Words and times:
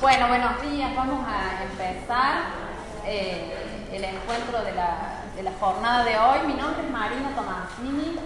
Bueno, 0.00 0.28
buenos 0.28 0.62
días. 0.62 0.96
Vamos 0.96 1.26
a 1.28 1.62
empezar 1.62 2.40
eh, 3.04 3.52
el 3.92 4.02
encuentro 4.02 4.64
de 4.64 4.72
la, 4.72 5.52
jornada 5.60 6.04
de 6.04 6.16
hoy. 6.16 6.46
Mi 6.46 6.54
nombre 6.54 6.82
es 6.86 6.90
Marina 6.90 7.36
Tomasini. 7.36 8.16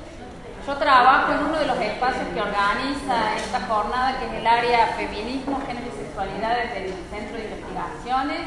Yo 0.64 0.76
trabajo 0.76 1.32
en 1.32 1.46
uno 1.46 1.58
de 1.58 1.66
los 1.66 1.76
espacios 1.78 2.28
que 2.32 2.40
organiza 2.40 3.36
esta 3.36 3.60
jornada, 3.66 4.20
que 4.20 4.26
es 4.26 4.32
el 4.34 4.46
área 4.46 4.86
Feminismo, 4.96 5.60
Género 5.66 5.86
y 5.92 6.04
Sexualidades 6.04 6.74
del 6.74 6.94
Centro 7.10 7.38
de 7.38 7.44
Investigaciones. 7.44 8.40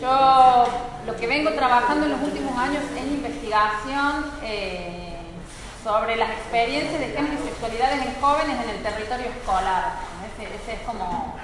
Yo 0.00 0.66
lo 1.06 1.16
que 1.16 1.26
vengo 1.26 1.50
trabajando 1.50 2.06
en 2.06 2.12
los 2.12 2.22
últimos 2.22 2.56
años 2.56 2.84
es 2.94 3.06
investigación 3.06 4.30
eh, 4.44 5.18
sobre 5.82 6.14
las 6.14 6.30
experiencias 6.30 7.00
de 7.00 7.08
género 7.08 7.34
y 7.34 7.48
sexualidades 7.48 8.06
en 8.06 8.20
jóvenes 8.20 8.56
en 8.62 8.70
el 8.70 8.82
territorio 8.84 9.26
escolar. 9.26 9.94
Ese 10.38 10.72
es 10.72 10.80
como 10.86 11.34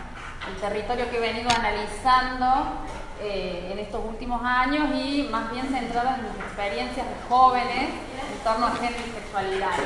el 0.47 0.57
territorio 0.57 1.11
que 1.11 1.17
he 1.17 1.21
venido 1.21 1.51
analizando 1.51 2.47
eh, 3.21 3.71
en 3.73 3.79
estos 3.79 4.05
últimos 4.05 4.41
años 4.45 4.89
y 4.95 5.29
más 5.31 5.51
bien 5.51 5.67
centradas 5.69 6.19
en 6.19 6.27
las 6.27 6.37
experiencias 6.37 7.07
de 7.07 7.15
jóvenes 7.29 7.91
en 8.33 8.39
torno 8.45 8.67
a 8.67 8.71
género 8.73 9.03
y 9.07 9.11
sexualidad. 9.11 9.79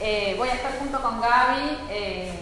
Eh, 0.00 0.34
voy 0.36 0.48
a 0.48 0.54
estar 0.54 0.78
junto 0.78 1.00
con 1.00 1.20
Gaby 1.20 1.78
eh, 1.90 2.32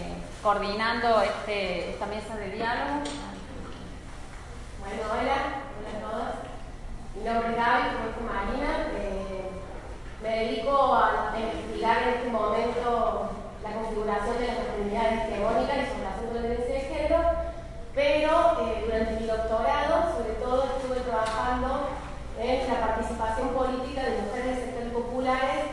coordinando 0.43 1.21
este, 1.21 1.91
esta 1.91 2.05
mesa 2.07 2.35
de 2.35 2.51
diálogo. 2.51 3.01
Bueno, 4.79 5.03
hola, 5.11 5.37
hola 5.77 5.91
a 5.93 6.11
todos. 6.11 6.33
Mi 7.15 7.23
nombre 7.23 7.49
es 7.49 7.55
Gaby, 7.55 7.83
como 8.15 8.33
Marina. 8.33 8.87
me 10.21 10.29
dedico 10.29 10.95
a 10.95 11.33
investigar 11.37 12.03
en 12.03 12.09
este 12.09 12.29
momento 12.29 13.31
la 13.63 13.71
configuración 13.71 14.37
de 14.39 14.47
las 14.47 14.57
comunidades 14.57 15.29
hegemónicas 15.29 15.77
y 15.77 15.85
su 15.85 15.97
relación 15.97 16.25
con 16.27 16.35
la 16.35 16.41
violencia 16.41 16.73
de 16.73 16.81
género 16.81 17.47
pero 17.97 18.61
eh, 18.61 18.83
durante 18.85 19.19
mi 19.19 19.25
doctorado, 19.25 20.13
sobre 20.13 20.33
todo, 20.37 20.69
estuve 20.77 21.01
trabajando 21.01 21.89
en 22.37 22.67
la 22.71 22.79
participación 22.79 23.49
política 23.57 24.03
de 24.03 24.21
mujeres 24.21 24.55
de 24.55 24.61
sectores 24.61 24.93
populares 24.93 25.65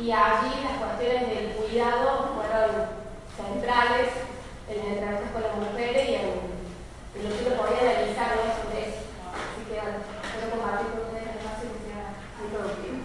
y 0.00 0.10
allí 0.10 0.64
las 0.64 0.80
cuestiones 0.80 1.28
del 1.28 1.52
cuidado 1.60 2.32
fueron 2.32 2.88
centrales 3.36 4.08
en 4.64 4.80
el 4.80 4.96
trabajo 4.96 5.28
con 5.30 5.42
las 5.44 5.56
mujeres 5.60 6.08
y 6.08 6.14
en, 6.14 6.56
lo 7.20 7.36
que 7.36 7.44
uno 7.44 7.60
podía 7.60 7.84
analizar 7.84 8.32
sobre 8.32 8.88
eso. 8.88 9.04
Así 9.28 9.60
que 9.68 9.76
espero 9.76 10.48
compartir 10.48 10.88
con 10.88 11.04
ustedes 11.04 11.28
el 11.28 11.36
espacio 11.36 11.68
que 11.68 11.84
sea 11.84 12.16
muy 12.40 12.48
productivo. 12.48 12.96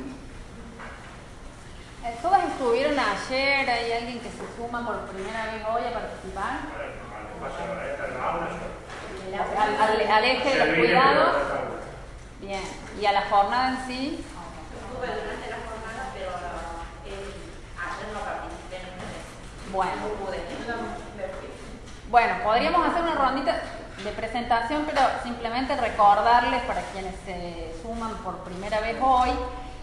¿Todas 2.23 2.43
estuvieron 2.47 2.95
ayer? 2.95 3.69
¿Hay 3.69 3.91
alguien 3.91 4.19
que 4.23 4.31
se 4.31 4.47
suma 4.55 4.87
por 4.87 5.11
primera 5.11 5.51
vez 5.51 5.59
hoy 5.67 5.83
a 5.83 5.99
participar? 5.99 7.02
Al, 9.57 10.11
al, 10.11 10.25
eje 10.25 10.49
de 10.49 10.65
los 10.65 10.77
cuidados. 10.77 11.35
Bien. 12.39 12.61
¿Y 12.99 13.05
a 13.05 13.11
la 13.11 13.21
jornada 13.23 13.69
en 13.69 13.87
sí? 13.87 14.25
En 17.05 17.13
Bueno. 19.71 19.91
Bueno, 22.09 22.33
podríamos 22.43 22.87
hacer 22.87 23.01
una 23.01 23.15
rondita 23.15 23.61
de 24.03 24.11
presentación, 24.11 24.85
pero 24.85 25.01
simplemente 25.23 25.75
recordarles 25.75 26.61
para 26.63 26.81
quienes 26.91 27.15
se 27.25 27.73
suman 27.81 28.15
por 28.17 28.37
primera 28.39 28.79
vez 28.81 28.97
hoy 29.01 29.31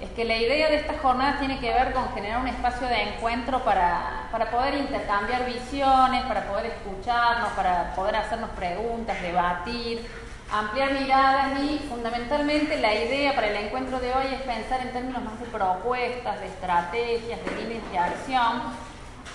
es 0.00 0.10
que 0.12 0.24
la 0.24 0.36
idea 0.36 0.70
de 0.70 0.76
esta 0.76 0.98
jornada 0.98 1.38
tiene 1.38 1.60
que 1.60 1.72
ver 1.72 1.92
con 1.92 2.10
generar 2.14 2.40
un 2.40 2.48
espacio 2.48 2.86
de 2.86 3.02
encuentro 3.02 3.62
para, 3.62 4.28
poder 4.50 4.74
intercambiar 4.76 5.44
visiones, 5.44 6.22
para 6.24 6.44
poder 6.48 6.66
escucharnos, 6.66 7.50
para 7.50 7.94
poder 7.94 8.16
hacernos 8.16 8.48
preguntas, 8.50 9.20
debatir, 9.20 10.06
ampliar 10.50 10.92
miradas 10.92 11.60
y 11.60 11.86
fundamentalmente 11.86 12.80
la 12.80 12.94
idea 12.94 13.34
para 13.34 13.48
el 13.48 13.56
encuentro 13.56 14.00
de 14.00 14.14
hoy 14.14 14.24
es 14.32 14.40
pensar 14.40 14.80
en 14.80 14.92
términos 14.92 15.22
más 15.22 15.38
de 15.38 15.46
propuestas, 15.46 16.40
de 16.40 16.46
estrategias, 16.46 17.44
de 17.44 17.62
líneas 17.62 17.90
de 17.92 17.98
acción. 17.98 18.62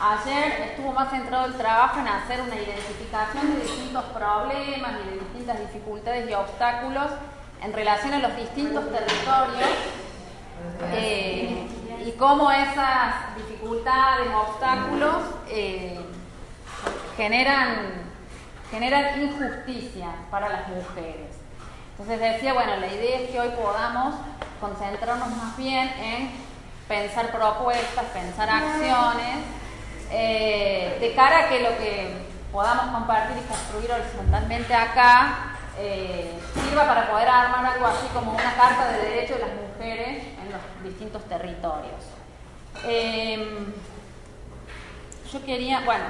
Ayer 0.02 0.72
estuvo 0.72 0.92
más 0.94 1.12
centrado 1.12 1.46
el 1.46 1.54
trabajo 1.54 2.00
en 2.00 2.08
hacer 2.08 2.42
una 2.42 2.56
identificación 2.56 3.54
de 3.54 3.62
distintos 3.62 4.04
problemas 4.06 4.94
y 5.04 5.10
de 5.12 5.20
distintas 5.20 5.60
dificultades 5.60 6.28
y 6.28 6.34
obstáculos 6.34 7.12
en 7.64 7.72
relación 7.72 8.14
a 8.14 8.20
los 8.20 8.36
distintos 8.36 8.92
territorios 8.92 9.70
eh, 10.94 11.68
y 12.06 12.12
cómo 12.14 12.52
esas 12.52 13.36
dificultades, 13.38 14.28
obstáculos 14.34 15.24
eh, 15.50 16.00
generan, 17.18 18.04
generan 18.72 19.22
injusticia 19.22 20.08
para 20.30 20.50
las 20.50 20.68
mujeres. 20.68 21.36
Entonces 21.92 22.20
decía, 22.20 22.54
bueno, 22.54 22.78
la 22.78 22.88
idea 22.88 23.22
es 23.22 23.30
que 23.30 23.40
hoy 23.40 23.50
podamos 23.50 24.16
concentrarnos 24.60 25.30
más 25.30 25.58
bien 25.58 25.88
en 26.00 26.32
pensar 26.88 27.32
propuestas, 27.32 28.06
pensar 28.14 28.50
acciones, 28.50 29.38
eh, 30.12 30.98
de 31.00 31.16
cara 31.16 31.46
a 31.46 31.50
que 31.50 31.62
lo 31.62 31.70
que 31.78 32.26
podamos 32.52 32.86
compartir 32.88 33.38
y 33.38 33.48
construir 33.48 33.92
horizontalmente 33.92 34.74
acá 34.74 35.52
sirva 36.54 36.88
para 36.88 37.12
poder 37.12 37.28
armar 37.28 37.66
algo 37.66 37.86
así 37.86 38.08
como 38.14 38.32
una 38.32 38.56
carta 38.56 38.92
de 38.92 39.10
derechos 39.10 39.40
de 39.40 39.46
las 39.46 39.56
mujeres 39.56 40.35
distintos 40.84 41.24
territorios. 41.26 42.04
Em, 42.84 43.74
yo 45.32 45.46
quería, 45.46 45.82
bueno, 45.82 46.06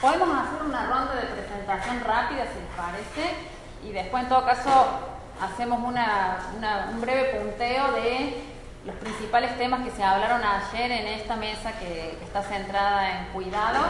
podemos 0.00 0.28
hacer 0.28 0.62
una 0.62 0.86
ronda 0.86 1.14
de 1.14 1.26
presentación 1.26 2.00
rápida 2.00 2.44
si 2.44 2.60
les 2.60 2.76
parece 2.76 3.36
y 3.84 3.92
después 3.92 4.22
en 4.22 4.28
todo 4.28 4.44
caso 4.44 5.00
hacemos 5.40 5.80
un 5.82 7.00
breve 7.00 7.38
punteo 7.38 7.92
de 7.92 8.42
los 8.84 8.94
principales 8.96 9.56
temas 9.58 9.82
que 9.84 9.90
se 9.90 10.02
hablaron 10.02 10.42
ayer 10.44 10.90
en 10.90 11.06
esta 11.08 11.36
mesa 11.36 11.72
que, 11.78 12.18
está 12.22 12.42
centrada 12.42 13.18
en 13.18 13.26
cuidados 13.26 13.86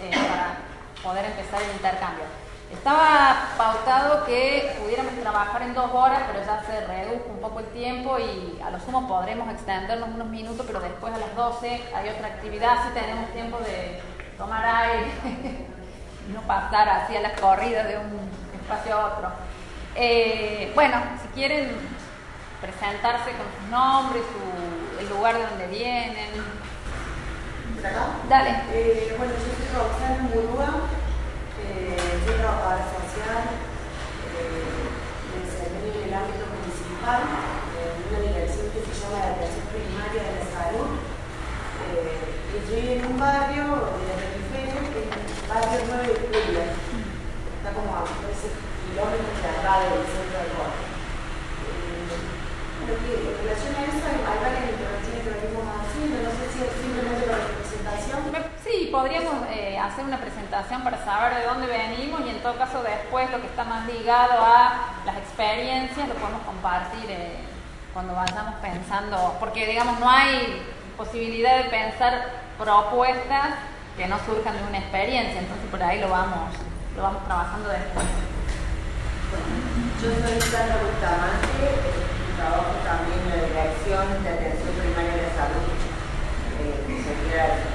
eh, 0.00 0.10
para 0.10 0.56
poder 1.02 1.26
empezar 1.26 1.62
el 1.62 1.70
intercambio. 1.72 2.24
Estaba 2.72 3.48
pautado 3.58 4.24
que 4.26 4.76
pudiéramos 4.80 5.14
trabajar 5.20 5.62
en 5.62 5.74
dos 5.74 5.90
horas, 5.92 6.22
pero 6.28 6.44
ya 6.44 6.62
se 6.62 6.86
redujo 6.86 7.28
un 7.28 7.40
poco 7.40 7.58
el 7.58 7.66
tiempo 7.66 8.16
y 8.18 8.60
a 8.62 8.70
lo 8.70 8.78
sumo 8.78 9.08
podremos 9.08 9.50
extendernos 9.52 10.08
unos 10.08 10.28
minutos, 10.28 10.64
pero 10.66 10.80
después 10.80 11.12
a 11.12 11.18
las 11.18 11.34
12 11.34 11.82
hay 11.94 12.08
otra 12.08 12.28
actividad, 12.28 12.78
así 12.78 12.90
tenemos 12.94 13.28
tiempo 13.32 13.58
de 13.58 14.00
tomar 14.38 14.64
aire 14.64 15.10
y 16.28 16.32
no 16.32 16.42
pasar 16.42 16.88
así 16.88 17.16
a 17.16 17.20
las 17.20 17.40
corridas 17.40 17.88
de 17.88 17.98
un 17.98 18.30
espacio 18.54 18.96
a 18.96 19.06
otro. 19.06 19.28
Eh, 19.96 20.70
bueno, 20.76 20.96
si 21.22 21.28
quieren 21.28 21.76
presentarse 22.60 23.32
con 23.32 23.46
sus 23.58 23.70
nombres, 23.70 24.22
su, 24.22 25.00
el 25.00 25.08
lugar 25.08 25.34
de 25.36 25.42
donde 25.42 25.66
vienen. 25.66 26.60
Dale. 28.28 28.62
Eh, 28.72 29.14
bueno, 29.18 29.32
yo 29.32 29.40
soy 29.40 29.74
Roxana 29.74 30.22
Murúa 30.22 30.99
yo 32.26 32.36
trabajadora 32.36 32.84
social, 32.84 33.42
eh, 34.36 34.84
me 35.32 35.40
desempeño 35.40 35.88
en 35.96 36.08
el 36.08 36.14
ámbito 36.14 36.44
municipal, 36.52 37.22
en 37.80 37.96
una 37.96 38.20
dirección 38.20 38.68
que 38.76 38.80
se 38.84 38.92
llama 38.92 39.24
la 39.24 39.32
atención 39.32 39.64
primaria 39.72 40.20
de 40.20 40.32
la 40.36 40.46
salud. 40.52 41.00
Eh, 41.00 42.60
estoy 42.60 42.82
en 42.92 43.06
un 43.08 43.16
barrio 43.16 43.64
de 43.96 44.04
la 44.04 44.16
periferia, 44.20 44.84
que 44.84 45.00
es 45.00 45.16
el 45.16 45.48
barrio 45.48 45.80
9 45.80 46.12
de 46.12 46.16
Julio. 46.28 46.64
Está 47.56 47.68
como 47.72 47.90
a 47.96 48.04
13 48.04 48.52
kilómetros 48.52 49.36
de 49.40 49.48
acá 49.48 49.72
del 49.80 50.04
centro 50.04 50.36
del 50.44 50.52
bosque. 50.60 50.86
Eh, 51.70 52.20
en 52.90 53.36
relación 53.40 53.72
a 53.76 53.82
eso, 53.88 54.04
hay 54.12 54.38
varias 54.44 54.66
intervenciones 54.76 55.20
que 55.24 55.34
venimos 55.40 55.64
haciendo, 55.72 56.16
no 56.20 56.32
sé 56.36 56.44
si 56.52 56.58
es 56.68 56.72
simplemente 56.84 57.24
la 57.32 57.48
presentación. 57.48 58.59
Sí, 58.70 58.88
podríamos 58.92 59.34
eh, 59.50 59.76
hacer 59.78 60.04
una 60.04 60.18
presentación 60.18 60.82
para 60.82 61.04
saber 61.04 61.40
de 61.40 61.46
dónde 61.46 61.66
venimos 61.66 62.20
y 62.24 62.28
en 62.28 62.40
todo 62.40 62.56
caso 62.56 62.82
después 62.84 63.28
lo 63.32 63.40
que 63.40 63.48
está 63.48 63.64
más 63.64 63.84
ligado 63.86 64.44
a 64.44 64.94
las 65.04 65.16
experiencias 65.16 66.08
lo 66.08 66.14
podemos 66.14 66.42
compartir 66.42 67.10
eh, 67.10 67.38
cuando 67.92 68.14
vayamos 68.14 68.54
pensando, 68.62 69.36
porque 69.40 69.66
digamos 69.66 69.98
no 69.98 70.08
hay 70.08 70.62
posibilidad 70.96 71.56
de 71.56 71.64
pensar 71.64 72.30
propuestas 72.58 73.58
que 73.96 74.06
no 74.06 74.16
surjan 74.24 74.56
de 74.56 74.62
una 74.62 74.78
experiencia, 74.78 75.40
entonces 75.40 75.66
por 75.68 75.82
ahí 75.82 75.98
lo 75.98 76.08
vamos, 76.08 76.54
lo 76.94 77.02
vamos 77.02 77.24
trabajando 77.24 77.70
después. 77.70 78.06
yo 80.00 80.08
soy 80.14 80.40
Sandra 80.40 80.78
Bustamante, 80.78 81.58
eh, 81.58 82.36
trabajo 82.38 82.78
también 82.86 83.18
en 83.18 83.30
la 83.30 83.46
Dirección 83.50 84.22
de 84.22 84.30
Atención 84.30 84.74
Primaria 84.78 85.26
de 85.26 85.30
Salud, 85.34 85.74
que 86.54 87.69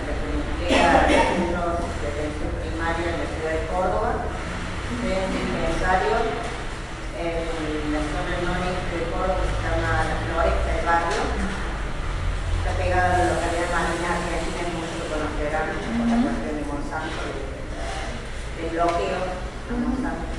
para 0.69 1.05
alumnos 1.05 1.77
de 2.01 2.07
atención 2.09 2.49
primaria 2.57 3.13
en 3.13 3.21
la 3.21 3.27
ciudad 3.29 3.53
de 3.53 3.69
Córdoba, 3.69 4.25
de 4.97 5.09
un 5.13 5.29
dispensario 5.29 6.13
en 7.21 7.93
la 7.93 8.01
zona 8.01 8.35
noreste 8.41 8.93
de 8.97 9.05
Córdoba 9.13 9.45
que 9.45 9.53
se 9.53 9.61
llama 9.61 10.09
La 10.09 10.17
Floresta 10.25 10.69
del 10.73 10.85
Barrio. 10.85 11.21
Está 12.57 12.71
pegada 12.81 13.13
a 13.13 13.17
la 13.21 13.29
localidad 13.29 13.69
Marina, 13.69 14.09
que 14.25 14.33
aquí 14.41 14.49
tenemos 14.57 14.81
mucho 14.81 15.05
que 15.05 15.13
conocerán 15.13 15.69
por 15.69 16.09
la 16.09 16.17
cuestión 16.25 16.53
de 16.57 16.65
Monsanto, 16.65 17.21
del 18.57 18.69
bloqueo 18.73 19.21
de 19.21 19.73
Monsanto. 19.85 20.33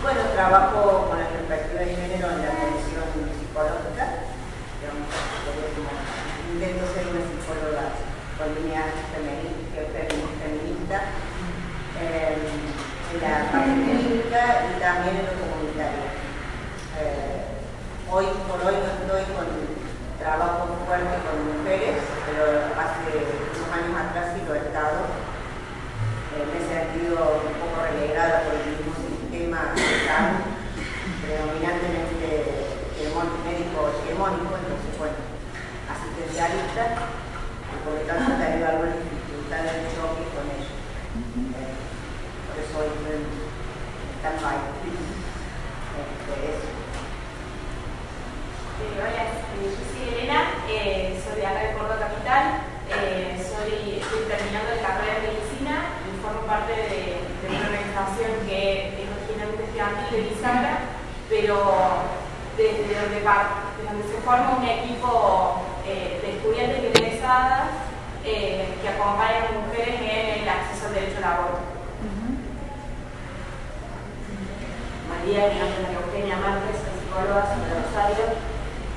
Bueno, 0.00 0.32
trabajo 0.32 1.12
con 1.12 1.18
la 1.20 1.28
perspectiva 1.28 1.84
de 1.84 1.92
género 1.92 2.32
en 2.32 2.40
la 2.40 2.56
atención 2.56 3.04
psicológica, 3.36 4.32
intento 6.50 6.84
ser 6.92 7.06
una 7.06 7.19
columna 8.40 8.88
feminista, 10.40 11.12
eh, 12.00 12.40
en 13.12 13.20
la 13.20 13.52
parte 13.52 13.84
clínica 13.84 14.64
y 14.64 14.80
también 14.80 15.20
en 15.20 15.28
lo 15.28 15.44
comunitario. 15.44 16.08
Eh, 16.96 17.60
hoy 18.08 18.32
por 18.48 18.64
hoy 18.64 18.80
no 18.80 18.96
estoy 18.96 19.28
con 19.36 19.44
trabajo 20.16 20.72
fuerte 20.88 21.20
con 21.20 21.52
mujeres, 21.52 22.00
pero 22.24 22.72
hace 22.80 23.28
unos 23.60 23.68
años 23.76 24.08
atrás 24.08 24.32
sí 24.32 24.40
lo 24.48 24.56
he 24.56 24.64
estado. 24.64 25.04
Eh, 26.32 26.48
me 26.48 26.56
he 26.56 26.64
sentido 26.64 27.44
un 27.44 27.60
poco 27.60 27.84
relegada 27.84 28.48
por 28.48 28.56
el 28.56 28.72
mismo 28.72 28.96
sistema 29.04 29.76
predominantemente 29.76 32.72
hegemónico, 32.96 34.56
entonces 34.56 34.96
bueno, 34.96 35.28
asistencialista 35.92 37.19
por 37.90 37.98
lo 37.98 38.06
tanto 38.06 38.30
ha 38.30 38.38
tenido 38.38 38.70
algunas 38.70 39.02
dificultades 39.02 39.82
de 39.82 39.90
choque 39.90 40.22
con 40.30 40.46
ellos. 40.46 40.78
Eh, 41.58 41.74
por 42.46 42.54
eso 42.54 42.86
hoy 42.86 42.94
están 44.14 44.38
bailando. 44.38 44.78
Este, 45.98 46.54
eh, 48.78 48.94
hola, 48.94 49.26
eh, 49.26 49.58
yo 49.58 49.74
soy 49.74 50.06
Elena, 50.06 50.54
soy 51.18 51.34
de 51.34 51.46
acá 51.50 51.66
de 51.66 51.74
Córdoba 51.74 51.98
Capital, 51.98 52.62
estoy 52.94 54.22
terminando 54.30 54.70
la 54.70 54.86
carrera 54.86 55.18
de 55.18 55.34
medicina 55.34 55.98
y 56.06 56.14
formo 56.22 56.46
parte 56.46 56.70
de, 56.70 57.26
una 57.42 57.66
organización 57.74 58.46
que 58.46 59.02
es 59.02 59.10
originalmente 59.10 59.66
estudiantil 59.66 60.14
de 60.14 60.30
Bisagra, 60.30 60.74
pero 61.26 61.58
desde 62.54 62.86
desde 62.86 63.26
donde 63.82 64.06
se 64.06 64.22
forma 64.22 64.62
un 64.62 64.64
equipo 64.64 65.58
eh, 65.90 66.20
de 66.22 66.30
estudiantes 66.38 66.84
egresadas 66.94 67.90
eh, 68.24 68.78
que 68.80 68.88
acompañan 68.88 69.50
a 69.50 69.66
mujeres 69.66 70.00
en 70.00 70.42
el 70.42 70.48
acceso 70.48 70.86
al 70.86 70.94
derecho 70.94 71.18
al 71.18 71.24
aborto. 71.24 71.70
María, 75.10 75.50
mi 75.50 75.58
nombre 75.58 75.82
es 75.82 75.98
Eugenia 75.98 76.38
Márquez, 76.38 76.78
soy 76.78 76.94
psicóloga, 76.94 77.42
soy 77.50 77.60
de 77.66 77.74
Rosario, 77.74 78.26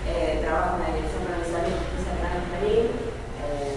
eh, 0.06 0.40
trabajo 0.46 0.78
en 0.78 0.84
la 0.86 0.94
Dirección 0.94 1.26
Provincial 1.26 1.66
de 1.66 1.74
Justicia 1.74 2.14
Penal 2.14 2.38
Infantil, 2.46 2.86
eh, 3.42 3.76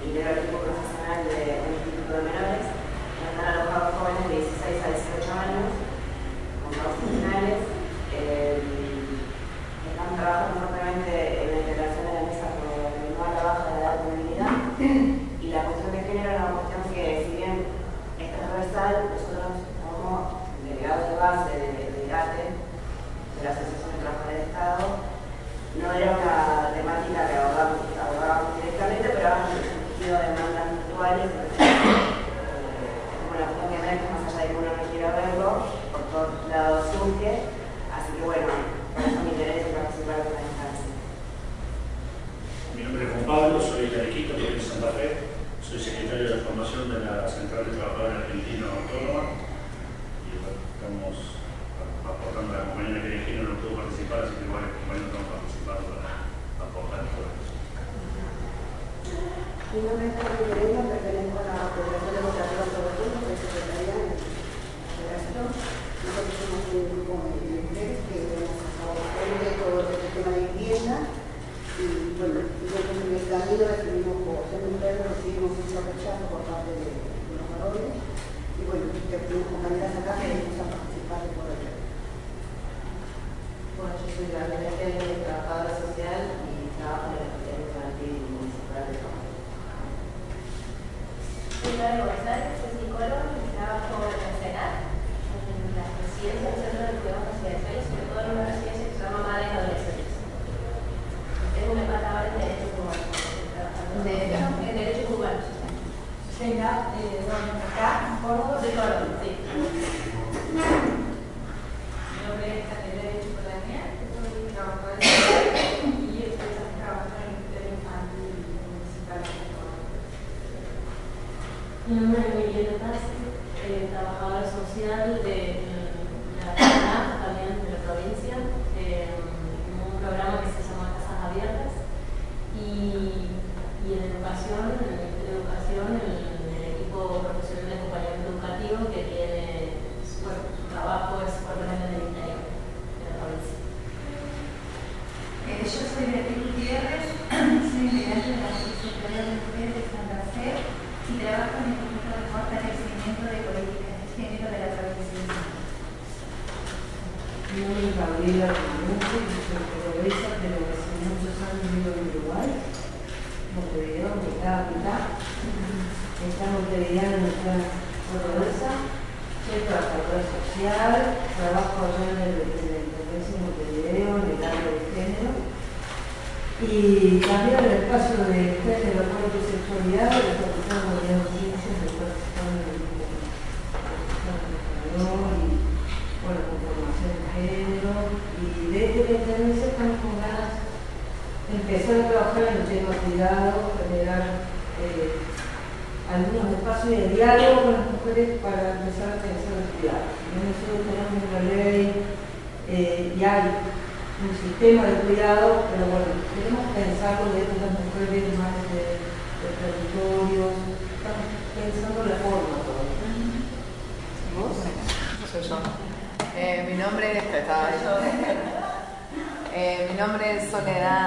lidero 0.00 0.30
el 0.32 0.38
equipo 0.42 0.64
profesional 0.64 1.20
del 1.28 1.38
de, 1.38 1.70
Instituto 1.70 2.10
de 2.16 2.22
Menores, 2.24 2.66
donde 2.72 3.28
están 3.28 3.46
alojados 3.46 3.94
jóvenes 4.00 4.24
de 4.24 4.40
16 4.42 4.80
a 4.80 4.88
18 4.90 5.28
años, 5.36 5.68
con 6.64 6.70
causas 6.72 7.04
penales, 7.04 7.60
eh, 8.16 8.58
están 9.86 10.10
trabajando 10.16 10.73
social, 18.84 19.08
los 19.10 19.33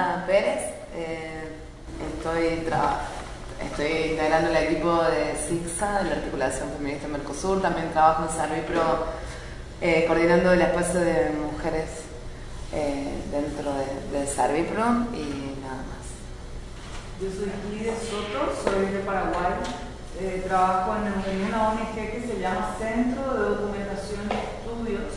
Soledad 0.08 0.26
Pérez. 0.26 0.60
Eh, 0.94 1.48
estoy, 2.16 4.10
integrando 4.10 4.50
el 4.50 4.56
equipo 4.56 5.02
de 5.02 5.36
SIGSA, 5.36 6.02
de 6.02 6.10
la 6.10 6.16
Articulación 6.16 6.70
Feminista 6.76 7.08
Mercosur. 7.08 7.60
También 7.60 7.90
trabajo 7.90 8.24
en 8.24 8.30
Servipro 8.30 9.06
eh, 9.80 10.04
coordinando 10.08 10.52
el 10.52 10.62
espacio 10.62 11.00
de 11.00 11.30
mujeres 11.30 12.04
dentro 13.30 13.72
de, 13.74 14.18
de 14.18 14.26
Servipro 14.26 14.84
y 15.14 15.60
nada 15.60 15.82
más. 15.88 16.06
Yo 17.20 17.28
soy 17.30 17.50
Lidia 17.70 17.94
Soto, 17.94 18.52
soy 18.64 18.86
de 18.86 19.00
Paraguay. 19.00 19.52
trabajo 20.46 20.96
en 20.96 21.44
una 21.44 21.70
ONG 21.70 21.94
que 21.94 22.24
se 22.26 22.40
llama 22.40 22.76
Centro 22.78 23.34
de 23.34 23.48
Documentación 23.50 24.20
y 24.30 24.34
Estudios 24.34 25.12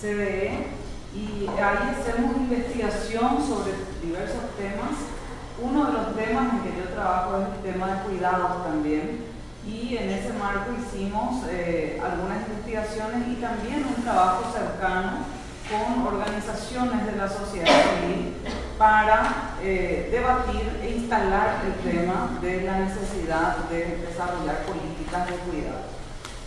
CBE 0.00 0.79
y 1.14 1.48
ahí 1.48 1.96
hacemos 1.98 2.36
investigación 2.36 3.42
sobre 3.46 3.72
diversos 4.02 4.54
temas. 4.56 4.94
Uno 5.60 5.86
de 5.86 5.92
los 5.92 6.16
temas 6.16 6.54
en 6.54 6.60
que 6.60 6.78
yo 6.78 6.88
trabajo 6.94 7.36
es 7.38 7.48
el 7.56 7.72
tema 7.72 7.94
de 7.94 8.02
cuidados 8.02 8.64
también 8.64 9.24
y 9.66 9.96
en 9.96 10.08
ese 10.08 10.32
marco 10.34 10.72
hicimos 10.72 11.44
eh, 11.48 12.00
algunas 12.02 12.48
investigaciones 12.48 13.28
y 13.28 13.34
también 13.34 13.84
un 13.84 14.02
trabajo 14.02 14.50
cercano 14.52 15.18
con 15.68 16.06
organizaciones 16.06 17.06
de 17.06 17.16
la 17.16 17.28
sociedad 17.28 17.66
civil 17.66 18.34
para 18.78 19.52
eh, 19.62 20.08
debatir 20.10 20.80
e 20.82 20.96
instalar 20.96 21.60
el 21.66 21.92
tema 21.92 22.38
de 22.40 22.62
la 22.62 22.78
necesidad 22.78 23.56
de 23.68 23.98
desarrollar 24.08 24.64
políticas 24.64 25.26
de 25.26 25.36
cuidado. 25.36 25.90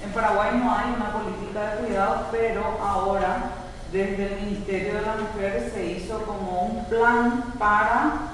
En 0.03 0.11
Paraguay 0.11 0.59
no 0.61 0.75
hay 0.75 0.93
una 0.95 1.13
política 1.13 1.75
de 1.75 1.85
cuidado, 1.85 2.27
pero 2.31 2.77
ahora 2.81 3.62
desde 3.93 4.25
el 4.25 4.41
Ministerio 4.41 4.95
de 4.95 5.01
la 5.03 5.17
Mujer 5.17 5.71
se 5.71 5.85
hizo 5.85 6.23
como 6.23 6.61
un 6.63 6.85
plan 6.85 7.53
para 7.59 8.33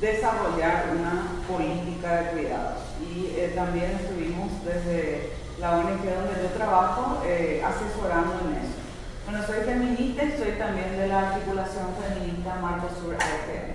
desarrollar 0.00 0.84
una 0.96 1.42
política 1.48 2.14
de 2.14 2.30
cuidados. 2.30 2.78
Y 3.02 3.34
eh, 3.36 3.52
también 3.56 3.90
estuvimos 3.90 4.64
desde 4.64 5.32
la 5.58 5.78
ONG 5.78 6.06
donde 6.06 6.42
yo 6.42 6.48
trabajo 6.56 7.22
eh, 7.26 7.60
asesorando 7.66 8.38
en 8.46 8.62
eso. 8.62 8.78
Bueno, 9.26 9.44
soy 9.44 9.64
feminista 9.64 10.24
y 10.24 10.38
soy 10.38 10.52
también 10.52 10.96
de 10.96 11.08
la 11.08 11.30
articulación 11.30 11.88
feminista 11.98 12.54
Marco 12.62 12.88
Sur 12.88 13.16
AFM. 13.16 13.74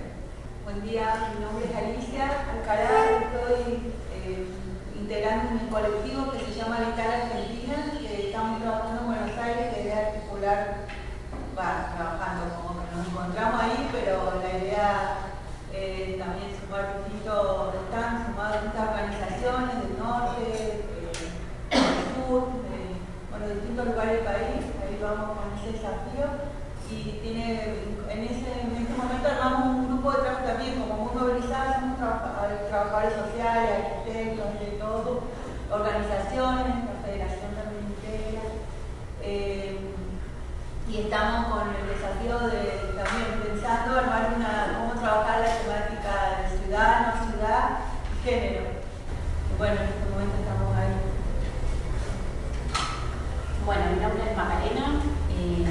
Buen 0.64 0.82
día, 0.82 1.32
mi 1.36 1.44
nombre 1.44 1.66
es 1.68 1.76
Alicia 1.76 2.30
Alcalá, 2.50 3.28
estoy 3.28 3.92
eh, 4.16 4.46
integrando 4.98 5.52
un 5.52 5.68
colectivo 5.68 6.32
que 6.32 6.46
se 6.46 6.58
llama 6.58 6.80
Vital 6.80 7.28
Argentina, 7.28 7.92
que 8.00 8.28
estamos 8.28 8.62
trabajando 8.62 9.02
en 9.02 9.06
Buenos 9.06 9.38
Aires, 9.38 9.72
la 9.76 9.82
idea 9.82 10.06
articular, 10.08 10.86
trabajando 11.56 12.52
como 12.60 12.84
que 12.84 12.96
nos 12.96 13.06
encontramos 13.08 13.60
ahí, 13.62 13.88
pero 13.90 14.42
la 14.44 14.58
idea 14.58 15.16
eh, 15.72 16.16
también 16.20 16.52
sumar 16.52 17.00
distintos, 17.00 17.74
están 17.80 18.26
sumadas 18.26 18.60
organizaciones 18.76 19.72
del 19.80 19.98
norte, 19.98 20.44
eh, 20.44 21.16
del 21.72 22.04
sur, 22.12 22.60
bueno, 23.30 23.46
de 23.46 23.54
distintos 23.54 23.86
lugares 23.86 24.12
del 24.12 24.24
país, 24.24 24.60
ahí 24.84 25.00
vamos 25.00 25.32
con 25.32 25.56
ese 25.56 25.80
desafío 25.80 26.28
y 26.92 27.24
tiene, 27.24 27.72
en, 28.10 28.20
ese, 28.24 28.52
en 28.60 28.76
este 28.76 28.92
momento 28.92 29.26
armamos 29.26 29.80
un 29.80 29.88
grupo 29.88 30.12
de 30.12 30.18
trabajo 30.18 30.44
también 30.44 30.80
como 30.80 31.08
muy 31.08 31.14
movilizado, 31.16 31.72
somos 31.72 31.96
trabajadores 32.68 33.16
sociales, 33.16 33.70
arquitectos, 33.80 34.60
de 34.60 34.76
todo, 34.76 35.22
organizaciones, 35.72 36.84
la 36.84 37.00
federación 37.00 37.50
también 37.56 37.96
integra. 37.96 38.42
Eh, 39.22 39.75
estamos 41.00 41.52
con 41.52 41.68
el 41.68 41.84
desafío 41.92 42.38
de 42.48 42.96
también 42.96 43.36
pensando 43.44 43.98
armar 43.98 44.32
una, 44.34 44.80
cómo 44.80 45.00
trabajar 45.00 45.40
la 45.40 45.58
temática 45.60 46.40
de 46.40 46.56
ciudad, 46.56 47.12
no 47.12 47.32
ciudad 47.32 47.64
y 48.08 48.24
género. 48.24 48.64
Bueno, 49.58 49.76
en 49.76 49.88
este 49.92 50.08
momento 50.08 50.36
estamos 50.40 50.72
ahí. 50.72 50.96
Bueno, 53.64 53.82
mi 53.92 54.00
nombre 54.00 54.24
es 54.24 54.36
Macarena. 54.36 54.86
Eh, 55.36 55.68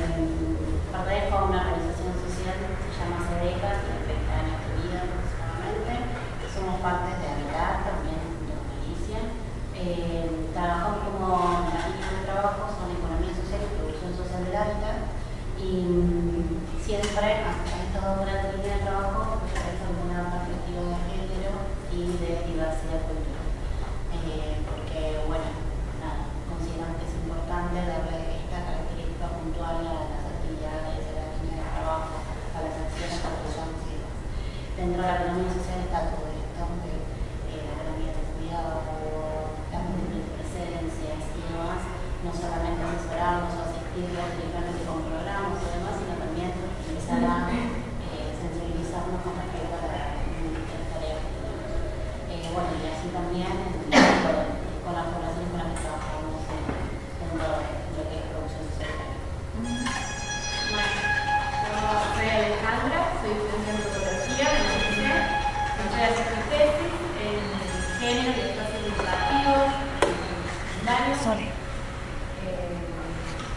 pertenezco 0.94 1.38
a 1.38 1.44
una 1.50 1.62
organización 1.62 2.14
social 2.22 2.56
que 2.62 2.78
se 2.86 2.94
llama 2.94 3.26
SEDECA, 3.26 3.70
tiene 3.82 4.06
30 4.06 4.30
años 4.30 4.60
de 4.62 4.72
vida 4.78 5.00
aproximadamente. 5.10 5.94
Somos 6.54 6.82
parte 6.86 7.18
de 7.18 7.26
Habitat, 7.26 7.82
también 7.82 8.22
de 8.46 8.54
Milicia. 8.62 9.22
Eh, 9.74 10.54
trabajamos 10.54 11.02
como 11.02 11.66
las 11.74 11.82
líneas 11.90 12.14
de 12.14 12.26
trabajo 12.30 12.70
son 12.78 12.94
economía 12.94 13.34
social 13.34 13.66
y 13.66 13.74
producción 13.74 14.12
social 14.14 14.46
del 14.46 14.56
hábitat. 14.56 14.95
Y 15.66 15.82
siempre 16.86 17.26
a 17.42 17.58
estas 17.58 18.06
dos 18.06 18.22
grandes 18.22 18.54
líneas 18.54 18.78
de 18.78 18.86
trabajo 18.86 19.42
con 19.42 19.98
una 20.06 20.30
perspectiva 20.30 20.94
de 20.94 20.98
género 21.10 21.58
y 21.90 22.06
de 22.22 22.54
diversidad 22.54 23.02
cultural. 23.10 23.50
Eh, 24.14 24.62
porque, 24.62 25.26
bueno, 25.26 25.50
nada, 25.98 26.30
consideramos 26.46 27.02
que 27.02 27.10
es 27.10 27.18
importante 27.18 27.82
darle 27.82 28.46
esta 28.46 28.62
característica 28.62 29.26
puntual 29.42 29.90
a 29.90 30.06
las 30.06 30.24
actividades, 30.38 31.02
a 31.02 31.18
la 31.18 31.34
línea 31.34 31.66
de 31.66 31.74
trabajo, 31.82 32.14
a 32.30 32.60
las 32.62 32.76
acciones 32.86 33.26
que 33.26 33.34
demás. 33.58 34.22
Dentro 34.78 35.02
de 35.02 35.10
la 35.10 35.18
economía 35.18 35.50
social 35.50 35.82
está 35.82 36.14
todo 36.14 36.35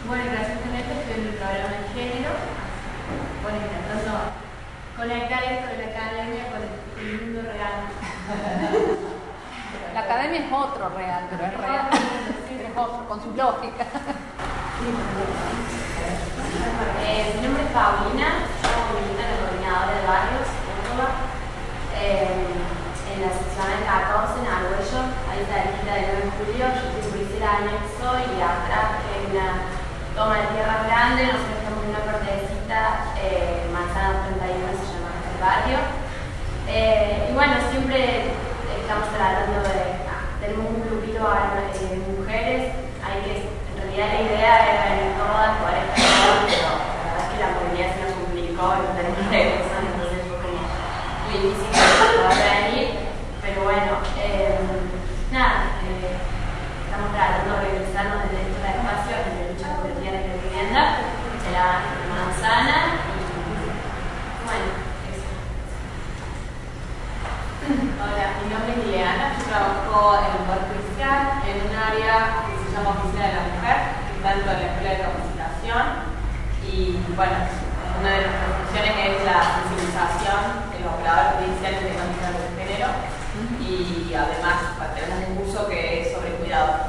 bueno, 0.09 0.25
recientemente 0.25 0.89
estoy 0.89 1.21
en 1.21 1.29
el 1.29 1.37
programa 1.37 1.69
de 1.69 1.85
género, 1.93 2.33
bueno, 3.45 3.61
intentando 3.61 4.33
conectar 4.97 5.45
esto 5.45 5.69
de 5.69 5.77
la 5.77 5.93
academia 5.93 6.49
con 6.49 6.65
el 6.65 7.21
mundo 7.21 7.45
real. 7.45 7.85
La 9.93 10.01
academia 10.01 10.41
es 10.41 10.49
otro 10.51 10.89
real, 10.97 11.29
pero 11.29 11.45
es 11.45 11.53
real. 11.57 11.89
Es 12.69 12.77
otro, 12.77 13.07
con 13.07 13.21
su 13.21 13.33
lógica. 13.35 13.85
Eh, 17.05 17.33
mi 17.35 17.41
nombre 17.41 17.63
es 17.63 17.71
Paulina, 17.71 18.29
soy 18.61 19.01
militante 19.01 19.39
coordinadora 19.41 19.93
de 19.93 20.01
barrios, 20.05 20.47
Córdoba, 20.89 21.09
eh, 21.97 22.45
en 23.13 23.21
la 23.21 23.29
sección 23.29 23.85
14, 23.85 24.39
en 24.41 24.47
Arguello, 24.47 25.01
ahí 25.29 25.39
está 25.41 25.55
la 25.85 25.93
del 25.95 26.05
9 26.09 26.19
de 26.19 26.23
julio, 26.37 26.65
yo 26.73 26.81
soy 27.09 27.23
el 27.37 27.43
anexo 27.43 28.07
y 28.17 28.19
atrás 28.41 28.89
hay 29.07 29.21
una 29.31 29.68
toma 30.19 30.35
de 30.35 30.51
tierra 30.51 30.83
grande, 30.83 31.31
nosotros 31.31 31.63
estamos 31.63 31.79
en 31.79 31.95
una 31.95 32.03
partecita, 32.03 33.15
eh, 33.23 33.63
manzana 33.71 34.27
31 34.35 34.75
se 34.75 34.91
llama 34.91 35.15
el 35.15 35.39
barrio. 35.39 35.79
Eh, 36.67 37.31
y 37.31 37.33
bueno, 37.33 37.55
siempre 37.71 38.35
estamos 38.83 39.07
tratando 39.15 39.63
de, 39.63 39.95
tenemos 40.43 40.75
un 40.75 40.83
grupito 40.83 41.23
de 41.23 42.19
mujeres, 42.19 42.75
hay 42.99 43.17
que, 43.23 43.47
en 43.47 43.75
realidad 43.79 44.11
la 44.11 44.21
idea 44.27 44.51
era 44.59 44.91
venir 44.91 45.15
todas, 45.15 45.55
poder 45.63 45.87
estar 45.87 46.03
todas, 46.03 46.51
pero 46.51 46.67
la 46.67 47.15
verdad 47.15 47.23
es 47.23 47.29
que 47.31 47.39
la 47.39 47.51
movilidad 47.55 47.89
se 47.95 48.03
nos 48.03 48.13
complicó 48.19 48.63
y 48.75 48.79
no 48.83 48.91
tenemos 48.99 49.23
regreso, 49.23 49.71
entonces 49.87 50.19
fue 50.27 50.35
como 50.43 50.67
difícil 51.31 51.71
poder 51.71 52.43
venir, 52.59 52.87
pero 53.39 53.63
bueno, 53.63 54.03
eh, 54.19 54.67
nada, 55.31 55.79
eh, 55.87 56.11
estamos 56.83 57.15
tratando 57.15 57.55
de 57.55 57.71
organizarnos 57.71 58.27
desde 58.27 58.51
estos 58.51 58.59
espacios 58.59 59.23
de 59.23 59.53
lucha 59.53 59.75
colectiva 59.79 60.11
de 60.11 60.27
la 60.27 60.35
vivienda, 60.35 60.81
de 60.99 61.48
la 61.59 61.83
manzana, 62.07 63.03
y 63.03 63.27
bueno, 64.47 64.71
eso. 65.11 65.27
Hola, 67.99 68.25
mi 68.39 68.47
nombre 68.47 68.71
es 68.71 68.87
Ileana, 68.87 69.35
yo 69.35 69.43
trabajo 69.43 70.23
en 70.23 70.39
el 70.39 70.47
Poder 70.47 70.63
Judicial, 70.71 71.43
en 71.43 71.67
un 71.67 71.75
área 71.75 72.47
que 72.47 72.55
se 72.63 72.71
llama 72.71 72.95
Oficina 72.95 73.27
de 73.27 73.35
la 73.35 73.43
Mujer, 73.51 73.77
dentro 74.23 74.47
de 74.47 74.59
la 74.59 74.67
Escuela 74.71 74.87
de 74.87 75.03
Capacitación. 75.03 75.83
Y 76.63 76.95
bueno, 77.19 77.37
una 77.99 78.07
de 78.07 78.23
nuestras 78.23 78.55
funciones 78.55 78.95
es 78.95 79.19
la 79.27 79.39
sensibilización 79.43 80.39
de 80.71 80.79
los 80.79 80.95
operadores 80.95 81.43
judiciales 81.43 81.83
de 81.83 81.91
temáticas 81.91 82.39
de 82.39 82.55
género. 82.55 82.87
Y 83.59 84.15
además 84.15 84.79
tenemos 84.95 85.27
un 85.27 85.35
curso 85.43 85.67
que 85.67 86.07
es 86.07 86.15
sobre 86.15 86.39
cuidado, 86.39 86.87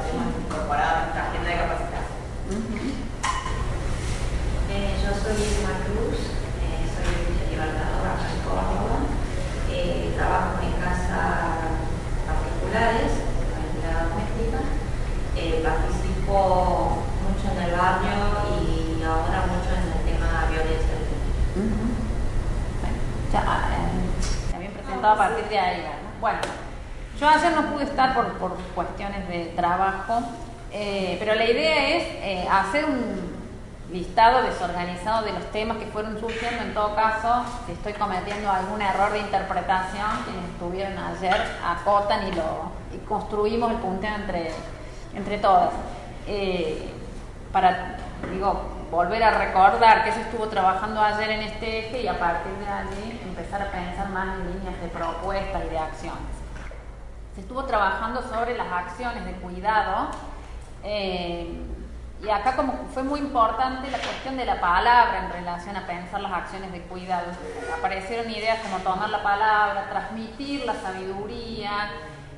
soy 5.31 5.47
Irma 5.47 5.79
Cruz, 5.87 6.19
eh, 6.59 6.83
soy 6.91 7.15
libertadora 7.51 8.19
de 8.19 8.35
Córdoba, 8.43 8.99
eh, 9.71 10.11
trabajo 10.17 10.59
en 10.59 10.73
casas 10.75 11.71
particulares, 12.27 13.11
en 13.15 13.63
entidad 13.63 14.11
doméstica, 14.11 14.59
eh, 15.37 15.63
participo 15.63 17.07
mucho 17.23 17.47
en 17.47 17.63
el 17.63 17.71
barrio 17.71 18.19
y 18.59 19.03
ahora 19.03 19.47
mucho 19.47 19.71
en 19.71 19.87
el 19.87 20.03
tema 20.03 20.27
de 20.41 20.51
violencia. 20.51 20.99
Uh 21.55 21.63
-huh. 21.63 21.95
bueno, 22.81 22.99
también 24.51 24.71
eh, 24.71 24.75
presentado 24.75 25.07
a 25.07 25.15
ah, 25.15 25.17
partir 25.17 25.45
de 25.45 25.59
ahí. 25.59 25.85
Bueno, 26.19 26.39
yo 27.17 27.29
ayer 27.29 27.51
no 27.53 27.71
pude 27.71 27.85
estar 27.85 28.13
por, 28.13 28.33
por 28.33 28.57
cuestiones 28.75 29.29
de 29.29 29.53
trabajo, 29.55 30.23
eh, 30.73 31.15
pero 31.19 31.35
la 31.35 31.45
idea 31.45 31.97
es 31.97 32.03
eh, 32.21 32.47
hacer 32.51 32.83
un 32.83 33.40
listado 33.91 34.41
desorganizado 34.43 35.25
de 35.25 35.33
los 35.33 35.51
temas 35.51 35.77
que 35.77 35.85
fueron 35.87 36.19
surgiendo. 36.19 36.63
En 36.63 36.73
todo 36.73 36.95
caso, 36.95 37.43
estoy 37.69 37.93
cometiendo 37.93 38.49
algún 38.49 38.81
error 38.81 39.11
de 39.11 39.19
interpretación, 39.19 40.09
quienes 40.23 40.49
estuvieron 40.51 40.97
ayer 40.97 41.35
acotan 41.65 42.27
y, 42.27 42.31
lo, 42.31 42.71
construimos 43.07 43.71
el 43.71 43.77
punteo 43.77 44.15
entre, 44.15 44.51
entre 45.13 45.37
todas. 45.39 45.71
Eh, 46.27 46.93
para, 47.51 47.97
digo, 48.31 48.61
volver 48.89 49.23
a 49.23 49.31
recordar 49.37 50.03
que 50.03 50.11
se 50.13 50.21
estuvo 50.21 50.47
trabajando 50.47 51.01
ayer 51.01 51.31
en 51.31 51.41
este 51.41 51.79
eje 51.79 52.03
y 52.03 52.07
a 52.07 52.17
partir 52.17 52.53
de 52.53 52.67
allí 52.67 53.19
empezar 53.25 53.61
a 53.61 53.71
pensar 53.71 54.09
más 54.09 54.37
en 54.37 54.53
líneas 54.53 54.81
de 54.81 54.87
propuestas 54.87 55.63
y 55.65 55.69
de 55.69 55.77
acciones. 55.77 56.41
Se 57.35 57.41
estuvo 57.41 57.63
trabajando 57.65 58.21
sobre 58.21 58.57
las 58.57 58.71
acciones 58.71 59.25
de 59.25 59.33
cuidado. 59.33 60.09
Eh, 60.83 61.61
y 62.23 62.29
acá 62.29 62.55
como 62.55 62.73
fue 62.93 63.01
muy 63.01 63.19
importante 63.19 63.89
la 63.89 63.97
cuestión 63.97 64.37
de 64.37 64.45
la 64.45 64.61
palabra 64.61 65.25
en 65.25 65.31
relación 65.31 65.75
a 65.75 65.87
pensar 65.87 66.21
las 66.21 66.31
acciones 66.31 66.71
de 66.71 66.81
cuidado. 66.81 67.31
Aparecieron 67.77 68.29
ideas 68.29 68.59
como 68.59 68.77
tomar 68.79 69.09
la 69.09 69.23
palabra, 69.23 69.87
transmitir 69.89 70.65
la 70.65 70.75
sabiduría 70.75 71.89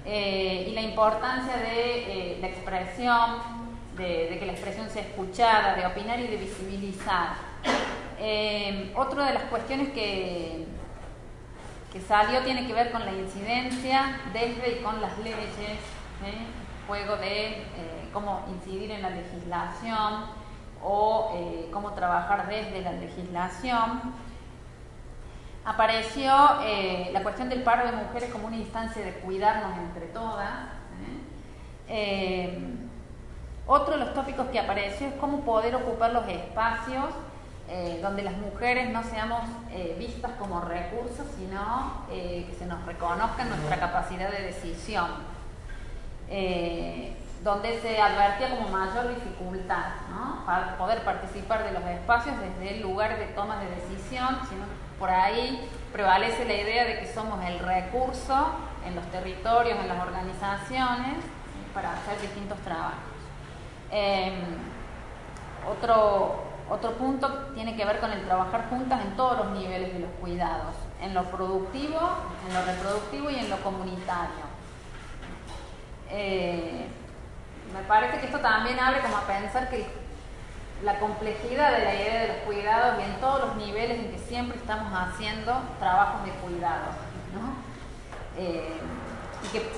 eh, 0.05 0.67
y 0.69 0.73
la 0.73 0.81
importancia 0.81 1.57
de 1.57 2.35
eh, 2.35 2.37
la 2.39 2.47
expresión, 2.47 3.63
de, 3.97 4.37
que 4.39 4.45
la 4.45 4.53
expresión 4.53 4.89
sea 4.89 5.01
escuchada, 5.01 5.75
de 5.75 5.85
opinar 5.85 6.17
y 6.19 6.27
de 6.27 6.37
visibilizar. 6.37 7.33
Eh, 8.19 8.93
otra 8.95 9.25
de 9.25 9.33
las 9.33 9.43
cuestiones 9.43 9.89
que, 9.89 10.65
que 11.91 11.99
salió 11.99 12.39
tiene 12.41 12.65
que 12.65 12.73
ver 12.73 12.89
con 12.91 13.03
la 13.03 13.11
incidencia 13.11 14.17
desde 14.31 14.79
y 14.79 14.83
con 14.83 15.01
las 15.01 15.17
leyes, 15.17 15.49
juego 16.87 17.17
de 17.17 17.63
cómo 18.13 18.43
incidir 18.47 18.91
en 18.91 19.01
la 19.01 19.09
legislación 19.09 20.25
o 20.83 21.31
eh, 21.35 21.69
cómo 21.71 21.91
trabajar 21.93 22.47
desde 22.47 22.81
la 22.81 22.91
legislación. 22.93 24.01
Apareció 25.65 26.33
eh, 26.63 27.09
la 27.13 27.23
cuestión 27.23 27.49
del 27.49 27.63
paro 27.63 27.85
de 27.85 27.93
mujeres 27.93 28.29
como 28.31 28.47
una 28.47 28.57
instancia 28.57 29.03
de 29.03 29.13
cuidarnos 29.13 29.77
entre 29.77 30.07
todas. 30.07 30.49
¿eh? 31.89 32.59
otro 33.65 33.93
de 33.93 34.05
los 34.05 34.13
tópicos 34.13 34.47
que 34.47 34.59
apareció 34.59 35.07
es 35.07 35.13
cómo 35.15 35.41
poder 35.41 35.75
ocupar 35.75 36.11
los 36.11 36.27
espacios 36.27 37.05
donde 38.01 38.23
las 38.23 38.37
mujeres 38.37 38.89
no 38.91 39.03
seamos 39.03 39.41
vistas 39.97 40.31
como 40.37 40.59
recursos, 40.61 41.25
sino 41.37 42.05
que 42.09 42.53
se 42.59 42.65
nos 42.65 42.85
reconozca 42.85 43.45
nuestra 43.45 43.79
capacidad 43.79 44.29
de 44.29 44.43
decisión 44.43 45.07
donde 47.43 47.79
se 47.81 48.01
advertía 48.01 48.51
como 48.51 48.69
mayor 48.69 49.09
dificultad 49.09 49.83
para 50.45 50.77
poder 50.77 51.03
participar 51.03 51.63
de 51.63 51.71
los 51.71 51.83
espacios 51.83 52.35
desde 52.39 52.75
el 52.75 52.81
lugar 52.81 53.17
de 53.17 53.25
toma 53.27 53.57
de 53.57 53.69
decisión, 53.69 54.39
sino 54.49 54.63
por 54.97 55.09
ahí 55.09 55.69
prevalece 55.91 56.45
la 56.45 56.53
idea 56.53 56.85
de 56.85 56.99
que 56.99 57.07
somos 57.13 57.43
el 57.45 57.59
recurso 57.59 58.53
en 58.85 58.95
los 58.95 59.05
territorios, 59.07 59.77
en 59.79 59.87
las 59.87 60.01
organizaciones, 60.01 61.17
para 61.73 61.93
hacer 61.93 62.21
distintos 62.21 62.57
trabajos. 62.59 62.93
Eh, 63.91 64.33
otro, 65.69 66.43
otro 66.69 66.91
punto 66.93 67.29
tiene 67.53 67.75
que 67.75 67.85
ver 67.85 67.99
con 67.99 68.11
el 68.11 68.23
trabajar 68.25 68.69
juntas 68.69 69.01
en 69.01 69.15
todos 69.15 69.37
los 69.37 69.51
niveles 69.57 69.93
de 69.93 69.99
los 69.99 70.09
cuidados, 70.21 70.75
en 71.01 71.13
lo 71.13 71.23
productivo, 71.25 71.99
en 72.47 72.53
lo 72.53 72.65
reproductivo 72.65 73.29
y 73.29 73.35
en 73.35 73.49
lo 73.49 73.57
comunitario. 73.57 74.45
Eh, 76.09 76.87
me 77.73 77.81
parece 77.81 78.19
que 78.19 78.27
esto 78.27 78.39
también 78.39 78.79
abre 78.79 79.01
como 79.01 79.17
a 79.17 79.21
pensar 79.21 79.69
que 79.69 79.87
la 80.83 80.99
complejidad 80.99 81.71
de 81.71 81.85
la 81.85 81.95
idea 81.95 82.21
de 82.21 82.27
los 82.27 82.37
cuidados 82.45 82.99
y 82.99 83.03
en 83.03 83.19
todos 83.19 83.47
los 83.47 83.55
niveles 83.55 83.99
en 83.99 84.11
que 84.11 84.19
siempre 84.19 84.57
estamos 84.57 84.91
haciendo 84.93 85.61
trabajos 85.79 86.25
de 86.25 86.31
cuidado, 86.31 86.91
¿no? 87.33 87.55
Eh, 88.37 88.79
y 89.43 89.47
que, 89.47 89.59
eh, 89.59 89.71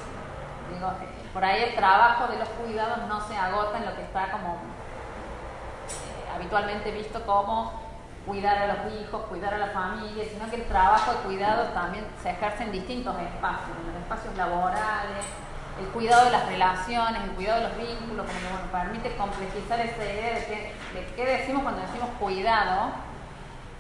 por 1.34 1.44
ahí 1.44 1.64
el 1.64 1.76
trabajo 1.76 2.28
de 2.28 2.40
los 2.40 2.50
cuidados 2.50 3.08
no 3.08 3.22
se 3.28 3.38
agota 3.38 3.78
en 3.78 3.86
lo 3.86 3.96
que 3.96 4.02
está 4.02 4.32
como 4.32 4.54
eh, 4.54 6.36
habitualmente 6.36 6.92
visto 6.92 7.24
como 7.26 7.86
cuidar 8.26 8.58
a 8.58 8.68
los 8.68 8.94
hijos, 8.94 9.26
cuidar 9.30 9.54
a 9.54 9.58
la 9.60 9.68
familia, 9.68 10.26
sino 10.26 10.50
que 10.50 10.56
el 10.56 10.68
trabajo 10.68 11.12
de 11.12 11.18
cuidado 11.20 11.66
también 11.70 12.06
se 12.24 12.32
ejerce 12.32 12.64
en 12.64 12.72
distintos 12.72 13.16
espacios, 13.20 13.78
en 13.78 13.94
los 13.94 14.02
espacios 14.02 14.36
laborales, 14.36 15.26
el 15.80 15.88
cuidado 15.88 16.26
de 16.26 16.32
las 16.32 16.48
relaciones, 16.48 17.24
el 17.24 17.32
cuidado 17.32 17.62
de 17.62 17.68
los 17.70 17.78
vínculos, 17.78 18.26
como 18.26 18.50
bueno, 18.50 18.72
permite 18.72 19.16
complejizar 19.18 19.80
esa 19.80 20.04
idea 20.04 20.34
de, 20.34 20.74
qué 21.16 21.26
decimos 21.26 21.64
cuando 21.64 21.82
decimos 21.82 22.10
cuidado 22.20 22.92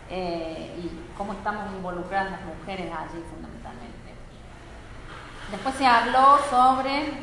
eh, 0.10 0.75
y 0.77 1.13
cómo 1.17 1.34
estamos 1.34 1.71
involucradas 1.71 2.31
las 2.31 2.41
mujeres 2.41 2.91
allí 2.91 3.23
fundamentalmente. 3.29 4.13
Después 5.51 5.75
se 5.75 5.86
habló 5.86 6.38
sobre 6.49 7.13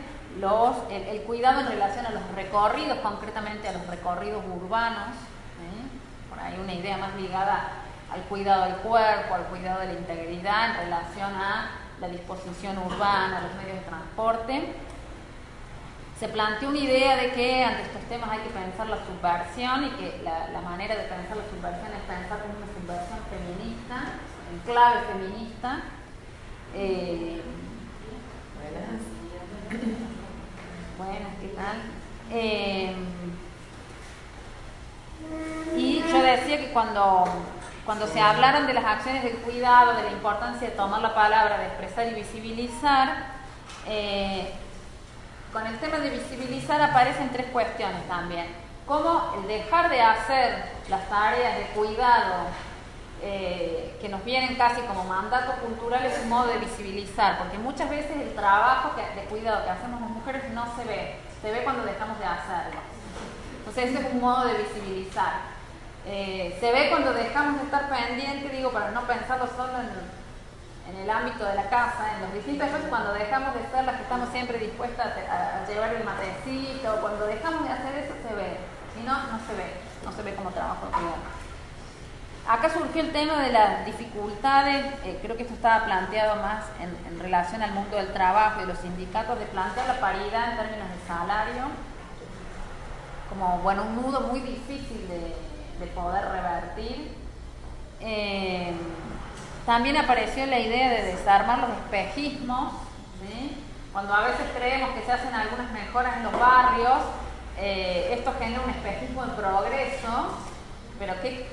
los, 0.40 0.76
el, 0.90 1.20
cuidado 1.22 1.60
en 1.60 1.66
relación 1.66 2.06
a 2.06 2.10
los 2.10 2.22
recorridos, 2.34 2.98
concretamente 2.98 3.68
a 3.68 3.72
los 3.72 3.86
recorridos 3.86 4.42
urbanos, 4.56 5.08
¿eh? 5.08 6.30
por 6.30 6.40
ahí 6.40 6.58
una 6.58 6.72
idea 6.72 6.96
más 6.96 7.14
ligada 7.16 7.68
al 8.10 8.22
cuidado 8.22 8.64
del 8.64 8.76
cuerpo, 8.76 9.34
al 9.34 9.44
cuidado 9.44 9.80
de 9.80 9.86
la 9.86 9.92
integridad 9.92 10.70
en 10.70 10.76
relación 10.84 11.34
a 11.34 11.81
la 12.02 12.08
disposición 12.08 12.76
urbana, 12.78 13.42
los 13.42 13.54
medios 13.54 13.78
de 13.78 13.88
transporte. 13.88 14.74
Se 16.18 16.28
planteó 16.28 16.68
una 16.70 16.78
idea 16.78 17.16
de 17.16 17.30
que 17.30 17.64
ante 17.64 17.82
estos 17.82 18.02
temas 18.08 18.30
hay 18.30 18.40
que 18.40 18.50
pensar 18.50 18.88
la 18.88 18.98
subversión 19.06 19.84
y 19.84 19.90
que 19.90 20.20
la, 20.24 20.60
manera 20.60 20.96
de 20.96 21.04
pensar 21.04 21.36
la 21.36 21.48
subversión 21.48 21.92
es 21.92 22.02
pensar 22.02 22.40
como 22.42 22.54
una 22.58 22.66
subversión 22.74 23.20
feminista, 23.30 24.18
en 24.50 24.58
clave 24.66 25.00
feminista. 25.12 25.80
Eh, 26.74 27.40
buenas. 30.98 31.34
¿qué 31.40 31.48
tal? 31.48 31.76
Eh, 32.30 32.94
y 35.76 36.02
yo 36.02 36.22
decía 36.22 36.58
que 36.58 36.72
cuando 36.72 37.24
cuando 37.84 38.06
se 38.06 38.20
hablaron 38.20 38.66
de 38.66 38.74
las 38.74 38.84
acciones 38.84 39.24
del 39.24 39.36
cuidado, 39.38 39.94
de 39.94 40.04
la 40.04 40.10
importancia 40.10 40.68
de 40.70 40.76
tomar 40.76 41.00
la 41.00 41.14
palabra, 41.14 41.58
de 41.58 41.66
expresar 41.66 42.06
y 42.08 42.14
visibilizar, 42.14 43.26
eh, 43.86 44.52
con 45.52 45.66
el 45.66 45.78
tema 45.78 45.98
de 45.98 46.10
visibilizar 46.10 46.80
aparecen 46.80 47.30
tres 47.30 47.46
cuestiones 47.52 48.06
también. 48.08 48.46
Como 48.86 49.34
el 49.36 49.48
dejar 49.48 49.90
de 49.90 50.00
hacer 50.00 50.64
las 50.88 51.08
tareas 51.08 51.58
de 51.58 51.64
cuidado 51.74 52.46
eh, 53.20 53.96
que 54.00 54.08
nos 54.08 54.24
vienen 54.24 54.56
casi 54.56 54.80
como 54.82 55.04
mandato 55.04 55.52
cultural 55.62 56.04
es 56.06 56.20
un 56.22 56.28
modo 56.28 56.46
de 56.46 56.58
visibilizar, 56.58 57.38
porque 57.38 57.58
muchas 57.58 57.90
veces 57.90 58.16
el 58.16 58.34
trabajo 58.34 58.92
de 58.96 59.22
cuidado 59.24 59.64
que 59.64 59.70
hacemos 59.70 60.00
las 60.00 60.10
mujeres 60.10 60.50
no 60.52 60.66
se 60.76 60.84
ve, 60.84 61.16
se 61.40 61.52
ve 61.52 61.62
cuando 61.64 61.84
dejamos 61.84 62.18
de 62.18 62.24
hacerlo. 62.24 62.80
Entonces 63.58 63.90
ese 63.90 64.06
es 64.06 64.12
un 64.12 64.20
modo 64.20 64.46
de 64.46 64.54
visibilizar. 64.54 65.51
Eh, 66.04 66.56
se 66.58 66.72
ve 66.72 66.88
cuando 66.90 67.12
dejamos 67.12 67.60
de 67.60 67.64
estar 67.64 67.88
pendientes, 67.88 68.50
digo, 68.50 68.72
para 68.72 68.90
no 68.90 69.02
pensarlo 69.02 69.46
solo 69.46 69.78
en, 69.78 70.22
el 70.98 71.08
ámbito 71.08 71.44
de 71.44 71.54
la 71.54 71.68
casa, 71.70 72.16
en 72.16 72.22
los 72.22 72.34
distintos 72.34 72.66
espacios, 72.66 72.90
cuando 72.90 73.14
dejamos 73.14 73.54
de 73.54 73.60
ser 73.70 73.84
las 73.84 73.96
que 73.96 74.02
estamos 74.02 74.28
siempre 74.30 74.58
dispuestas 74.58 75.06
a, 75.06 75.66
llevar 75.66 75.94
el 75.94 76.04
matecito, 76.04 77.00
cuando 77.00 77.26
dejamos 77.26 77.64
de 77.64 77.70
hacer 77.70 77.98
eso 77.98 78.14
se 78.28 78.34
ve, 78.34 78.58
si 78.94 79.02
no, 79.02 79.14
no 79.14 79.38
se 79.46 79.54
ve, 79.54 79.72
no 80.04 80.12
se 80.12 80.22
ve 80.22 80.34
como 80.34 80.50
trabajo 80.50 80.88
Acá 82.46 82.68
surgió 82.68 83.02
el 83.02 83.12
tema 83.12 83.40
de 83.40 83.52
las 83.52 83.86
dificultades, 83.86 84.84
eh, 85.04 85.18
creo 85.22 85.36
que 85.36 85.44
esto 85.44 85.54
estaba 85.54 85.84
planteado 85.84 86.42
más 86.42 86.64
en, 86.80 87.20
relación 87.20 87.62
al 87.62 87.72
mundo 87.72 87.96
del 87.96 88.12
trabajo 88.12 88.60
y 88.62 88.66
los 88.66 88.78
sindicatos, 88.78 89.38
de 89.38 89.46
plantear 89.46 89.86
la 89.86 90.00
paridad 90.00 90.50
en 90.50 90.56
términos 90.58 90.88
de 90.90 91.06
salario, 91.06 91.62
como, 93.28 93.58
bueno, 93.58 93.84
un 93.84 94.02
nudo 94.02 94.20
muy 94.22 94.40
difícil 94.40 95.08
de, 95.08 95.51
de 95.82 95.88
poder 95.88 96.24
revertir. 96.24 97.12
Eh, 98.00 98.72
también 99.66 99.96
apareció 99.96 100.46
la 100.46 100.58
idea 100.58 100.90
de 100.90 101.02
desarmar 101.02 101.58
los 101.58 101.70
espejismos, 101.70 102.72
cuando 103.92 104.14
a 104.14 104.22
veces 104.22 104.46
creemos 104.56 104.90
que 104.90 105.02
se 105.02 105.12
hacen 105.12 105.34
algunas 105.34 105.70
mejoras 105.70 106.16
en 106.16 106.22
los 106.24 106.32
barrios, 106.32 106.98
eh, 107.58 108.14
esto 108.18 108.32
genera 108.38 108.62
un 108.62 108.70
espejismo 108.70 109.26
de 109.26 109.32
progreso, 109.32 110.38
pero 110.98 111.14
¿qué, 111.20 111.46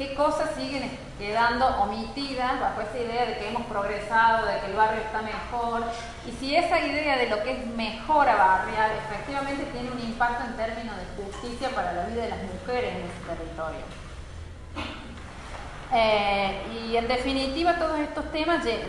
qué 0.00 0.14
cosas 0.14 0.48
siguen 0.56 0.90
quedando 1.18 1.66
omitidas 1.82 2.58
bajo 2.58 2.80
esa 2.80 2.98
idea 2.98 3.26
de 3.26 3.36
que 3.36 3.48
hemos 3.50 3.66
progresado, 3.66 4.46
de 4.46 4.58
que 4.60 4.66
el 4.68 4.72
barrio 4.74 5.02
está 5.02 5.20
mejor. 5.20 5.84
Y 6.26 6.32
si 6.32 6.56
esa 6.56 6.80
idea 6.80 7.18
de 7.18 7.28
lo 7.28 7.42
que 7.42 7.52
es 7.52 7.66
mejora 7.66 8.34
barrial 8.34 8.92
efectivamente 8.92 9.64
tiene 9.66 9.90
un 9.90 10.00
impacto 10.00 10.44
en 10.44 10.56
términos 10.56 10.96
de 10.96 11.22
justicia 11.22 11.68
para 11.74 11.92
la 11.92 12.06
vida 12.06 12.22
de 12.22 12.28
las 12.30 12.38
mujeres 12.38 12.94
en 12.94 13.02
ese 13.02 13.20
territorio. 13.28 13.80
Eh, 15.92 16.86
y 16.88 16.96
en 16.96 17.06
definitiva 17.06 17.74
todos 17.74 17.98
estos 17.98 18.32
temas 18.32 18.64
eh, 18.64 18.80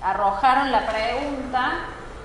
arrojaron 0.00 0.70
la 0.70 0.86
pregunta 0.86 1.72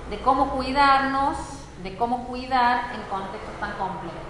de 0.08 0.20
cómo 0.20 0.50
cuidarnos, 0.50 1.36
de 1.82 1.96
cómo 1.96 2.28
cuidar 2.28 2.94
en 2.94 3.02
contextos 3.10 3.58
tan 3.58 3.72
complejos. 3.72 4.25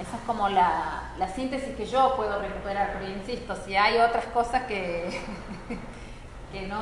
Esa 0.00 0.16
es 0.16 0.22
como 0.26 0.48
la, 0.48 1.02
síntesis 1.34 1.76
que 1.76 1.84
yo 1.84 2.16
puedo 2.16 2.40
recuperar, 2.40 2.94
pero 2.94 3.12
insisto, 3.12 3.54
si 3.66 3.76
hay 3.76 3.98
otras 3.98 4.24
cosas 4.26 4.62
que, 4.62 5.20
que, 6.52 6.66
no, 6.66 6.80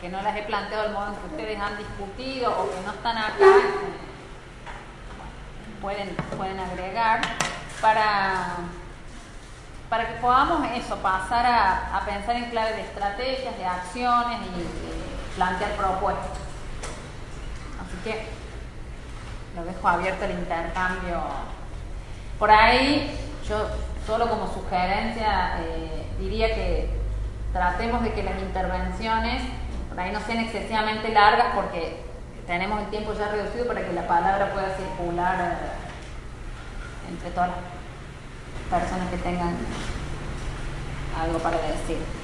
que 0.00 0.08
no 0.08 0.20
las 0.22 0.36
he 0.36 0.42
planteado 0.42 0.82
del 0.82 0.92
modo 0.94 1.08
en 1.08 1.14
que 1.14 1.26
ustedes 1.26 1.60
han 1.60 1.78
discutido 1.78 2.50
o 2.50 2.70
que 2.70 2.80
no 2.84 2.90
están 2.90 3.18
acá, 3.18 3.60
pueden, 5.80 6.16
pueden 6.36 6.58
agregar 6.58 7.20
para, 7.80 8.56
para 9.88 10.08
que 10.08 10.20
podamos 10.20 10.66
eso, 10.72 10.96
pasar 10.96 11.46
a, 11.46 12.02
pensar 12.04 12.34
en 12.34 12.50
clave 12.50 12.72
de 12.72 12.80
estrategias, 12.80 13.56
de 13.56 13.64
acciones 13.64 14.40
y 14.40 15.36
plantear 15.36 15.70
propuestas. 15.76 16.38
Así 17.80 17.96
que 18.02 18.26
lo 19.54 19.64
dejo 19.64 19.86
abierto 19.86 20.24
el 20.24 20.32
intercambio 20.32 21.22
por 22.38 22.50
ahí, 22.50 23.10
yo 23.48 23.68
solo 24.06 24.28
como 24.28 24.46
sugerencia 24.52 25.58
eh, 25.60 26.06
diría 26.18 26.54
que 26.54 26.88
tratemos 27.52 28.02
de 28.02 28.12
que 28.12 28.22
las 28.22 28.40
intervenciones 28.40 29.42
por 29.88 29.98
ahí 29.98 30.12
no 30.12 30.20
sean 30.20 30.40
excesivamente 30.40 31.08
largas 31.10 31.48
porque 31.54 32.00
tenemos 32.46 32.80
el 32.80 32.88
tiempo 32.88 33.12
ya 33.12 33.28
reducido 33.28 33.66
para 33.66 33.84
que 33.84 33.92
la 33.92 34.06
palabra 34.06 34.52
pueda 34.52 34.76
circular 34.76 35.40
eh, 35.40 37.10
entre 37.10 37.30
todas 37.30 37.50
las 37.50 38.80
personas 38.80 39.08
que 39.10 39.16
tengan 39.18 39.56
algo 41.20 41.38
para 41.38 41.58
decir. 41.58 42.17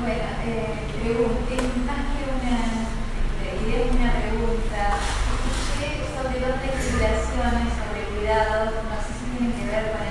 Bueno, 0.00 0.28
eh, 0.44 0.76
más 1.86 2.02
que 2.12 2.22
una, 2.28 2.56
eh, 3.40 3.90
una 3.92 4.12
pregunta. 4.12 5.00
Escuché 5.00 6.04
sobre 6.12 6.36
dos 6.44 6.60
legislaciones 6.60 7.72
sobre 7.72 8.04
cuidados, 8.12 8.76
no 8.84 8.96
sé 9.00 9.10
si 9.16 9.24
tienen 9.32 9.56
que 9.56 9.64
ver 9.64 9.96
con, 9.96 10.04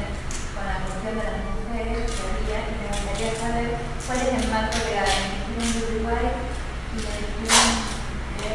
la 0.65 0.81
cuestión 0.81 1.13
de 1.13 1.23
las 1.25 1.37
mujeres 1.53 2.09
todavía, 2.09 2.65
y 2.65 2.73
me 2.81 2.87
gustaría 2.89 3.31
saber 3.37 3.67
cuál 4.05 4.17
es 4.25 4.31
el 4.33 4.45
marco 4.49 4.77
de 4.81 4.95
la 4.95 5.05
legislación 5.05 5.69
de 5.69 5.79
Uruguay 5.85 6.25
y 6.89 6.97
la 7.05 7.13
legislación 7.21 7.69
de 8.41 8.49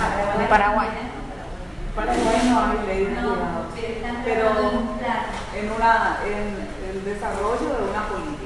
Paraguay. 0.00 0.48
Paraguay. 0.48 0.88
Paraguay 1.94 2.38
no 2.48 2.56
hay 2.64 2.78
ley 2.88 3.04
de 3.04 3.20
cuidados, 3.20 3.68
pero 4.24 4.48
en, 5.54 5.66
una, 5.70 6.18
en 6.24 6.46
el 6.88 7.04
desarrollo 7.04 7.68
de 7.68 7.84
una 7.90 8.08
política. 8.08 8.43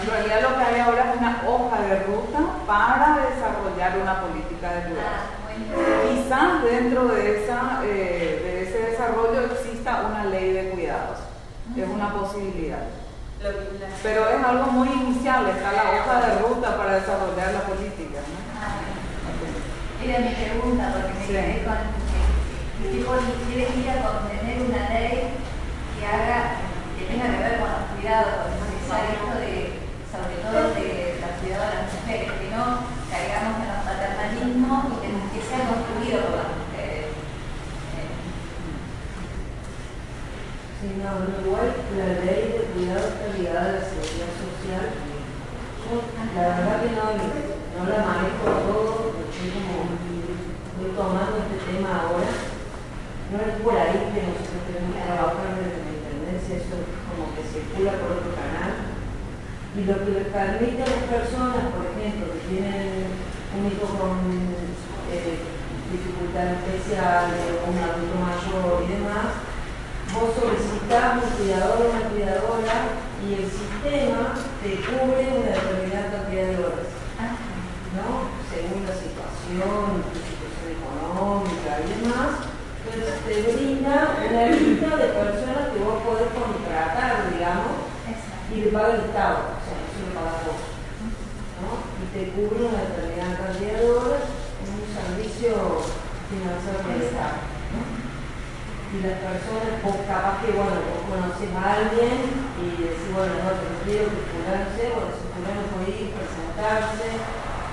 En 0.00 0.06
realidad 0.08 0.40
lo 0.42 0.56
que 0.56 0.64
hay 0.64 0.80
ahora 0.80 1.12
es 1.12 1.18
una 1.18 1.42
hoja 1.46 1.80
de 1.82 2.02
ruta 2.04 2.38
para 2.66 3.18
desarrollar 3.28 3.98
una 3.98 4.20
política 4.20 4.72
de 4.72 4.82
cuidado. 4.88 5.42
Quizás 6.08 6.62
dentro 6.64 7.08
de, 7.08 7.44
esa, 7.44 7.82
eh, 7.84 8.40
de 8.42 8.62
ese 8.62 8.90
desarrollo 8.90 9.52
exista 9.52 10.06
una 10.08 10.24
ley 10.24 10.52
de 10.52 10.70
cuidados. 10.70 11.18
Es 11.76 11.88
una 11.88 12.12
posibilidad. 12.12 12.84
Pero 14.02 14.28
es 14.28 14.44
algo 14.44 14.66
muy 14.72 14.88
inicial, 14.88 15.48
está 15.48 15.72
la 15.72 15.82
hoja 15.82 16.26
de 16.26 16.38
ruta 16.38 16.76
para 16.76 16.94
desarrollar 16.94 17.52
la 17.52 17.60
política. 17.62 18.20
¿no? 18.20 18.42
Era 20.04 20.18
mi 20.20 20.34
pregunta, 20.34 20.92
porque 20.94 21.14
me 21.20 21.26
quedé 21.26 21.64
con 21.64 22.02
que 22.82 23.54
quiere 23.54 23.70
ir 23.78 23.90
a 23.90 24.02
contener 24.02 24.62
una 24.62 24.88
ley 24.90 25.34
que 25.98 26.06
haga, 26.06 26.56
que 26.98 27.04
tenga 27.06 27.24
que 27.30 27.42
ver 27.42 27.60
con 27.60 27.68
los 27.70 27.82
cuidados, 27.94 28.50
con 28.88 28.98
esto 28.98 29.40
de 29.40 29.71
sobre 30.52 30.68
todo 30.68 30.76
de 30.76 31.16
las 31.24 31.88
mujeres, 31.96 32.32
que 32.36 32.50
no 32.52 32.84
caigamos 33.08 33.56
en 33.56 33.72
los 33.72 33.82
paternalismos 33.88 34.84
y 34.84 34.96
que, 35.00 35.08
que 35.32 35.40
sea 35.48 35.64
construido 35.64 36.28
por 36.28 36.36
las 36.44 36.52
mujeres. 36.60 37.08
Sí, 40.76 40.86
no, 41.00 41.08
en 41.08 41.40
Uruguay 41.40 41.72
la 41.96 42.20
ley 42.20 42.52
de 42.52 42.68
cuidado 42.68 43.00
está 43.00 43.32
ligada 43.32 43.64
a 43.64 43.72
la 43.72 43.80
seguridad 43.80 44.32
social. 44.36 44.84
la 46.36 46.42
verdad 46.44 46.84
que 46.84 46.90
no, 47.00 47.04
no 47.16 47.82
la 47.88 48.00
manejo 48.04 48.44
todo, 48.44 49.16
estoy 49.24 49.56
como 49.56 49.88
voy 49.88 50.92
tomando 50.92 51.48
este 51.48 51.64
tema 51.64 52.12
ahora. 52.12 52.28
No 52.28 53.36
es 53.40 53.56
por 53.64 53.72
ahí 53.72 54.12
que 54.12 54.20
nosotros 54.20 54.68
tenemos 54.68 54.92
que 54.92 55.00
trabajar 55.00 55.48
desde 55.56 55.80
la 55.80 55.92
intendencia, 55.96 56.60
eso 56.60 56.76
como 57.08 57.32
que 57.32 57.40
circula 57.40 57.96
por 57.96 58.20
otro 58.20 58.36
canal 58.36 58.81
y 59.72 59.84
lo 59.84 60.04
que 60.04 60.10
les 60.12 60.28
permite 60.28 60.84
a 60.84 60.92
las 60.92 61.04
personas, 61.08 61.72
por 61.72 61.88
ejemplo, 61.88 62.28
que 62.28 62.44
tienen 62.44 63.08
un 63.56 63.64
hijo 63.72 63.88
con 63.96 64.20
eh, 65.08 65.40
dificultades 65.88 66.60
especiales, 66.60 67.56
un 67.64 67.80
adulto 67.80 68.20
mayor 68.20 68.84
y 68.84 69.00
demás, 69.00 69.40
vos 70.12 70.36
solicitás 70.36 71.24
un 71.24 71.30
cuidador 71.40 71.80
o 71.80 71.88
una 71.88 72.04
cuidadora 72.12 72.76
y 73.24 73.28
el 73.32 73.48
sistema 73.48 74.36
te 74.60 74.76
cubre 74.84 75.40
una 75.40 75.56
determinada 75.56 76.20
cantidad 76.20 76.52
de 76.52 76.58
horas, 76.60 76.92
¿no? 77.96 78.28
Según 78.52 78.84
la 78.84 78.92
situación, 78.92 80.04
tu 80.04 80.20
situación 80.20 80.68
económica 80.68 81.80
y 81.80 81.88
demás. 81.96 82.44
Entonces 82.84 83.24
te 83.24 83.56
brinda 83.56 84.20
una 84.20 84.46
lista 84.52 84.96
de 85.00 85.08
personas 85.16 85.72
que 85.72 85.80
vos 85.80 85.96
podés 86.04 86.28
contratar, 86.36 87.32
digamos, 87.32 87.88
y 88.52 88.60
le 88.60 88.66
paga 88.68 88.94
el 88.96 89.00
Estado 89.00 89.61
y 90.22 92.04
te 92.14 92.30
cubre 92.30 92.70
una 92.70 92.86
determinada 92.86 93.42
cantidad 93.42 93.78
de 93.78 93.90
horas 93.90 94.22
en 94.62 94.68
un 94.70 94.86
servicio 94.86 95.82
financiado 96.30 96.78
por 96.78 96.94
el 96.94 97.02
Estado. 97.10 97.50
Y 98.92 98.96
las 99.00 99.18
personas, 99.24 99.82
vos 99.82 100.04
capaz 100.04 100.44
que, 100.44 100.52
bueno, 100.52 100.78
vos 100.78 101.02
conoces 101.08 101.50
a 101.56 101.62
alguien 101.80 102.28
y 102.60 102.66
decís, 102.86 103.08
bueno, 103.10 103.34
no, 103.40 103.56
te 103.56 103.66
quiero 103.82 104.12
que 104.12 104.30
curarse, 104.30 104.82
o 104.94 105.10
si 105.10 105.24
fulano 105.32 105.64
puede 105.72 105.90
ir, 105.90 106.12
presentarse, 106.12 107.08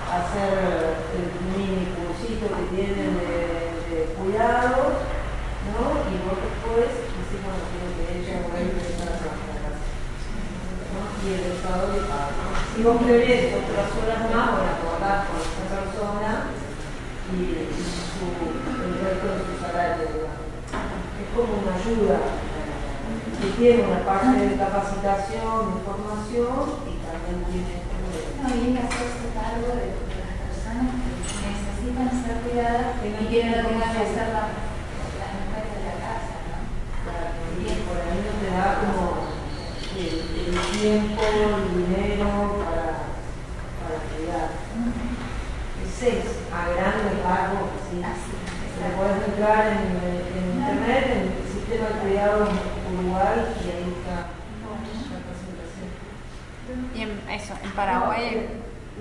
hacer 0.10 1.06
el 1.14 1.28
mini 1.54 1.92
cursito 1.94 2.50
que 2.50 2.66
tienen 2.72 3.20
de, 3.20 3.38
de 3.94 4.00
cuidados, 4.16 5.06
¿no? 5.70 6.08
Y 6.08 6.14
vos 6.24 6.40
después 6.40 6.88
decís, 6.88 7.40
bueno, 7.44 7.62
quiero 7.68 7.94
que 7.94 8.06
ella 8.16 8.40
empezar 8.40 9.12
a 9.12 9.49
y 11.20 11.34
el 11.36 11.52
Estado 11.52 11.92
le 11.92 12.08
paga. 12.08 12.32
Si 12.76 12.84
vos 12.84 13.04
prevés 13.04 13.52
otras 13.52 13.92
horas 13.92 14.24
más, 14.32 14.50
para 14.56 14.72
acordar 14.80 15.28
con 15.28 15.44
esa 15.44 15.68
persona 15.68 16.32
y, 17.36 17.68
su, 17.76 18.24
el 18.24 18.94
resto 19.04 19.28
de 19.28 19.40
su 19.44 19.54
salario. 19.60 20.08
Es 21.20 21.28
como 21.36 21.60
una 21.60 21.76
ayuda 21.76 22.20
que 23.36 23.48
tiene 23.60 23.84
una 23.84 24.06
parte 24.08 24.48
de 24.48 24.56
capacitación, 24.56 25.76
de 25.76 25.80
formación 25.84 26.88
y 26.88 26.94
también 27.04 27.44
tiene... 27.52 27.76
No, 28.40 28.48
y 28.56 28.80
hacerse 28.80 29.36
cargo 29.36 29.76
de, 29.76 29.92
las 29.92 30.36
personas 30.40 30.96
que 31.04 31.52
necesitan 31.52 32.08
ser 32.16 32.40
cuidadas 32.48 33.04
y 33.04 33.08
no 33.12 33.28
quieren 33.28 33.52
que 33.52 33.62
van 33.68 33.84
a 33.84 33.92
hacer 33.92 34.32
las 34.32 35.32
mujeres 35.36 35.72
de 35.76 35.84
la 35.84 35.96
casa, 36.00 36.36
¿no? 36.48 36.64
Claro, 37.04 37.36
y 37.60 37.68
por 37.84 38.00
ahí 38.00 38.24
no 38.24 38.34
te 38.40 38.48
da 38.56 38.80
como 38.80 39.19
el, 40.00 40.80
tiempo, 40.80 41.22
el 41.22 41.86
dinero 41.86 42.28
para, 42.64 43.12
para 43.80 43.98
cuidar. 44.08 44.50
Ese 45.84 46.20
es 46.20 46.26
a 46.54 46.70
grandes 46.70 47.24
rasgos, 47.24 47.70
¿sí? 47.92 48.00
Se 48.00 48.96
puedes 48.96 49.28
entrar 49.28 49.68
en, 49.68 49.80
internet, 50.56 51.06
en 51.12 51.22
el 51.36 51.44
sistema 51.52 51.88
de 51.90 52.00
cuidado 52.00 52.48
Uruguay 52.94 53.38
y 53.60 53.70
ahí 53.70 53.96
está 54.00 54.16
la 55.12 55.20
presentación. 55.28 55.90
Y 56.96 57.02
en 57.02 57.12
eso, 57.30 57.54
en 57.62 57.72
Paraguay. 57.72 58.48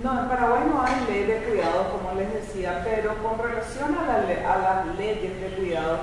No, 0.02 0.20
en 0.20 0.28
Paraguay 0.28 0.62
no 0.72 0.82
hay 0.82 0.94
ley 1.08 1.24
de 1.24 1.42
cuidado, 1.42 1.90
como 1.92 2.14
les 2.18 2.32
decía, 2.32 2.82
pero 2.84 3.16
con 3.22 3.38
relación 3.38 3.96
a, 3.96 4.06
la, 4.06 4.54
a 4.54 4.58
las 4.58 4.96
leyes 4.96 5.40
de 5.40 5.56
cuidado 5.56 5.98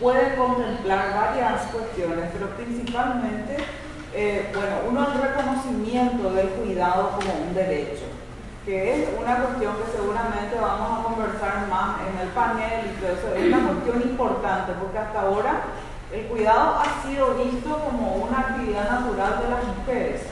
puede 0.00 0.36
contemplar 0.36 1.14
varias 1.14 1.62
cuestiones, 1.72 2.30
pero 2.32 2.50
principalmente 2.56 3.56
eh, 4.14 4.50
bueno, 4.54 4.76
uno 4.88 5.06
el 5.12 5.20
reconocimiento 5.20 6.32
del 6.32 6.48
cuidado 6.48 7.10
como 7.10 7.46
un 7.46 7.54
derecho. 7.54 8.04
que 8.64 9.02
es 9.02 9.08
una 9.18 9.36
cuestión 9.36 9.76
que 9.76 9.96
seguramente 9.96 10.56
vamos 10.60 11.00
a 11.00 11.02
conversar 11.04 11.68
más 11.68 12.00
en 12.06 12.20
el 12.20 12.28
panel 12.28 12.84
y 12.84 13.00
todo 13.00 13.12
eso, 13.12 13.34
es 13.34 13.46
una 13.46 13.66
cuestión 13.68 14.02
importante 14.02 14.72
porque 14.78 14.98
hasta 14.98 15.20
ahora 15.22 15.62
el 16.12 16.26
cuidado 16.26 16.80
ha 16.80 17.02
sido 17.02 17.34
visto 17.34 17.78
como 17.84 18.16
una 18.16 18.40
actividad 18.40 18.90
natural 18.90 19.40
de 19.42 19.50
las 19.50 19.64
mujeres. 19.64 20.22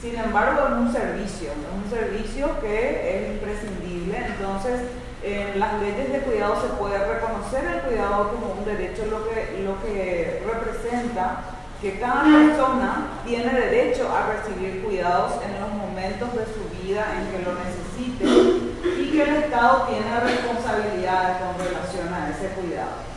Sin 0.00 0.16
embargo, 0.16 0.66
es 0.66 0.72
un 0.72 0.92
servicio, 0.92 1.50
es 1.50 1.84
un 1.84 1.90
servicio 1.90 2.60
que 2.60 3.16
es 3.16 3.30
imprescindible. 3.34 4.16
Entonces, 4.16 4.80
en 5.22 5.60
las 5.60 5.80
leyes 5.82 6.10
de 6.10 6.20
cuidado 6.20 6.58
se 6.62 6.68
puede 6.68 6.98
reconocer 6.98 7.64
el 7.66 7.80
cuidado 7.82 8.30
como 8.30 8.54
un 8.54 8.64
derecho, 8.64 9.04
lo 9.10 9.28
que, 9.28 9.62
lo 9.62 9.78
que 9.82 10.42
representa 10.46 11.42
que 11.80 11.98
cada 11.98 12.24
persona 12.24 13.08
tiene 13.24 13.52
derecho 13.52 14.10
a 14.12 14.34
recibir 14.34 14.84
cuidados 14.84 15.32
en 15.42 15.60
los 15.60 15.70
momentos 15.72 16.28
de 16.34 16.44
su 16.44 16.68
vida 16.82 17.06
en 17.16 17.30
que 17.30 17.42
lo 17.42 17.54
necesite 17.54 19.00
y 19.00 19.10
que 19.10 19.22
el 19.22 19.36
Estado 19.44 19.86
tiene 19.88 20.20
responsabilidades 20.20 21.38
con 21.38 21.66
relación 21.66 22.12
a 22.12 22.28
ese 22.28 22.48
cuidado. 22.48 23.08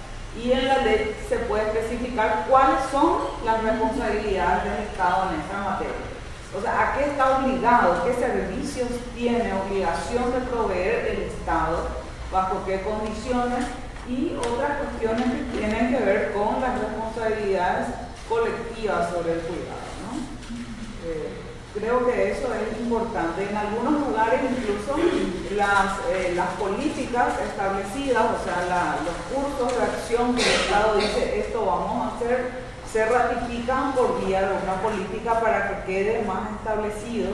Y 0.42 0.52
en 0.52 0.68
la 0.68 0.78
ley 0.78 1.14
se 1.28 1.38
puede 1.40 1.64
especificar 1.64 2.46
cuáles 2.50 2.80
son 2.90 3.18
las 3.46 3.62
responsabilidades 3.64 4.64
del 4.64 4.84
Estado 4.86 5.30
en 5.30 5.42
esta 5.42 5.58
materia. 5.58 6.14
O 6.58 6.62
sea, 6.62 6.82
¿a 6.82 6.98
qué 6.98 7.06
está 7.06 7.38
obligado? 7.40 8.06
¿Qué 8.06 8.14
servicios 8.14 8.90
tiene 9.16 9.54
obligación 9.54 10.32
de 10.32 10.40
proveer 10.40 11.08
el 11.08 11.24
Estado? 11.24 11.88
¿Bajo 12.32 12.64
qué 12.66 12.82
condiciones? 12.82 13.66
Y 14.08 14.36
otras 14.38 14.78
cuestiones 14.78 15.26
que 15.26 15.58
tienen 15.58 15.96
que 15.96 16.04
ver 16.04 16.34
con 16.34 16.62
las 16.62 16.80
responsabilidades 16.80 17.88
colectivas 18.30 19.10
sobre 19.10 19.34
el 19.34 19.40
cuidado. 19.40 19.88
¿no? 20.04 20.20
Eh, 21.06 21.44
creo 21.74 22.06
que 22.06 22.32
eso 22.32 22.48
es 22.54 22.80
importante. 22.80 23.50
En 23.50 23.58
algunos 23.58 24.08
lugares 24.08 24.42
incluso 24.44 24.96
las, 25.56 26.00
eh, 26.10 26.34
las 26.36 26.50
políticas 26.52 27.34
establecidas, 27.42 28.24
o 28.24 28.44
sea, 28.44 28.98
los 29.04 29.18
cursos 29.34 29.78
de 29.78 29.84
acción 29.86 30.36
que 30.36 30.44
el 30.44 30.62
Estado 30.62 30.96
dice 30.98 31.40
esto 31.40 31.66
vamos 31.66 32.06
a 32.06 32.16
hacer, 32.16 32.64
se 32.92 33.06
ratifican 33.06 33.94
por 33.94 34.24
vía 34.24 34.42
de 34.42 34.64
una 34.64 34.76
política 34.82 35.40
para 35.40 35.68
que 35.68 35.92
quede 35.92 36.24
más 36.24 36.52
establecido 36.52 37.32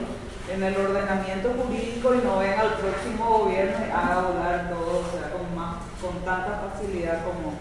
en 0.48 0.62
el 0.62 0.76
ordenamiento 0.76 1.50
jurídico 1.50 2.14
y 2.14 2.18
no 2.18 2.38
venga 2.38 2.62
al 2.62 2.74
próximo 2.74 3.38
gobierno 3.38 3.76
y 3.86 3.90
haga 3.90 4.22
volar 4.22 4.70
todo, 4.70 5.04
o 5.04 5.10
sea, 5.12 5.30
con, 5.32 5.54
más, 5.54 5.76
con 6.00 6.16
tanta 6.24 6.62
facilidad 6.64 7.20
como, 7.24 7.54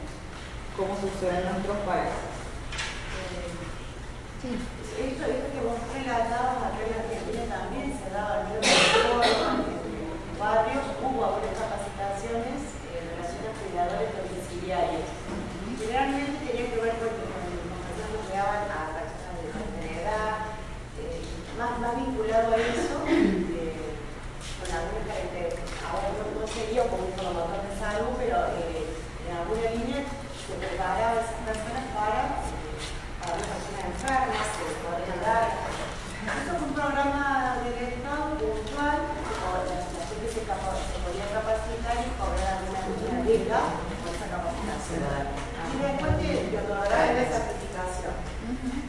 como 0.78 0.96
sucede 1.00 1.39
en 1.39 1.52
nuestros 1.52 1.78
países. 1.80 2.38
Sí. 4.39 4.56
Esto, 4.56 5.28
esto 5.28 5.52
que 5.52 5.67
vos 5.67 5.75
relatabas 5.91 6.71
acá 6.71 6.80
en 6.80 6.95
Argentina 6.95 7.43
también 7.60 7.91
se 7.91 8.08
daba 8.08 8.47
en 8.47 8.56
los 8.56 8.63
barrios, 10.39 10.95
hubo 11.04 11.19
algunas 11.28 11.60
capacitaciones 11.60 12.71
en 12.88 13.04
relación 13.04 13.52
a 13.52 13.60
cuidadores 13.60 14.15
domiciliarios. 14.15 15.12
Generalmente 15.75 16.39
tenía 16.39 16.71
que 16.71 16.80
ver 16.80 16.95
con 17.04 17.19
que 17.19 18.19
llegaban 18.32 18.63
a 18.71 18.95
personas 18.95 19.43
de 19.43 19.52
tercera 19.52 20.08
edad, 20.08 20.32
eh, 21.04 21.19
más, 21.60 21.99
vinculado 21.99 22.56
a 22.56 22.63
eso, 22.63 22.95
eh, 23.12 23.91
con 24.56 24.67
algunas 24.71 25.04
características. 25.04 25.84
Ahora 25.84 26.15
no, 26.15 26.47
sería 26.47 26.88
como 26.88 27.12
un 27.12 27.15
promotor 27.19 27.60
de 27.60 27.75
salud, 27.75 28.15
pero 28.15 28.56
eh, 28.56 28.88
en 28.88 29.32
alguna 29.36 29.67
línea 29.75 30.08
se 30.08 30.56
preparaba 30.56 31.19
a 31.19 31.28
esas 31.28 31.43
personas 31.43 31.84
para 31.91 32.39
podrían 33.38 35.20
dar. 35.22 35.46
Esto 36.30 36.52
es 36.56 36.62
un 36.62 36.74
programa 36.74 37.58
del 37.62 37.78
Estado 37.94 38.38
puntual, 38.38 39.00
la, 39.06 40.02
gente 40.10 40.42
capa, 40.46 40.74
se 40.78 40.98
podía 41.02 41.28
capacitar 41.30 41.96
y 42.02 42.10
cobrar 42.18 42.58
alguna, 42.58 42.82
una 42.89 43.22
beca 43.26 43.62
por 44.02 44.10
esa 44.13 44.28
capacitación. 44.30 45.06
Y 45.70 45.78
después 45.78 46.12
te, 46.18 46.30
te 46.50 46.58
otorgarán 46.58 47.15
la 47.18 47.26
certificación. 47.30 48.15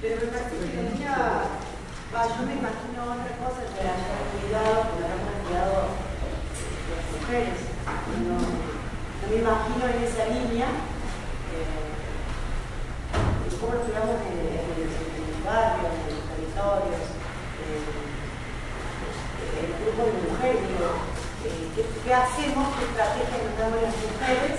Pero 0.00 0.14
me 0.20 0.28
parece 0.32 0.56
que 0.56 0.68
tenía, 0.72 1.16
yo 2.10 2.42
me 2.44 2.54
imagino 2.56 2.98
otra 3.12 3.32
cosa 3.40 3.60
que 3.68 3.80
era 3.80 3.92
el 3.92 4.28
cuidado, 4.40 4.88
que 4.88 5.04
el 5.04 5.40
cuidado 5.44 5.76
las 6.90 7.06
mujeres. 7.12 7.60
No 8.24 8.36
me 9.28 9.36
imagino 9.36 9.84
en 9.86 9.98
esa 10.04 10.24
línea. 10.26 10.89
Eh, 13.60 13.66
cómo 13.66 13.74
lo 13.74 13.80
cuidamos 13.84 14.16
en, 14.24 14.40
en, 14.40 14.64
en, 14.72 14.88
el 14.88 15.44
barrio, 15.44 15.92
en 15.92 16.16
los 16.16 16.24
territorios, 16.32 17.04
en, 17.60 17.84
el 19.60 19.76
grupo 19.84 20.00
de 20.08 20.16
mujeres, 20.32 20.64
digo, 20.64 20.88
eh, 21.44 21.68
¿qué, 21.76 21.84
¿qué, 21.84 22.14
hacemos, 22.14 22.72
qué 22.80 22.84
estrategia 22.88 23.36
nos 23.44 23.60
damos 23.60 23.84
las 23.84 23.96
mujeres 24.00 24.56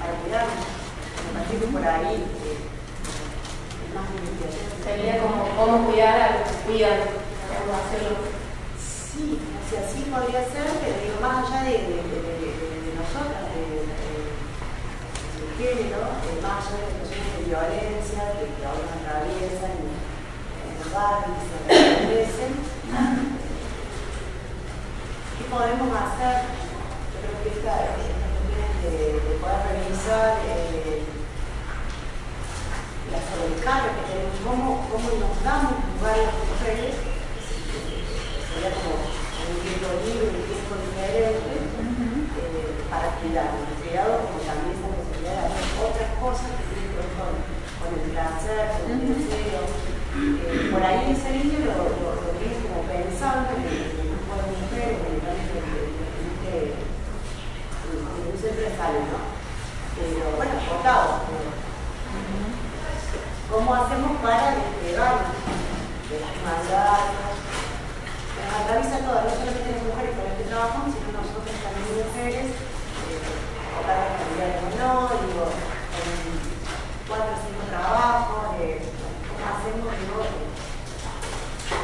para 0.00 0.16
cuidarnos? 0.16 0.64
Me 0.64 1.28
parece 1.36 1.60
que 1.60 1.68
por 1.68 1.84
ahí 1.84 2.24
eh, 2.24 2.72
es 3.84 3.90
más 3.92 4.08
Sería 4.84 5.20
como 5.20 5.44
cómo 5.56 5.84
cuidar 5.84 6.16
a 6.20 6.40
los 6.40 6.48
que 6.48 6.56
cuidan, 6.64 7.04
cómo 7.04 7.72
hacerlo. 7.84 8.16
Sí, 8.80 9.36
o 9.36 9.64
sea, 9.68 9.84
sí 9.88 10.08
podría 10.08 10.40
ser, 10.48 10.72
pero 10.80 10.96
digo, 11.04 11.20
más 11.20 11.44
allá 11.52 11.68
de, 11.68 11.84
de, 11.84 12.00
de, 12.00 12.48
de 12.80 12.90
nosotras, 12.96 13.43
de, 13.43 13.43
género, 15.56 16.00
más 16.42 16.66
allá 16.66 16.82
de 16.82 16.90
situaciones 16.92 17.32
de 17.38 17.44
violencia 17.46 18.20
que, 18.34 18.44
que 18.54 18.64
ahora 18.66 18.90
atraviesan 18.90 19.74
en, 19.78 19.94
en 19.94 20.72
los 20.78 20.90
barrios, 20.92 21.38
se 21.46 21.56
establecen. 21.70 22.52
¿Qué 25.38 25.44
podemos 25.50 25.90
hacer? 25.94 26.36
Yo 27.10 27.16
creo 27.22 27.38
que 27.42 27.50
esta, 27.58 27.74
cuestión 27.94 28.70
de, 28.82 29.18
de 29.18 29.34
poder 29.42 29.60
revisar 29.70 30.38
eh, 30.46 31.02
la 33.10 33.18
sobrecarga 33.22 33.94
que 33.94 34.04
tenemos, 34.10 34.38
cómo, 34.42 34.86
cómo 34.90 35.06
nos 35.22 35.34
damos 35.42 35.78
lugar 35.94 36.14
a 36.14 36.26
las 36.26 36.38
mujeres, 36.50 36.94
sería 38.50 38.70
como 38.74 38.94
un 39.04 39.58
tiempo 39.62 39.88
libre, 40.02 40.34
un 40.34 40.46
tiempo 40.46 40.72
diferente, 40.82 41.50
eh, 41.54 42.74
para 42.90 43.14
cuidar, 43.18 43.50
el 43.58 43.74
cuidado 43.82 44.30
como 44.30 44.38
también 44.42 44.78
esa 44.78 44.88
posibilidad 44.90 45.34
de 45.34 45.46
hacer 45.50 45.66
otras 45.82 46.10
cosas 46.24 46.56
que 46.56 46.64
tienen 46.72 46.88
que 46.88 47.04
ver 47.04 47.12
con, 47.20 47.36
con 47.84 47.92
el 48.00 48.08
placer, 48.16 48.80
con 48.80 48.96
el 48.96 49.12
deseo. 49.12 49.60
Eh, 49.60 50.72
por 50.72 50.80
ahí 50.80 51.12
esa 51.12 51.28
línea 51.36 51.68
lo, 51.68 51.84
lo, 51.84 52.16
lo 52.16 52.32
viene 52.40 52.64
como 52.64 52.88
pensando 52.88 53.52
en 53.52 53.68
el, 53.68 53.92
grupo 54.08 54.32
de 54.40 54.56
mujeres, 54.56 55.04
en 55.04 55.20
el 55.20 55.44
en 57.84 58.24
un 58.24 58.38
centro 58.40 58.64
de 58.64 58.72
salud, 58.72 59.04
¿no? 59.12 59.20
Pero 60.00 60.32
bueno, 60.40 60.54
cortado. 60.64 61.28
¿Cómo 63.52 63.74
hacemos 63.74 64.16
para 64.24 64.56
despegarnos 64.56 65.28
de 66.08 66.16
las 66.24 66.34
maldades? 66.40 67.20
Atraviesa 68.48 69.04
todo, 69.04 69.28
no 69.28 69.30
solamente 69.30 69.76
las 69.76 69.84
mujeres 69.92 70.14
con 70.16 70.24
las 70.24 70.36
que 70.40 70.48
trabajamos, 70.48 70.88
sino 70.88 71.20
nosotros 71.20 71.52
también 71.60 72.00
mujeres, 72.00 72.48
eh, 72.48 73.20
otra 73.76 74.14
calidad 74.14 74.56
de 74.56 74.72
honor, 74.72 75.10
digo, 75.26 75.73
cuatro 77.08 77.36
o 77.36 77.40
cinco 77.44 77.62
trabajos, 77.68 78.56
eh, 78.60 78.80
¿cómo 79.28 79.44
hacemos? 79.44 79.92
Digo, 80.00 80.20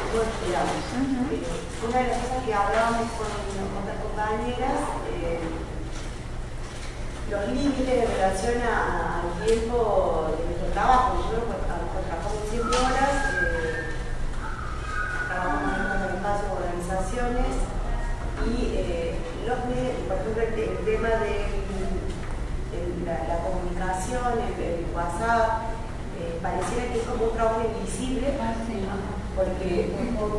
¿cómo 0.09 0.21
estudiamos? 0.25 0.81
Uh 0.91 1.05
-huh. 1.05 1.33
eh, 1.33 1.61
una 1.85 1.97
de 1.97 2.07
las 2.09 2.17
cosas 2.21 2.41
que 2.45 2.53
hablábamos 2.53 3.07
con 3.17 3.29
otras 3.29 3.97
compañeras, 4.01 4.77
eh, 5.13 5.39
los 7.29 7.47
límites 7.47 7.87
en 7.87 8.07
relación 8.11 8.57
al 8.65 9.45
tiempo 9.45 10.35
de 10.35 10.41
nuestro 10.45 10.67
trabajo. 10.73 11.15
Nosotros 11.15 11.43
pues, 11.47 12.05
trabajamos 12.09 12.43
100 12.49 12.67
horas, 12.67 13.13
eh, 13.31 13.95
trabajamos 15.29 15.71
en 15.71 16.17
espacios, 16.17 16.49
organizaciones 16.51 17.53
y 18.41 18.53
eh, 18.75 19.15
los 19.47 19.59
por 20.07 20.17
ejemplo, 20.17 20.43
el, 20.43 20.59
el 20.59 20.77
tema 20.85 21.09
de 21.23 21.61
el, 22.71 23.05
la, 23.05 23.27
la, 23.27 23.37
comunicación, 23.43 24.39
el, 24.39 24.55
el 24.63 24.85
WhatsApp, 24.95 25.71
eh, 26.21 26.39
pareciera 26.41 26.93
que 26.93 26.99
es 26.99 27.05
como 27.05 27.25
un 27.25 27.33
trabajo 27.33 27.61
invisible 27.65 28.37
porque 29.35 29.89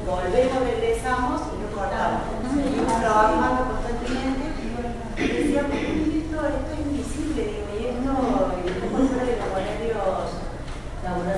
volvemos, 0.07 0.61
regresamos 0.63 1.41
y 1.51 1.57
no 1.59 1.69
cortamos. 1.75 2.23
Seguimos 2.55 3.01
trabajando 3.01 3.73
constantemente. 3.73 4.53
Y 5.17 5.27
decíamos, 5.27 5.73
esto, 5.73 6.37
esto 6.47 6.71
es 6.73 6.81
invisible, 6.87 7.43
y 7.73 7.87
esto, 7.87 8.11
fuera 8.13 9.25
de 9.27 9.37
los 9.39 9.51
horarios, 9.53 10.29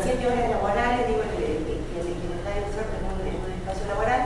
siete 0.02 0.26
horas 0.26 0.50
laborales, 0.50 1.08
digo, 1.08 1.22
que, 1.24 1.74
nos 1.94 2.04
el 2.04 2.68
suerte 2.72 2.94
en 3.00 3.04
un, 3.08 3.52
espacio 3.52 3.86
laboral, 3.88 4.22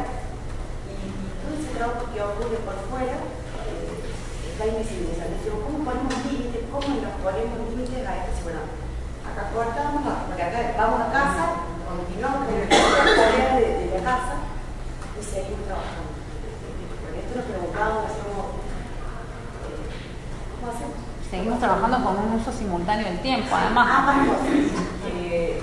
y, 0.89 0.93
y, 0.99 1.31
todo 1.41 1.53
ese 1.55 1.71
trabajo 1.79 2.11
que 2.13 2.23
ocurre 2.23 2.59
por 2.67 2.77
fuera 2.91 3.38
la 4.59 4.67
invisibilización, 4.67 5.63
¿cómo 5.63 5.87
ponemos 5.87 6.19
límites? 6.27 6.67
¿Cómo 6.67 6.83
nos 6.83 7.15
ponemos 7.23 7.63
límites 7.71 7.95
pues 7.95 8.09
a 8.11 8.27
esto? 8.27 8.43
Bueno, 8.43 8.67
acá 9.23 9.55
cortamos, 9.55 10.03
porque 10.27 10.43
acá 10.43 10.75
vamos 10.75 11.01
a 11.07 11.13
casa, 11.15 11.45
continuamos 11.87 12.43
con 12.43 12.59
el 12.59 12.67
tarea 12.67 13.55
de, 13.55 13.87
de 13.87 13.99
la 13.99 14.03
casa 14.03 14.35
y 15.15 15.23
seguimos 15.23 15.63
trabajando. 15.63 16.11
Por 16.11 17.15
esto 17.15 17.33
nos 17.39 17.47
preguntamos, 17.47 17.99
hacemos, 18.11 18.47
eh, 19.63 19.79
¿cómo 20.59 20.67
hacemos? 20.75 20.99
Seguimos 21.31 21.59
trabajando 21.61 21.97
con 22.03 22.19
un 22.19 22.41
uso 22.41 22.51
simultáneo 22.51 23.07
del 23.07 23.21
tiempo, 23.21 23.55
además. 23.55 23.87
Ah, 23.87 24.27
eh, 25.07 25.63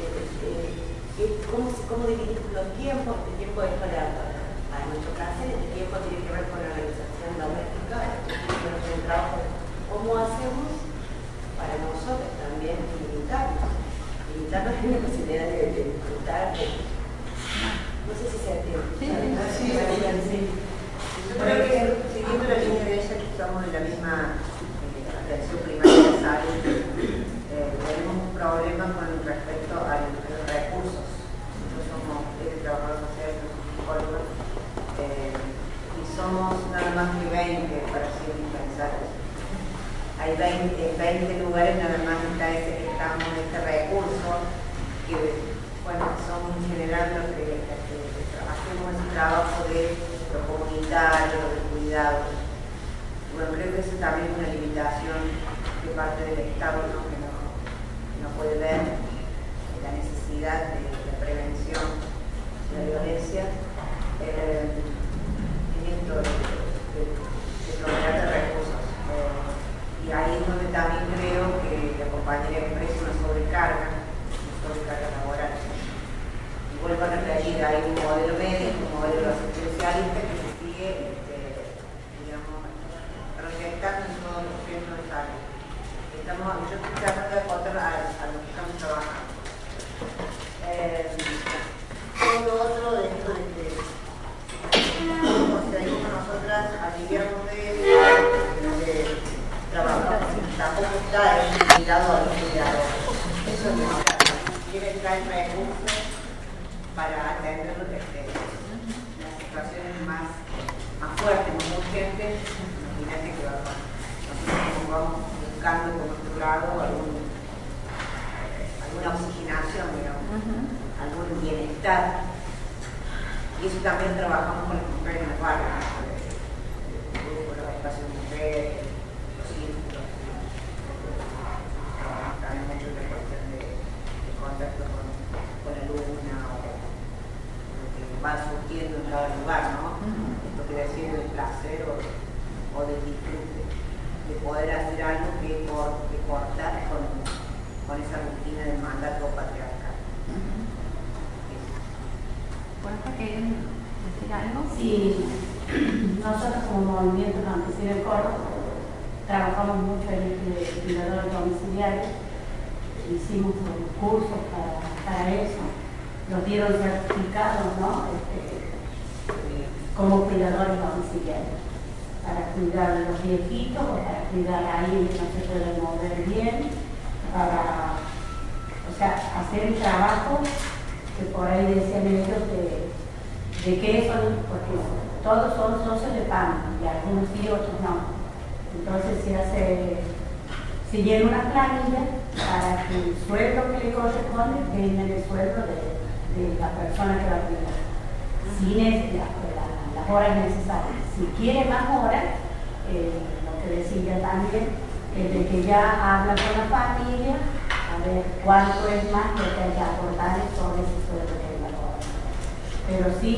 eh, 1.19 1.41
¿cómo, 1.51 1.67
¿Cómo 1.67 2.07
dividimos 2.07 2.47
los 2.53 2.71
tiempos? 2.79 3.15
El 3.27 3.35
tiempo 3.43 3.59
es 3.59 3.75
para 3.75 4.34
¿cómo 10.05 10.21
hacemos 10.21 10.69
para 11.57 11.81
nosotros 11.81 12.29
también 12.37 12.77
limitarnos? 13.01 13.73
Limitarnos 14.37 14.75
en 14.85 14.93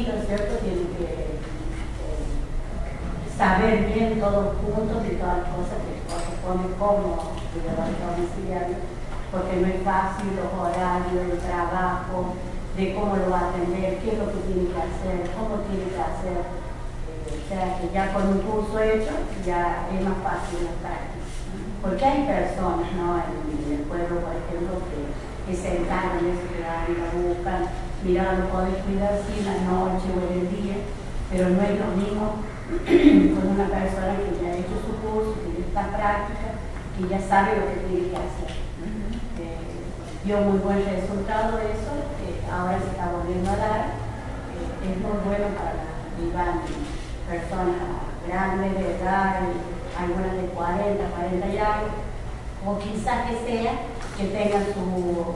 ¿cierto? 0.05 0.57
Tienen 0.61 0.93
que 0.93 1.09
eh, 1.09 1.41
saber 3.35 3.89
bien 3.93 4.19
todos 4.19 4.45
los 4.45 4.55
puntos 4.61 5.01
y 5.09 5.17
todas 5.17 5.41
las 5.41 5.49
cosas 5.57 5.81
que 5.81 6.05
corresponden 6.05 6.77
como 6.77 7.33
cuidadores 7.49 7.97
domiciliarios, 7.97 8.81
porque 9.31 9.57
no 9.57 9.67
es 9.67 9.81
fácil 9.81 10.37
los 10.37 10.53
horarios, 10.53 11.33
el 11.33 11.41
trabajo, 11.41 12.37
de 12.77 12.93
cómo 12.93 13.17
lo 13.17 13.31
va 13.31 13.39
a 13.39 13.49
atender, 13.49 13.97
qué 13.97 14.13
es 14.13 14.19
lo 14.21 14.29
que 14.29 14.45
tiene 14.45 14.69
que 14.69 14.77
hacer, 14.77 15.33
cómo 15.33 15.65
tiene 15.65 15.89
que 15.89 15.97
hacer. 15.97 16.45
Eh, 16.45 17.33
o 17.33 17.45
sea, 17.49 17.81
que 17.81 17.89
ya 17.89 18.13
con 18.13 18.27
un 18.29 18.39
curso 18.45 18.77
hecho 18.77 19.17
ya 19.41 19.89
es 19.89 20.01
más 20.05 20.21
fácil 20.21 20.61
la 20.61 20.77
práctica. 20.77 21.25
Porque 21.81 22.05
hay 22.05 22.21
personas, 22.29 22.93
¿no? 22.93 23.17
En 23.17 23.73
el 23.73 23.81
pueblo, 23.89 24.21
por 24.21 24.33
ejemplo, 24.37 24.77
que, 24.93 25.09
que 25.49 25.57
se 25.57 25.81
encargan 25.81 26.21
de 26.21 26.37
eso, 26.37 26.45
que 26.53 26.61
y 26.61 26.93
lo 26.93 27.33
buscan 27.33 27.86
mira, 28.03 28.33
lo 28.33 28.49
puedes 28.49 28.83
cuidar 28.83 29.13
así 29.13 29.39
en 29.39 29.45
la 29.45 29.57
noche 29.71 30.07
o 30.13 30.31
en 30.31 30.39
el 30.39 30.49
día, 30.51 30.75
pero 31.31 31.49
no 31.49 31.61
es 31.61 31.79
lo 31.79 31.89
mismo 31.97 32.25
con 33.35 33.47
una 33.55 33.67
persona 33.67 34.17
que 34.21 34.43
ya 34.43 34.51
ha 34.51 34.57
hecho 34.57 34.77
su 34.85 34.93
curso, 35.01 35.35
que 35.41 35.61
ya 35.61 35.67
está 35.67 35.97
práctica, 35.97 36.47
que 36.97 37.07
ya 37.07 37.19
sabe 37.19 37.57
lo 37.57 37.65
que 37.67 37.79
tiene 37.87 38.09
que 38.09 38.17
hacer. 38.17 38.51
Eh, 39.39 39.81
dio 40.23 40.37
muy 40.41 40.59
buen 40.59 40.83
resultado 40.85 41.57
eso, 41.59 41.93
eh, 42.21 42.43
ahora 42.51 42.79
se 42.79 42.91
está 42.91 43.11
volviendo 43.11 43.49
a 43.49 43.57
dar, 43.57 43.81
eh, 44.53 44.91
es 44.91 44.97
muy 45.01 45.17
bueno 45.25 45.47
para 45.57 45.73
las 45.77 46.59
personas 47.27 47.75
grandes 48.27 48.73
de 48.73 48.97
edad, 48.97 49.39
algunas 49.97 50.33
de 50.33 50.47
40, 50.49 51.09
40 51.09 51.47
y 51.47 51.59
o 52.65 52.79
quizás 52.79 53.29
que 53.29 53.51
sea 53.51 53.71
que 54.17 54.25
tengan 54.25 54.65
su, 54.73 55.35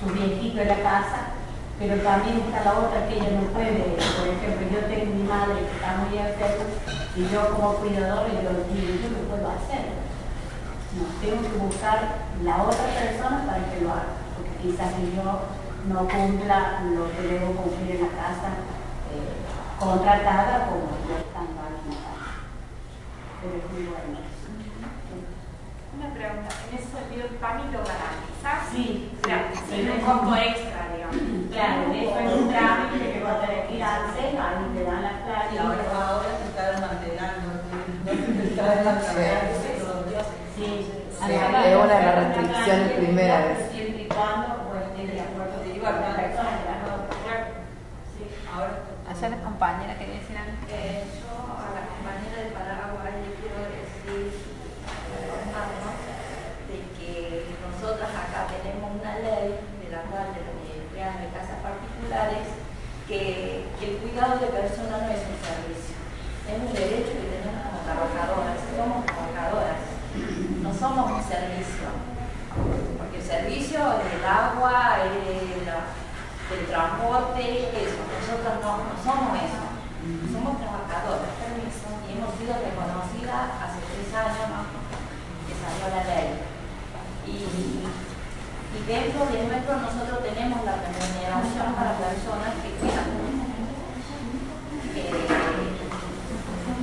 su 0.00 0.14
viejito 0.14 0.60
en 0.60 0.68
la 0.68 0.82
casa 0.82 1.33
pero 1.78 2.02
también 2.02 2.40
está 2.46 2.64
la 2.64 2.78
otra 2.78 3.08
que 3.08 3.14
ella 3.16 3.30
no 3.34 3.48
puede. 3.50 3.98
Por 3.98 4.28
ejemplo, 4.28 4.64
yo 4.70 4.86
tengo 4.86 5.14
mi 5.14 5.22
madre 5.24 5.66
que 5.66 5.74
está 5.74 5.96
muy 5.98 6.18
enferma 6.18 6.64
y 7.16 7.28
yo 7.28 7.50
como 7.54 7.74
cuidadora 7.74 8.28
yo, 8.28 8.50
digo, 8.70 8.94
yo 9.02 9.08
no 9.10 9.28
puedo 9.28 9.48
hacerlo. 9.50 10.02
No, 10.94 11.02
tengo 11.20 11.42
que 11.42 11.58
buscar 11.58 11.98
la 12.42 12.62
otra 12.62 12.86
persona 12.86 13.44
para 13.46 13.64
que 13.70 13.80
lo 13.80 13.90
haga, 13.90 14.14
porque 14.36 14.54
quizás 14.62 14.94
yo 15.14 15.42
no 15.88 16.08
cumpla 16.08 16.82
lo 16.94 17.10
que 17.10 17.22
debo 17.22 17.52
cumplir 17.54 17.96
en 17.96 18.02
la 18.02 18.08
casa 18.14 18.48
eh, 19.10 19.34
contratada 19.78 20.70
pues, 20.70 20.80
como 20.80 21.08
yo 21.08 21.18
estando 21.18 21.60
en 21.66 21.90
la 21.90 21.98
casa. 21.98 22.30
Pero 23.42 23.56
es 23.58 23.72
muy 23.72 23.86
bueno. 23.90 24.33
Una 26.04 26.12
pregunta, 26.12 26.52
en 26.68 26.76
ese 26.76 26.88
sentido, 26.92 27.24
¿el 27.24 27.36
PAMI 27.40 27.72
lo 27.72 27.80
garantiza? 27.80 28.52
Sí, 28.68 29.08
Claro, 29.22 29.48
sí, 29.56 29.60
sin 29.72 29.88
un 29.88 30.00
costo 30.04 30.36
extra, 30.36 30.92
digamos. 30.92 31.16
Claro, 31.48 31.80
eso 31.96 32.18
es 32.20 32.32
un 32.44 32.48
trámite 32.52 33.04
que 33.08 33.20
vos 33.24 33.40
tenés 33.40 33.64
que 33.64 33.74
ir 33.76 33.84
al 33.84 34.12
y 34.12 34.76
te 34.76 34.84
dan 34.84 35.00
las 35.00 35.16
clases. 35.24 35.52
Y 35.54 35.56
ahora, 35.56 35.84
ahora 35.96 36.28
se 36.36 36.44
está 36.44 36.62
desmantelando, 36.76 37.48
se 38.04 38.44
está 38.52 38.64
desmantelando. 38.76 39.48
Sí, 40.54 40.92
Sí, 41.24 41.32
es 41.32 41.40
una 41.48 41.96
de 41.96 42.04
las 42.04 42.14
restricciones 42.20 42.92
primera 42.92 43.46
vez. 43.46 43.72
Siempre 43.72 44.02
y 44.02 44.08
cuando 44.08 44.68
vos 44.68 44.76
estés 44.84 45.08
de 45.08 45.20
acuerdo 45.24 45.56
Te 45.56 45.72
digo, 45.72 45.86
alguna 45.86 46.16
persona 46.16 46.50
que 46.52 46.68
Allá 49.08 49.28
las 49.28 49.40
compañeras 49.40 49.96
algo. 49.96 50.12
Eh, 50.68 51.04
yo 51.16 51.32
a 51.32 51.72
la 51.72 51.88
compañera 51.88 52.36
de 52.44 52.52
Paraguay 52.52 53.14
le 53.24 53.30
quiero 53.40 53.56
decir, 53.72 54.54
informarnos 55.44 55.96
de 56.68 56.78
que 56.96 57.46
nosotras 57.62 58.10
acá 58.10 58.48
tenemos 58.50 58.90
una 59.00 59.18
ley 59.18 59.54
de 59.54 59.88
la 59.90 60.02
cual 60.10 60.34
de 60.34 60.42
los 60.42 60.56
empleados 60.66 61.20
de 61.20 61.28
casas 61.30 61.58
particulares 61.62 62.46
que 63.06 63.64
el 63.82 63.96
de 64.24 64.48
personas 64.56 65.04
no 65.04 65.12
es 65.12 65.20
un 65.20 65.36
servicio, 65.36 66.00
es 66.48 66.56
un 66.56 66.72
derecho 66.72 67.12
que 67.12 67.28
tenemos 67.28 67.60
como 67.60 67.84
trabajadoras, 67.84 68.56
somos 68.72 69.04
trabajadoras, 69.04 69.84
no 70.64 70.70
somos 70.72 71.04
un 71.12 71.22
servicio, 71.28 71.92
porque 72.96 73.20
el 73.20 73.26
servicio 73.28 73.84
es 74.00 74.08
el 74.16 74.24
agua, 74.24 75.04
el 75.04 76.64
transporte, 76.64 77.68
eso, 77.76 78.00
nosotros 78.00 78.64
no, 78.64 78.72
no 78.88 78.96
somos 78.96 79.36
eso, 79.44 79.64
somos 80.32 80.56
trabajadoras, 80.56 81.36
permiso, 81.44 81.92
y 82.08 82.16
hemos 82.16 82.32
sido 82.40 82.56
reconocidas 82.64 83.60
hace 83.60 83.84
tres 83.92 84.08
años 84.08 84.72
que 85.44 85.52
salió 85.52 85.84
la 85.92 86.02
ley. 86.08 86.40
Y, 87.28 87.44
y 87.44 88.78
dentro 88.88 89.28
de 89.28 89.52
nuestro 89.52 89.84
nosotros 89.84 90.24
tenemos 90.24 90.64
la 90.64 90.80
remuneración 90.80 91.76
para 91.76 91.92
personas 92.00 92.56
que 92.64 92.72
cuidan. 92.80 93.33
Eh, 94.96 95.10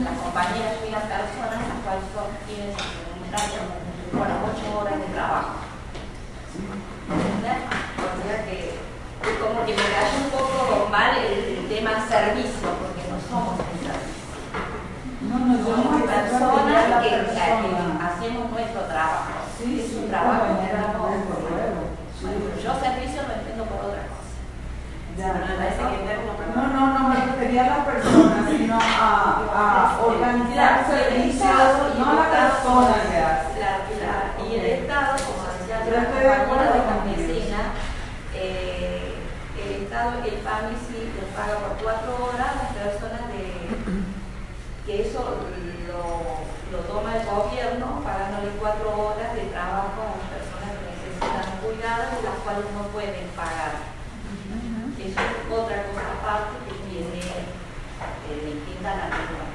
las 0.04 0.18
compañeras 0.20 0.74
cuidan 0.82 1.02
personas 1.08 1.62
las 1.62 1.80
cuales 1.84 2.06
son 2.14 2.28
quienes 2.46 2.76
remuneran 2.76 3.48
por 4.12 4.28
las 4.28 4.40
ocho 4.52 4.66
horas 4.80 4.98
de 5.00 5.08
trabajo. 5.14 5.54
¿Entendés? 7.12 7.62
O 8.02 8.16
sea 8.24 8.38
que 8.46 8.58
como 9.40 9.66
que 9.66 9.74
me 9.78 9.86
cayó 9.96 10.18
un 10.26 10.30
poco 10.32 10.90
mal 10.90 11.12
el, 11.18 11.62
el 11.62 11.68
tema 11.70 11.92
servicio, 12.08 12.68
porque 12.82 13.04
no 13.08 13.18
somos 13.30 13.56
un 13.60 13.78
servicio. 13.80 14.20
No, 15.22 15.38
no, 15.40 15.54
no 15.54 15.64
Somos 15.64 16.02
me 16.02 16.08
personas 16.08 17.04
que, 17.04 17.10
que 17.10 17.16
persona. 17.16 18.10
hacemos 18.10 18.52
nuestro 18.52 18.82
trabajo. 18.92 19.32
Sí, 19.58 19.80
es 19.80 19.88
sí, 19.92 19.96
un 20.04 20.10
trabajo. 20.10 20.48
compañera, 20.52 20.94
no, 20.98 21.02
desde 21.08 21.30
luego. 21.30 21.82
Bueno, 22.22 22.54
yo 22.58 22.72
servicio 22.82 23.22
lo 23.24 23.34
entiendo 23.34 23.64
por 23.66 23.86
otra 23.86 24.04
cosa. 24.10 24.36
Ya. 25.18 25.34
No, 26.56 26.68
no, 26.68 27.00
no 27.00 27.10
me 27.10 27.16
refería 27.16 27.64
a 27.66 27.78
las 27.78 27.86
personas, 27.86 28.50
sino 28.50 28.78
a, 28.80 29.44
a 29.54 30.00
organizar 30.06 30.86
servicios, 30.88 31.98
no 31.98 32.10
a 32.10 32.16
la 32.16 32.30
persona 32.30 32.96
que 33.10 33.18
hace. 33.18 33.52
Y 34.50 34.56
el 34.56 34.66
Estado, 34.66 35.16
como 35.24 35.48
decía 35.48 35.86
Yo 35.86 35.92
la 35.92 36.02
estoy 36.04 36.24
de 36.24 36.34
acuerdo 36.34 36.74
de 36.74 36.84
campesina, 36.84 37.60
eh, 38.36 39.14
el 39.64 39.84
Estado, 39.84 40.12
el 40.26 40.36
PAMI 40.44 40.76
sí 40.88 41.12
les 41.16 41.30
paga 41.36 41.56
por 41.60 41.78
cuatro 41.84 42.12
horas 42.26 42.52
las 42.60 42.72
personas 42.76 43.28
de 43.32 43.44
que 44.86 45.08
eso 45.08 45.48
lo, 45.88 46.44
lo 46.72 46.84
toma 46.86 47.16
el 47.16 47.26
gobierno 47.26 48.02
pagándole 48.04 48.52
cuatro 48.60 48.90
horas 48.92 49.36
de 49.36 49.44
trabajo 49.54 50.02
a 50.04 50.20
las 50.20 50.28
personas 50.36 50.70
que 50.76 50.88
necesitan 50.90 51.60
cuidados 51.64 52.12
y 52.20 52.26
las 52.26 52.38
cuales 52.44 52.66
no 52.76 52.84
pueden 52.92 53.28
pagar. 53.36 53.92
Es 55.02 55.18
otra 55.50 55.82
cosa 55.90 56.14
aparte 56.14 56.62
que 56.70 56.78
tiene 56.86 57.18
eh, 57.18 58.38
distinta 58.46 58.94
a 58.94 59.10
la. 59.10 59.52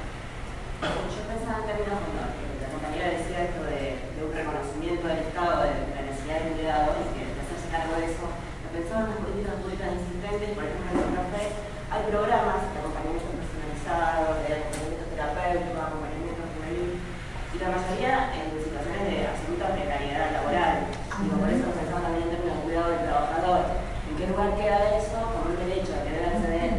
Yo 0.77 1.21
pensaba 1.23 1.63
en 1.63 1.67
términos, 1.71 2.03
bueno, 2.03 2.35
que 2.35 2.61
la 2.61 2.69
compañera 2.69 3.15
decía 3.15 3.47
esto 3.47 3.63
de, 3.63 4.11
un 4.21 4.35
reconocimiento 4.35 5.07
del 5.07 5.23
Estado 5.25 5.63
de 5.65 5.73
la 5.95 6.03
necesidad 6.03 6.43
de 6.43 6.51
cuidado 6.51 6.99
y 6.99 7.05
que 7.15 7.23
de 7.31 7.39
hacerse 7.41 7.67
cargo 7.71 7.95
de 7.95 8.11
eso. 8.11 8.27
Lo 8.27 8.69
pensaba 8.75 9.07
en 9.07 9.11
las 9.15 9.23
políticas 9.23 9.55
públicas 9.63 9.89
insistentes, 9.95 10.51
por 10.51 10.63
ejemplo 10.67 10.87
en 10.91 10.99
Santa 10.99 11.25
Fe 11.31 11.43
hay 11.87 12.03
programas 12.11 12.67
de 12.67 12.77
acompañamiento 12.83 13.31
personalizado, 13.39 14.43
de 14.43 14.49
acompañamiento 14.51 15.07
terapéutico, 15.15 15.79
acompañamiento 15.79 16.43
juvenil, 16.51 16.99
y 16.99 17.55
la 17.57 17.69
mayoría 17.71 18.15
en 18.35 18.45
situaciones 18.59 19.03
de 19.07 19.17
absoluta 19.31 19.71
precariedad 19.71 20.27
laboral. 20.35 20.75
Digo, 20.91 21.35
por 21.39 21.49
eso 21.49 21.71
pensaba 21.71 22.03
también 22.03 22.27
en 22.27 22.33
términos 22.35 22.59
de 22.59 22.63
cuidado 22.67 22.91
del 22.91 23.07
trabajador. 23.07 23.61
¿En 24.03 24.13
qué 24.13 24.25
lugar 24.27 24.49
queda 24.59 24.99
eso 24.99 25.17
como 25.31 25.47
un 25.47 25.57
derecho 25.57 25.95
a 25.95 26.03
querer 26.03 26.27
acceder 26.27 26.71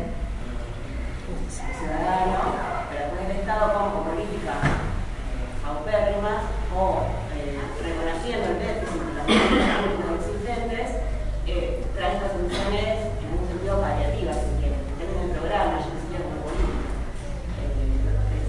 ciudadano, 1.79 2.39
pero 2.91 3.01
después 3.07 3.31
el 3.31 3.37
Estado 3.39 3.65
como 3.73 4.05
política 4.05 4.55
eh, 4.61 5.49
paupérrimas 5.65 6.43
o 6.75 7.07
eh, 7.33 7.59
reconociendo 8.29 8.49
el 8.53 8.59
déficit 8.61 9.01
de 9.01 9.15
las 9.17 9.25
políticas 9.25 9.79
públicas 9.81 10.13
existentes, 10.21 10.89
eh, 11.49 11.81
trae 11.97 12.13
estas 12.17 12.33
soluciones 12.33 12.89
en 13.25 13.29
un 13.33 13.45
sentido 13.49 13.81
paliativa, 13.81 14.33
si 14.37 14.51
quieren, 14.61 14.81
en 14.85 14.97
términos 15.01 15.25
de 15.29 15.33
programa, 15.39 15.75
yo 15.81 15.91
decía 15.97 16.21
como 16.29 16.45
política. 16.45 16.93
Eh, 17.57 17.73
eh, 17.73 18.45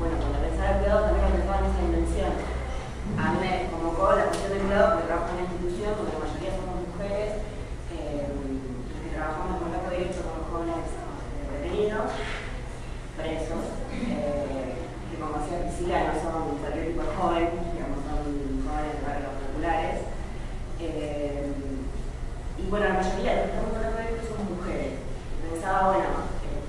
bueno, 0.00 0.14
cuando 0.16 0.38
pensaba 0.40 0.68
el 0.72 0.78
cuidado 0.80 1.00
también 1.04 1.24
lo 1.28 1.36
pensaba 1.36 1.58
en 1.60 1.68
esa 1.68 1.84
dimensión. 1.84 2.32
A 3.20 3.24
mí 3.32 3.36
me 3.44 3.52
convocó 3.68 4.04
la 4.16 4.24
cuestión 4.32 4.50
del 4.56 4.64
cuidado 4.64 4.88
porque 4.96 5.06
trabajo 5.10 5.28
en 5.28 5.36
una 5.36 5.44
institución 5.44 5.90
donde 6.00 6.12
la 6.16 6.20
mayoría 6.24 6.52
somos 6.56 6.76
mujeres, 6.88 7.30
eh, 7.92 8.24
que 8.24 9.08
trabajamos 9.12 9.52
en 9.52 9.60
contacto 9.60 9.90
directo 9.92 10.20
con 10.24 10.32
los 10.40 10.48
jóvenes 10.48 10.88
eh, 10.88 11.44
detenidos, 11.60 12.08
presos, 13.20 13.64
eh, 13.92 14.88
que 15.12 15.14
como 15.20 15.36
decía 15.44 15.60
Priscila, 15.68 16.08
no 16.08 16.14
son 16.16 16.32
un 16.40 16.56
estereotipo 16.56 17.04
joven, 17.20 17.48
digamos, 17.76 18.00
son 18.08 18.20
jóvenes 18.64 18.94
de 18.96 19.04
barrios 19.04 19.34
populares. 19.42 19.96
Eh, 20.80 21.50
y 22.56 22.64
bueno, 22.70 22.84
la 22.88 22.98
mayoría 23.02 23.30
de 23.34 23.36
los 23.36 23.46
que 23.50 23.52
estamos 23.58 23.74
hablando 23.76 23.98
de 24.00 24.06
esto 24.08 24.22
son 24.30 24.40
mujeres. 24.54 24.92
Pensaba, 25.44 25.80
bueno, 25.92 26.10
eh, 26.46 26.62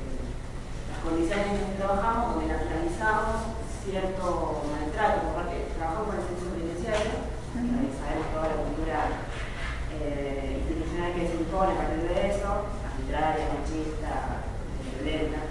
las 0.89 0.99
condiciones 1.05 1.47
en 1.47 1.55
las 1.61 1.67
que 1.69 1.79
trabajamos, 1.79 2.23
donde 2.35 2.51
naturalizamos 2.51 3.35
cierto 3.85 4.25
maltrato, 4.69 5.17
por 5.25 5.33
parte, 5.41 5.71
trabajamos 5.77 6.05
con 6.11 6.15
el 6.19 6.25
servicio 6.25 6.49
penitenciario, 6.53 7.13
ahí 7.57 7.89
sabemos 7.97 8.27
toda 8.29 8.45
la 8.51 8.57
cultura 8.61 8.97
eh, 9.95 10.61
institucional 10.61 11.09
que 11.17 11.25
se 11.29 11.35
impone 11.41 11.71
a 11.73 11.79
partir 11.81 12.03
de 12.05 12.17
eso, 12.29 12.49
arbitraria, 12.85 13.49
machista, 13.57 14.13
violenta. 14.93 15.41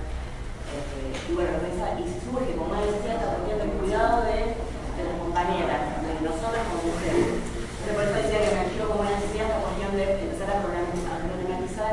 Eh, 0.71 1.11
y 1.27 1.31
bueno, 1.35 1.59
esa- 1.67 1.99
y 1.99 2.07
surge 2.23 2.55
como 2.55 2.71
una 2.71 2.87
necesidad 2.87 3.19
esta 3.19 3.35
cuestión 3.35 3.59
del 3.59 3.75
cuidado 3.83 4.23
de, 4.23 4.39
de 4.55 5.03
las 5.03 5.17
compañeras, 5.19 5.81
de 6.07 6.13
nosotras 6.23 6.63
como 6.71 6.87
mujeres. 6.95 7.35
Entonces, 7.35 7.95
por 7.99 8.03
eso 8.07 8.15
decía 8.23 8.39
que 8.47 8.55
me 8.55 8.63
activo 8.63 8.85
como 8.95 9.03
una 9.03 9.19
necesidad 9.19 9.51
esta 9.51 9.65
cuestión 9.67 9.91
de 9.99 10.05
empezar 10.23 10.49
a 10.55 10.63
problematizar, 10.63 11.11
a 11.19 11.27
problematizar 11.27 11.93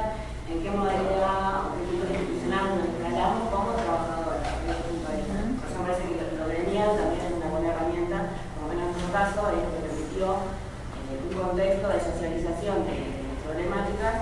en 0.53 0.55
qué 0.61 0.69
modalidad 0.69 1.49
o 1.65 1.73
qué 1.73 1.81
cultura 1.89 2.13
institucional 2.13 2.63
nos 2.77 2.85
instalamos 2.93 3.41
como 3.49 3.73
trabajadoras 3.73 4.45
desde 4.45 4.77
ese 4.77 4.85
punto 4.93 5.07
de 5.09 5.17
vista. 5.17 5.41
Por 5.57 5.65
eso 5.65 5.77
me 5.81 5.85
parece 5.89 6.03
que 6.05 6.15
lo, 6.21 6.25
lo 6.37 6.45
gremial 6.53 6.89
también 7.01 7.23
es 7.25 7.33
una 7.33 7.49
buena 7.49 7.67
herramienta, 7.73 8.17
por 8.53 8.61
lo 8.61 8.67
menos 8.69 8.83
en 8.85 8.93
nuestro 8.93 9.09
caso, 9.17 9.39
es 9.49 9.57
lo 9.65 9.69
que 9.73 9.81
permitió 9.89 10.25
eh, 10.37 11.17
un 11.17 11.31
contexto 11.33 11.85
de 11.89 11.99
socialización 12.03 12.77
de, 12.85 12.95
de 13.25 13.41
problemáticas 13.41 14.15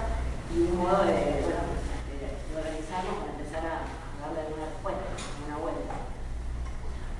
y 0.56 0.58
un 0.70 0.74
modo 0.80 1.02
de, 1.04 1.18
bueno, 1.44 1.66
de, 2.08 2.16
de 2.24 2.54
organizarnos 2.56 3.16
para 3.20 3.34
empezar 3.36 3.64
a 3.68 3.76
darle 4.22 4.40
alguna 4.46 4.70
respuesta, 4.70 5.06
una 5.50 5.58
vuelta. 5.66 5.94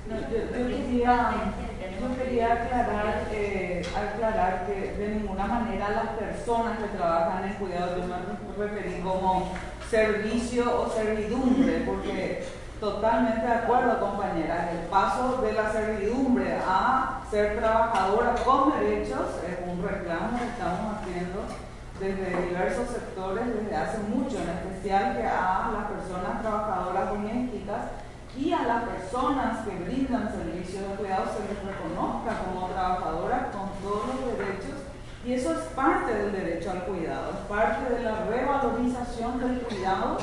No, 0.06 0.14
yo, 0.30 0.38
yo 0.38 0.62
quería, 0.70 1.14
yo 1.98 2.06
quería 2.16 2.52
aclarar, 2.52 3.26
eh, 3.32 3.82
aclarar 3.90 4.66
que 4.66 4.92
de 4.92 5.08
ninguna 5.16 5.46
manera 5.46 5.90
las 5.90 6.08
personas 6.14 6.78
que 6.78 6.96
trabajan 6.96 7.44
en 7.44 7.54
cuidado, 7.54 7.96
yo 7.98 8.04
me 8.06 8.66
referí 8.66 9.00
como 9.02 9.50
servicio 9.90 10.82
o 10.82 10.90
servidumbre, 10.90 11.84
porque 11.86 12.44
totalmente 12.80 13.46
de 13.46 13.52
acuerdo 13.52 14.00
compañeras, 14.00 14.72
el 14.72 14.88
paso 14.88 15.40
de 15.42 15.52
la 15.52 15.72
servidumbre 15.72 16.58
a 16.66 17.22
ser 17.30 17.58
trabajadora 17.58 18.34
con 18.44 18.72
derechos 18.78 19.40
es 19.46 19.58
un 19.66 19.82
reclamo 19.82 20.38
que 20.38 20.44
estamos 20.44 20.96
haciendo 20.96 21.42
desde 21.98 22.48
diversos 22.48 22.88
sectores 22.90 23.46
desde 23.54 23.74
hace 23.76 23.98
mucho, 23.98 24.36
en 24.36 24.50
especial 24.50 25.16
que 25.16 25.26
a 25.26 25.70
las 25.72 25.84
personas 25.90 26.42
trabajadoras 26.42 27.08
domésticas 27.08 27.82
y 28.36 28.52
a 28.52 28.62
las 28.64 28.84
personas 28.84 29.64
que 29.64 29.76
brindan 29.84 30.30
servicios 30.30 30.82
de 30.82 30.94
cuidado 30.96 31.24
se 31.32 31.48
les 31.48 31.64
reconozca 31.64 32.44
como 32.44 32.68
trabajadoras 32.68 33.46
con 33.46 33.70
todos 33.80 34.06
los 34.08 34.38
derechos 34.38 34.75
y 35.26 35.32
eso 35.32 35.52
es 35.52 35.58
parte 35.74 36.14
del 36.14 36.30
derecho 36.30 36.70
al 36.70 36.84
cuidado, 36.84 37.32
es 37.32 37.48
parte 37.48 37.94
de 37.94 38.02
la 38.04 38.26
revalorización 38.26 39.40
del 39.40 39.58
cuidado 39.60 40.18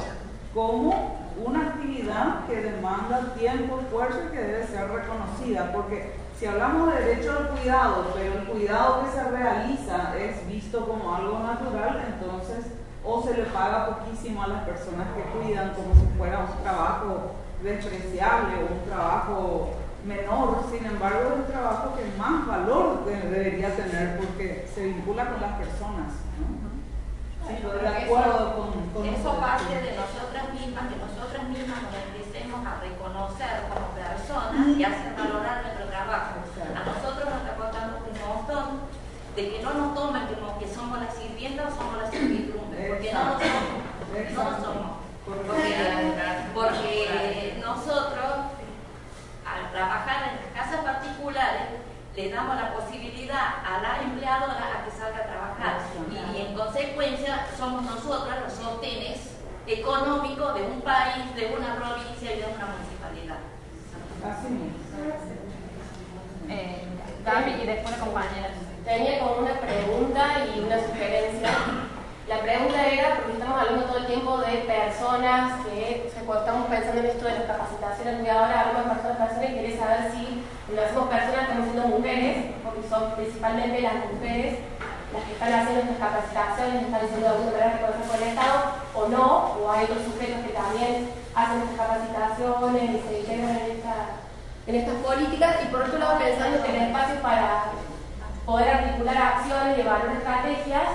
como 0.53 1.17
una 1.45 1.59
actividad 1.67 2.45
que 2.47 2.61
demanda 2.61 3.33
tiempo, 3.37 3.81
esfuerzo 3.81 4.19
y 4.27 4.31
que 4.31 4.41
debe 4.41 4.65
ser 4.65 4.89
reconocida, 4.89 5.73
porque 5.73 6.13
si 6.39 6.45
hablamos 6.45 6.93
de 6.93 7.01
derecho 7.01 7.31
al 7.31 7.49
cuidado, 7.49 8.11
pero 8.13 8.33
el 8.33 8.45
cuidado 8.45 9.03
que 9.03 9.11
se 9.11 9.23
realiza 9.29 10.15
es 10.17 10.47
visto 10.47 10.85
como 10.87 11.13
algo 11.13 11.39
natural, 11.39 12.01
entonces 12.13 12.71
o 13.03 13.21
se 13.21 13.33
le 13.33 13.43
paga 13.43 13.97
poquísimo 13.97 14.43
a 14.43 14.47
las 14.47 14.63
personas 14.63 15.07
que 15.15 15.37
cuidan 15.37 15.73
como 15.73 15.93
si 15.95 16.17
fuera 16.17 16.39
un 16.39 16.63
trabajo 16.63 17.31
despreciable 17.61 18.55
o 18.55 18.73
un 18.73 18.89
trabajo 18.89 19.69
menor, 20.05 20.65
sin 20.69 20.85
embargo 20.85 21.19
es 21.21 21.39
un 21.39 21.51
trabajo 21.51 21.95
que 21.95 22.03
más 22.17 22.45
valor 22.45 23.05
debería 23.05 23.75
tener 23.75 24.17
porque 24.17 24.67
se 24.73 24.85
vincula 24.85 25.29
con 25.29 25.41
las 25.41 25.53
personas. 25.57 26.11
de 27.47 27.87
acuerdo 27.87 28.55
con, 28.93 29.05
eso 29.05 29.39
parte 29.39 29.75
de 29.75 29.95
nosotras 29.95 30.53
mismas, 30.53 30.83
que 30.91 30.99
nosotras 30.99 31.43
mismas 31.47 31.77
nos 31.83 31.95
empecemos 31.95 32.59
a 32.65 32.79
reconocer 32.81 33.67
como 33.71 33.95
personas 33.95 34.67
y 34.77 34.83
hacer 34.83 35.15
valorar 35.15 35.63
nuestro 35.63 35.85
trabajo. 35.87 36.35
A 36.43 36.83
nosotros 36.83 37.25
nos 37.29 37.41
está 37.41 37.55
costando 37.55 37.99
un 38.03 38.17
montón 38.19 38.79
de 39.35 39.49
que 39.49 39.63
no 39.63 39.73
nos 39.73 39.95
tomen 39.95 40.23
como 40.27 40.59
que 40.59 40.67
somos 40.67 40.99
las 40.99 41.13
sirvientas 41.15 41.73
o 41.73 41.75
somos 41.75 41.97
las 41.97 42.11
servidumbre, 42.11 42.89
porque 42.89 43.13
no 43.13 43.23
lo 43.23 43.33
somos. 43.39 43.81
No 44.35 44.43
lo 44.43 44.55
somos. 44.63 44.91
porque 46.53 47.59
nosotros 47.63 48.12
trabajar 49.73 50.29
en 50.29 50.37
las 50.37 50.53
casas 50.53 50.85
particulares, 50.85 51.81
le 52.15 52.29
damos 52.29 52.55
la 52.55 52.73
posibilidad 52.73 53.57
a 53.65 53.81
la 53.81 54.03
empleadora 54.03 54.61
a 54.69 54.85
que 54.85 54.91
salga 54.91 55.17
a 55.17 55.27
trabajar 55.27 55.79
y, 56.11 56.41
en 56.41 56.53
consecuencia 56.53 57.47
somos 57.57 57.81
nosotros 57.83 58.29
los 58.43 58.53
sostenes 58.53 59.33
económicos 59.65 60.53
de 60.55 60.61
un 60.61 60.81
país, 60.81 61.35
de 61.35 61.55
una 61.57 61.75
provincia 61.75 62.35
y 62.35 62.39
de 62.39 62.45
una 62.45 62.67
municipalidad. 62.69 63.39
Así 64.23 64.47
eh, 66.49 66.83
Gaby 67.25 67.63
y 67.63 67.65
después 67.65 67.97
la 67.97 68.05
compañera. 68.05 68.49
Tenía 68.85 69.19
como 69.19 69.37
una 69.37 69.59
pregunta 69.59 70.45
y 70.53 70.59
una 70.59 70.77
sugerencia 70.77 71.49
la 72.27 72.39
pregunta 72.39 72.87
era, 72.87 73.15
porque 73.17 73.33
estamos 73.33 73.59
hablando 73.59 73.85
todo 73.85 73.97
el 73.97 74.07
tiempo 74.07 74.37
de 74.37 74.63
personas 74.63 75.59
que, 75.65 76.09
cuando 76.25 76.45
estamos 76.45 76.67
pensando 76.67 76.99
en 77.01 77.07
esto 77.07 77.25
de 77.25 77.39
la 77.39 77.47
capacitación 77.47 78.07
al 78.07 78.19
cuidador, 78.19 78.47
hablamos 78.47 78.83
de 78.83 78.95
personas, 78.95 79.17
personas 79.17 79.51
y 79.51 79.77
saber 79.77 80.11
si 80.15 80.23
cuando 80.63 80.83
hacemos 80.83 81.09
personas 81.11 81.41
estamos 81.43 81.65
siendo 81.67 81.87
mujeres, 81.99 82.35
porque 82.63 82.87
son 82.87 83.11
principalmente 83.19 83.81
las 83.81 84.07
mujeres 84.07 84.63
las 85.11 85.23
que 85.27 85.33
están 85.35 85.53
haciendo 85.53 85.81
estas 85.83 85.99
capacitaciones, 85.99 86.83
están 86.87 87.03
siendo 87.11 87.27
de 87.27 87.33
alguna 87.35 87.51
manera 87.51 87.75
reconocidas 87.75 88.07
por 88.07 88.17
el 88.17 88.29
Estado 88.31 88.57
o 88.95 89.01
no, 89.11 89.27
o 89.59 89.71
hay 89.71 89.83
otros 89.83 90.03
sujetos 90.07 90.39
que 90.47 90.55
también 90.55 91.11
hacen 91.35 91.59
estas 91.59 91.75
capacitaciones 91.75 92.83
y 92.87 92.99
se 93.03 93.19
integran 93.19 93.51
en, 93.51 93.71
esta, 93.77 93.95
en 94.65 94.75
estas 94.79 94.97
políticas, 95.03 95.51
y 95.59 95.67
por 95.67 95.83
otro 95.83 95.99
lado 95.99 96.17
pensando 96.17 96.63
que 96.63 96.71
el 96.71 96.87
espacio 96.87 97.19
para 97.21 97.75
poder 98.47 98.69
articular 98.69 99.17
acciones 99.17 99.77
y 99.77 99.81
evaluar 99.81 100.15
estrategias 100.15 100.87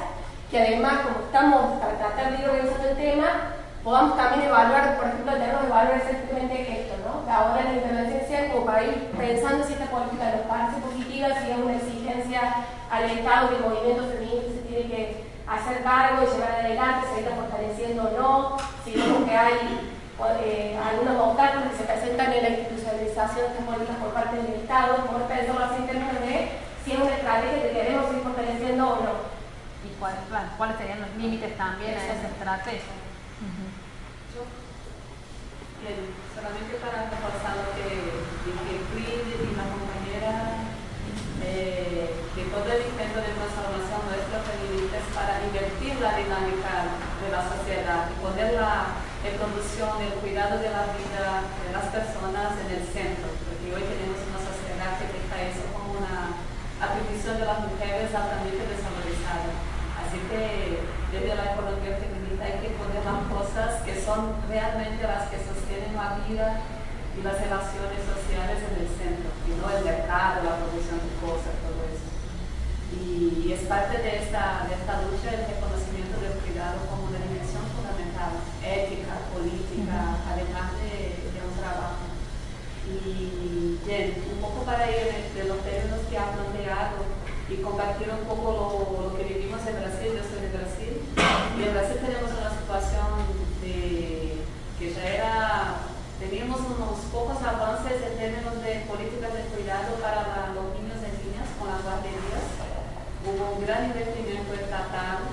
que 0.51 0.59
además, 0.59 1.01
como 1.05 1.27
estamos 1.27 1.79
para 1.81 1.99
tratar 1.99 2.33
de 2.33 2.39
ir 2.43 2.49
organizando 2.49 2.89
el 2.89 2.97
tema, 2.97 3.27
podamos 3.85 4.17
también 4.17 4.49
evaluar, 4.49 4.97
por 4.97 5.07
ejemplo, 5.09 5.33
tenemos 5.33 5.61
que 5.61 5.67
evaluar 5.67 5.97
exactamente 5.97 6.73
esto, 6.73 6.95
¿no? 7.05 7.25
Ahora 7.31 7.65
la 7.65 7.75
intervención 7.75 8.21
sea 8.27 8.53
como 8.53 8.65
para 8.65 8.85
ir 8.85 9.13
pensando 9.17 9.65
si 9.65 9.75
esta 9.75 9.93
política 9.93 10.33
nos 10.33 10.49
parece 10.49 10.81
positiva, 10.81 11.29
si 11.37 11.51
es 11.53 11.59
una 11.59 11.77
exigencia 11.77 12.41
al 12.91 13.05
Estado 13.05 13.49
que 13.51 13.57
el 13.57 13.69
movimiento 13.69 14.09
feminista 14.09 14.53
se 14.57 14.65
tiene 14.69 14.85
que 14.89 15.25
hacer 15.47 15.83
cargo 15.83 16.25
y 16.25 16.33
llevar 16.33 16.53
adelante, 16.65 17.07
se 17.13 17.21
está 17.21 17.37
fortaleciendo 17.37 18.09
o 18.09 18.13
no, 18.17 18.57
si 18.85 18.97
vemos 18.97 19.29
que 19.29 19.37
hay 19.37 19.57
eh, 20.41 20.81
algunos 20.81 21.29
obstáculos 21.29 21.69
que 21.69 21.77
se 21.77 21.85
presentan 21.85 22.33
en 22.33 22.43
la 22.43 22.49
institucionalización 22.57 23.53
de 23.53 23.53
estas 23.53 23.65
políticas 23.69 23.97
por 24.01 24.13
parte 24.17 24.37
del 24.37 24.65
Estado, 24.65 25.05
podemos 25.05 25.29
pensarlo 25.29 25.65
así 25.65 25.77
en 25.77 25.87
términos 25.87 26.21
de 26.25 26.37
si 26.85 26.93
es 26.93 26.99
una 26.99 27.17
estrategia 27.17 27.63
que 27.63 27.77
queremos 27.77 28.09
ir 28.17 28.21
fortaleciendo 28.25 28.83
o 28.89 28.97
no 29.05 29.38
cuáles, 29.99 30.21
cuáles 30.57 30.77
serían 30.79 31.01
los 31.01 31.13
límites 31.17 31.57
también 31.57 31.99
a 31.99 32.05
esa 32.05 32.29
estrategia. 32.29 32.95
Bien, 35.79 36.11
solamente 36.35 36.75
para 36.83 37.07
reforzar 37.07 37.55
lo 37.55 37.71
que 37.79 37.87
dije 38.43 38.83
Frid 38.91 39.31
y 39.31 39.55
la 39.55 39.67
compañera, 39.71 40.67
eh, 41.39 42.11
que 42.35 42.43
todo 42.51 42.67
el 42.67 42.83
intento 42.83 43.23
de 43.23 43.31
transformación 43.31 44.01
nuestra 44.11 44.43
feminista 44.43 44.99
es 44.99 45.09
para 45.15 45.39
invertir 45.39 46.03
la 46.03 46.19
dinámica 46.19 46.99
de 47.23 47.29
la 47.31 47.43
sociedad 47.47 48.11
y 48.11 48.19
poner 48.19 48.59
la 48.59 49.07
producción, 49.39 50.03
el 50.03 50.15
cuidado 50.19 50.59
de 50.59 50.71
la 50.71 50.91
vida 50.99 51.47
de 51.47 51.71
las 51.71 51.87
personas 51.95 52.59
en 52.59 52.69
el 52.75 52.83
centro, 52.83 53.29
porque 53.47 53.71
hoy 53.71 53.85
tenemos 53.87 54.19
una 54.25 54.41
sociedad 54.41 54.99
que 54.99 55.15
deja 55.15 55.37
eso 55.47 55.63
como 55.71 56.01
una 56.01 56.43
atribución 56.81 57.39
de 57.39 57.47
las 57.47 57.61
mujeres 57.67 58.15
altamente 58.15 58.63
desvalorizada. 58.67 58.88
Que 60.29 60.85
desde 61.09 61.33
la 61.41 61.57
economía 61.57 61.97
feminista 61.97 62.45
hay 62.45 62.61
que 62.61 62.77
poner 62.77 63.01
las 63.01 63.25
cosas 63.33 63.81
que 63.81 63.97
son 63.97 64.37
realmente 64.45 65.01
las 65.01 65.33
que 65.33 65.41
sostienen 65.41 65.97
la 65.97 66.21
vida 66.21 66.61
y 67.17 67.25
las 67.25 67.41
relaciones 67.41 68.05
sociales 68.05 68.61
en 68.61 68.75
el 68.77 68.89
centro, 68.93 69.33
y 69.49 69.57
no 69.57 69.73
el 69.73 69.89
mercado, 69.89 70.45
la 70.45 70.61
producción 70.61 71.01
de 71.01 71.17
cosas, 71.17 71.57
todo 71.65 71.81
eso. 71.89 72.13
Y, 72.93 73.57
es 73.57 73.65
parte 73.65 73.97
de 74.05 74.21
esta, 74.21 74.69
de 74.69 74.77
esta 74.77 75.01
lucha 75.09 75.33
el 75.33 75.49
reconocimiento 75.49 76.21
del 76.21 76.37
cuidado 76.45 76.85
como 76.93 77.09
una 77.09 77.25
dimensión 77.25 77.65
fundamental, 77.73 78.45
ética, 78.61 79.33
política, 79.33 80.21
además 80.29 80.77
de, 80.77 81.25
de, 81.25 81.41
un 81.41 81.57
trabajo. 81.57 82.05
Y 82.85 83.81
bien, 83.89 84.29
un 84.29 84.45
poco 84.45 84.69
para 84.69 84.85
ir 84.93 85.33
de 85.33 85.45
los 85.49 85.65
términos 85.65 86.05
que 86.05 86.21
ha 86.21 86.37
planteado, 86.37 87.17
y 87.49 87.57
compartir 87.65 88.13
un 88.13 88.29
poco 88.29 89.01
lo, 89.01 89.17
que 89.17 89.25
vivimos 89.25 89.65
en 89.67 89.81
Brasil, 89.81 90.13
y 91.59 91.63
en 91.63 91.73
Brasil 91.73 91.97
tenemos 92.01 92.31
una 92.31 92.51
situación 92.55 93.09
de, 93.63 94.39
que 94.79 94.95
ya 94.95 95.03
era, 95.03 95.75
teníamos 96.21 96.61
unos 96.79 97.11
pocos 97.11 97.43
avances 97.43 97.99
en 98.07 98.15
términos 98.15 98.55
de 98.63 98.87
políticas 98.87 99.35
de 99.35 99.51
cuidado 99.51 99.99
para 99.99 100.55
los 100.55 100.71
niños 100.79 101.03
y 101.03 101.11
niñas 101.27 101.51
con 101.59 101.67
las 101.67 101.83
guarderías. 101.83 102.47
Hubo 103.27 103.59
un 103.59 103.67
gran 103.67 103.91
investimiento 103.91 104.55
estatal, 104.55 105.27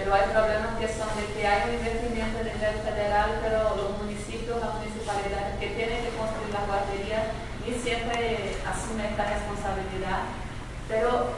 pero 0.00 0.08
hay 0.16 0.32
problemas 0.32 0.80
que 0.80 0.88
son 0.88 1.12
de 1.12 1.28
que 1.36 1.44
hay 1.44 1.68
un 1.68 1.76
investimiento 1.76 2.40
a 2.40 2.48
nivel 2.48 2.76
federal, 2.80 3.28
pero 3.44 3.76
los 3.76 4.00
municipios, 4.00 4.64
las 4.64 4.80
municipalidades 4.80 5.60
que 5.60 5.76
tienen 5.76 6.08
que 6.08 6.16
construir 6.16 6.56
las 6.56 6.64
guarderías 6.64 7.36
ni 7.60 7.76
siempre 7.76 8.56
asumen 8.64 9.12
esta 9.12 9.28
responsabilidad. 9.28 10.24
Pero 10.88 11.36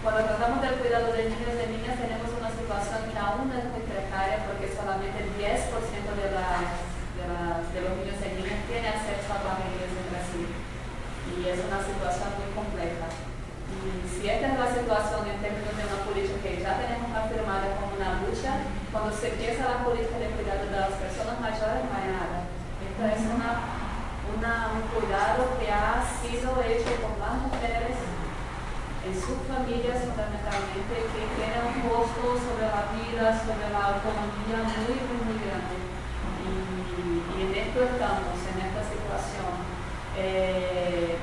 cuando 0.00 0.32
tratamos 0.32 0.64
del 0.64 0.80
cuidado 0.80 1.12
de 1.12 1.28
niños 1.28 1.60
y 1.60 1.76
niñas 1.76 2.00
tenemos 2.00 2.32
una 2.32 2.48
situación 2.48 3.04
que 3.12 3.20
aún 3.20 3.52
es 3.52 3.68
muy 3.68 3.84
precaria 3.84 4.48
porque 4.48 4.72
solamente 4.72 5.28
el 5.28 5.30
10% 5.36 5.60
de, 5.60 6.32
de, 7.32 7.80
los 7.80 7.94
niños 7.96 8.20
y 8.20 8.28
niñas 8.36 8.60
tiene 8.68 8.88
acceso 8.88 9.28
a 9.32 9.40
guarderías 9.40 9.92
en 9.92 10.06
Brasil. 10.12 10.48
Y 11.32 11.36
es 11.48 11.58
una 11.64 11.80
situación 11.80 12.28
muy 12.36 12.50
compleja. 12.52 13.08
Y 13.72 14.04
si 14.04 14.28
esta 14.28 14.52
es 14.52 14.58
la 14.60 14.68
situación 14.68 15.24
en 15.26 15.40
términos 15.40 15.72
de 15.72 15.88
una 15.88 16.04
política 16.04 16.44
que 16.44 16.60
ya 16.60 16.76
tenemos 16.76 17.08
afirmada 17.08 17.72
como 17.80 17.96
una 17.96 18.20
lucha, 18.20 18.68
cuando 18.92 19.10
se 19.10 19.32
empieza 19.32 19.64
la 19.64 19.80
política 19.80 20.20
de 20.20 20.34
cuidado 20.36 20.68
de 20.68 20.76
las 20.76 20.94
personas 21.00 21.40
mayores 21.40 21.82
no 21.88 21.94
hay. 21.96 22.12
Esto 22.84 23.02
es 23.08 23.22
una, 23.32 23.72
un 24.28 24.84
cuidado 24.92 25.56
que 25.56 25.68
ha 25.72 26.04
sido 26.20 26.52
hecho 26.60 26.92
por 27.00 27.16
las 27.16 27.36
mujeres 27.48 27.96
en 29.02 29.14
sus 29.16 29.38
familias 29.48 30.04
fundamentalmente, 30.04 30.94
que 31.10 31.22
tiene 31.34 31.58
un 31.64 31.74
costo 31.88 32.38
sobre 32.38 32.68
la 32.70 32.92
vida, 32.94 33.34
sobre 33.34 33.66
la 33.72 33.82
autonomía 33.96 34.62
muy, 34.62 34.98
muy 35.00 35.36
grande. 35.42 36.01
Y, 36.98 37.42
en 37.42 37.54
esto 37.54 37.82
estamos, 37.82 38.36
en 38.52 38.58
esta 38.60 38.82
situación. 38.84 39.52
Eh, 40.16 41.16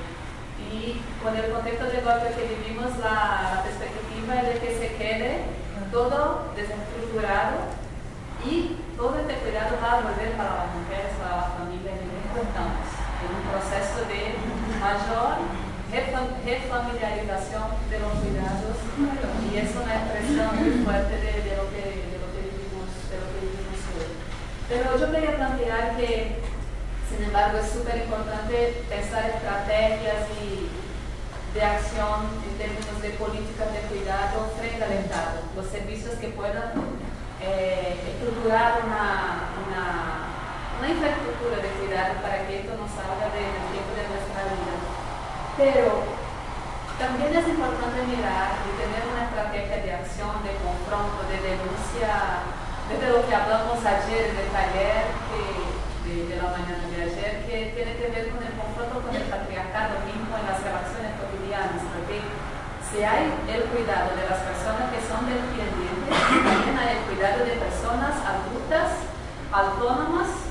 y 0.72 1.02
con 1.24 1.36
el 1.36 1.52
contexto 1.52 1.86
de 1.86 2.02
golpe 2.02 2.34
que 2.34 2.56
vivimos, 2.56 2.98
la, 2.98 3.64
perspectiva 3.64 4.42
es 4.42 4.54
de 4.54 4.60
que 4.60 4.78
se 4.78 4.96
quede 4.96 5.46
todo 5.92 6.54
desestructurado 6.56 7.74
y 8.46 8.78
todo 8.96 9.18
este 9.20 9.34
cuidado 9.42 9.78
va 9.82 9.92
a 9.98 10.02
volver 10.02 10.38
para 10.38 10.66
las 10.66 10.70
mujeres, 10.76 11.18
para 11.18 11.38
las 11.38 11.50
familias. 11.58 11.98
En 11.98 12.14
esto 12.14 12.40
estamos, 12.46 12.86
en 13.26 13.30
un 13.34 13.44
proceso 13.50 14.06
de 14.06 14.38
mayor 14.78 15.42
refamiliarización 15.90 17.66
de 17.90 18.00
los 18.00 18.14
cuidados 18.22 18.78
y 19.50 19.58
es 19.58 19.76
una 19.76 19.94
expresión 19.96 20.56
muy 20.56 20.86
fuerte 20.86 21.16
de, 21.18 21.58
lo, 21.58 21.66
que, 21.74 22.06
vivimos, 22.06 22.86
hoy. 23.10 23.50
Pero 24.70 24.98
yo 25.00 25.12
quería 25.12 25.36
plantear 25.36 25.98
que, 25.98 26.38
sin 27.10 27.26
embargo, 27.26 27.58
es 27.58 27.72
súper 27.74 28.06
importante 28.06 28.86
pensar 28.88 29.26
estrategias 29.26 30.30
y 30.38 30.70
de 31.58 31.64
acción 31.66 32.30
en 32.46 32.54
términos 32.62 33.02
de 33.02 33.10
políticas 33.18 33.74
de 33.74 33.82
cuidado 33.90 34.54
frente 34.62 34.84
al 34.86 34.94
Estado, 34.94 35.42
los 35.56 35.66
servicios 35.66 36.22
que 36.22 36.30
puedan 36.38 36.78
eh, 37.42 37.98
estructurar 38.14 38.86
una, 38.86 39.58
una, 39.66 40.86
infraestructura 40.86 41.58
de 41.66 41.70
cuidado 41.82 42.22
para 42.22 42.46
que 42.46 42.62
esto 42.62 42.78
no 42.78 42.86
salga 42.86 43.26
del 43.34 43.58
tiempo 43.74 43.92
de 43.98 44.06
nuestra 44.06 44.54
vida. 44.54 44.78
Pero 45.58 46.06
también 47.02 47.34
es 47.34 47.48
importante 47.50 48.06
mirar 48.06 48.54
y 48.64 48.72
tener 48.78 49.02
una 49.10 49.34
estrategia 49.34 49.82
de 49.82 49.92
acción, 49.98 50.46
de 50.46 50.54
confronto, 50.62 51.26
de 51.26 51.42
denuncia, 51.42 52.46
desde 52.90 53.06
lo 53.14 53.22
que 53.22 53.36
hablamos 53.36 53.78
ayer 53.86 54.34
en 54.34 54.38
el 54.42 54.50
taller 54.50 55.06
de, 56.10 56.36
la 56.42 56.50
mañana 56.50 56.90
de 56.90 57.06
ayer, 57.06 57.46
que 57.46 57.70
tiene 57.78 57.94
que 58.02 58.10
ver 58.10 58.34
con 58.34 58.42
el 58.42 58.54
confronto 58.58 59.06
con 59.06 59.14
el 59.14 59.30
patriarcado 59.30 60.02
mismo 60.10 60.34
en 60.34 60.46
las 60.50 60.58
relaciones 60.58 61.14
cotidianas, 61.22 61.86
porque 61.86 62.18
si 62.90 63.06
hay 63.06 63.30
el 63.46 63.70
cuidado 63.70 64.18
de 64.18 64.26
las 64.26 64.42
personas 64.42 64.90
que 64.90 65.06
son 65.06 65.30
dependientes, 65.30 66.10
también 66.10 66.76
hay 66.82 66.98
el 66.98 67.04
cuidado 67.06 67.46
de 67.46 67.62
personas 67.62 68.14
adultas, 68.26 69.06
autónomas, 69.54 70.50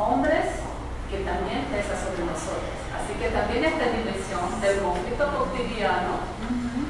hombres, 0.00 0.64
que 1.12 1.20
también 1.20 1.68
pesa 1.68 2.00
sobre 2.00 2.24
nosotros. 2.24 2.76
Así 2.96 3.12
que 3.20 3.28
también 3.28 3.60
esta 3.60 3.92
dimensión 3.92 4.56
del 4.64 4.80
conflicto 4.80 5.24
cotidiano, 5.36 6.24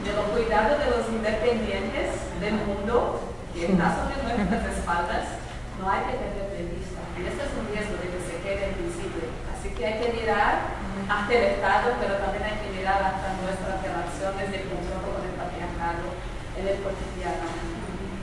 de 0.07 0.11
los 0.14 0.26
cuidados 0.30 0.78
de 0.78 0.86
los 0.94 1.05
independientes 1.11 2.14
del 2.38 2.55
mundo 2.62 3.34
que 3.57 3.72
está 3.72 3.88
sobre 3.96 4.20
nuestras 4.20 4.68
espaldas, 4.68 5.40
no 5.80 5.88
hay 5.88 6.04
que 6.12 6.20
perder 6.20 6.48
de 6.52 6.62
vista. 6.76 7.00
Y 7.16 7.24
este 7.24 7.40
es 7.40 7.52
un 7.57 7.64
riesgo 7.72 7.96
de 7.96 8.09
que 8.12 8.20
se 8.20 8.36
quede 8.44 8.76
invisible. 8.76 9.32
Así 9.48 9.72
que 9.72 9.80
hay 9.80 9.96
que 9.96 10.12
mirar 10.12 10.76
hasta 11.09 11.32
el 11.32 11.44
Estado, 11.57 11.96
pero 11.96 12.20
también 12.20 12.44
hay 12.44 12.61
que 12.61 12.76
mirar 12.76 13.00
hasta 13.00 13.40
nuestras 13.40 13.80
relaciones 13.80 14.46
de 14.52 14.61
confronto 14.68 15.09
con 15.09 15.24
el 15.24 15.34
patriarcado 15.40 16.04
en 16.52 16.64
el 16.68 16.78
cotidiano. 16.84 17.48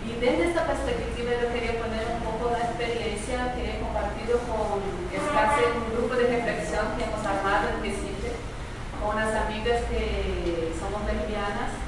Y 0.05 0.21
desde 0.21 0.53
esta 0.53 0.69
perspectiva 0.69 1.33
yo 1.41 1.49
quería 1.49 1.81
poner 1.81 2.05
un 2.13 2.21
poco 2.21 2.53
la 2.53 2.69
experiencia 2.69 3.57
que 3.57 3.73
he 3.73 3.81
compartido 3.81 4.37
con 4.45 4.85
un 4.85 5.89
grupo 5.97 6.13
de 6.13 6.29
reflexión 6.29 6.93
que 6.93 7.09
hemos 7.09 7.25
armado 7.25 7.73
en 7.73 7.81
Recife 7.81 8.37
con 9.01 9.17
unas 9.17 9.33
amigas 9.33 9.81
que 9.89 10.69
somos 10.77 11.01
lesbianas 11.09 11.82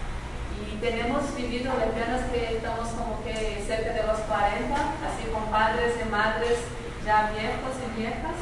y 0.76 0.78
tenemos 0.84 1.24
vivido 1.36 1.72
lesbianas 1.80 2.28
que 2.28 2.60
estamos 2.60 2.92
como 3.00 3.24
que 3.24 3.64
cerca 3.64 3.96
de 3.96 4.04
los 4.04 4.20
40, 4.28 4.76
así 4.76 5.24
con 5.32 5.48
padres 5.48 5.96
y 5.96 6.06
madres 6.12 6.60
ya 7.08 7.32
viejos 7.32 7.80
y 7.80 7.88
viejas. 7.96 8.36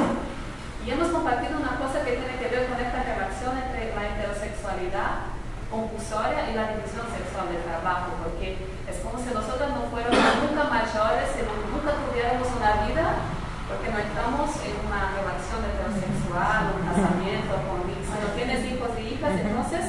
Y 0.82 0.90
hemos 0.90 1.14
compartido 1.14 1.62
una 1.62 1.78
cosa 1.78 2.02
que 2.02 2.18
tiene 2.18 2.34
que 2.42 2.50
ver 2.50 2.66
con 2.74 2.82
esta 2.82 3.06
relación 3.06 3.54
entre 3.54 3.94
la 3.94 4.04
heterosexualidad 4.10 5.30
compulsoria 5.70 6.50
y 6.50 6.58
la 6.58 6.74
división 6.74 7.06
sexual 7.14 7.54
del 7.54 7.62
trabajo, 7.70 8.18
porque 8.26 8.58
es 8.90 8.98
como 9.06 9.22
si 9.22 9.30
nosotros 9.30 9.70
no 9.70 9.94
fuéramos 9.94 10.18
nunca 10.42 10.74
mayores, 10.74 11.38
si 11.38 11.42
nunca 11.46 12.02
tuviéramos 12.02 12.50
una 12.50 12.90
vida, 12.90 13.30
porque 13.70 13.94
no 13.94 14.00
estamos 14.02 14.50
en 14.66 14.76
una 14.82 15.02
relación 15.22 15.62
heterosexual, 15.70 16.82
un 16.82 16.82
casamiento, 16.82 17.54
con 17.70 17.86
si 17.86 18.18
no 18.22 18.30
tienes 18.34 18.62
hijos 18.70 18.90
y 18.98 19.18
hijas, 19.18 19.34
entonces 19.38 19.82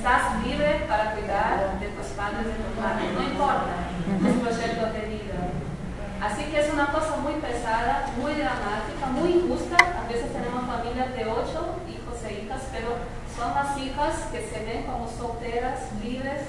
estás 0.00 0.42
libre 0.42 0.86
para 0.88 1.12
cuidar 1.12 1.76
de 1.78 1.88
tus 1.92 2.06
padres 2.16 2.48
y 2.48 2.56
tus 2.56 2.72
madres, 2.80 3.12
no 3.12 3.20
importa 3.20 3.84
tus 4.16 4.36
proyectos 4.40 4.92
de 4.96 5.02
vida. 5.12 5.36
Así 6.24 6.44
que 6.48 6.56
es 6.56 6.72
una 6.72 6.86
cosa 6.86 7.20
muy 7.20 7.34
pesada, 7.34 8.08
muy 8.16 8.32
dramática, 8.32 9.04
muy 9.12 9.44
injusta. 9.44 9.76
A 9.76 10.08
veces 10.08 10.32
tenemos 10.32 10.64
familias 10.64 11.12
de 11.12 11.26
ocho 11.28 11.76
hijos 11.84 12.16
e 12.24 12.32
hijas, 12.32 12.62
pero 12.72 12.96
son 13.36 13.52
las 13.52 13.76
hijas 13.76 14.24
que 14.32 14.40
se 14.40 14.64
ven 14.64 14.88
como 14.88 15.04
solteras, 15.04 15.92
libres, 16.02 16.48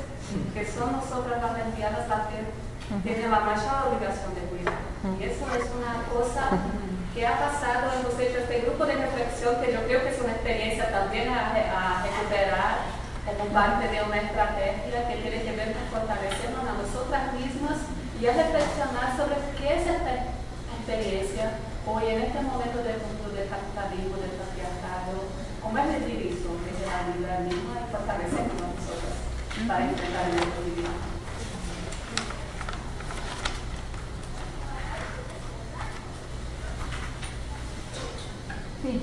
que 0.53 0.63
son 0.63 0.93
nosotras 0.93 1.43
las 1.43 1.51
lesbianas 1.51 2.07
las 2.07 2.31
que 2.31 2.47
tienen 3.03 3.31
la 3.31 3.39
mayor 3.41 3.91
obligación 3.91 4.31
de 4.31 4.47
cuidar. 4.47 4.79
Y 5.19 5.23
eso 5.27 5.43
es 5.59 5.67
una 5.75 6.07
cosa 6.07 6.55
que 7.13 7.27
ha 7.27 7.35
pasado, 7.35 7.91
hemos 7.99 8.15
hecho 8.15 8.39
este 8.39 8.61
grupo 8.61 8.85
de 8.85 8.95
reflexión 8.95 9.59
que 9.59 9.73
yo 9.73 9.83
creo 9.83 10.03
que 10.03 10.09
es 10.15 10.19
una 10.21 10.31
experiencia 10.31 10.89
también 10.89 11.27
a, 11.27 11.51
recuperar 12.03 12.90
como 13.25 13.45
parte 13.53 13.87
de 13.87 14.01
una 14.01 14.17
estrategia 14.17 15.07
que 15.07 15.15
tiene 15.21 15.43
que 15.43 15.55
ver 15.55 15.73
con 15.73 15.85
fortalecernos 15.93 16.65
a 16.65 16.73
nosotras 16.81 17.33
mismas 17.33 17.77
y 18.19 18.27
a 18.27 18.33
reflexionar 18.33 19.17
sobre 19.17 19.37
qué 19.57 19.77
es 19.77 19.87
esta 19.87 20.33
experiencia 20.81 21.57
hoy 21.85 22.05
en 22.07 22.21
este 22.21 22.41
momento 22.41 22.81
del 22.83 22.97
mundo 23.01 23.29
del 23.33 23.49
capitalismo, 23.49 24.17
del 24.17 24.37
patriarcado, 24.37 25.29
cómo 25.61 25.77
es 25.77 26.05
vivir 26.05 26.33
eso, 26.33 26.57
liberalismo 27.15 27.73
y 27.77 27.91
fortalecernos 27.91 28.57
nosotros 28.57 29.13
para 29.67 29.85
enfrentar 29.85 30.29
el 30.29 30.49
cotidiano. 30.49 31.21
Sí. 38.81 39.01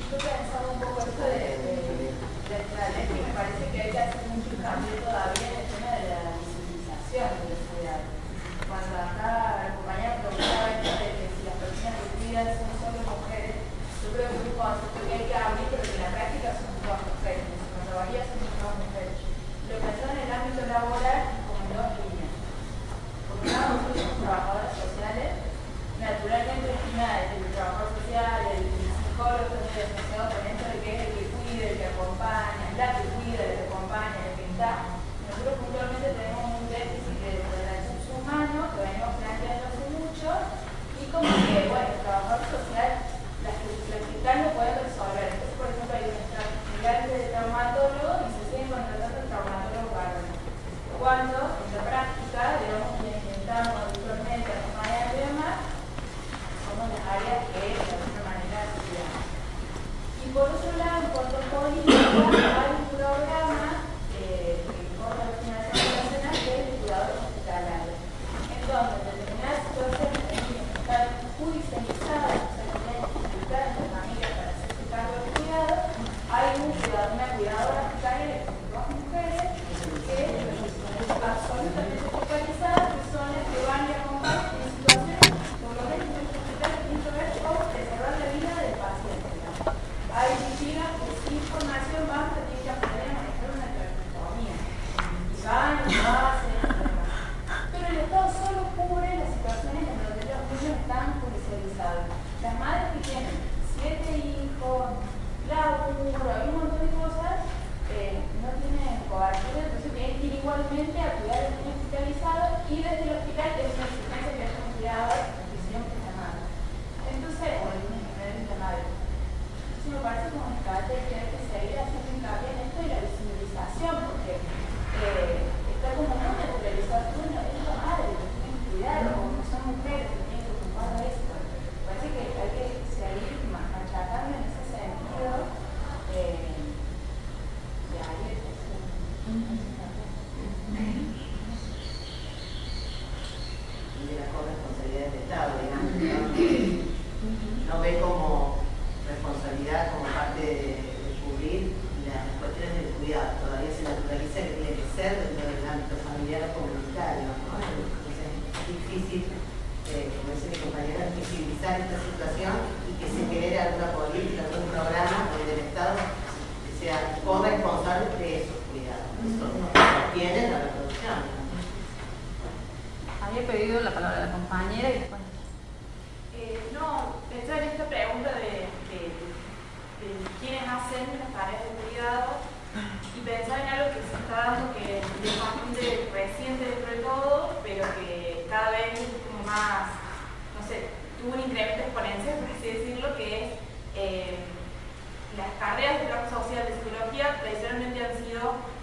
Carreras 195.89 196.01
de 196.01 196.07
trabajo 196.13 196.45
social 196.45 196.67
de 196.67 196.75
psicología 196.77 197.41
tradicionalmente 197.41 198.05
han 198.05 198.17
sido 198.25 198.43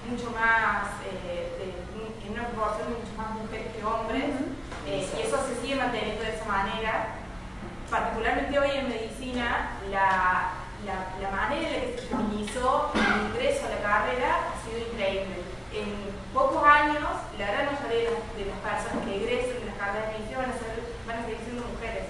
mucho 0.09 0.31
más, 0.31 0.89
eh, 1.05 1.53
de, 1.57 2.25
en 2.25 2.33
una 2.33 2.47
proporción 2.49 2.89
de 2.89 2.97
mucho 2.97 3.15
más 3.17 3.29
mujeres 3.37 3.67
que 3.73 3.85
hombres, 3.85 4.25
eh, 4.87 5.05
y 5.05 5.21
eso 5.21 5.37
se 5.45 5.61
sigue 5.61 5.75
manteniendo 5.75 6.23
de 6.23 6.35
esa 6.35 6.45
manera. 6.45 7.21
Particularmente 7.89 8.57
hoy 8.57 8.71
en 8.73 8.89
medicina, 8.89 9.77
la, 9.91 10.49
la, 10.85 10.95
la 11.21 11.29
manera 11.29 11.69
en 11.69 11.73
la 11.73 11.79
que 11.79 12.01
se 12.01 12.07
feminizó 12.07 12.91
el 12.95 13.29
ingreso 13.29 13.65
a 13.65 13.69
la 13.69 13.81
carrera 13.81 14.29
ha 14.49 14.55
sido 14.65 14.81
increíble. 14.89 15.45
En 15.73 16.09
pocos 16.33 16.63
años, 16.65 17.05
la 17.37 17.45
gran 17.45 17.65
mayoría 17.69 18.09
de 18.09 18.17
las, 18.17 18.25
de 18.33 18.45
las 18.49 18.59
personas 18.65 19.05
que 19.05 19.15
egresen 19.15 19.59
de 19.61 19.65
las 19.69 19.77
carreras 19.77 20.07
de 20.09 20.13
medicina 20.17 20.37
van 20.41 20.49
a, 20.49 20.57
ser, 20.57 20.73
van 21.05 21.17
a 21.19 21.21
seguir 21.21 21.39
siendo 21.45 21.67
mujeres. 21.69 22.05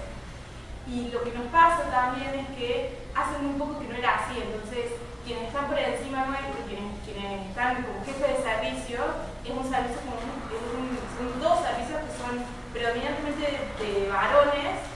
Y 0.86 1.10
lo 1.10 1.22
que 1.24 1.32
nos 1.32 1.46
pasa 1.50 1.90
también 1.90 2.30
es 2.34 2.48
que 2.56 2.98
hace 3.14 3.38
muy 3.38 3.58
poco 3.58 3.80
que 3.80 3.88
no 3.88 3.96
era 3.96 4.22
así, 4.22 4.38
entonces 4.38 4.94
quienes 5.26 5.48
están 5.50 5.66
por 5.66 5.78
encima 5.78 6.26
nuestro, 6.30 6.62
quienes, 6.70 6.94
quienes 7.02 7.50
están 7.50 7.82
como 7.82 8.04
jefe 8.06 8.22
de 8.22 8.38
servicio, 8.38 9.02
es 9.42 9.50
un 9.50 9.66
servicio 9.66 9.98
como 10.06 10.22
son 10.22 11.40
dos 11.42 11.58
servicios 11.66 11.98
que 12.06 12.12
son 12.14 12.34
predominantemente 12.70 13.42
de, 13.82 14.06
varones, 14.06 14.86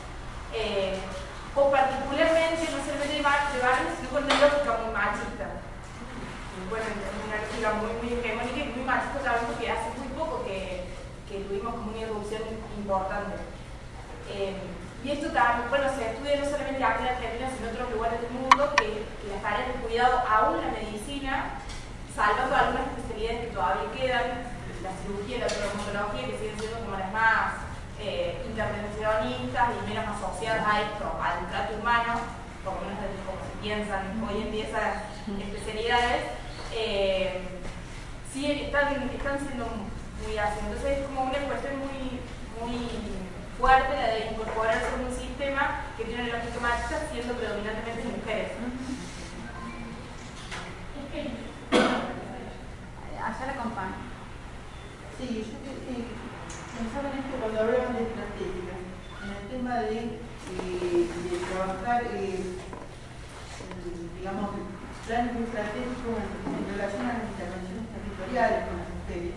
eh, 0.54 0.94
o 1.56 1.70
particularmente 1.70 2.70
no 2.70 2.78
solamente 2.78 3.18
de, 3.18 3.22
varones, 3.24 3.98
sino 3.98 4.10
con 4.14 4.24
una 4.24 4.38
lógica 4.38 4.78
muy 4.78 4.94
machista. 4.94 5.46
Bueno, 6.70 6.86
una 7.26 7.36
lógica 7.42 7.68
muy, 7.82 7.90
muy 7.98 8.08
hegemónica 8.14 8.60
y 8.62 8.72
muy 8.76 8.84
machista 8.86 9.18
también 9.26 9.46
porque 9.50 9.70
hace 9.74 9.90
muy 9.98 10.14
poco 10.14 10.44
que, 10.46 10.86
que 11.26 11.42
tuvimos 11.50 11.74
como 11.74 11.90
una 11.90 12.06
evolución 12.06 12.42
importante. 12.78 13.34
Eh, 14.30 14.54
y 15.02 15.10
esto 15.10 15.32
también, 15.32 15.70
bueno, 15.70 15.88
se 15.96 16.12
estudia 16.12 16.36
no 16.36 16.44
solamente 16.44 16.84
aquí 16.84 17.02
en 17.02 17.08
Argentina, 17.08 17.48
sino 17.48 17.68
en 17.68 17.74
otros 17.74 17.90
lugares 17.92 18.20
del 18.20 18.32
mundo, 18.36 18.74
que, 18.76 19.08
las 19.32 19.42
tareas 19.42 19.68
de 19.68 19.80
cuidado, 19.80 20.20
aún 20.28 20.60
la 20.60 20.72
medicina, 20.76 21.56
salvando 22.14 22.54
algunas 22.54 22.84
especialidades 22.92 23.40
que 23.40 23.54
todavía 23.54 23.92
quedan, 23.96 24.26
la 24.84 24.92
cirugía 25.00 25.36
y 25.36 25.40
la 25.40 25.46
traumatología, 25.46 26.26
que 26.28 26.36
siguen 26.36 26.58
siendo 26.58 26.84
como 26.84 26.98
las 26.98 27.12
más 27.12 27.64
eh, 28.00 28.44
intervencionistas 28.44 29.64
y 29.72 29.88
menos 29.88 30.04
asociadas 30.04 30.66
a 30.68 30.80
esto, 30.84 31.06
al 31.16 31.48
trato 31.48 31.80
humano, 31.80 32.20
por 32.60 32.76
lo 32.76 32.92
menos 32.92 33.00
como 33.24 33.40
se 33.40 33.56
piensan 33.62 34.20
hoy 34.20 34.42
en 34.42 34.52
día 34.52 34.68
esas 34.68 35.08
especialidades, 35.24 36.28
eh, 36.76 37.40
sí 38.32 38.68
están, 38.68 39.00
están 39.08 39.40
siendo 39.40 39.64
muy 39.64 40.36
así. 40.36 40.60
Entonces 40.60 40.98
es 40.98 41.06
como 41.06 41.24
una 41.24 41.40
cuestión 41.48 41.78
muy 41.80 42.20
fuerte 43.60 43.94
la 43.94 44.08
de 44.08 44.32
incorporarse 44.32 44.88
en 44.96 45.04
un 45.04 45.12
sistema 45.14 45.84
que 45.96 46.04
tiene 46.04 46.24
una 46.24 46.32
lógica 46.32 46.60
machista 46.64 47.12
siendo 47.12 47.34
predominantemente 47.34 48.08
mujeres. 48.08 48.52
Allá 53.20 53.46
la 53.46 53.52
acompaña. 53.52 54.00
Sí, 55.18 55.44
yo 55.44 55.60
eh, 55.92 56.08
pensaba 56.72 57.12
en 57.12 57.20
esto 57.20 57.36
cuando 57.36 57.60
hablaban 57.60 57.92
de 57.92 58.08
estrategias, 58.08 58.80
en 58.80 59.28
el 59.28 59.44
tema 59.52 59.74
de, 59.84 60.16
eh, 60.16 61.04
de 61.04 61.36
trabajar, 61.44 62.00
eh, 62.16 62.56
digamos, 64.16 64.50
planes 65.06 65.36
estratégicos 65.36 66.16
en, 66.16 66.48
en 66.48 66.64
relación 66.72 67.04
a 67.04 67.20
las 67.20 67.28
intervenciones 67.28 67.92
territoriales 67.92 68.64
con 68.64 68.80
las 68.80 68.88
mujeres, 68.88 69.36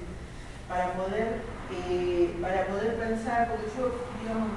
para 0.71 0.95
poder 0.95 1.43
eh, 1.71 2.35
para 2.41 2.67
poder 2.67 2.97
pensar, 2.97 3.49
porque 3.49 3.71
yo, 3.77 3.93
digamos, 4.19 4.51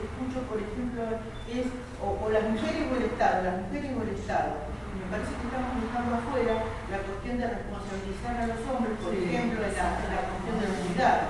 escucho, 0.00 0.40
por 0.48 0.56
ejemplo, 0.56 1.02
es 1.44 1.66
o, 2.00 2.16
o, 2.16 2.30
las 2.30 2.44
mujeres 2.48 2.88
o 2.88 2.96
el 2.96 3.04
Estado, 3.12 3.44
las 3.44 3.56
mujeres 3.66 3.90
o 3.92 4.00
el 4.02 4.12
Estado. 4.16 4.50
Me 4.96 5.06
parece 5.12 5.36
que 5.36 5.46
estamos 5.50 5.72
buscando 5.76 6.10
afuera 6.16 6.54
la 6.88 6.98
cuestión 7.04 7.34
de 7.36 7.46
responsabilizar 7.50 8.34
a 8.40 8.48
los 8.48 8.60
hombres, 8.64 8.94
por 9.02 9.12
sí. 9.12 9.24
ejemplo, 9.26 9.60
en 9.60 9.74
la, 9.74 9.88
en 10.00 10.10
la, 10.14 10.22
cuestión 10.28 10.56
del 10.60 10.72
cuidado. 10.80 11.22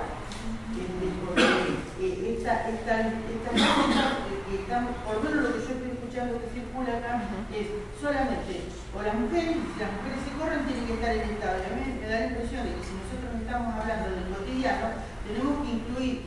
Este, 0.71 1.05
porque 1.27 1.43
eh, 1.99 2.37
esta, 2.37 2.53
esta, 2.71 2.93
esta 3.11 3.49
que 3.51 4.55
estamos, 4.55 4.91
por 5.03 5.15
lo 5.15 5.21
menos 5.23 5.39
lo 5.43 5.49
que 5.55 5.63
yo 5.63 5.71
estoy 5.75 5.91
escuchando 5.91 6.39
que 6.39 6.47
circula 6.55 6.91
acá, 6.99 7.23
es 7.51 7.67
solamente 7.99 8.67
o 8.91 8.99
las 8.99 9.15
mujeres, 9.15 9.55
si 9.55 9.79
las 9.79 9.91
mujeres 9.95 10.19
se 10.27 10.31
corren, 10.35 10.67
tienen 10.67 10.85
que 10.87 10.95
estar 10.99 11.11
en 11.15 11.23
el 11.23 11.31
Estado. 11.39 11.55
Y 11.55 11.67
a 11.67 11.75
mí 11.75 11.83
me 11.95 12.07
da 12.07 12.19
la 12.19 12.27
impresión 12.27 12.67
de 12.67 12.71
que 12.75 12.83
si 12.83 12.93
estamos 13.51 13.75
hablando 13.83 14.15
del 14.15 14.31
cotidiano, 14.31 14.95
tenemos 15.27 15.59
que 15.59 15.71
incluir 15.75 16.23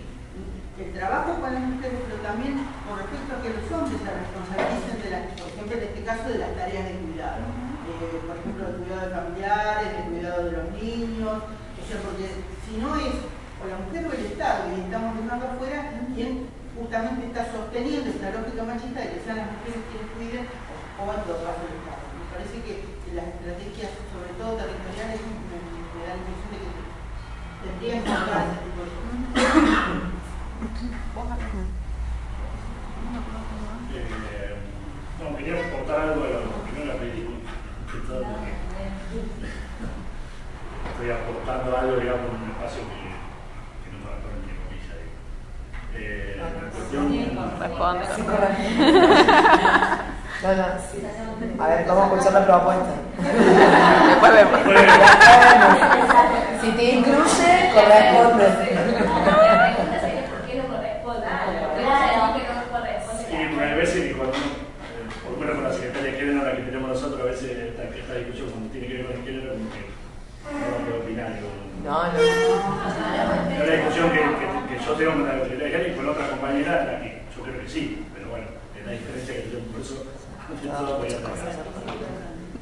el 0.77 0.89
trabajo 0.93 1.41
con 1.41 1.57
las 1.57 1.64
mujeres, 1.72 2.05
pero 2.05 2.20
también 2.20 2.68
con 2.85 3.01
respecto 3.01 3.33
a 3.33 3.41
que 3.41 3.57
los 3.57 3.64
hombres 3.72 3.97
se 3.97 4.12
responsabilicen, 4.12 5.01
de 5.01 5.09
las, 5.09 5.25
por 5.41 5.49
ejemplo, 5.49 5.72
en 5.72 5.85
este 5.89 6.03
caso, 6.05 6.29
de 6.29 6.45
las 6.45 6.53
tareas 6.53 6.85
de 6.85 7.01
cuidado. 7.01 7.41
Eh, 7.89 8.20
por 8.29 8.37
ejemplo, 8.37 8.62
el 8.68 8.77
cuidado 8.85 9.09
de 9.09 9.16
familiares, 9.16 9.89
el 9.89 10.09
cuidado 10.12 10.41
de 10.45 10.53
los 10.53 10.68
niños, 10.77 11.37
o 11.49 11.83
sea, 11.89 11.97
porque 12.05 12.29
si 12.61 12.77
no 12.77 12.93
es 12.93 13.16
o 13.16 13.64
la 13.72 13.81
mujer 13.81 14.05
o 14.05 14.12
el 14.12 14.25
Estado, 14.29 14.61
y 14.68 14.85
estamos 14.85 15.16
dejando 15.16 15.45
afuera 15.49 15.81
quien 16.12 16.53
justamente 16.77 17.22
está 17.25 17.49
sosteniendo 17.49 18.12
esta 18.12 18.37
lógica 18.37 18.68
machista 18.68 19.01
de 19.01 19.16
que 19.16 19.25
sean 19.25 19.41
las 19.41 19.49
mujeres 19.49 19.81
quienes 19.89 20.12
cuiden 20.12 20.45
o 20.45 21.03
en 21.09 21.25
todo 21.25 21.41
caso 21.41 21.64
el 21.64 21.81
Estado. 21.81 22.05
Me 22.20 22.29
parece 22.29 22.57
que 22.61 22.75
las 23.16 23.33
estrategias, 23.33 23.97
sobre 24.12 24.37
todo 24.37 24.61
territoriales, 24.61 25.25
me, 25.25 25.57
me 25.57 26.01
da 26.05 26.12
la 26.12 26.20
impresión 26.20 26.51
de 26.53 26.59
que 26.61 26.74
tendrían 27.64 28.02
que 28.04 28.10
hablar 28.12 28.44
ese 28.46 28.60
tipo 28.64 28.82
de 28.84 28.90
Eh, 33.94 34.56
no, 35.20 35.36
quería 35.36 35.54
aportar 35.66 36.00
algo 36.00 36.20
de 36.24 36.30
la. 36.30 36.38
Estoy 40.90 41.10
aportando 41.10 41.76
algo, 41.76 41.96
digamos, 41.96 42.26
en 42.30 42.42
un 42.42 42.50
espacio 42.50 42.80
que, 42.82 43.00
que 43.82 43.88
no 43.90 43.98
me 43.98 44.08
entre 44.14 44.54
comillas. 44.60 44.98
Eh, 45.94 46.36
la 46.38 46.46
cuestión. 46.70 47.04
Responde. 47.60 48.04
No, 50.42 50.48
no. 50.54 50.66
A 51.64 51.66
ver, 51.68 51.86
vamos 51.86 52.02
a 52.02 52.06
escuchar 52.06 52.32
la 52.34 52.44
propuesta. 52.46 52.92
Después 54.08 54.32
vemos. 54.34 54.60
Si 56.60 56.68
te 56.72 56.84
incluye, 56.96 57.53
corresponde. 57.75 58.45
eh, 63.95 64.14
por 65.35 66.45
la 66.45 66.57
que 66.57 66.62
tenemos 66.62 66.89
nosotros, 66.89 67.20
a 67.20 67.25
veces 67.25 67.51
esta, 67.51 67.83
discusión 68.14 68.68
tiene 68.72 68.87
que 68.87 68.95
ver 68.95 69.07
con 69.07 69.16
el 69.16 69.25
género, 69.25 69.53
como 69.55 69.70
que 69.70 69.81
no 70.91 70.97
opinar. 71.03 71.31
No, 71.85 72.12
no. 72.12 72.18
Es 72.18 73.62
una 73.62 73.75
discusión 73.75 74.11
que, 74.11 74.20
que, 74.20 74.85
yo 74.85 74.93
tengo 74.95 75.12
con 75.12 75.27
la 75.27 75.33
secretaria 75.45 75.64
de 75.64 75.70
género 75.72 75.93
y 75.93 75.97
con 75.97 76.09
otra 76.09 76.29
compañera, 76.29 76.85
la 76.85 77.01
que 77.01 77.22
yo 77.37 77.43
creo 77.43 77.61
que 77.61 77.68
sí, 77.68 78.05
pero 78.14 78.31
bueno, 78.31 78.47
es 78.79 78.87
la 78.87 78.93
diferencia 78.93 79.35
que 79.35 79.51
yo 79.51 79.59
por 79.72 79.81
eso 79.81 80.05
no 80.64 80.99
voy 80.99 81.09
a. 81.09 81.18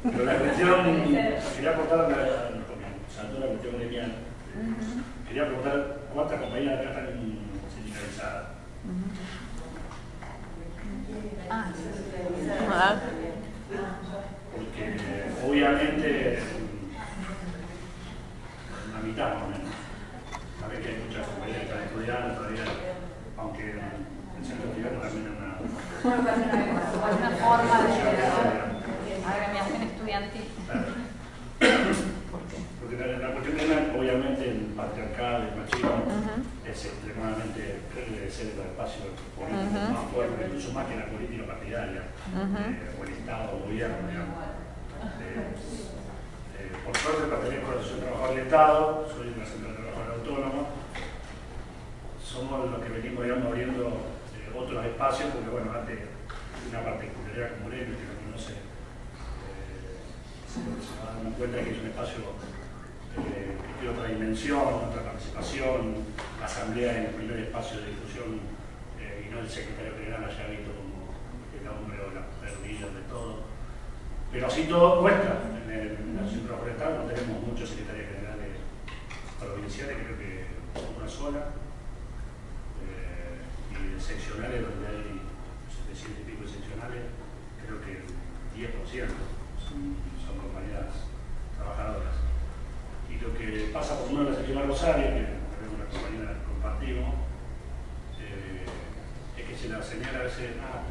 Pero 0.03 0.25
la 0.25 0.35
cuestión, 0.35 1.03
quería 1.55 1.71
aportar 1.71 1.99
a 1.99 2.09
la, 2.09 2.17
porque 2.67 2.87
saltó 3.07 3.39
la 3.39 3.47
cuestión 3.47 3.79
de 3.79 3.87
Quería 5.27 5.47
preguntar 5.47 5.97
cuántas 6.13 6.39
compañías 6.39 6.79
acá 6.79 6.89
están 6.89 7.07
sindicalizadas. 7.73 8.45
Ah. 11.49 11.71
Porque 14.53 14.83
obviamente 15.47 16.39
una 18.89 18.99
mitad 19.01 19.33
más 19.33 19.43
o 19.43 19.47
menos. 19.47 19.73
Sabes 20.59 20.79
que 20.79 20.87
hay 20.87 20.97
muchas 21.07 21.27
compañías 21.27 21.57
que 21.57 21.65
están 21.65 21.83
estudiando 21.83 22.35
todavía, 22.35 22.65
aunque 23.37 23.63
el 23.71 24.45
centro 24.45 24.69
privado 24.71 24.97
también 25.01 25.25
es 25.25 25.31
una, 25.33 25.57
una 27.17 27.31
forma 27.37 27.75
de 27.81 27.89
agremiación 29.25 29.81
estudiantil 29.81 30.52
la, 32.97 33.31
cuestión 33.33 33.59
es 33.59 33.95
obviamente 33.95 34.49
el 34.49 34.57
patriarcal, 34.75 35.49
el 35.49 35.59
machismo, 35.59 36.03
uh 36.05 36.43
es 36.63 36.85
extremadamente, 36.85 37.83
creo 37.91 38.07
que 38.07 38.31
ser 38.31 38.55
el 38.55 38.71
espacio 38.71 39.11
político 39.35 39.77
más 39.93 40.05
fuerte, 40.09 40.47
incluso 40.47 40.71
más 40.71 40.87
que 40.87 40.95
la 40.95 41.05
política 41.05 41.45
partidaria, 41.45 42.01
uh 42.33 42.39
-huh. 42.39 42.71
eh, 42.71 42.97
o 42.97 43.03
el 43.03 43.13
Estado, 43.13 43.43
o 43.51 43.57
el 43.57 43.63
gobierno, 43.63 44.07
eh, 44.09 45.53
eh, 46.57 46.71
por 46.85 46.95
suerte 46.97 47.27
pertenezco 47.27 47.67
a 47.67 47.75
la 47.75 47.81
Asociación 47.81 47.99
de 47.99 48.05
Trabajadores 48.07 48.37
del 48.37 48.47
Estado, 48.47 49.07
soy 49.11 49.27
de 49.29 49.37
la 49.37 49.45
Central 49.45 49.71
de 49.75 49.81
Trabajadores 49.83 50.15
Autónomos, 50.17 50.65
somos 52.23 52.71
los 52.71 52.79
que 52.81 52.89
venimos, 52.89 53.23
digamos, 53.23 53.45
abriendo 53.45 53.83
otros 54.55 54.85
espacios, 54.85 55.29
porque 55.33 55.49
bueno, 55.51 55.69
antes 55.77 55.99
una 56.69 56.81
particularidad 56.81 57.49
como 57.59 57.69
Leno, 57.69 57.93
que 57.99 58.07
no 58.07 58.15
conoce, 58.23 58.53
se, 60.49 60.57
se 60.57 60.93
van 61.03 61.11
a 61.11 61.23
dar 61.27 61.33
cuenta 61.37 61.61
que 61.61 61.69
es 61.69 61.79
un 61.83 61.87
espacio 61.91 62.19
eh, 63.17 63.89
otra 63.89 64.07
dimensión, 64.07 64.89
otra 64.89 65.03
participación, 65.03 66.03
asamblea 66.41 66.97
en 66.97 67.05
el 67.05 67.13
primer 67.15 67.39
espacio 67.39 67.81
de 67.81 67.87
discusión 67.87 68.39
eh, 68.99 69.27
y 69.27 69.33
no 69.33 69.39
el 69.39 69.49
secretario 69.49 69.93
general 69.93 70.23
haya 70.25 70.47
visto 70.47 70.71
como 70.73 71.13
el 71.53 71.67
hombre 71.67 71.99
o 71.99 72.13
la 72.13 72.25
mujer 72.25 72.57
de 72.81 73.01
todo. 73.09 73.43
Pero 74.31 74.47
así 74.47 74.63
todo 74.63 75.01
cuesta. 75.01 75.45
En, 75.63 75.71
el, 75.71 75.87
en 75.93 76.17
Asociación 76.17 76.57
Forestal 76.57 76.97
no 76.97 77.11
tenemos 77.11 77.43
muchos 77.45 77.69
secretarios 77.69 78.09
generales 78.09 78.57
provinciales, 79.39 79.97
creo 80.01 80.17
que 80.17 80.47
una 80.97 81.07
sola. 81.07 81.53
Eh, 82.81 83.37
y 83.69 84.01
seccionales 84.01 84.61
donde 84.63 84.87
hay 84.87 85.21
700 85.69 86.21
y 86.21 86.31
pico 86.31 86.43
de 86.43 86.49
seccionales, 86.49 87.03
creo 87.61 87.77
que 87.83 88.01
el 88.01 88.09
10% 88.57 89.05
son, 89.61 90.01
son 90.17 90.35
compañías 90.41 91.05
trabajadoras. 91.55 92.32
Lo 93.23 93.33
que 93.37 93.69
pasa 93.71 93.97
por 93.99 94.11
uno 94.11 94.25
de 94.25 94.31
la 94.31 94.35
sección 94.35 94.67
Rosario, 94.67 95.07
que 95.07 95.23
tenemos 95.55 95.79
una 95.79 95.87
compañera 95.87 96.43
compartimos, 96.43 97.15
eh, 98.19 98.67
es 99.39 99.43
que 99.47 99.55
se 99.55 99.69
la 99.69 99.81
señala 99.81 100.19
a 100.19 100.23
veces, 100.23 100.59
ah, 100.59 100.83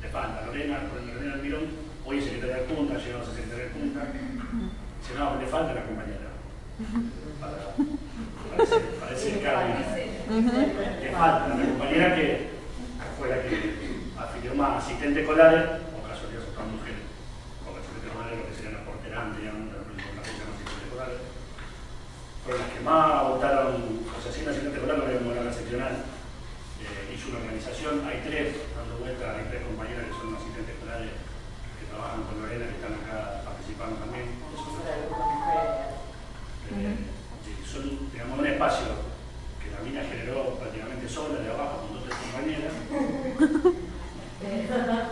le 0.00 0.08
falta 0.08 0.46
Lorena, 0.46 0.78
Lorena 0.94 1.34
Almirón, 1.34 1.66
hoy 2.06 2.18
es 2.18 2.24
secretaria 2.24 2.62
de 2.62 2.66
Junta, 2.70 2.98
llegamos 2.98 3.28
a 3.28 3.34
secretaria 3.34 3.64
de 3.64 3.70
Junta, 3.72 4.00
dice, 4.14 5.14
no, 5.18 5.40
le 5.40 5.46
falta 5.48 5.74
la 5.74 5.82
compañera. 5.82 6.30
Para, 7.42 7.74
parece, 8.54 8.78
parece 9.02 9.26
que 9.26 9.46
le 11.02 11.10
falta 11.10 11.48
la 11.48 11.66
compañera 11.66 12.14
que 12.14 12.46
fue 13.18 13.28
la 13.28 13.42
que 13.42 13.74
afilió 14.16 14.54
más 14.54 14.84
asistentes 14.84 15.22
escolares, 15.22 15.82
o 15.98 16.06
casualidad 16.06 16.46
son 16.46 16.78
mujeres, 16.78 17.02
asistentes 17.66 18.06
escolares 18.06 18.38
lo 18.38 18.46
que 18.46 18.54
serían 18.54 18.74
las 18.78 18.86
porterantes, 18.86 19.42
la 19.42 19.50
fecha 20.22 20.46
más 20.46 20.54
asistentes 20.54 20.86
escolares, 20.86 21.18
fueron 22.44 22.62
las 22.62 22.70
que 22.74 22.80
más 22.80 23.22
votaron, 23.28 24.02
o 24.02 24.20
sea, 24.20 24.32
sin 24.32 24.48
asistente 24.48 24.76
escolar 24.76 24.98
no 24.98 25.04
habíamos 25.06 25.36
la 25.36 25.52
seccional, 25.52 26.02
eh, 26.82 27.14
hizo 27.14 27.30
una 27.30 27.38
organización, 27.38 28.02
hay 28.02 28.18
tres 28.26 28.66
dando 28.74 28.98
vuelta, 28.98 29.38
hay 29.38 29.46
tres 29.46 29.62
compañeras 29.62 30.10
que 30.10 30.18
son 30.18 30.34
asistentes 30.34 30.74
escolares 30.74 31.14
que 31.78 31.86
trabajan 31.86 32.26
con 32.26 32.42
Lorena, 32.42 32.66
que 32.66 32.78
están 32.82 32.98
acá 32.98 33.46
participando 33.46 33.94
también. 34.02 34.26
Eh, 36.72 36.96
son, 37.62 38.10
digamos, 38.10 38.38
un 38.38 38.46
espacio 38.46 38.86
que 39.62 39.70
la 39.70 39.80
mina 39.86 40.02
generó 40.02 40.58
prácticamente 40.58 41.06
sola 41.08 41.38
de 41.38 41.46
abajo 41.50 41.86
con 41.86 41.94
dos 41.94 42.04
tres 42.10 42.18
compañeras. 42.18 42.74
Pero 44.42 44.54
mira. 44.58 45.10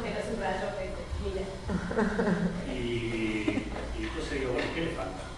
Y, 2.74 3.62
y 3.94 4.02
entonces 4.02 4.34
digo, 4.40 4.52
bueno, 4.54 4.68
¿qué 4.74 4.80
le 4.80 4.90
falta? 4.98 5.29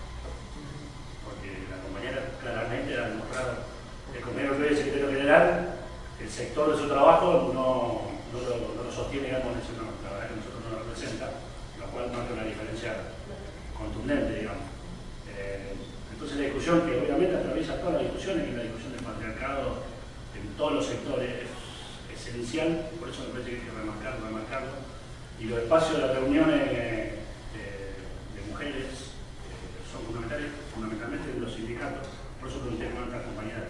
Claramente 2.43 2.99
ha 2.99 3.09
demostrado 3.09 3.73
el 4.15 4.21
compañero 4.21 4.59
que 4.59 4.73
es 4.73 4.79
secretario 4.79 5.11
general, 5.11 5.75
el 6.21 6.31
sector 6.31 6.71
de 6.71 6.79
su 6.79 6.89
trabajo 6.89 7.51
no, 7.55 8.13
no, 8.31 8.39
lo, 8.39 8.93
sostiene, 8.93 9.29
digamos, 9.29 9.57
eso 9.59 9.75
no, 9.79 9.91
la 10.05 10.15
verdad 10.15 10.29
que 10.31 10.37
nosotros 10.37 10.63
no 10.63 10.71
lo 10.71 10.79
representa, 10.85 11.27
lo 11.81 11.87
cual 11.91 12.13
marca 12.13 12.35
una 12.35 12.45
diferencia 12.45 13.15
contundente, 13.75 14.39
digamos. 14.39 14.67
Eh, 15.35 15.75
entonces 16.13 16.39
la 16.39 16.45
discusión 16.45 16.87
que 16.87 17.01
obviamente 17.01 17.37
atraviesa 17.37 17.81
todas 17.81 17.95
las 17.95 18.03
discusiones, 18.11 18.49
es 18.49 18.55
la 18.55 18.63
discusión 18.63 18.93
del 18.93 19.03
patriarcado 19.03 19.83
en 20.37 20.45
todos 20.55 20.73
los 20.73 20.87
sectores, 20.87 21.49
es 22.13 22.21
esencial, 22.21 22.91
por 23.01 23.09
eso 23.09 23.25
me 23.27 23.39
parece 23.39 23.51
que 23.51 23.57
hay 23.57 23.67
que 23.67 23.79
remarcarlo, 23.79 24.27
remarcarlo. 24.27 24.75
Y 25.41 25.51
los 25.51 25.59
espacios 25.59 25.99
de 25.99 26.07
las 26.07 26.15
reuniones 26.15 26.61
de, 26.71 27.19
de 27.59 28.41
mujeres 28.47 29.17
eh, 29.51 29.83
son 29.91 30.07
fundamentales, 30.07 30.53
fundamentalmente 30.71 31.31
en 31.33 31.41
los 31.41 31.51
sindicatos. 31.51 32.07
Por 32.39 32.51
eso 32.51 32.61
pregunté 32.61 32.91
cuántas 32.91 33.23
compañeras 33.23 33.63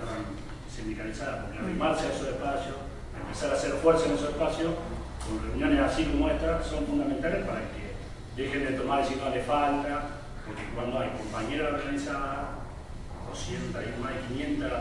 estaban 0.83 1.15
sindicalizadas, 1.15 1.45
porque 1.45 1.59
arrimarse 1.59 2.07
a 2.07 2.11
esos 2.11 2.29
espacios, 2.29 2.77
empezar 3.21 3.51
a 3.51 3.55
hacer 3.55 3.73
fuerza 3.73 4.07
en 4.07 4.15
esos 4.15 4.31
espacios, 4.31 4.73
con 5.23 5.39
reuniones 5.49 5.81
así 5.81 6.05
como 6.07 6.29
esta, 6.29 6.63
son 6.63 6.87
fundamentales 6.87 7.47
para 7.47 7.61
que 7.61 7.95
dejen 8.37 8.65
de 8.65 8.73
tomar 8.73 9.05
si 9.07 9.15
no 9.17 9.31
le 9.31 9.43
falta, 9.43 10.19
porque 10.47 10.63
cuando 10.75 10.99
hay 10.99 11.11
compañeras 11.11 11.75
organizadas, 11.75 12.59
200, 13.29 13.77
hay 13.77 13.95
más 14.03 14.13
de 14.15 14.21
500, 14.35 14.73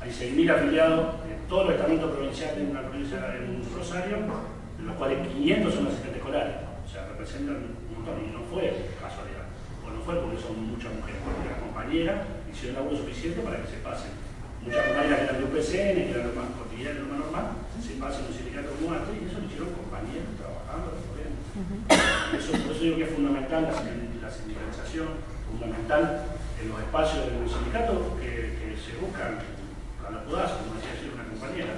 hay 0.00 0.10
6.000 0.10 0.50
afiliados 0.54 1.14
en 1.24 1.48
todos 1.48 1.66
los 1.66 1.74
estamentos 1.74 2.10
provinciales 2.12 2.58
en 2.58 2.70
una 2.70 2.82
provincia 2.82 3.16
en 3.34 3.64
Rosario, 3.74 4.16
de 4.16 4.82
los 4.84 4.96
cuales 4.96 5.26
500 5.28 5.74
son 5.74 5.86
asistentes 5.86 6.20
escolares, 6.20 6.56
o 6.84 6.88
sea, 6.88 7.08
representan 7.08 7.56
un 7.56 7.96
montón, 7.96 8.22
y 8.22 8.30
no 8.30 8.44
fue 8.52 8.92
casualidad, 9.00 9.48
o 9.82 9.90
no 9.90 10.00
fue 10.04 10.20
porque 10.20 10.36
son 10.36 10.68
muchas 10.68 10.92
mujeres, 10.92 11.18
porque 11.24 11.48
las 11.48 11.58
compañeras 11.58 12.26
hicieron 12.52 12.76
laburo 12.76 12.96
suficiente 12.98 13.40
para 13.40 13.56
que 13.56 13.66
se 13.66 13.78
pasen. 13.80 14.25
Muchas 14.66 14.82
compañeras 14.82 15.18
que 15.18 15.24
eran 15.30 15.38
de 15.38 15.44
UPCN, 15.46 15.94
que 15.94 16.10
eran 16.10 16.26
lo 16.26 16.34
más 16.34 16.50
cotidiano, 16.58 17.06
lo 17.06 17.06
más 17.06 17.18
normal, 17.22 17.46
se 17.78 18.02
pasan 18.02 18.26
a 18.26 18.26
un 18.26 18.34
sindicato 18.34 18.74
como 18.74 18.98
este, 18.98 19.14
y 19.14 19.22
eso 19.30 19.38
lo 19.38 19.46
hicieron 19.46 19.70
compañeros 19.78 20.34
trabajando, 20.34 20.90
eso, 22.34 22.50
por 22.50 22.74
eso 22.74 22.82
digo 22.82 22.98
que 22.98 23.06
es 23.06 23.14
fundamental 23.14 23.62
la, 23.62 23.78
la 23.78 24.30
sindicalización, 24.34 25.22
fundamental 25.46 26.02
en 26.58 26.66
los 26.66 26.82
espacios 26.82 27.30
del 27.30 27.46
sindicato 27.46 28.18
que, 28.18 28.58
que 28.58 28.68
se 28.74 28.98
buscan 28.98 29.38
a 29.38 30.10
la 30.10 30.26
podazo, 30.26 30.66
como 30.66 30.82
decía 30.82 30.98
ayer 30.98 31.14
una 31.14 31.30
compañera, 31.30 31.74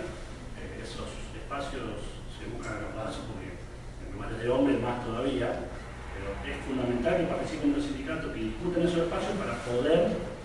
eh, 0.57 0.81
esos 0.81 1.13
espacios 1.37 2.09
se 2.41 2.49
buscan 2.49 2.73
a 2.73 2.89
la 2.89 2.91
podazo 2.97 3.29
porque 3.29 3.53
en 3.53 4.17
lugares 4.17 4.41
de 4.41 4.49
hombres 4.49 4.81
más 4.81 5.05
todavía, 5.05 5.69
pero 6.17 6.41
es 6.41 6.57
fundamental 6.65 7.21
que 7.21 7.29
participen 7.29 7.77
los 7.77 7.85
sindicatos, 7.85 8.33
que 8.33 8.49
discuten 8.49 8.81
esos 8.81 9.05
espacios 9.05 9.37
para 9.37 9.61
poder 9.61 10.38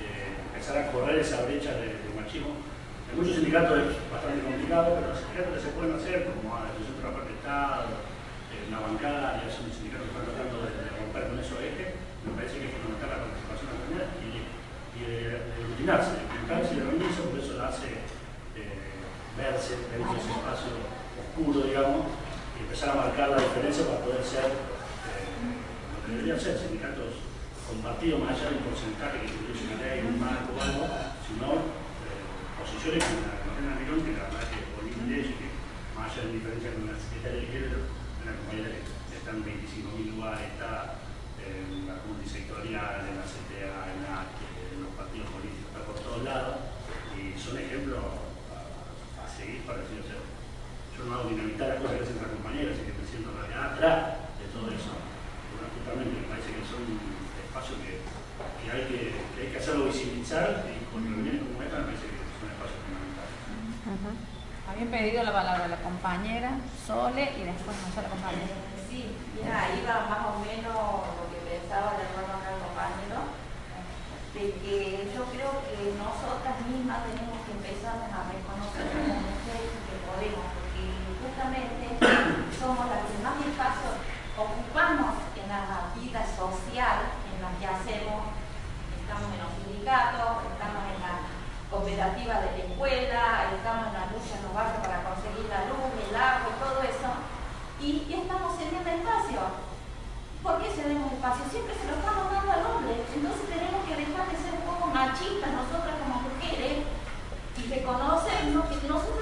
eh, 0.00 0.34
empezar 0.50 0.78
a 0.78 0.92
correr 0.92 1.18
esa 1.18 1.44
brecha 1.44 1.74
de, 1.76 1.98
de, 2.00 2.10
machismo. 2.14 2.56
En 3.10 3.20
muchos 3.20 3.36
sindicatos 3.36 3.78
es 3.78 3.94
bastante 4.10 4.42
complicado, 4.42 4.96
pero 4.96 5.12
los 5.12 5.20
sindicatos 5.20 5.54
que 5.54 5.62
se 5.62 5.74
pueden 5.76 5.92
hacer, 5.94 6.30
como 6.34 6.56
la 6.56 6.70
Asociación 6.72 6.98
del 6.98 7.36
Estado, 7.36 8.14
la 8.70 8.80
bancaria, 8.80 9.46
son 9.52 9.68
sindicatos 9.68 10.08
que 10.08 10.12
están 10.16 10.26
tratando 10.26 10.56
de, 10.64 10.70
de 10.72 10.90
romper 10.98 11.30
con 11.30 11.38
esos 11.38 11.58
ejes, 11.60 12.00
me 12.24 12.32
parece 12.32 12.58
que 12.58 12.66
es 12.72 12.74
fundamental 12.74 13.12
la 13.12 13.22
participación 13.28 13.66
de 13.68 13.74
la 13.74 13.80
comunidad 13.84 14.08
y, 14.24 14.28
y 14.96 15.00
de, 15.04 15.20
de 15.44 15.58
rutinarse, 15.68 16.16
de 16.16 16.26
juntarse 16.32 16.70
y 16.72 16.78
de 16.80 16.84
reunirse, 16.88 17.20
por 17.28 17.38
eso 17.38 17.52
la 17.60 17.68
hace 17.68 17.90
eh, 18.56 18.98
verse 19.36 19.74
dentro 19.92 20.10
de 20.10 20.18
ese 20.18 20.32
espacio 20.32 20.72
oscuro, 21.20 21.58
digamos, 21.68 22.08
y 22.56 22.64
empezar 22.64 22.96
a 22.96 23.04
marcar 23.04 23.28
la 23.36 23.44
diferencia 23.44 23.84
para 23.84 24.00
poder 24.00 24.24
ser 24.24 24.48
eh, 24.48 25.28
lo 25.92 25.98
que 26.02 26.08
deberían 26.16 26.40
ser 26.40 26.56
sindicatos 26.56 27.23
compartidos 27.66 28.20
más 28.20 28.36
allá 28.36 28.52
del 28.52 28.64
porcentaje 28.64 29.24
que 29.24 29.32
tuviese 29.32 29.64
una 29.72 29.80
ley, 29.80 30.04
un 30.04 30.20
marco 30.20 30.52
o 30.52 30.60
algo, 30.60 30.84
sino 31.24 31.46
eh, 32.04 32.20
posiciones 32.60 33.00
como 33.00 33.24
la 33.24 33.40
de 33.40 33.44
Mariana 33.48 33.80
Mirón, 33.80 34.00
que 34.04 34.12
la 34.12 34.28
verdad 34.28 34.44
que 34.52 34.60
por 34.76 34.82
mi 34.84 34.92
ley, 35.08 35.24
que 35.32 35.48
más 35.96 36.12
allá 36.12 36.22
de 36.22 36.28
la 36.28 36.36
diferencia 36.36 36.74
con 36.76 36.84
la 36.84 36.96
Secretaría 37.00 37.40
de 37.40 37.52
Género, 37.52 37.80
una 38.20 38.32
compañera 38.36 38.68
que 38.68 39.16
está 39.16 39.30
en 39.32 39.40
25.000 39.44 40.12
lugares, 40.12 40.44
está 40.52 40.72
en 41.40 41.88
la 41.88 41.96
multisectorial, 42.04 42.92
en 43.08 43.16
la 43.20 43.26
CTA, 43.28 43.80
en 43.92 43.98
la 44.04 44.16
en 44.28 44.78
los 44.82 44.92
partidos 44.98 45.28
políticos, 45.30 45.70
está 45.70 45.80
por 45.86 45.96
todos 46.02 46.20
lados, 46.24 46.56
y 47.16 47.32
son 47.38 47.56
ejemplos 47.56 48.00
a, 48.00 49.24
seguir 49.28 49.66
para 49.66 49.82
decir, 49.82 50.04
yo 50.04 51.00
no 51.04 51.14
hago 51.14 51.30
dinamitar 51.30 51.74
las 51.74 51.78
cosas 51.82 51.96
que 51.96 52.04
hacen 52.04 52.22
las 52.22 52.34
compañeras, 52.38 52.76
así 52.76 52.86
que 52.86 52.94
me 52.94 53.06
siento 53.08 53.34
atrás 53.34 54.30
de 54.38 54.46
todo 54.52 54.68
eso. 54.70 54.94
Justamente 55.74 56.22
me 56.22 56.28
parece 56.30 56.54
que 56.54 56.64
son 56.64 57.13
espacios 57.64 57.80
que, 57.80 57.96
que, 58.60 58.66
hay 58.70 58.84
que, 58.84 59.00
que 59.34 59.40
hay 59.40 59.48
que 59.52 59.58
hacerlo 59.58 59.86
visibilizar 59.86 60.64
y 60.68 60.84
con 60.92 61.04
reuniones 61.04 61.40
como 61.40 61.62
esta 61.64 61.80
me 61.80 61.84
parece 61.88 62.06
que 62.12 62.20
son 62.36 62.48
espacios 62.52 62.80
fundamentales. 62.84 63.36
Uh 63.88 63.96
-huh. 63.96 64.16
Habían 64.68 64.90
pedido 64.92 65.18
la 65.24 65.32
palabra 65.32 65.68
la 65.68 65.80
compañera, 65.80 66.50
Sole 66.84 67.24
y 67.36 67.42
después 67.44 67.74
no 67.80 67.88
la 67.88 68.08
compañera. 68.08 68.56
Sí, 68.88 69.00
mira, 69.36 69.54
ahí 69.64 69.80
va 69.84 70.08
más 70.08 70.22
o 70.32 70.34
menos 70.44 70.76
lo 71.18 71.24
que 71.32 71.40
pensaba 71.44 71.96
el 71.96 72.04
hermano 72.04 72.32
acá 72.36 72.48
el 72.52 72.64
compañero, 72.64 73.20
de 74.34 74.44
que 74.60 74.76
yo 75.14 75.22
creo 75.32 75.52
que 75.68 75.94
nosotras 75.94 76.56
mismas 76.68 77.06
tenemos 77.06 77.38
que 77.44 77.52
empezar 77.54 77.96
a 78.08 78.20
reconocer 78.28 78.84
como 78.92 79.14
mujeres 79.24 79.72
que 79.84 79.96
podemos, 80.08 80.46
porque 80.56 80.84
justamente 81.22 81.86
somos 82.56 82.84
las 82.88 83.04
que 83.08 83.16
más 83.22 83.36
espacio 83.40 83.90
ocupamos 84.34 85.12
en 85.38 85.46
la 85.46 85.94
vida 85.94 86.22
social 86.26 87.23
hacemos, 87.66 88.32
estamos 89.00 89.28
en 89.32 89.40
los 89.40 89.52
sindicatos, 89.56 90.44
estamos 90.52 90.82
en 90.84 90.98
la 91.00 91.14
cooperativa 91.70 92.34
de 92.44 92.50
la 92.52 92.62
escuela, 92.64 93.22
estamos 93.56 93.84
en 93.88 93.94
la 93.94 94.06
lucha 94.12 94.32
en 94.36 94.44
los 94.44 94.54
barrios 94.54 94.80
para 94.84 95.04
conseguir 95.04 95.46
la 95.48 95.66
luz, 95.68 95.88
el 95.96 96.14
agua, 96.14 96.52
todo 96.60 96.78
eso, 96.84 97.10
y, 97.80 98.04
estamos 98.08 98.56
cediendo 98.56 98.88
espacio. 98.88 99.40
¿Por 100.42 100.60
qué 100.60 100.68
cedemos 100.70 101.12
espacio? 101.12 101.44
Siempre 101.48 101.72
se 101.72 101.88
lo 101.88 101.96
estamos 101.96 102.28
dando 102.28 102.52
al 102.52 102.64
hombre, 102.68 103.00
entonces 103.00 103.48
tenemos 103.48 103.80
que 103.88 103.96
dejar 103.96 104.28
de 104.28 104.36
ser 104.36 104.52
un 104.60 104.64
poco 104.68 104.92
machistas 104.92 105.56
nosotras 105.56 105.96
como 106.00 106.20
mujeres 106.20 106.84
y 107.56 107.62
reconocernos 107.68 108.68
que 108.68 108.88
nosotros 108.88 109.13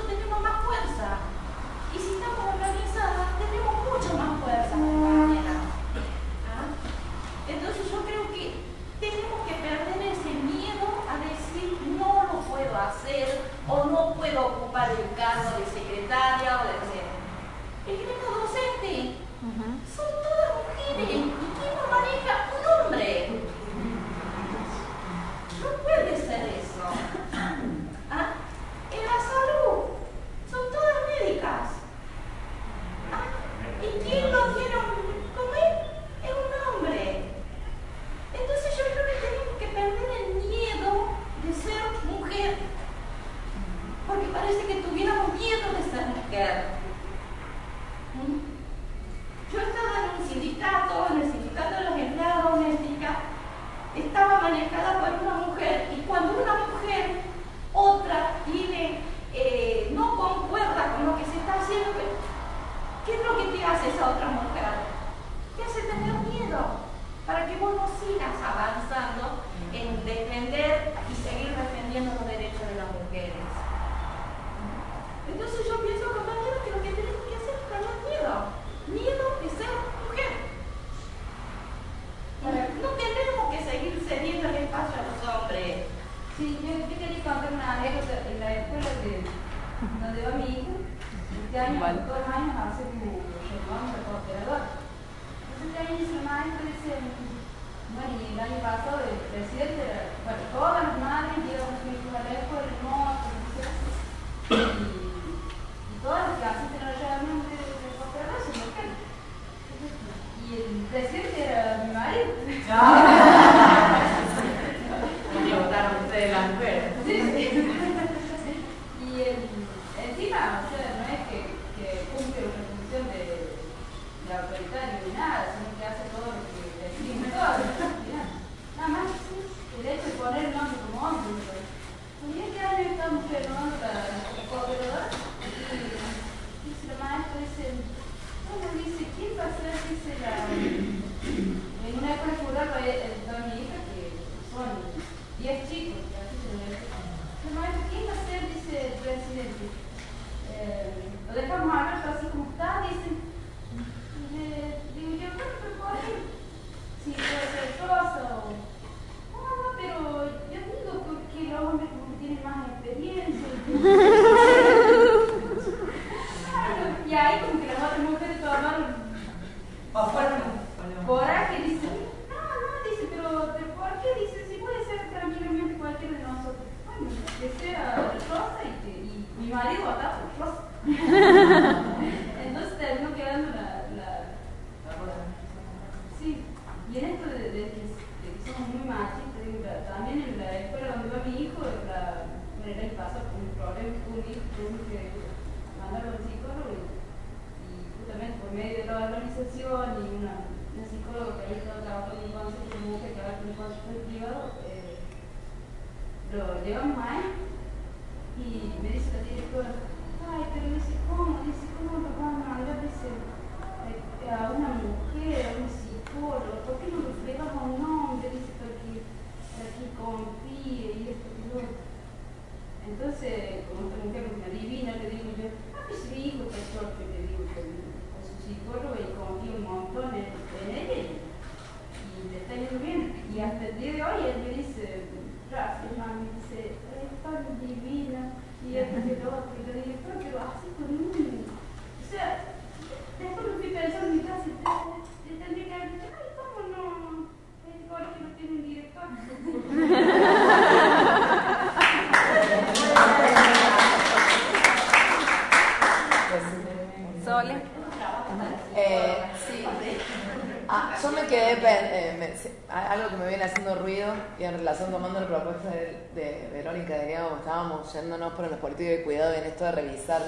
de 268.84 269.02
cuidado 269.02 269.34
en 269.34 269.44
esto 269.44 269.64
de 269.64 269.72
revisar 269.72 270.22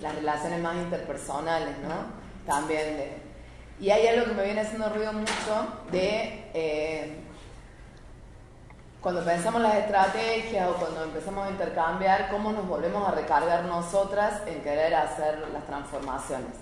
las 0.00 0.14
relaciones 0.14 0.60
más 0.60 0.76
interpersonales, 0.76 1.78
¿no? 1.78 2.20
También 2.46 2.96
de... 2.96 3.30
Y 3.80 3.90
hay 3.90 4.06
algo 4.08 4.26
que 4.26 4.32
me 4.34 4.44
viene 4.44 4.60
haciendo 4.60 4.88
ruido 4.88 5.12
mucho 5.12 5.82
de... 5.90 6.50
Eh, 6.54 7.16
cuando 9.00 9.24
pensamos 9.24 9.62
las 9.62 9.76
estrategias 9.76 10.68
o 10.68 10.74
cuando 10.74 11.04
empezamos 11.04 11.46
a 11.46 11.50
intercambiar, 11.50 12.28
cómo 12.30 12.52
nos 12.52 12.68
volvemos 12.68 13.08
a 13.08 13.12
recargar 13.12 13.64
nosotras 13.64 14.42
en 14.46 14.60
querer 14.60 14.94
hacer 14.94 15.38
las 15.54 15.66
transformaciones. 15.66 16.52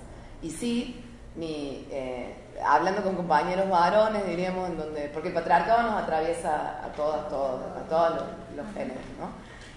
Y 0.41 0.51
sí, 0.51 1.05
mi, 1.35 1.89
eh, 1.91 2.37
hablando 2.65 3.03
con 3.03 3.17
compañeros 3.17 3.69
varones, 3.69 4.25
diríamos, 4.25 4.69
en 4.69 4.79
donde, 4.79 5.09
porque 5.09 5.29
el 5.29 5.35
patriarcado 5.35 5.83
nos 5.83 6.03
atraviesa 6.03 6.85
a 6.85 6.93
todas, 6.93 7.29
todos, 7.29 7.61
a 7.77 7.89
todos 7.89 8.11
los, 8.15 8.65
los 8.65 8.75
géneros, 8.75 9.03
¿no? 9.19 9.31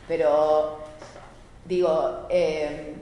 Pero 0.08 0.91
digo, 1.72 2.28
eh, 2.30 2.96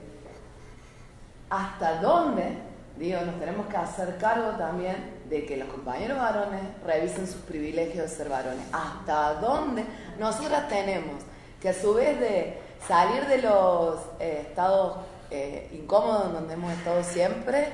¿hasta 1.50 2.00
dónde, 2.00 2.56
digo, 2.96 3.20
nos 3.22 3.40
tenemos 3.40 3.66
que 3.66 3.76
hacer 3.76 4.16
cargo 4.16 4.50
también 4.50 5.22
de 5.28 5.44
que 5.44 5.56
los 5.56 5.68
compañeros 5.68 6.16
varones 6.18 6.60
revisen 6.86 7.26
sus 7.26 7.42
privilegios 7.42 8.08
de 8.08 8.16
ser 8.16 8.28
varones? 8.28 8.64
¿Hasta 8.72 9.40
dónde 9.40 9.84
nosotras 10.20 10.68
tenemos 10.68 11.16
que 11.60 11.70
a 11.70 11.74
su 11.74 11.94
vez 11.94 12.20
de 12.20 12.60
salir 12.86 13.26
de 13.26 13.42
los 13.42 13.96
eh, 14.20 14.46
estados 14.48 14.98
eh, 15.32 15.68
incómodos 15.72 16.32
donde 16.32 16.54
hemos 16.54 16.72
estado 16.72 17.02
siempre, 17.02 17.66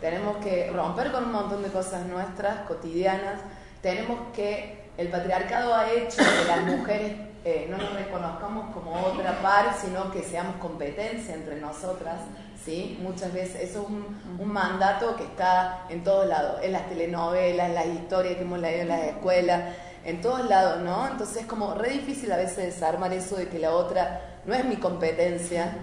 tenemos 0.00 0.38
que 0.38 0.70
romper 0.70 1.12
con 1.12 1.24
un 1.24 1.32
montón 1.32 1.62
de 1.62 1.68
cosas 1.68 2.06
nuestras, 2.06 2.66
cotidianas. 2.66 3.38
Tenemos 3.82 4.18
que, 4.34 4.88
el 4.96 5.08
patriarcado 5.08 5.74
ha 5.74 5.90
hecho 5.90 6.16
que 6.16 6.48
las 6.48 6.62
mujeres 6.62 7.27
eh, 7.44 7.66
no 7.70 7.76
nos 7.78 7.94
reconozcamos 7.94 8.74
como 8.74 8.92
otra 9.06 9.40
par, 9.40 9.74
sino 9.80 10.10
que 10.10 10.22
seamos 10.22 10.56
competencia 10.56 11.34
entre 11.34 11.60
nosotras. 11.60 12.16
¿sí? 12.64 12.98
Muchas 13.00 13.32
veces 13.32 13.70
eso 13.70 13.82
es 13.82 13.88
un, 13.88 14.52
mandato 14.52 15.16
que 15.16 15.24
está 15.24 15.86
en 15.88 16.02
todos 16.04 16.26
lados, 16.26 16.60
en 16.62 16.72
las 16.72 16.88
telenovelas, 16.88 17.68
en 17.68 17.74
las 17.74 17.86
historias 17.86 18.36
que 18.36 18.42
hemos 18.42 18.58
leído 18.58 18.82
en 18.82 18.88
las 18.88 19.02
escuelas, 19.02 19.74
en 20.04 20.20
todos 20.20 20.48
lados, 20.48 20.80
¿no? 20.82 21.06
Entonces 21.06 21.38
es 21.38 21.46
como 21.46 21.74
re 21.74 21.90
difícil 21.90 22.32
a 22.32 22.36
veces 22.36 22.74
desarmar 22.74 23.12
eso 23.12 23.36
de 23.36 23.48
que 23.48 23.58
la 23.58 23.72
otra 23.72 24.40
no 24.44 24.54
es 24.54 24.64
mi 24.64 24.76
competencia, 24.76 25.76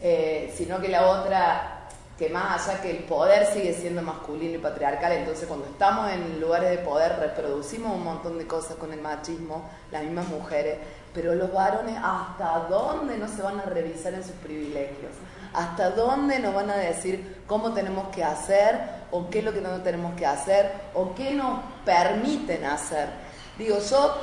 eh, 0.00 0.52
sino 0.56 0.80
que 0.80 0.88
la 0.88 1.06
otra 1.06 1.77
que 2.18 2.28
más 2.30 2.68
allá 2.68 2.80
que 2.82 2.90
el 2.90 3.04
poder 3.04 3.46
sigue 3.46 3.72
siendo 3.72 4.02
masculino 4.02 4.56
y 4.56 4.58
patriarcal, 4.58 5.12
entonces 5.12 5.46
cuando 5.46 5.66
estamos 5.66 6.10
en 6.10 6.40
lugares 6.40 6.70
de 6.70 6.78
poder 6.78 7.16
reproducimos 7.20 7.94
un 7.94 8.02
montón 8.02 8.38
de 8.38 8.46
cosas 8.46 8.76
con 8.76 8.92
el 8.92 9.00
machismo, 9.00 9.70
las 9.92 10.02
mismas 10.02 10.26
mujeres, 10.28 10.78
pero 11.14 11.36
los 11.36 11.52
varones 11.52 11.96
hasta 12.02 12.66
dónde 12.68 13.16
no 13.18 13.28
se 13.28 13.40
van 13.40 13.60
a 13.60 13.66
revisar 13.66 14.14
en 14.14 14.24
sus 14.24 14.32
privilegios, 14.32 15.12
hasta 15.54 15.90
dónde 15.90 16.40
nos 16.40 16.52
van 16.54 16.70
a 16.70 16.76
decir 16.76 17.42
cómo 17.46 17.72
tenemos 17.72 18.08
que 18.08 18.24
hacer 18.24 18.80
o 19.12 19.30
qué 19.30 19.38
es 19.38 19.44
lo 19.44 19.52
que 19.52 19.60
no 19.60 19.80
tenemos 19.82 20.14
que 20.16 20.26
hacer 20.26 20.72
o 20.94 21.14
qué 21.14 21.34
nos 21.34 21.60
permiten 21.84 22.64
hacer. 22.64 23.10
Digo, 23.56 23.78
yo 23.78 24.14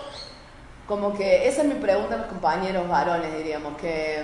como 0.85 1.13
que 1.15 1.47
esa 1.47 1.61
es 1.61 1.67
mi 1.67 1.75
pregunta 1.75 2.15
a 2.15 2.17
los 2.17 2.27
compañeros 2.27 2.89
varones, 2.89 3.35
diríamos, 3.37 3.77
que 3.77 4.21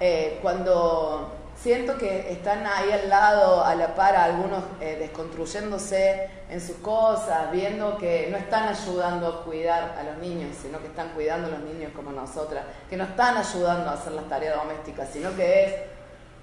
eh, 0.00 0.38
cuando 0.42 1.37
siento 1.62 1.98
que 1.98 2.32
están 2.32 2.66
ahí 2.66 2.90
al 2.92 3.08
lado, 3.08 3.64
a 3.64 3.74
la 3.74 3.94
par, 3.94 4.14
algunos 4.16 4.64
eh, 4.80 4.96
desconstruyéndose 4.98 6.30
en 6.48 6.60
sus 6.60 6.76
cosas, 6.76 7.50
viendo 7.50 7.98
que 7.98 8.28
no 8.30 8.36
están 8.36 8.68
ayudando 8.68 9.28
a 9.28 9.44
cuidar 9.44 9.96
a 9.98 10.02
los 10.04 10.18
niños, 10.18 10.56
sino 10.62 10.78
que 10.78 10.86
están 10.86 11.10
cuidando 11.10 11.48
a 11.48 11.50
los 11.50 11.60
niños 11.60 11.92
como 11.94 12.12
nosotras, 12.12 12.64
que 12.88 12.96
no 12.96 13.04
están 13.04 13.36
ayudando 13.36 13.90
a 13.90 13.94
hacer 13.94 14.12
las 14.12 14.28
tareas 14.28 14.56
domésticas, 14.56 15.08
sino 15.12 15.34
que 15.34 15.64
es 15.64 15.74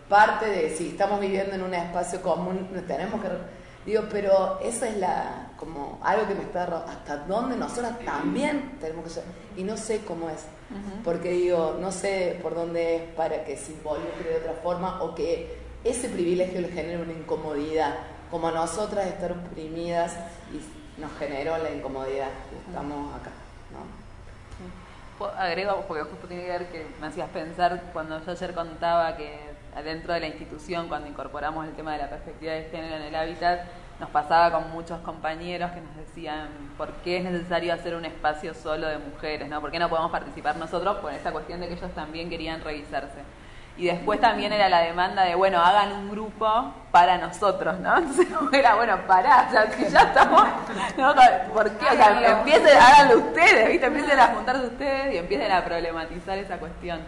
parte 0.09 0.45
de, 0.47 0.75
si 0.75 0.89
estamos 0.89 1.19
viviendo 1.19 1.55
en 1.55 1.63
un 1.63 1.73
espacio 1.73 2.21
común, 2.21 2.69
tenemos 2.87 3.21
que 3.21 3.29
Digo, 3.85 4.01
pero 4.11 4.59
esa 4.63 4.89
es 4.89 4.97
la, 4.97 5.51
como 5.57 5.99
algo 6.03 6.27
que 6.27 6.33
me 6.33 6.41
está, 6.41 6.63
hasta 6.63 7.17
dónde 7.17 7.55
nosotras 7.55 7.99
también 8.03 8.79
tenemos 8.79 9.05
que 9.05 9.61
y 9.61 9.63
no 9.63 9.77
sé 9.77 10.03
cómo 10.03 10.27
es, 10.27 10.39
porque 11.03 11.31
digo, 11.31 11.77
no 11.79 11.91
sé 11.91 12.39
por 12.41 12.55
dónde 12.55 12.95
es 12.95 13.01
para 13.13 13.43
que 13.43 13.55
se 13.55 13.73
involucre 13.73 14.29
de 14.29 14.37
otra 14.37 14.53
forma 14.63 15.01
o 15.01 15.13
que 15.13 15.57
ese 15.83 16.09
privilegio 16.09 16.61
le 16.61 16.69
genere 16.69 17.01
una 17.01 17.13
incomodidad, 17.13 17.95
como 18.31 18.47
a 18.47 18.51
nosotras 18.51 19.05
estar 19.07 19.31
oprimidas 19.31 20.17
y 20.51 20.99
nos 20.99 21.11
generó 21.19 21.57
la 21.57 21.71
incomodidad, 21.71 22.29
estamos 22.67 23.13
acá, 23.15 23.31
¿no? 23.71 24.05
Agrego, 25.37 25.85
porque 25.87 26.03
justo 26.03 26.27
tiene 26.27 26.43
que 26.43 26.49
ver 26.49 26.67
que 26.67 26.85
me 26.99 27.07
hacías 27.07 27.29
pensar 27.29 27.91
cuando 27.93 28.23
yo 28.25 28.31
ayer 28.31 28.53
contaba 28.53 29.15
que 29.15 29.39
dentro 29.83 30.13
de 30.13 30.19
la 30.19 30.27
institución, 30.27 30.87
cuando 30.87 31.07
incorporamos 31.07 31.65
el 31.65 31.73
tema 31.73 31.93
de 31.93 31.99
la 31.99 32.09
perspectiva 32.09 32.53
de 32.53 32.63
género 32.65 32.95
en 32.97 33.01
el 33.03 33.15
hábitat, 33.15 33.61
nos 33.99 34.09
pasaba 34.09 34.51
con 34.51 34.71
muchos 34.71 34.99
compañeros 34.99 35.71
que 35.71 35.81
nos 35.81 35.95
decían 35.95 36.49
por 36.77 36.91
qué 37.03 37.17
es 37.17 37.23
necesario 37.23 37.73
hacer 37.73 37.95
un 37.95 38.05
espacio 38.05 38.53
solo 38.53 38.87
de 38.87 38.97
mujeres, 38.97 39.47
¿no? 39.47 39.61
¿Por 39.61 39.71
qué 39.71 39.79
no 39.79 39.89
podemos 39.89 40.11
participar 40.11 40.57
nosotros? 40.57 40.97
Por 40.97 41.13
esa 41.13 41.31
cuestión 41.31 41.61
de 41.61 41.67
que 41.67 41.75
ellos 41.75 41.91
también 41.93 42.29
querían 42.29 42.61
revisarse. 42.61 43.23
Y 43.77 43.87
después 43.87 44.21
también 44.21 44.53
era 44.53 44.69
la 44.69 44.79
demanda 44.81 45.23
de, 45.23 45.35
bueno, 45.35 45.61
hagan 45.61 45.91
un 45.91 46.09
grupo 46.09 46.73
para 46.91 47.17
nosotros, 47.17 47.77
¿no? 47.79 47.97
Entonces 47.97 48.27
era, 48.53 48.75
bueno, 48.75 48.97
pará, 49.05 49.49
ya, 49.51 49.69
ya 49.89 49.99
estamos, 49.99 50.43
¿no? 50.97 51.13
¿Por 51.53 51.71
qué? 51.71 51.85
O 51.85 51.93
sea, 51.93 52.39
empiecen, 52.39 52.77
háganlo 52.77 53.17
ustedes, 53.19 53.69
¿viste? 53.69 53.85
Empiecen 53.85 54.19
a 54.19 54.27
juntarse 54.27 54.67
ustedes 54.67 55.13
y 55.13 55.17
empiecen 55.17 55.51
a 55.51 55.63
problematizar 55.63 56.37
esa 56.37 56.57
cuestión. 56.57 56.99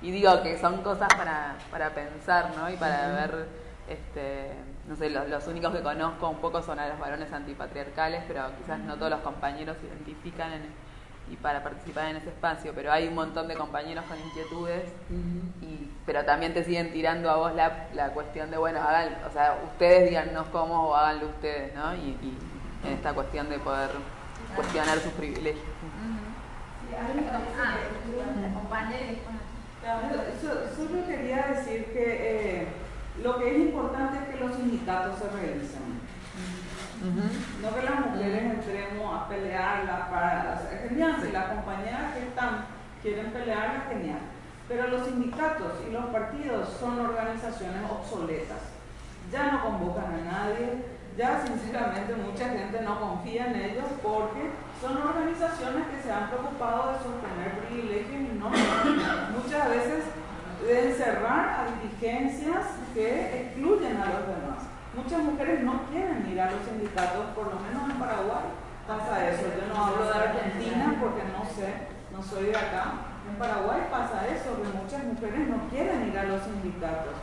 Y 0.00 0.10
digo 0.10 0.42
que 0.42 0.58
son 0.58 0.82
cosas 0.82 1.08
para, 1.14 1.56
para 1.70 1.90
pensar, 1.90 2.50
¿no? 2.56 2.70
Y 2.70 2.76
para 2.76 3.08
ver, 3.08 3.46
este, 3.88 4.52
no 4.88 4.96
sé, 4.96 5.10
los, 5.10 5.46
únicos 5.46 5.72
que 5.74 5.82
conozco 5.82 6.28
un 6.28 6.38
poco 6.38 6.62
son 6.62 6.78
a 6.78 6.88
los 6.88 6.98
varones 6.98 7.32
antipatriarcales, 7.32 8.22
pero 8.28 8.44
quizás 8.58 8.78
no 8.80 8.96
todos 8.96 9.10
los 9.10 9.20
compañeros 9.20 9.76
se 9.80 9.86
identifican 9.86 10.50
y 11.30 11.36
para 11.36 11.62
participar 11.62 12.10
en 12.10 12.16
ese 12.16 12.28
espacio, 12.28 12.72
pero 12.74 12.92
hay 12.92 13.08
un 13.08 13.14
montón 13.14 13.48
de 13.48 13.54
compañeros 13.54 14.04
con 14.04 14.18
inquietudes, 14.20 14.92
y, 15.62 15.90
pero 16.04 16.22
también 16.26 16.52
te 16.52 16.62
siguen 16.64 16.92
tirando 16.92 17.30
a 17.30 17.36
vos 17.36 17.54
la, 17.54 17.88
la 17.94 18.10
cuestión 18.10 18.50
de, 18.50 18.58
bueno, 18.58 18.80
hagan, 18.80 19.16
o 19.26 19.32
sea, 19.32 19.58
ustedes 19.64 20.10
díganos 20.10 20.46
cómo 20.48 20.88
o 20.88 20.94
háganlo 20.94 21.28
ustedes, 21.28 21.74
¿no? 21.74 21.94
Y, 21.94 22.18
y 22.20 22.38
en 22.86 22.92
esta 22.92 23.14
cuestión 23.14 23.48
de 23.48 23.58
poder 23.58 23.90
cuestionar 24.54 24.98
sus 24.98 25.12
privilegios. 25.12 25.64
Solo 30.76 31.06
quería 31.06 31.46
decir 31.48 31.86
que 31.86 32.62
eh, 32.62 32.68
lo 33.22 33.38
que 33.38 33.50
es 33.50 33.58
importante 33.58 34.18
es 34.18 34.34
que 34.34 34.44
los 34.44 34.56
sindicatos 34.56 35.18
se 35.18 35.28
revisen. 35.30 35.94
No 37.60 37.74
que 37.74 37.82
las 37.82 38.06
mujeres 38.06 38.42
entremos 38.42 39.14
a 39.14 39.28
pelearla 39.28 40.08
para. 40.10 40.62
Es 40.72 40.88
genial, 40.88 41.16
si 41.22 41.32
las 41.32 41.46
compañeras 41.46 42.14
que 42.14 42.20
están 42.20 42.64
quieren 43.02 43.30
pelearla, 43.30 43.84
genial. 43.88 44.20
Pero 44.66 44.88
los 44.88 45.06
sindicatos 45.06 45.72
y 45.86 45.92
los 45.92 46.06
partidos 46.06 46.68
son 46.80 46.98
organizaciones 46.98 47.82
obsoletas. 47.90 48.72
Ya 49.30 49.52
no 49.52 49.62
convocan 49.62 50.14
a 50.14 50.32
nadie, 50.32 50.84
ya 51.16 51.44
sinceramente 51.46 52.14
mucha 52.16 52.48
gente 52.48 52.80
no 52.80 52.98
confía 52.98 53.46
en 53.46 53.56
ellos 53.56 53.84
porque 54.02 54.50
son 54.80 54.96
organizaciones 54.96 55.86
que 55.88 56.02
se 56.02 56.12
han 56.12 56.28
preocupado 56.28 56.92
de 56.92 56.98
sostener 56.98 57.60
privilegios 57.68 58.20
y 58.20 58.38
no 58.38 58.48
muchas 58.48 59.68
veces 59.68 60.04
de 60.66 60.90
encerrar 60.90 61.60
a 61.60 61.66
dirigencias 61.76 62.66
que 62.94 63.42
excluyen 63.42 63.96
a 63.96 64.06
los 64.06 64.26
demás. 64.26 64.64
Muchas 64.94 65.22
mujeres 65.24 65.62
no 65.62 65.82
quieren 65.90 66.26
ir 66.30 66.40
a 66.40 66.50
los 66.50 66.64
sindicatos, 66.64 67.26
por 67.34 67.52
lo 67.52 67.60
menos 67.60 67.90
en 67.90 67.98
Paraguay 67.98 68.44
pasa 68.86 69.28
eso. 69.28 69.42
Yo 69.42 69.74
no 69.74 69.84
hablo 69.84 70.04
de 70.06 70.14
Argentina 70.14 70.96
porque 71.00 71.22
no 71.36 71.44
sé, 71.44 71.88
no 72.12 72.22
soy 72.22 72.46
de 72.46 72.56
acá. 72.56 73.12
En 73.28 73.36
Paraguay 73.36 73.88
pasa 73.90 74.26
eso, 74.28 74.56
que 74.56 74.78
muchas 74.78 75.04
mujeres 75.04 75.48
no 75.48 75.68
quieren 75.68 76.08
ir 76.08 76.18
a 76.18 76.24
los 76.24 76.42
sindicatos. 76.42 77.14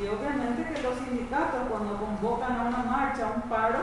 Y 0.00 0.06
obviamente 0.08 0.72
que 0.72 0.82
los 0.82 0.98
sindicatos 0.98 1.68
cuando 1.68 1.96
convocan 1.96 2.56
a 2.56 2.62
una 2.68 2.82
marcha, 2.82 3.28
a 3.28 3.32
un 3.36 3.42
paro, 3.42 3.78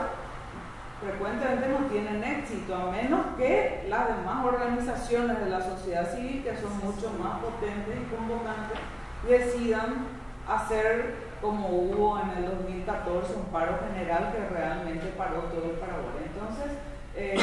frecuentemente 1.00 1.68
no 1.68 1.86
tienen 1.86 2.24
éxito, 2.24 2.74
a 2.74 2.90
menos 2.90 3.20
que 3.36 3.86
las 3.88 4.08
demás 4.08 4.44
organizaciones 4.44 5.38
de 5.38 5.48
la 5.48 5.60
sociedad 5.60 6.12
civil, 6.12 6.42
que 6.42 6.56
son 6.56 6.76
mucho 6.78 7.12
más 7.22 7.38
potentes 7.38 7.94
y 7.96 8.14
convocantes, 8.14 8.78
decidan 9.26 10.06
hacer 10.46 11.28
como 11.40 11.68
hubo 11.68 12.18
en 12.20 12.30
el 12.30 12.50
2014 12.50 13.34
un 13.34 13.44
paro 13.52 13.78
general 13.86 14.32
que 14.32 14.54
realmente 14.54 15.06
paró 15.16 15.42
todo 15.42 15.70
el 15.70 15.78
Paraguay. 15.78 16.26
Entonces, 16.26 16.78
eh, 17.14 17.36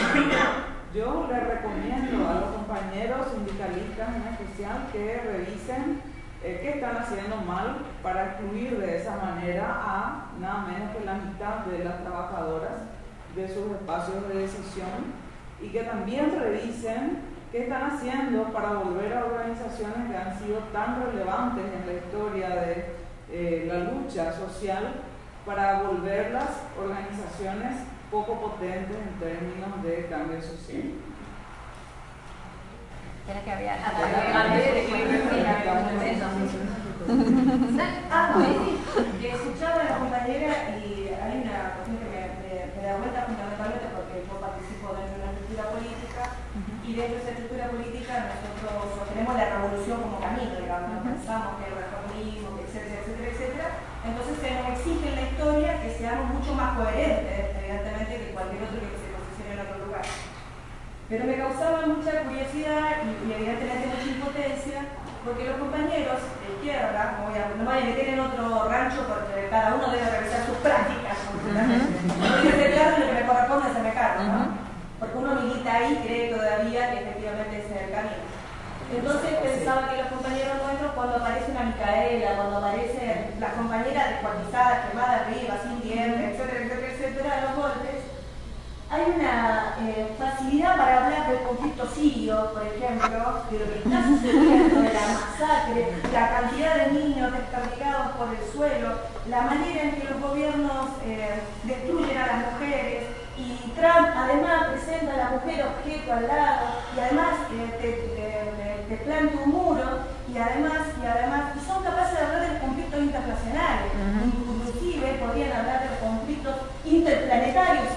yo 0.93 1.27
les 1.31 1.47
recomiendo 1.47 2.27
a 2.27 2.33
los 2.35 2.49
compañeros 2.55 3.27
sindicalistas 3.33 4.09
en 4.15 4.33
especial 4.33 4.87
que 4.91 5.21
revisen 5.21 6.01
eh, 6.43 6.59
qué 6.61 6.69
están 6.71 6.97
haciendo 6.97 7.37
mal 7.37 7.77
para 8.03 8.27
excluir 8.27 8.77
de 8.77 8.97
esa 8.97 9.15
manera 9.17 9.65
a 9.67 10.25
nada 10.39 10.67
menos 10.67 10.95
que 10.95 11.05
la 11.05 11.15
mitad 11.15 11.65
de 11.65 11.83
las 11.83 12.01
trabajadoras 12.03 12.83
de 13.35 13.47
sus 13.47 13.71
espacios 13.71 14.27
de 14.29 14.41
decisión 14.41 15.25
y 15.61 15.69
que 15.69 15.83
también 15.83 16.37
revisen 16.39 17.34
¿Qué 17.55 17.63
están 17.63 17.89
haciendo 17.89 18.51
para 18.51 18.73
volver 18.73 19.13
a 19.13 19.23
organizaciones 19.23 20.11
que 20.11 20.17
han 20.17 20.37
sido 20.37 20.59
tan 20.73 21.01
relevantes 21.05 21.63
en 21.63 21.87
la 21.87 21.93
historia 21.93 22.49
de 22.49 22.95
eh, 23.31 23.63
la 23.65 23.79
lucha 23.79 24.33
social 24.33 24.95
para 25.45 25.83
volverlas 25.83 26.49
organizaciones 26.77 27.77
poco 28.11 28.41
potentes 28.41 28.97
en 28.97 29.19
términos 29.23 29.81
de 29.83 30.05
cambio 30.07 30.41
social? 30.41 30.99
Tienes 33.23 33.43
que 33.45 33.51
hablar. 33.53 33.79
Yo 39.21 39.29
escuchaba 39.29 39.79
a 39.79 39.83
la 39.85 39.97
compañera 39.97 40.75
y 40.75 41.07
hay 41.07 41.39
una 41.39 41.71
cuestión 41.71 42.03
que 42.03 42.07
me, 42.11 42.19
me, 42.19 42.75
me 42.75 42.83
da 42.83 42.97
vuelta 42.97 43.23
fundamentalmente 43.23 43.87
porque 43.95 44.27
yo 44.27 44.41
participo 44.43 44.91
dentro 44.91 45.15
de 45.15 45.23
una 45.23 45.31
estructura 45.31 45.63
política 45.71 46.35
y 46.85 46.93
dentro 46.93 47.25
de 47.25 47.44
más 56.65 56.77
coherentes, 56.77 57.45
evidentemente, 57.61 58.17
que 58.17 58.33
cualquier 58.33 58.63
otro 58.65 58.81
que 58.81 58.97
se 58.97 59.13
posicione 59.13 59.53
en 59.53 59.61
otro 59.61 59.85
lugar. 59.85 60.05
Pero 61.09 61.21
me 61.25 61.37
causaba 61.37 61.85
mucha 61.85 62.25
curiosidad 62.25 63.05
y, 63.05 63.09
y 63.21 63.33
evidentemente 63.37 63.93
mucha 63.93 64.09
impotencia, 64.09 64.79
porque 65.21 65.45
los 65.45 65.57
compañeros 65.61 66.19
de 66.41 66.47
izquierda, 66.57 67.21
no, 67.21 67.29
voy 67.29 67.37
a, 67.37 67.53
no 67.53 67.61
me 67.61 67.69
voy 67.69 67.77
a 67.77 67.85
meter 67.85 68.07
en 68.09 68.19
otro 68.19 68.69
rancho 68.69 69.05
porque 69.05 69.49
cada 69.49 69.75
uno 69.75 69.93
debe 69.93 70.09
revisar 70.09 70.41
sus 70.45 70.57
prácticas, 70.65 71.17
no 71.29 72.25
a 72.25 72.41
ser 72.41 72.73
claro 72.73 72.97
lo 72.97 73.05
que 73.05 73.13
me 73.13 73.27
corresponde 73.29 73.69
hacerme 73.69 73.93
cargo, 73.93 74.23
¿no? 74.23 74.41
Porque 74.99 75.17
uno 75.17 75.35
milita 75.41 75.69
ahí 75.69 75.93
y 75.93 76.07
cree 76.07 76.33
todavía 76.33 76.91
que 76.91 76.97
efectivamente 77.05 77.53
ese 77.61 77.75
es 77.75 77.81
el 77.85 77.91
camino. 77.93 78.34
Entonces 78.93 79.31
pensaba 79.41 79.89
que 79.89 79.97
los 79.97 80.07
compañeros 80.07 80.57
nuestros, 80.63 80.91
cuando 80.93 81.15
aparece 81.17 81.51
una 81.51 81.63
Micaela, 81.63 82.35
cuando 82.35 82.57
aparecen 82.57 83.35
las 83.39 83.53
compañeras 83.53 84.09
descuartizadas, 84.09 84.89
quemadas 84.89 85.21
arriba, 85.21 85.59
sin 85.63 85.81
dientes, 85.81 86.39
etcétera, 86.39 86.65
etcétera, 86.65 86.93
etcétera, 86.93 87.41
los 87.41 87.55
golpes, 87.55 88.05
hay 88.89 89.01
una 89.15 89.75
eh, 89.81 90.15
facilidad 90.17 90.77
para 90.77 91.05
hablar 91.05 91.27
del 91.27 91.41
conflicto 91.41 91.87
sirio, 91.87 92.53
por 92.53 92.63
ejemplo, 92.63 93.43
de 93.49 93.59
lo 93.59 93.65
que 93.65 93.77
está 93.79 94.03
sucediendo, 94.07 94.81
de 94.81 94.93
la 94.93 95.07
masacre, 95.07 95.87
la 96.13 96.29
cantidad 96.29 96.75
de 96.75 96.91
niños 96.91 97.31
desperdigados 97.31 98.11
por 98.15 98.29
el 98.29 98.53
suelo, 98.53 98.89
la 99.27 99.41
manera 99.41 99.83
en 99.83 99.95
que 99.95 100.03
los 100.07 100.21
gobiernos 100.21 100.89
eh, 101.03 101.41
destruyen 101.63 102.17
a 102.17 102.27
las 102.27 102.53
mujeres, 102.53 103.03
y 103.37 103.69
Trump 103.75 104.09
además 104.15 104.67
presenta 104.71 105.13
a 105.13 105.17
la 105.17 105.29
mujer 105.31 105.65
objeto 105.65 106.13
al 106.13 106.27
lado, 106.27 106.67
y 106.95 106.99
además 106.99 107.33
eh, 107.51 107.77
te, 107.81 107.91
te, 107.91 108.44
te, 108.89 108.97
planta 108.97 109.43
un 109.43 109.49
muro, 109.51 109.83
y 110.31 110.37
además, 110.37 110.93
y 111.01 111.05
además, 111.05 111.53
y 111.55 111.65
son 111.65 111.83
capaces 111.83 112.19
de 112.19 112.25
hablar 112.25 112.51
de 112.51 112.59
conflictos 112.59 112.99
internacionales, 112.99 113.91
inclusive 114.25 115.19
podrían 115.19 115.51
hablar 115.51 115.81
de 115.83 115.97
conflictos 115.99 116.55
interplanetarios, 116.85 117.93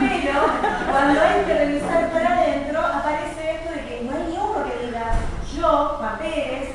pero 0.00 0.40
cuando 0.90 1.20
hay 1.20 1.44
que 1.44 1.54
revisar 1.54 2.10
para 2.12 2.38
adentro, 2.38 2.80
aparece 2.80 3.56
esto 3.56 3.72
de 3.74 3.84
que 3.84 4.04
no 4.04 4.16
hay 4.16 4.24
ni 4.30 4.36
uno 4.36 4.64
que 4.64 4.86
diga, 4.86 5.12
yo, 5.56 5.96
Juan 5.98 6.18
Pérez, 6.18 6.68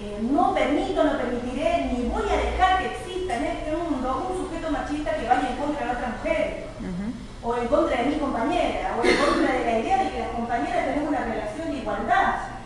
eh, 0.00 0.18
no 0.20 0.54
permito, 0.54 1.04
no 1.04 1.16
permitiré, 1.16 1.90
ni 1.92 2.08
voy 2.08 2.28
a 2.28 2.36
dejar 2.36 2.78
que 2.78 2.86
exista 2.86 3.36
en 3.36 3.44
este 3.44 3.76
mundo 3.76 4.28
un 4.30 4.44
sujeto 4.44 4.70
machista 4.70 5.16
que 5.16 5.28
vaya 5.28 5.48
en 5.50 5.56
contra 5.56 5.86
de 5.86 5.92
otra 5.92 6.08
mujer, 6.08 6.64
o 7.42 7.56
en 7.56 7.68
contra 7.68 7.96
de 7.98 8.04
mi 8.06 8.16
compañera, 8.16 8.96
o 8.98 9.04
en 9.04 9.16
contra 9.16 9.52
de 9.52 9.64
la 9.64 9.78
idea 9.78 10.04
de 10.04 10.10
que 10.10 10.18
las 10.18 10.30
compañeras 10.30 10.86
tenemos 10.86 11.08
una 11.08 11.24
relación 11.24 11.43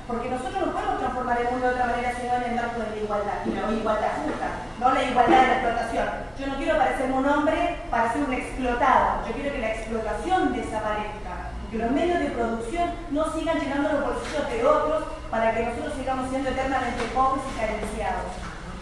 porque 0.09 0.31
nosotros 0.31 0.67
no 0.67 0.73
podemos 0.73 0.99
transformar 0.99 1.39
el 1.39 1.51
mundo 1.51 1.67
de 1.69 1.75
otra 1.75 1.87
manera 1.87 2.13
sino 2.17 2.35
en 2.35 2.43
el 2.45 2.55
marco 2.57 2.81
de 2.81 2.91
la 2.91 2.97
igualdad, 2.97 3.39
y 3.45 3.51
la 3.51 3.73
igualdad 3.77 4.13
justa, 4.25 4.49
no 4.81 4.95
la 4.95 5.03
igualdad 5.05 5.41
de 5.43 5.47
la 5.47 5.53
explotación. 5.53 6.09
Yo 6.39 6.47
no 6.47 6.57
quiero 6.57 6.79
parecerme 6.79 7.17
un 7.19 7.29
hombre 7.29 7.77
para 7.91 8.13
ser 8.13 8.23
un 8.23 8.33
explotado, 8.33 9.27
yo 9.29 9.33
quiero 9.35 9.53
que 9.53 9.61
la 9.61 9.75
explotación 9.75 10.53
desaparezca, 10.55 11.53
que 11.71 11.77
los 11.77 11.91
medios 11.91 12.21
de 12.21 12.31
producción 12.31 12.91
no 13.11 13.33
sigan 13.35 13.61
llenando 13.61 13.93
los 13.93 14.05
bolsillos 14.05 14.49
de 14.49 14.65
otros 14.65 15.05
para 15.31 15.55
que 15.55 15.67
nosotros 15.67 15.93
sigamos 15.95 16.31
siendo 16.31 16.49
eternamente 16.49 17.05
pobres 17.15 17.45
y 17.45 17.61
carenciados. 17.61 18.33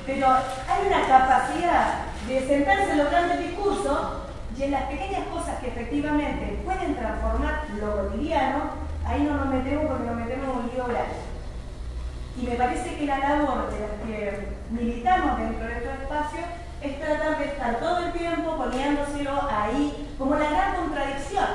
Pero 0.07 0.29
hay 0.31 0.87
una 0.87 1.03
capacidad 1.09 2.07
de 2.29 2.47
sentarse 2.47 2.93
en 2.93 2.99
los 2.99 3.11
grandes 3.11 3.41
discursos 3.41 4.23
y 4.57 4.63
en 4.63 4.71
las 4.71 4.85
pequeñas 4.85 5.27
cosas 5.27 5.59
que 5.59 5.69
efectivamente 5.69 6.63
pueden 6.65 6.95
transformar 6.95 7.65
lo 7.81 8.09
cotidiano, 8.09 8.86
ahí 9.07 9.23
no 9.23 9.37
nos 9.37 9.47
metemos 9.47 9.87
porque 9.87 10.05
nos 10.05 10.17
metemos 10.17 10.49
en 10.49 10.57
un 10.57 10.71
lío 10.73 10.85
grande. 10.87 11.17
Y 12.39 12.47
me 12.47 12.57
parece 12.57 12.97
que 12.97 13.07
la 13.07 13.19
labor 13.19 13.71
de 13.71 13.81
los 13.81 13.91
que 14.05 14.49
militamos 14.71 15.39
dentro 15.39 15.67
de 15.67 15.73
estos 15.73 15.95
espacios 16.03 16.45
es 16.83 17.01
tratar 17.01 17.39
de 17.39 17.45
estar 17.45 17.77
todo 17.77 17.99
el 18.05 18.13
tiempo 18.13 18.57
poniéndoselo 18.57 19.49
ahí 19.51 20.13
como 20.19 20.35
la 20.35 20.51
gran 20.51 20.77
contradicción. 20.77 21.47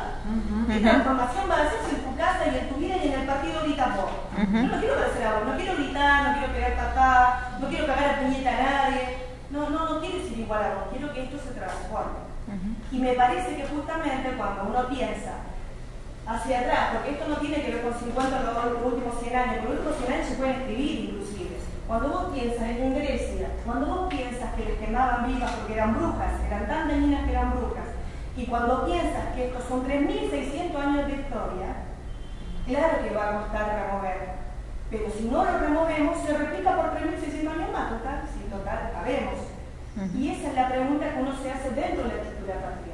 ¿Qué 0.68 0.80
transformación 0.80 1.50
va 1.50 1.56
a 1.56 1.62
hacerse 1.68 1.96
en 1.96 2.04
tu 2.04 2.16
casa 2.16 2.48
y 2.52 2.58
en 2.58 2.70
tu 2.70 2.76
vida 2.76 2.96
y 2.98 3.08
en 3.08 3.20
el 3.20 3.28
partido 3.28 3.60
ahorita 3.60 3.96
vos? 3.96 4.12
Yo 4.38 4.68
no 4.68 4.80
quiero 4.80 4.96
parecer 4.96 5.28
a 5.28 5.34
vos, 5.34 5.48
no 5.48 5.56
quiero 5.58 5.76
gritar, 5.76 6.24
no 6.24 6.34
quiero 6.40 6.54
pegar 6.54 6.76
papá, 6.76 7.58
no 7.60 7.68
quiero 7.68 7.86
cagar 7.86 8.16
a 8.16 8.20
piñeta 8.20 8.50
a 8.50 8.64
nadie. 8.64 9.18
No, 9.52 9.70
no, 9.70 9.86
no 9.86 10.00
quiero 10.00 10.18
ser 10.24 10.40
igual 10.40 10.64
a 10.64 10.76
vos, 10.76 10.84
quiero 10.92 11.14
que 11.14 11.24
esto 11.24 11.38
se 11.38 11.54
transforme. 11.54 12.32
Y 12.92 12.98
me 12.98 13.14
parece 13.14 13.56
que 13.56 13.68
justamente 13.68 14.32
cuando 14.36 14.64
uno 14.64 14.88
piensa 14.88 15.34
hacia 16.26 16.60
atrás, 16.60 16.90
porque 16.94 17.12
esto 17.12 17.28
no 17.28 17.38
tiene 17.38 17.62
que 17.62 17.72
ver 17.72 17.82
con 17.82 17.94
50 17.94 18.42
los 18.42 18.94
últimos 18.94 19.20
100 19.22 19.36
años, 19.36 19.64
los 19.64 19.74
últimos 19.74 19.98
100 19.98 20.14
años 20.14 20.28
se 20.28 20.36
pueden 20.36 20.62
escribir 20.62 21.00
inclusive. 21.10 21.58
Cuando 21.88 22.10
vos 22.10 22.34
piensas 22.34 22.70
en 22.70 22.96
Grecia, 22.96 23.48
cuando 23.66 23.86
vos 23.88 24.14
piensas 24.14 24.54
que 24.56 24.66
les 24.66 24.78
quemaban 24.80 25.28
vivas 25.28 25.52
porque 25.52 25.74
eran 25.74 25.94
brujas, 25.94 26.40
eran 26.48 26.68
tan 26.68 26.88
dañinas 26.88 27.26
que 27.26 27.32
eran 27.32 27.52
brujas, 27.52 27.90
y 28.38 28.46
cuando 28.46 28.86
piensas 28.86 29.36
que 29.36 29.48
estos 29.48 29.64
son 29.66 29.86
3.600 29.86 30.76
años 30.76 31.08
de 31.08 31.14
historia, 31.14 31.68
claro 32.66 33.04
que 33.04 33.16
va 33.16 33.30
a 33.30 33.42
costar 33.42 33.88
remover. 33.88 34.42
Pero 34.90 35.10
si 35.10 35.24
no 35.26 35.44
lo 35.44 35.58
removemos, 35.58 36.18
se 36.26 36.38
replica 36.38 36.76
por 36.76 36.92
3.600 36.92 37.52
años 37.52 37.72
más, 37.72 37.90
total, 37.90 38.22
sí, 38.32 38.50
total, 38.50 38.92
sabemos. 38.94 39.40
Y 40.16 40.30
esa 40.30 40.48
es 40.50 40.56
la 40.56 40.70
pregunta 40.70 41.14
que 41.14 41.22
uno 41.22 41.34
se 41.36 41.52
hace 41.52 41.72
dentro 41.72 42.04
de 42.04 42.16
la 42.16 42.22
estructura 42.22 42.56
patriarcal. 42.56 42.91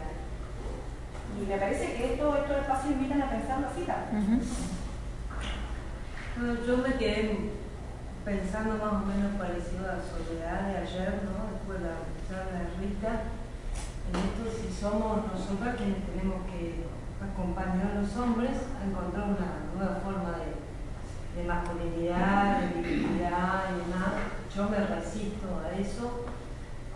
Y 1.39 1.45
me 1.45 1.57
parece 1.57 1.93
que 1.93 2.13
esto, 2.13 2.35
estos 2.35 2.57
espacios 2.57 2.93
invitan 2.93 3.21
a 3.21 3.29
pensarlo 3.29 3.67
así 3.67 3.81
también. 3.81 4.41
Yo 6.67 6.77
me 6.77 6.93
quedé 6.95 7.51
pensando 8.25 8.73
más 8.83 9.03
o 9.03 9.05
menos 9.05 9.35
parecido 9.37 9.85
a 9.85 10.01
Soledad 10.03 10.67
de 10.67 10.77
ayer, 10.77 11.21
¿no? 11.23 11.49
Después 11.53 11.79
de 11.79 11.87
la 11.87 11.97
charla 12.27 12.59
de 12.59 12.65
Rita, 12.77 13.11
en 14.07 14.15
esto 14.19 14.43
si 14.51 14.73
somos 14.73 15.31
nosotras 15.31 15.75
quienes 15.77 16.05
tenemos 16.05 16.45
que 16.45 16.85
acompañar 17.23 17.91
a 17.91 18.01
los 18.01 18.15
hombres 18.17 18.51
a 18.79 18.85
encontrar 18.85 19.29
una 19.29 19.65
nueva 19.75 19.99
forma 20.03 20.37
de, 20.37 21.41
de 21.41 21.47
masculinidad, 21.47 22.61
de 22.61 22.81
virilidad 22.81 23.63
y 23.71 23.87
demás. 23.87 24.13
Yo 24.55 24.69
me 24.69 24.77
resisto 24.77 25.47
a 25.63 25.71
eso, 25.77 26.25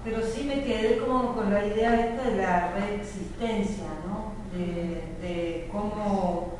pero 0.03 0.21
sí 0.25 0.43
me 0.43 0.63
quedé 0.63 0.97
como 0.97 1.33
con 1.35 1.53
la 1.53 1.65
idea 1.65 2.07
esta 2.07 2.29
de 2.29 2.37
la 2.37 2.71
reexistencia, 2.71 3.85
¿no? 4.07 4.31
De, 4.57 5.03
de 5.21 5.69
cómo, 5.71 6.55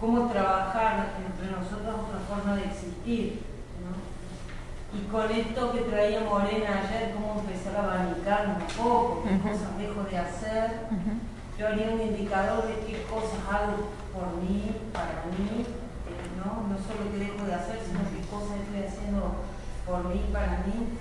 cómo 0.00 0.28
trabajar 0.28 1.14
entre 1.24 1.50
nosotros 1.50 1.94
otra 2.08 2.20
forma 2.28 2.56
de 2.56 2.64
existir. 2.64 3.42
Y 4.92 5.06
con 5.06 5.30
esto 5.30 5.72
que 5.72 5.82
traía 5.82 6.20
Morena 6.22 6.82
ayer, 6.82 7.14
cómo 7.14 7.40
empezar 7.40 7.76
a 7.76 7.84
abanicar 7.84 8.58
un 8.58 8.66
poco, 8.76 9.22
qué 9.22 9.38
cosas 9.38 9.78
dejo 9.78 10.02
de 10.02 10.18
hacer. 10.18 10.80
Yo 11.56 11.68
haría 11.68 11.90
un 11.90 12.00
indicador 12.00 12.66
de 12.66 12.74
qué 12.86 13.04
cosas 13.04 13.38
hago 13.48 13.86
por 14.12 14.42
mí, 14.42 14.72
para 14.92 15.22
mí, 15.30 15.64
¿no? 16.38 16.66
no 16.66 16.74
solo 16.82 17.12
qué 17.12 17.18
dejo 17.18 17.44
de 17.44 17.54
hacer, 17.54 17.78
sino 17.86 18.00
qué 18.10 18.26
cosas 18.26 18.58
estoy 18.64 18.82
haciendo 18.82 19.44
por 19.86 20.08
mí, 20.08 20.24
para 20.32 20.64
mí. 20.66 20.98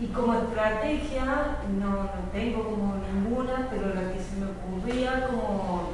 Y 0.00 0.06
como 0.06 0.32
estrategia, 0.32 1.24
no, 1.78 1.90
no 1.90 2.10
tengo 2.32 2.64
como 2.64 2.94
ninguna, 2.96 3.68
pero 3.70 3.94
la 3.94 4.12
que 4.12 4.18
se 4.18 4.36
me 4.36 4.46
ocurría 4.46 5.26
como, 5.26 5.90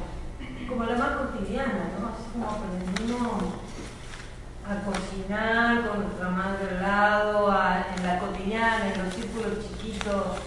como 0.69 0.85
la 0.85 0.97
más 0.97 1.11
cotidiana, 1.17 1.91
¿no? 1.99 2.09
Así 2.09 2.31
como 2.33 2.47
aprendimos 2.47 3.67
a 4.65 4.85
cocinar 4.85 5.89
con 5.89 6.05
nuestra 6.05 6.29
madre 6.31 6.69
al 6.71 6.83
lado, 6.83 7.49
en 7.97 8.07
la 8.07 8.19
cotidiana, 8.21 8.93
en 8.95 9.05
los 9.05 9.15
círculos 9.15 9.67
chiquitos 9.67 10.39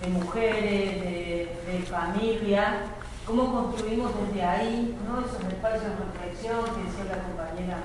de 0.00 0.08
mujeres, 0.08 1.02
de, 1.02 1.58
de 1.66 1.82
familia, 1.90 2.82
cómo 3.26 3.52
construimos 3.52 4.12
desde 4.20 4.42
ahí, 4.42 4.96
¿no? 5.06 5.20
esos 5.20 5.44
espacios 5.52 5.82
de 5.82 5.96
reflexión 5.96 6.64
que 6.64 6.84
decía 6.84 7.16
la 7.16 7.22
compañera 7.24 7.78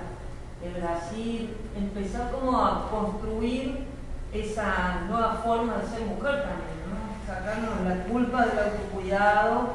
de 0.61 0.80
Brasil, 0.80 1.57
empezar 1.76 2.31
como 2.31 2.57
a 2.57 2.89
construir 2.89 3.93
esa 4.34 5.01
nueva 5.07 5.41
forma 5.43 5.77
de 5.77 5.88
ser 5.88 6.01
mujer 6.07 6.43
también, 6.43 6.81
¿no? 6.89 7.26
sacarnos 7.27 7.81
la 7.88 8.03
culpa 8.05 8.45
del 8.45 8.60
autocuidado, 8.60 9.69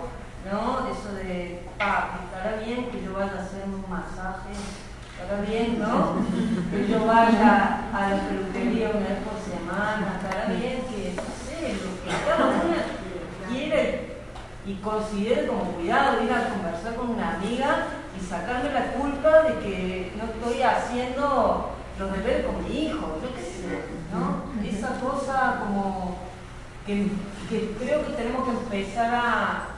¿no? 0.51 0.89
eso 0.91 1.15
de, 1.15 1.63
pa, 1.79 2.21
estará 2.25 2.57
bien 2.65 2.91
que 2.91 3.05
yo 3.05 3.15
vaya 3.15 3.33
a 3.39 3.43
hacer 3.45 3.65
un 3.65 3.85
masaje 3.89 4.51
estará 5.21 5.43
bien, 5.43 5.79
¿no? 5.81 6.23
Que 6.71 6.89
yo 6.89 7.05
vaya 7.07 7.81
a 7.93 8.11
la 8.11 8.29
peluquería 8.29 8.91
una 8.91 9.09
vez 9.09 9.19
por 9.25 9.39
semana, 9.43 10.21
estará 10.21 10.47
bien 10.55 10.83
que, 10.89 11.15
no 11.17 11.23
sé, 11.23 11.75
lo 11.75 11.91
que 12.05 12.25
cada 12.25 12.47
una 12.47 12.77
quiere 13.49 14.09
y 14.65 14.75
considere 14.75 15.47
como 15.47 15.65
cuidado, 15.73 16.23
ir 16.23 16.33
a 16.33 16.51
conversar 16.51 16.95
con 16.95 17.11
una 17.11 17.35
amiga 17.35 17.87
y 18.17 18.25
sacarme 18.25 18.71
la 18.73 18.93
culpa 18.93 19.43
de 19.43 19.59
que 19.59 20.13
no 20.17 20.25
estoy 20.25 20.63
haciendo 20.63 21.78
los 21.99 22.13
deberes 22.13 22.47
con 22.47 22.65
mi 22.65 22.87
hijo, 22.87 23.19
yo 23.23 23.35
qué 23.35 23.43
sé, 23.43 23.85
¿no? 24.13 24.63
Esa 24.69 25.01
cosa 25.01 25.61
como 25.61 26.19
que, 26.87 27.11
que 27.49 27.75
creo 27.79 28.07
que 28.07 28.13
tenemos 28.13 28.45
que 28.45 28.51
empezar 28.53 29.15
a 29.15 29.69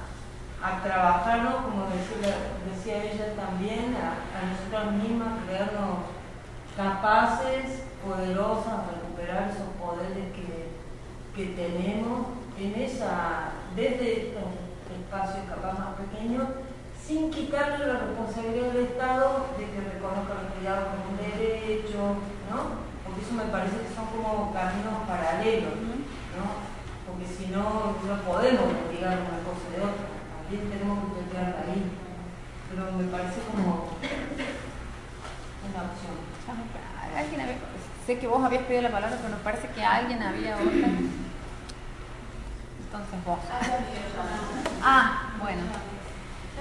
a 0.63 0.83
trabajarnos, 0.83 1.55
como 1.65 1.87
decía, 1.87 2.37
decía 2.69 3.05
ella 3.05 3.35
también, 3.35 3.97
a, 3.97 4.21
a 4.37 4.51
nosotras 4.53 4.93
mismas, 5.03 5.45
crearnos 5.47 6.05
capaces, 6.77 7.85
poderosas, 8.05 8.93
recuperar 8.93 9.51
esos 9.51 9.69
poderes 9.81 10.33
que, 10.37 10.77
que 11.35 11.55
tenemos 11.55 12.27
en 12.59 12.75
esa, 12.75 13.53
desde 13.75 14.29
estos 14.29 14.45
espacios 14.93 15.47
capaz 15.49 15.79
más 15.79 15.97
pequeños, 15.97 16.45
sin 17.11 17.27
quitarle 17.29 17.91
la 17.91 18.07
responsabilidad 18.07 18.71
del 18.71 18.87
Estado 18.87 19.51
de 19.59 19.67
que 19.67 19.81
reconozca 19.83 20.47
los 20.47 20.55
cuidados 20.55 20.95
como 20.95 21.11
un 21.11 21.19
derecho, 21.19 22.23
¿no? 22.47 22.87
Porque 23.03 23.27
eso 23.27 23.35
me 23.35 23.51
parece 23.51 23.83
que 23.83 23.91
son 23.91 24.07
como 24.15 24.55
caminos 24.55 25.03
paralelos, 25.11 25.75
¿no? 25.75 26.47
Porque 27.11 27.27
si 27.27 27.51
no, 27.51 27.99
no 27.99 28.15
podemos 28.23 28.71
ligar 28.95 29.27
una 29.27 29.43
cosa 29.43 29.67
de 29.75 29.83
otra 29.83 30.07
tenemos 30.51 31.15
que 31.15 31.21
entrar 31.27 31.67
ahí. 31.67 31.83
Pero 32.71 32.93
me 32.93 33.05
parece 33.11 33.43
como 33.51 33.99
una 35.67 35.81
opción. 35.91 36.15
¿Alguien 37.17 37.41
había, 37.41 37.59
sé 38.07 38.19
que 38.19 38.27
vos 38.29 38.45
habías 38.45 38.63
pedido 38.65 38.83
la 38.83 38.91
palabra, 38.91 39.19
pero 39.21 39.35
me 39.37 39.43
parece 39.43 39.69
que 39.69 39.83
alguien 39.83 40.23
había 40.23 40.55
otra. 40.55 40.71
Entonces 42.87 43.25
vos. 43.27 43.39
Ah, 44.83 45.33
bueno. 45.41 45.63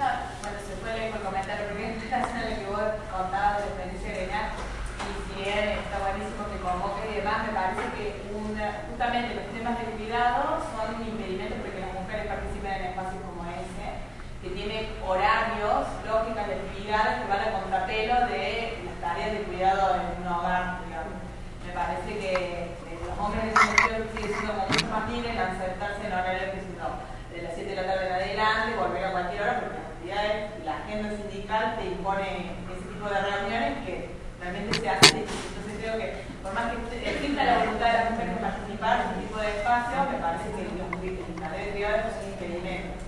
Bueno, 0.00 0.56
se 0.64 0.80
fue 0.80 0.96
el 0.96 1.12
comentario, 1.12 1.68
porque 1.68 1.92
en 1.92 2.00
relación 2.00 2.40
a 2.40 2.48
lo 2.48 2.56
que 2.56 2.72
vos 2.72 2.88
contabas 3.12 3.60
de 3.60 3.68
la 3.68 3.68
experiencia 3.68 4.16
gremial, 4.16 4.48
y 4.56 5.12
si 5.28 5.32
bien 5.44 5.76
está 5.76 6.00
buenísimo 6.00 6.40
que 6.48 6.64
convoque 6.64 7.04
y 7.04 7.20
demás, 7.20 7.44
me 7.44 7.52
parece 7.52 7.84
que 7.92 8.06
una, 8.32 8.88
justamente 8.88 9.36
los 9.36 9.52
temas 9.52 9.76
de 9.76 9.92
cuidado 10.00 10.64
son 10.72 10.96
un 10.96 11.04
impedimento 11.04 11.60
porque 11.60 11.84
las 11.84 11.92
mujeres 11.92 12.32
participen 12.32 12.80
en 12.80 12.96
espacios 12.96 13.20
como 13.28 13.44
que 13.44 14.48
tiene 14.56 14.88
horarios, 15.04 15.84
lógicas 16.08 16.48
de 16.48 16.54
actividades 16.64 17.20
que 17.20 17.28
van 17.28 17.44
a 17.44 17.60
contrapelo 17.60 18.16
de 18.32 18.80
las 18.80 18.96
tareas 19.04 19.32
de 19.36 19.44
cuidado 19.52 20.00
en 20.00 20.16
un 20.16 20.32
hogar, 20.32 20.80
digamos. 20.80 21.20
Me 21.60 21.76
parece 21.76 22.08
que 22.16 22.72
los 23.04 23.18
hombres 23.20 23.44
en 23.44 23.52
ese 23.52 23.68
sentido 23.68 24.08
siguen 24.16 24.32
siendo 24.32 24.64
mucho 24.64 24.86
más 24.88 25.04
libres 25.12 25.36
en 25.36 25.44
aceptarse 25.44 26.08
en 26.08 26.12
horarios 26.16 26.56
que 26.56 26.72
no, 26.80 26.88
de 27.36 27.42
las 27.44 27.52
7 27.52 27.68
de 27.68 27.76
la 27.76 27.84
tarde 27.84 28.06
en 28.08 28.12
adelante, 28.16 28.80
volver 28.80 29.04
a 29.04 29.12
cualquier 29.12 29.42
hora, 29.44 29.60
porque 29.60 29.89
la 30.10 30.76
agenda 30.82 31.10
sindical 31.16 31.76
te 31.78 31.86
impone 31.86 32.58
ese 32.66 32.86
tipo 32.90 33.06
de 33.08 33.20
reuniones 33.20 33.86
que 33.86 34.10
realmente 34.40 34.80
se 34.80 34.88
hacen 34.90 35.22
Entonces 35.22 35.74
creo 35.78 35.98
que 35.98 36.24
por 36.42 36.52
más 36.52 36.72
que 36.72 37.10
exista 37.10 37.44
la 37.44 37.58
voluntad 37.58 37.86
de 37.86 37.98
las 37.98 38.10
mujeres 38.10 38.34
de 38.34 38.42
participar 38.42 38.94
en 38.98 39.06
ese 39.06 39.20
tipo 39.22 39.38
de 39.38 39.48
espacios, 39.54 40.10
me 40.10 40.18
parece 40.18 40.50
que 40.50 40.62
los, 40.66 41.40
las 41.40 41.50
redes 41.52 41.72
privadas 41.74 42.06
son 42.10 42.32
impedimentos. 42.32 43.00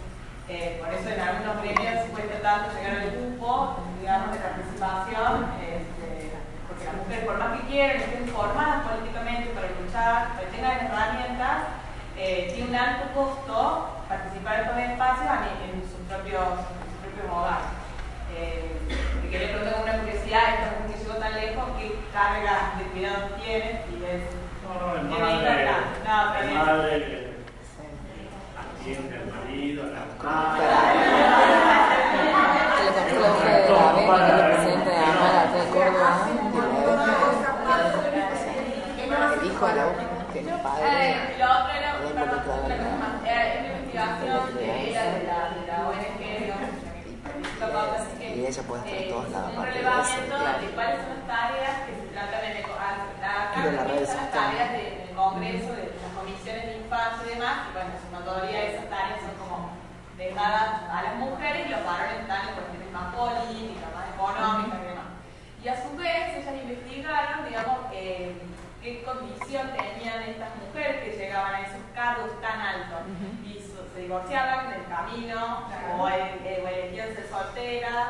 Eh, 0.48 0.78
por 0.78 0.94
eso 0.94 1.08
en 1.08 1.20
algunos 1.20 1.62
gremios 1.62 2.06
cuesta 2.12 2.38
tanto 2.42 2.76
llegar 2.76 3.02
al 3.02 3.10
grupo, 3.10 3.76
digamos, 3.98 4.32
de 4.32 4.38
participación, 4.38 5.32
este, 5.58 6.38
porque 6.68 6.84
las 6.84 6.96
mujeres, 7.02 7.24
por 7.24 7.38
más 7.38 7.50
que 7.56 7.66
quieran, 7.66 7.96
estén 7.96 8.28
formadas 8.28 8.86
políticamente 8.86 9.50
para 9.56 9.74
luchar, 9.74 10.38
que 10.38 10.46
tengan 10.54 10.86
herramientas, 10.86 11.82
eh, 12.18 12.52
tiene 12.54 12.70
un 12.70 12.76
alto 12.76 13.04
costo 13.14 14.02
participar 14.12 14.54
en 14.54 14.60
estos 14.60 14.78
espacios 14.78 15.32
en, 15.64 15.80
sus 15.88 16.00
propios, 16.04 16.44
hogar. 17.30 17.60
Eh, 18.34 18.78
quería 19.30 19.48
preguntar 19.48 19.74
con 19.74 19.82
una 19.84 19.98
curiosidad, 20.00 20.42
esta 20.54 20.68
mujer 20.78 20.92
que 20.92 21.04
llegó 21.04 21.14
tan 21.16 21.34
lejos, 21.34 21.64
¿qué 21.78 21.86
carga 22.12 22.74
de 22.78 22.84
cuidado 22.92 23.28
tiene? 23.40 23.68
Si 23.88 23.94
es, 24.04 24.22
no, 24.62 24.72
no, 24.80 24.96
el 24.96 25.04
madre, 25.08 25.70
no, 26.04 26.16
el 26.36 26.48
madre, 26.54 27.32
atiende 28.60 29.16
al 29.16 29.26
marido, 29.32 29.84
la 29.84 30.02
el 32.80 32.88
ejemplo 32.88 33.22
de 33.22 33.42
la 34.36 34.48
Beni, 34.48 34.76
que 34.82 34.92
es 34.92 34.98
el 34.98 35.22
el 39.02 39.10
la 39.10 39.84
que 40.32 40.38
el 40.40 40.46
padre. 40.60 41.36
Lo 41.38 41.46
otro 41.46 41.72
era, 41.72 41.90
perdón, 42.02 42.60
una 42.64 42.76
investigación 43.66 44.42
de 44.56 44.64
ella, 44.88 45.02
de 45.04 45.20
la, 45.24 45.38
de 45.50 45.60
la 45.66 45.76
ONG, 45.88 46.22
y 48.34 48.41
ella 48.52 48.68
puede 48.68 48.84
estar 48.84 49.02
en 49.02 49.08
todos 49.08 49.30
lados. 49.30 49.56
Un 49.56 49.64
relevamiento 49.64 50.36
de 50.60 50.68
cuáles 50.76 50.98
son 51.00 51.08
las 51.16 51.26
tareas 51.26 51.76
que 51.88 51.92
se 51.96 52.06
tratan 52.12 52.44
en 52.44 52.56
el, 52.56 52.64
acá, 52.68 53.40
las 53.64 54.30
tareas 54.30 54.72
del 54.72 55.16
Congreso, 55.16 55.72
de 55.72 55.88
las 55.96 56.12
comisiones 56.12 56.66
de 56.66 56.76
infancia 56.84 57.24
y 57.24 57.28
demás, 57.32 57.56
y 57.64 57.72
bueno, 57.72 57.90
su 57.96 58.08
mayoría 58.12 58.60
de 58.60 58.68
esas 58.76 58.90
tareas 58.90 59.20
son 59.24 59.34
como 59.40 59.72
dejadas 60.18 60.84
a 60.84 61.02
las 61.02 61.14
mujeres 61.16 61.66
y 61.66 61.70
los 61.70 61.84
varones 61.84 62.20
están 62.20 62.48
en 62.48 62.54
cuestiones 62.54 62.92
más 62.92 63.08
políticas, 63.16 63.88
más 63.96 64.06
económicas 64.12 64.78
y 64.84 64.84
demás. 64.84 65.08
Y 65.64 65.68
a 65.68 65.76
su 65.80 65.96
vez, 65.96 66.36
ellas 66.36 66.56
investigaron, 66.60 67.48
digamos, 67.48 67.78
eh, 67.92 68.36
qué 68.82 69.02
condición 69.04 69.70
tenían 69.72 70.28
estas 70.28 70.50
mujeres 70.60 71.04
que 71.04 71.16
llegaban 71.16 71.54
a 71.54 71.60
esos 71.62 71.80
cargos 71.94 72.28
tan 72.42 72.60
altos. 72.60 73.00
Y 73.46 73.61
se 73.94 74.00
divorciaban 74.00 74.66
en 74.66 74.80
el 74.80 74.86
camino, 74.86 75.68
o, 75.98 76.08
eh, 76.08 76.64
elegían 76.64 77.14
ser 77.14 77.28
solteras, 77.28 78.06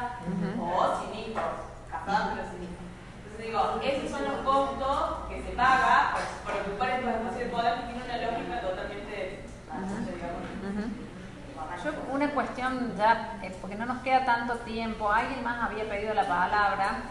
o 0.60 1.00
sin 1.00 1.18
hijos, 1.18 1.42
casadas 1.90 2.28
pero 2.34 2.48
sin 2.50 2.62
hijos. 2.62 2.82
Entonces 3.18 3.46
digo, 3.46 3.80
esos 3.82 4.10
son 4.10 4.24
los 4.24 4.40
costos 4.42 5.28
que 5.28 5.42
se 5.42 5.50
paga 5.56 6.14
por, 6.44 6.54
ocupar 6.54 6.90
estos 6.90 7.14
espacios 7.14 7.38
de 7.38 7.46
poder 7.46 7.74
que 7.74 7.86
tiene 7.86 8.04
una 8.04 8.16
lógica 8.16 8.60
totalmente, 8.60 9.44
digamos, 10.62 11.02
yo 11.84 11.90
una 12.12 12.30
cuestión 12.30 12.94
ya, 12.96 13.40
eh, 13.42 13.52
porque 13.60 13.76
no 13.76 13.86
nos 13.86 14.02
queda 14.02 14.24
tanto 14.24 14.54
tiempo, 14.58 15.10
alguien 15.10 15.42
más 15.42 15.68
había 15.68 15.88
pedido 15.88 16.14
la 16.14 16.28
palabra. 16.28 17.02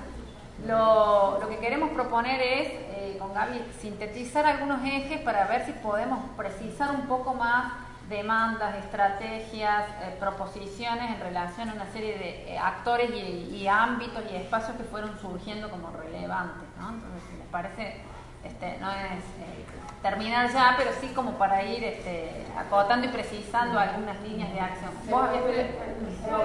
Lo, 0.65 1.39
lo 1.41 1.49
que 1.49 1.57
queremos 1.57 1.89
proponer 1.89 2.39
es, 2.39 2.68
eh, 2.69 3.18
con 3.19 3.34
Gaby, 3.34 3.65
sintetizar 3.80 4.45
algunos 4.45 4.81
ejes 4.85 5.19
para 5.22 5.45
ver 5.48 5.65
si 5.65 5.72
podemos 5.73 6.19
precisar 6.38 6.91
un 6.91 7.07
poco 7.07 7.34
más 7.34 7.73
demandas, 8.11 8.75
estrategias, 8.75 9.89
eh, 10.01 10.15
proposiciones 10.19 11.09
en 11.09 11.19
relación 11.19 11.69
a 11.69 11.73
una 11.73 11.88
serie 11.91 12.17
de 12.19 12.59
actores 12.59 13.09
y, 13.09 13.67
ámbitos 13.67 14.23
y 14.31 14.35
espacios 14.35 14.77
que 14.77 14.83
fueron 14.83 15.17
surgiendo 15.19 15.69
como 15.69 15.89
relevantes. 15.91 16.67
¿no? 16.79 16.89
Entonces, 16.89 17.23
si 17.29 17.38
les 17.38 17.47
parece, 17.47 18.01
este, 18.43 18.77
no 18.79 18.91
es 18.91 19.23
terminar 20.01 20.51
ya, 20.51 20.75
pero 20.77 20.91
sí 20.99 21.07
como 21.09 21.31
para 21.33 21.63
ir 21.63 21.83
este, 21.83 22.45
acotando 22.57 23.07
y 23.07 23.09
precisando 23.09 23.79
algunas 23.79 24.19
líneas 24.21 24.51
de 24.53 24.59
acción. 24.59 24.91
¿Vos 25.09 25.29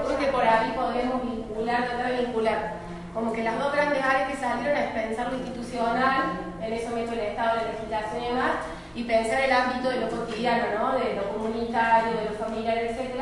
me 0.08 0.16
que 0.16 0.32
por 0.32 0.44
ahí 0.44 0.72
podemos 0.72 1.22
vincular, 1.22 1.86
tratar 1.86 2.12
de 2.12 2.26
vincular, 2.26 2.74
como 3.16 3.32
que 3.32 3.42
las 3.42 3.58
dos 3.58 3.72
grandes 3.72 4.04
áreas 4.04 4.30
que 4.30 4.36
salieron 4.36 4.76
es 4.76 4.90
pensar 4.92 5.32
lo 5.32 5.38
institucional, 5.38 6.36
en 6.60 6.70
eso 6.70 6.94
meto 6.94 7.12
el 7.12 7.20
Estado, 7.20 7.56
la 7.56 7.72
legislación 7.72 8.22
y 8.22 8.26
demás, 8.26 8.52
y 8.94 9.04
pensar 9.04 9.40
el 9.40 9.52
ámbito 9.52 9.88
de 9.88 10.00
lo 10.00 10.10
cotidiano, 10.10 10.64
¿no? 10.78 10.98
de 10.98 11.14
lo 11.14 11.32
comunitario, 11.32 12.12
de 12.14 12.24
lo 12.26 12.36
familiar, 12.36 12.76
etc. 12.76 13.16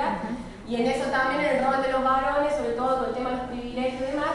Y 0.66 0.74
en 0.82 0.86
eso 0.88 1.08
también 1.12 1.48
el 1.48 1.64
rol 1.64 1.80
de 1.80 1.92
los 1.92 2.02
varones, 2.02 2.56
sobre 2.56 2.70
todo 2.70 2.98
con 2.98 3.08
el 3.10 3.14
tema 3.14 3.30
de 3.30 3.36
los 3.36 3.46
privilegios 3.46 4.02
y 4.02 4.10
demás, 4.10 4.34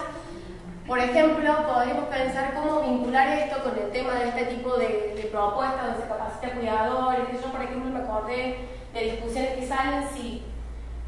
por 0.87 0.97
ejemplo, 0.97 1.67
podemos 1.67 2.05
pensar 2.05 2.53
cómo 2.53 2.79
vincular 2.79 3.27
esto 3.27 3.61
con 3.61 3.77
el 3.77 3.91
tema 3.91 4.13
de 4.13 4.29
este 4.29 4.45
tipo 4.45 4.77
de, 4.77 5.29
propuestas 5.29 5.87
donde 5.87 6.01
se 6.01 6.07
capacita 6.07 6.55
cuidadores. 6.55 7.19
Yo, 7.33 7.51
por 7.51 7.61
ejemplo, 7.61 7.91
me 7.91 7.99
acordé 7.99 8.69
de 8.93 8.99
discusiones 9.11 9.51
que 9.55 9.67
salen 9.67 10.07
si, 10.15 10.41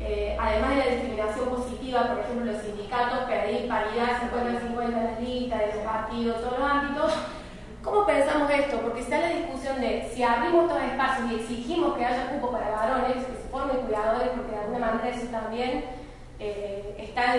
eh, 0.04 0.38
además 0.40 0.70
de 0.72 0.78
la 0.78 0.92
discriminación 0.92 1.50
positiva, 1.50 2.08
por 2.08 2.20
ejemplo, 2.20 2.52
los 2.52 2.62
sindicatos 2.62 3.20
pedir 3.30 3.68
paridad 3.68 4.22
50-50 4.34 4.84
en 4.86 5.06
las 5.06 5.22
listas, 5.22 5.60
de 5.60 5.68
los 5.68 5.86
partidos, 5.86 6.42
todos 6.42 6.60
los 6.60 6.70
ámbitos, 6.70 7.14
¿Cómo 7.84 8.06
pensamos 8.06 8.48
esto? 8.52 8.80
Porque 8.80 9.00
está 9.00 9.20
la 9.20 9.30
discusión 9.30 9.82
de 9.82 10.08
si 10.14 10.22
abrimos 10.22 10.66
estos 10.66 10.84
espacios 10.84 11.32
y 11.32 11.36
exigimos 11.36 11.98
que 11.98 12.06
haya 12.06 12.30
cupo 12.30 12.52
para 12.52 12.70
varones, 12.70 13.26
que 13.26 13.34
se 13.34 13.50
formen 13.50 13.78
cuidadores, 13.78 14.30
porque 14.36 14.52
de 14.52 14.62
alguna 14.62 14.86
manera 14.86 15.10
eso 15.10 15.26
también 15.32 15.86
eh, 16.38 16.96
está 17.00 17.34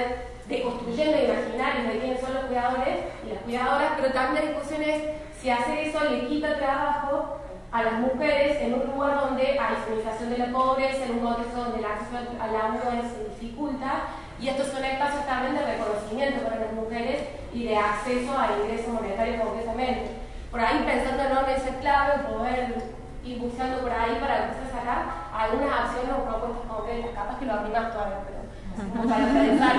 deconstruyendo 0.48 1.16
imaginarios 1.16 1.86
de 1.86 1.98
quiénes 2.00 2.20
son 2.20 2.34
los 2.34 2.44
cuidadores 2.46 2.96
y 3.24 3.32
las 3.32 3.42
cuidadoras, 3.44 3.92
pero 3.96 4.12
también 4.12 4.44
la 4.44 4.50
discusión 4.50 4.82
es 4.82 5.02
si 5.40 5.50
hacer 5.50 5.78
eso 5.78 6.04
le 6.10 6.26
quita 6.26 6.56
trabajo 6.56 7.38
a 7.72 7.82
las 7.82 7.94
mujeres 7.94 8.60
en 8.60 8.74
un 8.74 8.86
lugar 8.92 9.18
donde 9.18 9.58
hay 9.58 9.76
feminización 9.84 10.30
de 10.30 10.38
la 10.38 10.52
pobreza, 10.52 11.06
en 11.06 11.12
un 11.12 11.20
contexto 11.20 11.64
donde 11.64 11.78
el 11.78 11.84
acceso 11.86 12.18
al 12.38 12.54
agua 12.54 12.82
se 13.00 13.24
dificulta, 13.30 14.08
y 14.38 14.48
estos 14.48 14.68
son 14.68 14.84
espacios 14.84 15.24
también 15.24 15.54
de 15.54 15.64
reconocimiento 15.64 16.44
para 16.44 16.56
las 16.56 16.72
mujeres 16.72 17.28
y 17.54 17.64
de 17.64 17.76
acceso 17.76 18.38
al 18.38 18.60
ingreso 18.60 18.90
monetario 18.90 19.40
concretamente. 19.40 20.10
Por 20.50 20.60
ahí 20.60 20.84
pensando 20.84 21.22
en 21.48 21.60
ser 21.60 21.76
clave, 21.76 22.24
poder 22.28 22.92
ir 23.24 23.38
buscando 23.38 23.80
por 23.80 23.92
ahí 23.92 24.18
para 24.20 24.44
empezar 24.44 24.66
a 24.66 24.78
sacar 24.78 24.98
algunas 25.32 25.80
acciones 25.80 26.12
o 26.12 26.28
propuestas 26.28 26.66
concretas, 26.68 27.10
capaz 27.14 27.38
que 27.38 27.46
lo 27.46 27.52
abrimos 27.54 27.92
todavía, 27.92 28.18
pero 28.26 29.08
para 29.08 29.26
pensar 29.26 29.76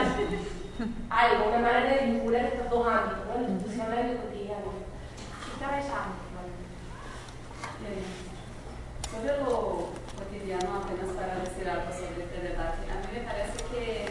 algo, 1.09 1.49
una 1.49 1.59
manera 1.59 1.95
de 1.95 2.05
vincular 2.07 2.45
estos 2.45 2.69
dos 2.71 2.87
ámbitos, 2.87 3.25
¿no? 3.27 3.45
el 3.45 3.51
institucional 3.51 4.05
y 4.07 4.11
el 4.11 4.17
cotidiano. 4.17 4.71
Estaba 5.53 5.79
ya. 5.79 6.22
Pues 7.83 7.99
sobre 9.11 9.35
cotidiano, 10.15 10.79
apenas 10.79 11.11
para 11.19 11.43
decir 11.43 11.67
algo 11.67 11.91
sobre 11.91 12.23
este 12.23 12.39
verdad, 12.39 12.79
a 12.79 12.95
mí 13.03 13.11
me 13.11 13.27
parece 13.27 13.59
que, 13.67 14.07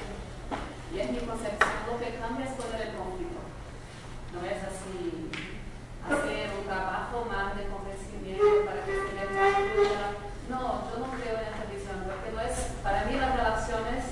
y 0.92 1.00
es 1.00 1.08
mi 1.08 1.24
concepción, 1.24 1.88
lo 1.88 1.96
que 1.96 2.20
cambia 2.20 2.44
es 2.44 2.52
poder 2.52 2.92
el 2.92 3.00
conflicto. 3.00 3.40
No 4.36 4.44
es 4.44 4.60
así 4.60 5.32
hacer 6.04 6.52
un 6.52 6.68
trabajo 6.68 7.24
más 7.32 7.56
de 7.56 7.64
convencimiento 7.72 8.68
para 8.68 8.84
que 8.84 8.92
se 8.92 9.12
le 9.16 9.24
No, 10.52 10.92
yo 10.92 10.94
no 11.00 11.08
creo 11.16 11.40
en 11.40 11.48
esta 11.48 11.64
visión, 11.72 12.04
porque 12.04 12.28
no 12.28 12.44
es, 12.44 12.76
para 12.84 13.08
mí 13.08 13.16
las 13.16 13.40
relaciones 13.40 14.04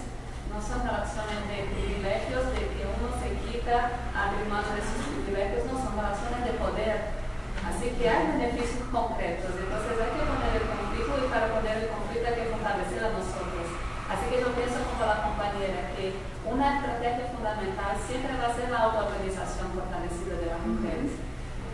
no 0.49 0.57
son 0.57 0.89
relaciones 0.89 1.37
de 1.53 1.69
privilegios, 1.69 2.49
de 2.57 2.65
que 2.65 2.83
uno 2.89 3.13
se 3.21 3.29
quita 3.45 3.93
a 4.17 4.33
mano 4.49 4.73
de 4.73 4.81
sus 4.81 5.05
privilegios, 5.05 5.69
no, 5.69 5.77
son 5.77 6.01
relaciones 6.01 6.49
de 6.49 6.57
poder. 6.57 7.20
Así 7.67 7.93
que 7.97 8.05
hay 8.09 8.27
beneficios 8.37 8.89
concretos. 8.89 9.53
Entonces 9.57 9.95
hay 10.01 10.13
que 10.17 10.25
poner 10.25 10.53
el 10.57 10.67
conflicto 10.69 11.13
y 11.21 11.29
para 11.29 11.47
poner 11.53 11.75
el 11.85 11.89
conflicto 11.93 12.25
hay 12.29 12.39
que 12.41 12.51
fortalecer 12.53 13.01
a 13.05 13.15
nosotros. 13.17 13.67
Así 14.11 14.25
que 14.27 14.43
yo 14.43 14.51
pienso 14.59 14.79
como 14.91 15.07
la 15.07 15.23
compañera 15.23 15.95
que 15.95 16.19
una 16.43 16.81
estrategia 16.81 17.31
fundamental 17.31 17.95
siempre 17.95 18.35
va 18.35 18.51
a 18.51 18.57
ser 18.57 18.69
la 18.71 18.91
autoorganización 18.91 19.71
fortalecida 19.71 20.35
de 20.41 20.51
las 20.51 20.63
mujeres. 20.67 21.15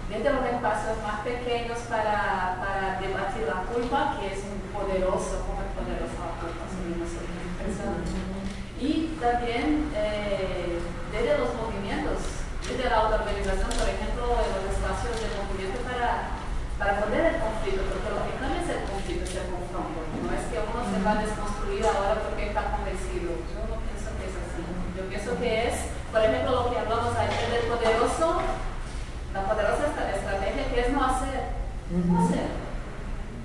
Desde 0.06 0.30
los 0.30 0.44
espacios 0.46 1.02
más 1.02 1.26
pequeños 1.26 1.78
para, 1.90 2.62
para 2.62 3.00
debatir 3.02 3.42
la 3.48 3.66
culpa, 3.66 4.20
que 4.20 4.30
es 4.30 4.44
un 4.46 4.62
poderoso, 4.70 5.42
como 5.42 5.66
es 5.66 5.70
poderoso 5.74 6.14
la 6.22 6.38
culpa, 6.38 6.66
y 8.78 9.16
también 9.20 9.90
eh, 9.96 10.78
desde 11.10 11.38
los 11.38 11.54
movimientos, 11.56 12.44
desde 12.62 12.90
la 12.90 13.08
autoorganización, 13.08 13.70
por 13.72 13.88
ejemplo, 13.88 14.24
de 14.36 14.48
los 14.52 14.76
espacios 14.76 15.16
de 15.16 15.26
movimiento 15.32 15.56
para, 16.07 16.39
para 16.78 17.01
poner 17.03 17.35
el 17.35 17.37
conflicto, 17.43 17.83
porque 17.91 18.15
lo 18.15 18.23
que 18.23 18.39
cambia 18.39 18.62
es 18.62 18.70
el 18.70 18.83
conflicto, 18.87 19.24
es 19.27 19.35
el 19.43 19.51
confronto. 19.51 19.99
No 20.23 20.31
es 20.31 20.45
que 20.47 20.59
uno 20.62 20.81
se 20.87 20.99
va 21.03 21.11
a 21.19 21.23
desconstruir 21.27 21.83
ahora 21.83 22.15
porque 22.23 22.55
está 22.55 22.62
convencido. 22.70 23.43
Yo 23.51 23.59
no 23.66 23.77
pienso 23.83 24.09
que 24.15 24.24
es 24.31 24.37
así. 24.39 24.62
Yo 24.95 25.03
pienso 25.11 25.31
que 25.43 25.51
es, 25.66 25.74
por 26.15 26.23
ejemplo, 26.23 26.51
lo 26.62 26.70
que 26.70 26.78
hablamos 26.78 27.12
ayer 27.19 27.47
del 27.51 27.66
poderoso, 27.66 28.27
la 29.35 29.43
poderosa 29.51 29.83
estrategia 29.91 30.70
que 30.70 30.81
es 30.81 30.91
no 30.95 31.03
hacer. 31.03 31.43
No 31.91 32.15
hacer. 32.23 32.47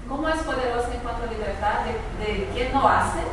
¿Cómo 0.07 0.27
es 0.27 0.39
poderoso 0.43 0.91
en 0.91 0.99
cuanto 1.01 1.23
a 1.23 1.31
libertad 1.31 1.87
de, 1.87 1.93
de 2.21 2.49
quien 2.53 2.73
no 2.73 2.87
hace? 2.87 3.23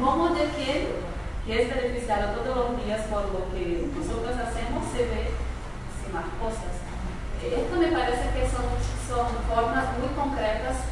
¿Cómo 0.00 0.30
de 0.30 0.44
quien 0.56 1.08
que 1.46 1.62
es 1.62 1.68
beneficiado 1.68 2.40
todos 2.40 2.72
los 2.72 2.84
días 2.84 3.06
por 3.08 3.24
lo 3.32 3.48
que 3.52 3.88
nosotros 3.96 4.36
hacemos, 4.36 4.84
se 4.92 4.98
ve 4.98 5.32
sin 6.02 6.12
más 6.12 6.24
cosas. 6.36 6.77
Esto 7.48 7.76
me 7.80 7.88
parece 7.88 8.28
que 8.36 8.44
son, 8.44 8.68
son 9.08 9.26
formas 9.48 9.96
muy 9.96 10.08
concretas 10.12 10.84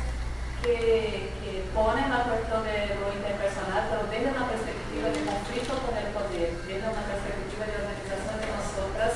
que, 0.62 1.34
ponen 1.76 2.08
la 2.08 2.24
cuestión 2.24 2.64
de 2.64 2.96
lo 2.96 3.12
interpersonal, 3.12 3.84
pero 3.92 4.08
desde 4.08 4.32
una 4.32 4.48
perspectiva 4.48 5.12
de 5.12 5.28
conflicto 5.28 5.76
con 5.84 5.92
el 5.92 6.08
poder, 6.16 6.56
desde 6.64 6.88
una 6.88 7.04
perspectiva 7.04 7.68
de 7.68 7.76
organización 7.84 8.36
de 8.40 8.48
nosotras 8.48 9.12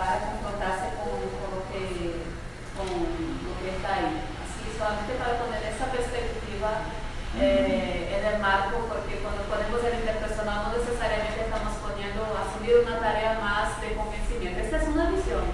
para 0.00 0.16
confrontarse 0.24 0.96
con, 0.96 1.20
con, 1.20 1.48
lo, 1.52 1.60
que, 1.68 2.24
con 2.72 2.88
lo 2.88 3.52
que 3.60 3.76
está 3.76 3.88
ahí. 4.00 4.24
Así, 4.40 4.72
solamente 4.72 5.20
para 5.20 5.36
poner 5.36 5.60
esa 5.68 5.92
perspectiva 5.92 6.88
eh, 7.36 8.16
en 8.16 8.22
el 8.24 8.40
marco, 8.40 8.88
porque 8.88 9.20
cuando 9.20 9.44
ponemos 9.52 9.84
el 9.84 10.00
interpersonal 10.00 10.64
no 10.64 10.80
necesariamente 10.80 11.44
estamos 11.44 11.76
poniendo 11.84 12.24
asumir 12.24 12.88
una 12.88 13.04
tarea 13.04 13.36
más 13.36 13.76
de 13.84 13.92
convencimiento. 13.92 14.64
Esta 14.64 14.80
es 14.80 14.88
una 14.88 15.12
visión, 15.12 15.44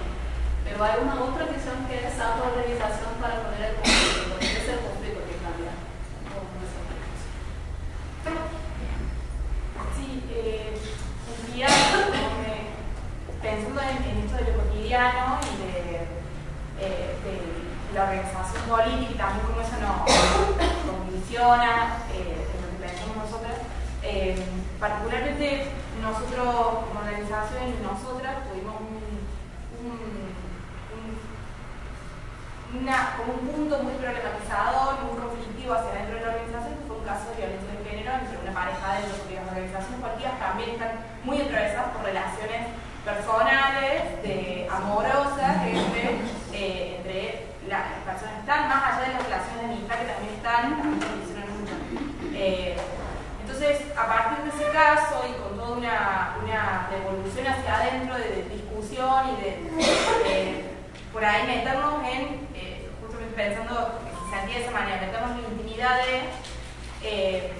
pero 0.75 0.91
hay 0.91 0.99
una 1.01 1.23
otra 1.23 1.45
visión 1.45 1.87
que 1.87 1.95
es 2.05 2.19
autoorganización 2.19 3.15
para 3.21 3.47
poner 3.47 3.63
el 3.63 3.75
conflicto, 3.79 4.35
es 4.41 4.67
el 4.67 4.79
conflicto 4.83 5.23
que 5.23 5.39
cambia. 5.39 5.71
Sí, 9.95 10.23
eh, 10.35 10.75
un 11.31 11.53
día, 11.55 11.67
pensando 13.41 13.81
en, 13.87 14.19
esto 14.19 14.35
de 14.35 14.51
lo 14.51 14.63
cotidiano 14.63 15.39
y 15.47 15.63
de, 15.63 16.11
eh, 16.83 17.15
de 17.23 17.95
la 17.95 18.03
organización 18.03 18.63
política 18.67 19.11
y 19.11 19.15
también 19.15 19.47
cómo 19.47 19.61
eso 19.61 19.79
nos 19.79 20.03
condiciona 20.91 22.03
eh, 22.11 22.51
en 22.51 22.59
lo 22.59 22.67
que 22.67 22.83
pensamos 22.83 23.15
nosotras. 23.15 23.63
Eh, 24.03 24.35
particularmente 24.77 25.71
nosotros 26.01 26.83
como 26.83 26.99
organización 26.99 27.63
y 27.63 27.81
nosotras 27.81 28.43
tuvimos 28.51 28.75
un, 28.75 29.15
un, 29.87 30.25
una, 32.79 33.15
como 33.17 33.33
un 33.33 33.47
punto 33.47 33.83
muy 33.83 33.93
problematizador, 33.95 35.03
muy 35.07 35.15
conflictivo 35.19 35.73
hacia 35.73 35.97
dentro 35.99 36.15
de 36.15 36.21
la 36.21 36.31
organización, 36.35 36.73
que 36.75 36.85
fue 36.87 36.97
un 36.97 37.05
caso 37.05 37.25
de 37.31 37.35
violencia 37.39 37.71
de 37.71 37.81
género 37.87 38.11
entre 38.19 38.35
una 38.43 38.53
pareja 38.53 38.85
dentro 38.99 39.15
de 39.25 39.35
las 39.35 39.47
organizaciones 39.49 39.99
políticas 40.01 40.39
también 40.39 40.69
están 40.75 40.93
muy 41.23 41.37
atravesadas 41.41 41.89
por 41.95 42.01
relaciones 42.03 42.61
personales, 43.05 44.15
amorosas, 44.69 45.55
entre, 45.67 46.19
eh, 46.53 46.97
entre 46.97 47.45
las 47.69 47.83
personas 48.05 48.39
están, 48.39 48.69
más 48.69 48.83
allá 48.83 49.07
de 49.07 49.13
las 49.13 49.23
relaciones 49.23 49.61
de 49.61 49.65
amistad 49.65 49.95
que 49.99 50.05
también 50.05 50.33
están, 50.35 50.61
también 50.81 51.49
mucho. 51.53 51.75
Eh, 52.33 52.75
entonces, 53.41 53.81
a 53.95 54.05
partir 54.07 54.43
de 54.43 54.49
ese 54.49 54.71
caso 54.71 55.23
y 55.29 55.33
con 55.41 55.57
toda 55.57 55.77
una, 55.77 56.35
una 56.43 56.89
revolución 56.91 57.47
hacia 57.47 57.75
adentro 57.75 58.15
de, 58.17 58.43
discusión 58.49 59.37
y 59.37 59.41
de, 59.41 59.49
eh, 60.25 60.64
por 61.15 61.23
ahí 61.23 61.47
meternos 61.47 62.03
en, 62.11 62.43
eh, 62.59 62.91
justamente 62.99 63.39
pensando 63.39 64.03
que 64.03 64.11
se 64.11 64.35
sentía 64.35 64.57
de 64.59 64.63
esa 64.67 64.75
manera, 64.75 64.99
meternos 64.99 65.31
en 65.31 65.43
la 65.43 65.47
intimidad 65.47 65.95
de, 66.03 66.27
eh, 67.07 67.53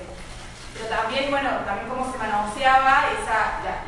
pero 0.75 0.91
también, 0.91 1.31
bueno, 1.31 1.63
también 1.63 1.87
cómo 1.87 2.03
se 2.11 2.19
manoseaba 2.19 3.15
esa, 3.15 3.63
la, 3.63 3.79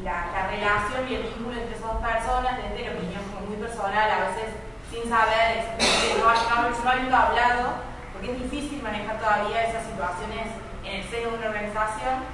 la, 0.00 0.16
la, 0.32 0.46
relación 0.48 1.04
y 1.04 1.14
el 1.16 1.22
vínculo 1.28 1.52
entre 1.52 1.76
esas 1.76 1.92
dos 1.92 2.00
personas, 2.00 2.56
desde 2.64 2.88
la 2.88 2.96
opinión 2.96 3.20
como 3.28 3.44
muy 3.44 3.60
personal, 3.60 4.08
a 4.08 4.32
veces 4.32 4.56
sin 4.88 5.04
saber, 5.04 5.68
no, 6.16 6.24
no, 6.24 6.70
no 6.72 6.90
habiendo 6.90 7.14
hablado, 7.14 7.76
porque 8.14 8.32
es 8.32 8.40
difícil 8.40 8.82
manejar 8.82 9.20
todavía 9.20 9.68
esas 9.68 9.84
situaciones 9.84 10.48
en 10.82 10.96
el 10.96 11.04
seno 11.04 11.32
de 11.32 11.36
una 11.36 11.48
organización. 11.52 12.24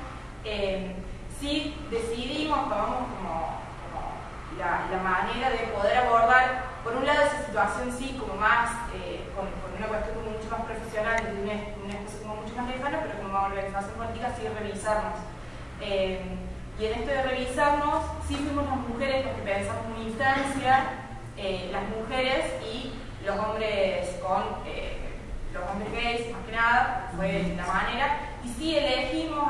Eh, 0.44 0.94
si 1.40 1.74
decidimos, 1.90 2.70
tomamos 2.70 3.10
como 3.10 3.65
la, 4.58 5.02
manera 5.02 5.50
de 5.50 5.68
poder 5.74 5.98
abordar, 5.98 6.64
por 6.82 6.96
un 6.96 7.06
lado, 7.06 7.22
esa 7.22 7.46
situación 7.46 7.92
sí, 7.92 8.16
como 8.18 8.34
más, 8.34 8.70
eh, 8.94 9.28
con, 9.34 9.46
una 9.76 9.86
cuestión 9.88 10.16
como 10.16 10.30
mucho 10.30 10.48
más 10.50 10.64
profesional, 10.64 11.16
desde 11.16 11.40
un, 11.42 11.84
un 11.84 11.90
espacio 11.90 12.22
como 12.22 12.42
mucho 12.42 12.56
más 12.56 12.68
lejano, 12.68 12.98
pero 13.02 13.22
como 13.22 13.44
organización 13.44 13.94
política 13.96 14.32
sí 14.36 14.48
revisarnos. 14.48 15.18
Eh, 15.80 16.20
y 16.78 16.84
en 16.86 16.92
esto 16.92 17.10
de 17.10 17.22
revisarnos, 17.22 18.04
sí 18.26 18.36
fuimos 18.36 18.64
las 18.66 18.76
mujeres 18.76 19.24
las 19.26 19.34
que 19.36 19.42
pensamos 19.42 19.82
una 19.94 20.04
instancia 20.04 21.06
eh, 21.38 21.68
las 21.70 21.82
mujeres 21.90 22.46
y 22.64 22.94
los 23.24 23.38
hombres 23.38 24.08
con 24.22 24.42
los 25.52 25.70
hombres 25.70 25.92
gays, 25.92 26.32
más 26.32 26.46
que 26.46 26.52
nada, 26.52 27.12
fue 27.14 27.54
la 27.56 27.66
manera. 27.66 28.18
Y 28.44 28.48
sí 28.48 28.78
elegimos, 28.78 29.46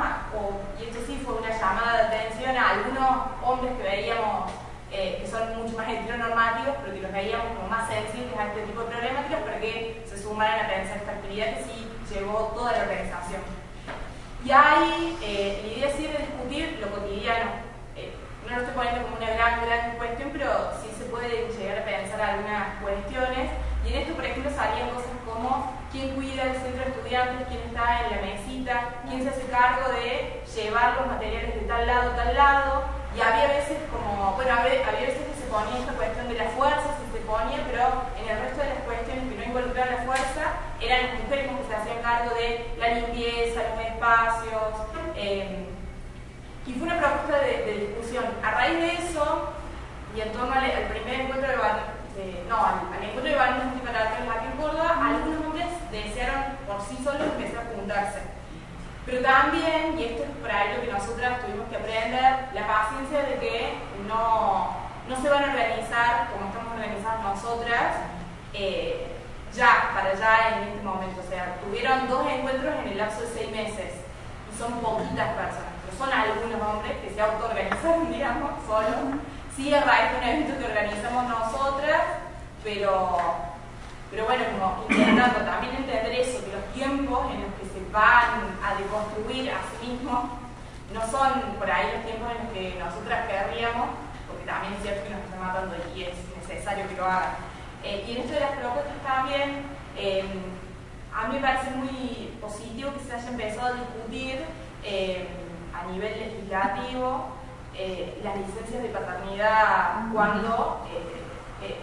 y 0.80 0.84
esto 0.84 0.98
sí 1.06 1.20
fue 1.24 1.34
una 1.34 1.50
llamada 1.50 2.08
de 2.08 2.16
atención 2.16 2.56
a 2.56 2.70
algunos 2.70 3.10
hombres 3.42 3.72
que 3.76 3.82
veíamos 3.82 4.50
eh, 4.92 5.18
que 5.20 5.26
son 5.26 5.56
mucho 5.56 5.76
más 5.76 5.88
heteronormativos, 5.88 6.76
pero 6.80 6.94
que 6.94 7.02
los 7.02 7.12
veíamos 7.12 7.46
como 7.56 7.68
más 7.68 7.88
sensibles 7.88 8.36
a 8.38 8.48
este 8.48 8.62
tipo 8.62 8.80
de 8.80 8.86
problemáticas 8.86 9.40
para 9.42 9.60
que 9.60 10.04
se 10.06 10.22
sumaran 10.22 10.64
a 10.64 10.68
pensar 10.68 10.96
esta 10.98 11.12
actividad 11.12 11.56
que 11.56 11.64
sí 11.64 11.88
llevó 12.14 12.52
toda 12.54 12.72
la 12.72 12.82
organización. 12.82 13.42
Y 14.44 14.50
ahí 14.52 15.18
la 15.20 15.68
idea 15.68 15.96
sí 15.96 16.06
de 16.06 16.18
discutir 16.18 16.78
lo 16.80 16.90
cotidiano, 16.90 17.66
no 18.48 18.54
lo 18.56 18.62
estoy 18.62 18.76
poniendo 18.76 19.02
como 19.02 19.16
una 19.16 19.30
gran, 19.34 19.66
gran 19.66 19.96
cuestión, 19.96 20.30
pero 20.32 20.70
sí 20.80 20.88
se 20.96 21.06
puede 21.06 21.50
llegar 21.50 21.78
a 21.78 21.84
pensar 21.84 22.20
algunas 22.20 22.80
cuestiones. 22.80 23.50
Y 23.84 23.92
en 23.92 23.98
esto, 24.02 24.14
por 24.14 24.24
ejemplo, 24.24 24.50
salían 24.54 24.90
cosas 24.90 25.10
como 25.26 25.74
quién 25.90 26.14
cuida 26.14 26.44
el 26.44 26.54
centro 26.54 26.84
de 26.84 26.90
estudiantes, 26.90 27.48
quién 27.48 27.62
está 27.62 28.06
en 28.06 28.10
la 28.10 28.22
mesita, 28.22 28.74
quién 29.08 29.22
se 29.22 29.30
hace 29.30 29.46
cargo 29.46 29.92
de 29.92 30.42
llevar 30.54 30.94
los 30.98 31.06
materiales 31.06 31.54
de 31.54 31.60
tal 31.62 31.86
lado 31.86 32.10
tal 32.12 32.34
lado. 32.34 32.84
Y 33.16 33.20
había 33.22 33.48
veces 33.48 33.78
como, 33.88 34.32
bueno, 34.36 34.52
había, 34.52 34.84
veces 34.92 35.24
que 35.24 35.40
se 35.40 35.48
ponía 35.48 35.80
esta 35.80 35.96
cuestión 35.96 36.28
de 36.28 36.34
la 36.36 36.52
fuerza, 36.52 37.00
se 37.00 37.20
ponía, 37.24 37.64
pero 37.64 38.12
en 38.20 38.28
el 38.28 38.42
resto 38.44 38.60
de 38.60 38.68
las 38.76 38.84
cuestiones 38.84 39.24
que 39.32 39.36
no 39.40 39.44
involucraban 39.56 39.96
la 39.96 40.02
fuerza, 40.04 40.44
eran 40.84 41.00
las 41.00 41.24
mujeres 41.24 41.48
que 41.48 41.64
se 41.64 41.74
hacían 41.74 42.04
cargo 42.04 42.36
de 42.36 42.76
la 42.76 42.88
limpieza, 42.92 43.72
los 43.72 43.80
espacios. 43.88 44.68
Eh, 45.16 45.64
y 46.66 46.72
fue 46.74 46.88
una 46.88 47.00
propuesta 47.00 47.40
de, 47.40 47.88
discusión. 47.88 48.24
A 48.44 48.50
raíz 48.50 48.78
de 48.84 48.92
eso, 49.00 49.48
y 50.14 50.20
en 50.20 50.32
torno 50.32 50.52
al, 50.52 50.68
primer 50.92 51.20
encuentro 51.20 51.48
de, 51.48 51.56
de 51.56 52.44
no, 52.50 52.60
al, 52.60 53.00
encuentro 53.00 53.32
de 53.32 53.34
varones 53.34 53.64
multiparatones 53.64 54.28
aquí 54.28 54.44
en 54.44 54.60
Córdoba, 54.60 54.92
algunos 54.92 55.40
hombres 55.40 55.72
desearon 55.90 56.60
por 56.68 56.84
sí 56.84 57.00
solos 57.02 57.32
empezar 57.32 57.64
a 57.64 57.72
juntarse. 57.72 58.35
Pero 59.06 59.22
también, 59.22 59.98
y 59.98 60.04
esto 60.04 60.24
es 60.24 60.30
por 60.42 60.50
ahí 60.50 60.74
lo 60.74 60.82
que 60.82 60.92
nosotras 60.92 61.40
tuvimos 61.40 61.68
que 61.70 61.76
aprender, 61.76 62.50
la 62.52 62.66
paciencia 62.66 63.22
de 63.22 63.38
que 63.38 63.74
no, 64.08 64.76
no 65.08 65.22
se 65.22 65.28
van 65.30 65.44
a 65.44 65.52
organizar 65.52 66.28
como 66.32 66.50
estamos 66.50 66.74
organizadas 66.74 67.22
nosotras, 67.22 67.94
eh, 68.52 69.06
ya, 69.54 69.92
para 69.94 70.14
ya 70.14 70.58
en 70.58 70.68
este 70.68 70.82
momento. 70.82 71.22
O 71.24 71.30
sea, 71.30 71.56
tuvieron 71.64 72.08
dos 72.08 72.26
encuentros 72.28 72.74
en 72.82 72.88
el 72.88 72.98
lapso 72.98 73.20
de 73.22 73.28
seis 73.28 73.50
meses 73.50 73.94
y 74.52 74.58
son 74.58 74.72
poquitas 74.80 75.28
personas 75.34 75.76
son 75.96 76.12
algunos 76.12 76.60
hombres 76.60 76.92
que 77.02 77.10
se 77.10 77.20
autoorganizan, 77.20 78.12
digamos, 78.12 78.50
solos. 78.66 79.20
Sí, 79.56 79.70
de 79.70 79.78
un 79.78 80.22
evento 80.22 80.58
que 80.58 80.64
organizamos 80.66 81.24
nosotras, 81.28 82.02
pero, 82.62 83.16
pero 84.10 84.24
bueno, 84.26 84.44
como 84.52 84.84
intentando 84.90 85.40
también 85.40 85.76
entender 85.76 86.12
eso, 86.12 86.44
que 86.44 86.52
los 86.52 86.66
tiempos 86.74 87.32
en 87.32 87.40
los 87.40 87.54
que 87.56 87.64
se 87.72 87.75
van 87.96 88.60
a 88.62 88.76
deconstruir 88.76 89.50
a 89.50 89.56
sí 89.72 89.88
mismos 89.88 90.24
no 90.92 91.00
son 91.10 91.56
por 91.58 91.70
ahí 91.70 91.92
los 91.96 92.04
tiempos 92.04 92.30
en 92.30 92.44
los 92.44 92.52
que 92.52 92.78
nosotras 92.78 93.26
querríamos, 93.26 93.88
porque 94.28 94.44
también 94.44 94.74
es 94.74 94.82
cierto 94.82 95.04
que 95.04 95.10
nos 95.10 95.24
está 95.24 95.36
matando 95.40 95.74
y 95.94 96.02
es 96.02 96.14
necesario 96.36 96.88
que 96.88 96.94
lo 96.94 97.06
hagan. 97.06 97.36
Eh, 97.82 98.04
y 98.06 98.12
en 98.12 98.18
esto 98.18 98.34
de 98.34 98.40
las 98.40 98.52
propuestas 98.52 99.00
también, 99.04 99.64
eh, 99.96 100.24
a 101.14 101.26
mí 101.26 101.36
me 101.36 101.40
parece 101.40 101.70
muy 101.70 102.36
positivo 102.40 102.92
que 102.92 103.00
se 103.00 103.14
haya 103.14 103.28
empezado 103.28 103.68
a 103.68 103.80
discutir 103.80 104.44
eh, 104.84 105.26
a 105.74 105.90
nivel 105.90 106.20
legislativo 106.20 107.32
las 108.22 108.36
licencias 108.38 108.82
de 108.82 108.88
paternidad 108.88 110.10
cuando 110.10 110.86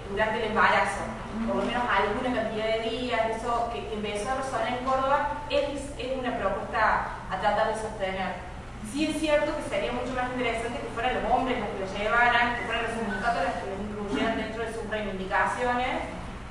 durante 0.10 0.38
el 0.40 0.52
embarazo, 0.52 1.04
por 1.48 1.58
lo 1.58 1.64
menos 1.64 1.84
alguna 1.84 2.42
cantidad 2.42 2.68
de 2.78 2.90
días, 2.90 3.22
eso 3.38 3.70
que, 3.74 3.94
empezó 3.94 4.32
a 4.32 4.36
resonar 4.36 4.68
en 4.68 4.86
Córdoba, 4.86 5.44
es, 5.50 5.92
es 5.98 6.18
una 6.18 6.38
propuesta 6.38 7.08
a 7.30 7.40
tratar 7.40 7.74
de 7.74 7.82
sostener. 7.82 8.54
Sí 8.92 9.06
es 9.06 9.20
cierto 9.20 9.56
que 9.56 9.64
sería 9.70 9.92
mucho 9.92 10.14
más 10.14 10.30
interesante 10.32 10.80
que 10.80 10.94
fueran 10.94 11.24
los 11.24 11.32
hombres 11.32 11.60
los 11.60 11.70
que 11.70 11.80
lo 11.80 12.04
llevaran, 12.04 12.56
que 12.56 12.66
fueran 12.66 12.84
los 12.84 12.94
sindicatos 12.94 13.44
los 13.44 13.56
que 13.58 13.70
lo 13.70 13.76
incluyeran 13.82 14.38
dentro 14.38 14.64
de 14.64 14.74
sus 14.74 14.90
reivindicaciones, 14.90 16.02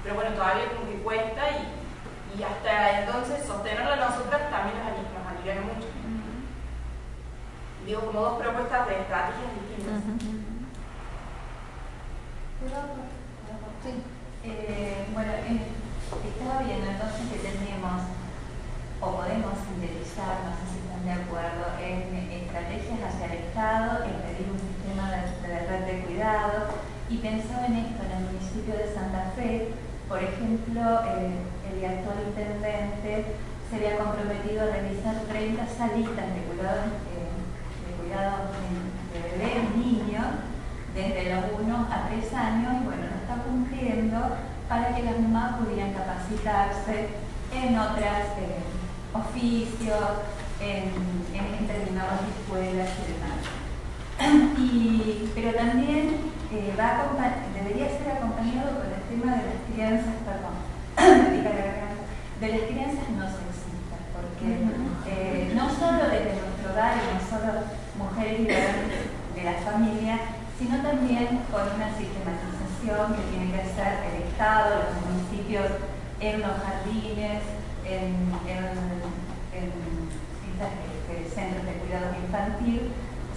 pero 0.03 0.15
bueno, 0.15 0.31
todavía 0.35 0.73
como 0.75 0.91
que 0.91 1.03
cuesta 1.03 1.43
y, 1.51 2.39
y 2.39 2.43
hasta 2.43 3.01
entonces 3.01 3.47
sostenerlo 3.47 3.93
a 3.93 3.97
nosotras 3.97 4.51
también 4.51 4.79
nos, 4.81 4.97
nos 5.13 5.27
alivian 5.29 5.65
mucho. 5.67 5.89
Digo, 7.87 8.01
como 8.07 8.21
dos 8.21 8.41
propuestas 8.41 8.87
de 8.87 9.01
estrategias 9.01 9.51
distintas. 9.59 10.03
Eh, 13.85 15.07
bueno, 15.13 15.33
estaba 15.35 16.63
viendo 16.63 16.87
entonces 16.87 17.27
que 17.35 17.43
tenemos, 17.43 17.99
o 19.03 19.07
podemos 19.19 19.59
sintetizar, 19.59 20.47
no 20.47 20.55
sé 20.55 20.71
si 20.71 20.79
están 20.87 21.03
de 21.03 21.19
acuerdo, 21.19 21.67
en 21.83 22.15
estrategias 22.31 23.03
hacia 23.03 23.27
el 23.27 23.43
Estado, 23.43 24.07
en 24.07 24.23
pedir 24.23 24.47
un 24.55 24.63
sistema 24.63 25.11
de, 25.11 25.67
red 25.67 25.83
de 25.83 26.07
cuidado, 26.07 26.79
y 27.11 27.19
pensaba 27.19 27.67
en 27.67 27.91
esto 27.91 28.07
en 28.07 28.13
el 28.15 28.25
municipio 28.31 28.75
de 28.79 28.95
Santa 28.95 29.35
Fe, 29.35 29.75
por 30.07 30.23
ejemplo, 30.23 30.83
eh, 31.19 31.43
el 31.67 31.83
actual 31.83 32.23
intendente 32.23 33.35
se 33.67 33.77
había 33.77 33.99
comprometido 33.99 34.63
a 34.63 34.79
realizar 34.79 35.27
30 35.27 35.67
salitas 35.67 36.29
de 36.31 36.43
cuidado, 36.47 36.87
eh, 37.11 37.35
de, 37.35 37.91
cuidado 37.99 38.47
de 39.11 39.19
bebés, 39.27 39.75
niños, 39.75 40.52
desde 40.95 41.35
los 41.35 41.45
1 41.61 41.89
a 41.91 42.09
3 42.09 42.35
años, 42.35 42.73
y 42.81 42.85
bueno, 42.85 43.03
lo 43.09 43.17
está 43.17 43.43
cumpliendo 43.45 44.19
para 44.69 44.95
que 44.95 45.03
las 45.03 45.19
mamás 45.21 45.57
pudieran 45.57 45.93
capacitarse 45.93 47.09
en 47.53 47.79
otros 47.79 48.05
eh, 48.39 48.63
oficios, 49.13 50.11
en, 50.61 50.93
en 51.35 51.67
determinadas 51.67 52.21
escuelas 52.39 52.89
y 52.99 53.13
demás. 53.13 53.43
Y, 54.59 55.31
pero 55.35 55.53
también 55.55 56.17
eh, 56.53 56.75
va 56.79 57.05
debería 57.55 57.89
ser 57.89 58.13
acompañado 58.13 58.79
con 58.79 58.87
el 58.93 59.03
tema 59.09 59.37
de 59.37 59.43
las 59.43 59.59
crianzas, 59.67 60.15
perdón, 60.25 60.57
de 62.41 62.49
las 62.49 62.61
crianzas 62.71 63.09
no 63.17 63.27
sexistas, 63.27 64.03
porque 64.15 64.69
eh, 65.09 65.53
no 65.55 65.69
solo 65.71 66.09
desde 66.09 66.39
nuestro 66.39 66.73
hogar 66.73 66.95
y 66.97 67.15
no 67.15 67.21
solo 67.29 67.65
mujeres 67.99 68.41
y 68.41 68.45
de 68.45 69.45
la 69.45 69.55
familia, 69.61 70.19
sino 70.63 70.81
también 70.81 71.43
con 71.51 71.67
una 71.75 71.91
sistematización 71.99 73.19
que 73.19 73.23
tiene 73.35 73.51
que 73.51 73.63
hacer 73.67 73.99
el 74.15 74.31
Estado, 74.31 74.87
los 74.87 74.95
municipios, 75.11 75.67
en 76.21 76.41
los 76.41 76.55
jardines, 76.63 77.43
en, 77.83 78.31
en, 78.47 78.63
en, 79.59 79.93
centros 81.35 81.65
de 81.65 81.73
cuidado 81.83 82.15
infantil, 82.15 82.93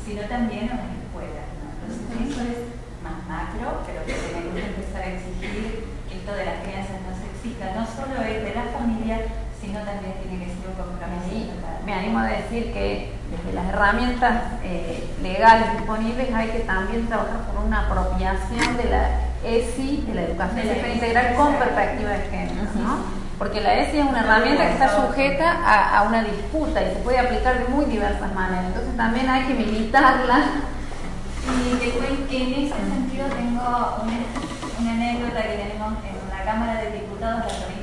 sino 0.06 0.22
también 0.28 0.70
en 0.70 0.78
las 0.78 0.94
escuelas. 1.02 1.48
Entonces 1.82 2.06
eso 2.30 2.42
es 2.46 2.60
más 3.02 3.26
macro, 3.26 3.82
pero 3.88 4.06
que 4.06 4.14
tenemos 4.14 4.54
que 4.54 4.66
empezar 4.66 5.02
a 5.02 5.14
exigir 5.16 5.86
esto 6.12 6.32
de 6.32 6.46
las 6.46 6.62
crianzas 6.62 7.02
no 7.02 7.14
sexistas, 7.16 7.74
no 7.74 7.84
solo 7.88 8.22
es 8.22 8.44
de 8.44 8.54
la 8.54 8.66
familia, 8.70 9.18
sino 9.66 9.80
también 9.80 10.14
tiene 10.22 10.46
que 10.46 10.52
ser 10.52 10.70
un 10.70 10.76
compromiso. 10.76 11.52
Me 11.86 11.94
animo 11.94 12.20
a 12.20 12.28
decir 12.28 12.74
que 12.74 13.14
desde 13.30 13.54
las 13.54 13.66
herramientas 13.70 14.42
eh, 14.64 15.08
legales 15.22 15.74
disponibles 15.74 16.34
hay 16.34 16.50
que 16.50 16.60
también 16.60 17.08
trabajar 17.08 17.42
por 17.52 17.64
una 17.64 17.82
apropiación 17.88 18.78
de 18.78 18.90
la 18.90 19.10
ESI, 19.44 20.06
de 20.08 20.16
la 20.16 20.22
educación 20.24 20.66
sexual 20.68 20.92
integral 20.92 21.36
con 21.36 21.56
perspectiva 21.56 22.12
de 22.12 22.22
género, 22.30 22.64
¿no? 22.76 23.26
Porque 23.38 23.62
la 23.62 23.76
ESI 23.76 24.00
es 24.00 24.06
una 24.06 24.22
herramienta 24.22 24.66
que 24.66 24.74
está 24.74 24.96
sujeta 24.96 25.98
a, 25.98 26.04
una 26.04 26.24
disputa 26.24 26.82
y 26.82 26.94
se 26.94 27.00
puede 27.02 27.20
aplicar 27.20 27.60
de 27.60 27.68
muy 27.68 27.86
diversas 27.86 28.34
maneras. 28.34 28.66
Entonces 28.68 28.96
también 28.96 29.30
hay 29.30 29.44
que 29.44 29.54
militarla. 29.54 30.40
Y 31.46 31.78
que 32.28 32.38
en 32.38 32.54
ese 32.54 32.74
sentido 32.74 33.28
tengo 33.28 33.62
una, 34.02 34.18
una 34.80 34.92
anécdota 34.94 35.44
que 35.44 35.58
tenemos 35.58 35.94
en 36.04 36.30
la 36.30 36.44
Cámara 36.44 36.82
de 36.82 36.92
Diputados 36.94 37.46
de 37.46 37.60
la 37.60 37.75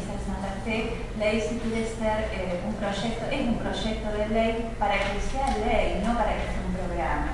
ESI 0.66 1.58
quiere 1.58 1.86
ser 1.86 2.30
eh, 2.32 2.62
un 2.66 2.74
proyecto, 2.74 3.26
es 3.30 3.40
un 3.40 3.58
proyecto 3.58 4.12
de 4.12 4.28
ley 4.28 4.70
para 4.78 4.94
que 4.94 5.20
sea 5.20 5.56
ley, 5.58 6.02
no 6.06 6.14
para 6.16 6.34
que 6.34 6.46
sea 6.46 6.62
un 6.66 6.74
programa. 6.74 7.26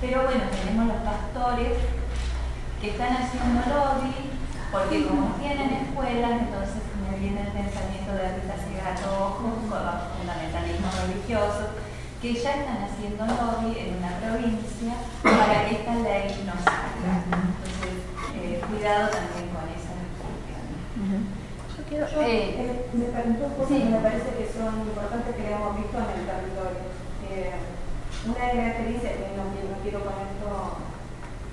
Pero 0.00 0.24
bueno, 0.24 0.44
tenemos 0.48 0.86
los 0.88 1.02
pastores 1.04 1.76
que 2.80 2.90
están 2.90 3.12
haciendo 3.16 3.60
lobby, 3.68 4.32
porque 4.72 5.06
como 5.06 5.36
tienen 5.36 5.84
escuelas, 5.84 6.32
entonces 6.40 6.80
me 7.04 7.18
viene 7.18 7.42
el 7.42 7.52
pensamiento 7.52 8.12
de 8.12 8.40
Rita 8.40 8.56
Segato 8.56 9.36
con 9.40 9.68
los 9.68 10.00
fundamentalismos 10.16 10.92
religiosos, 11.04 11.76
que 12.20 12.32
ya 12.32 12.64
están 12.64 12.88
haciendo 12.88 13.26
lobby 13.26 13.76
en 13.78 13.98
una 14.00 14.16
provincia 14.16 14.96
para 15.22 15.68
que 15.68 15.76
esta 15.76 15.94
ley 15.96 16.44
no 16.48 16.52
salga. 16.64 17.24
Entonces, 17.28 18.04
eh, 18.40 18.60
cuidado 18.66 19.08
también. 19.08 19.53
Yo, 21.90 22.00
eh, 22.00 22.88
me 22.96 23.12
preguntó 23.12 23.44
cosas 23.60 23.76
que 23.76 23.92
me 23.92 24.00
parece 24.00 24.32
que 24.40 24.48
son 24.48 24.88
importantes 24.88 25.36
que 25.36 25.52
hemos 25.52 25.76
visto 25.76 26.00
en 26.00 26.10
el 26.16 26.24
territorio. 26.24 26.88
Eh, 27.28 27.60
una 28.24 28.40
de 28.40 28.56
las 28.56 28.76
que 28.80 29.36
no, 29.36 29.76
quiero 29.84 30.00
con 30.00 30.16
esto, 30.16 30.48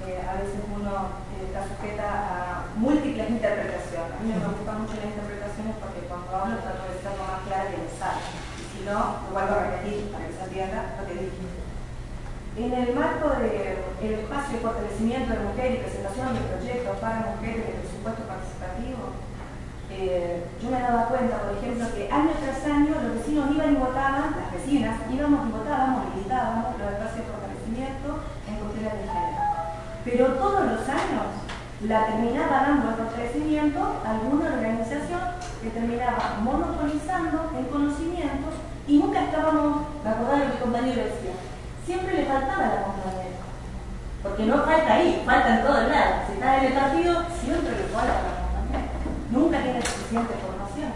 eh, 0.08 0.24
a 0.24 0.40
veces 0.40 0.64
uno 0.72 1.20
está 1.36 1.68
sujeta 1.68 2.08
a 2.08 2.40
múltiples 2.80 3.28
interpretaciones. 3.28 4.16
A 4.16 4.24
mí 4.24 4.32
me 4.32 4.56
gustan 4.56 4.88
mucho 4.88 4.95
las 5.03 5.12
interpretaciones 5.12 5.76
porque 5.84 6.08
cuando 6.08 6.32
hablo 6.32 6.64
trato 6.64 6.88
de 6.88 6.95
ser 7.03 7.12
lo 7.12 7.28
más 7.28 7.44
clara 7.44 7.68
que 7.68 7.84
me 7.84 7.91
sale. 7.91 8.24
Y 8.56 8.64
si 8.72 8.80
no, 8.88 9.28
lo 9.28 9.36
vuelvo 9.36 9.52
a 9.52 9.68
repetir 9.68 10.16
para 10.16 10.32
que 10.32 10.36
se 10.40 10.44
entienda 10.48 10.95
lo 10.95 11.03
que 11.12 11.28
dije. 11.28 11.48
En 12.56 12.72
el 12.72 12.95
marco 12.95 13.36
del 13.36 14.16
espacio 14.16 14.56
de 14.56 14.64
fortalecimiento 14.64 15.28
de 15.28 15.44
mujeres 15.44 15.76
y 15.76 15.84
presentación 15.84 16.40
de 16.40 16.48
proyectos 16.56 16.95
para 17.03 17.36
mujeres 17.36 17.68
de 17.68 17.84
presupuesto 17.84 18.24
participativo, 18.32 19.31
eh, 19.91 20.43
yo 20.61 20.72
me 20.72 20.80
daba 20.80 21.07
cuenta, 21.07 21.43
por 21.43 21.57
ejemplo, 21.57 21.85
que 21.93 22.09
año 22.09 22.31
tras 22.39 22.63
año 22.63 22.95
los 22.95 23.19
vecinos 23.19 23.51
iban 23.51 23.73
y 23.73 23.76
votaban, 23.76 24.35
las 24.39 24.51
vecinas 24.51 24.99
íbamos 25.11 25.47
y 25.47 25.51
votábamos, 25.51 26.15
militábamos 26.15 26.80
los 26.80 26.91
espacios 26.91 27.27
de 27.27 27.31
fortalecimiento 27.31 28.07
en 28.47 28.55
cuestiones 28.55 28.93
de 28.93 29.05
género. 29.11 29.41
Pero 30.05 30.26
todos 30.39 30.63
los 30.65 30.84
años 30.88 31.27
la 31.85 32.05
terminaba 32.05 32.61
dando 32.61 32.89
el 32.89 32.95
fortalecimiento 32.95 34.01
alguna 34.05 34.53
organización 34.53 35.22
que 35.61 35.69
terminaba 35.69 36.39
monopolizando 36.41 37.51
el 37.57 37.68
conocimiento 37.68 38.47
y 38.88 38.97
nunca 38.97 39.26
estábamos, 39.26 39.88
me 40.03 40.09
acordaba 40.09 40.39
de 40.39 40.47
mi 40.47 40.55
compañero 40.55 41.03
decía, 41.03 41.35
siempre 41.85 42.13
le 42.15 42.26
faltaba 42.26 42.63
la 42.63 42.84
compañera. 42.84 43.38
Porque 44.23 44.45
no 44.45 44.63
falta 44.63 44.93
ahí, 44.93 45.23
falta 45.26 45.59
en 45.59 45.65
todos 45.65 45.89
lados. 45.89 46.15
Si 46.27 46.34
está 46.34 46.57
en 46.57 46.65
el 46.65 46.73
partido, 46.73 47.23
siempre 47.41 47.72
le 47.72 47.88
falta 47.89 48.40
nunca 49.32 49.64
tiene 49.64 49.82
suficiente 49.82 50.34
formación. 50.44 50.91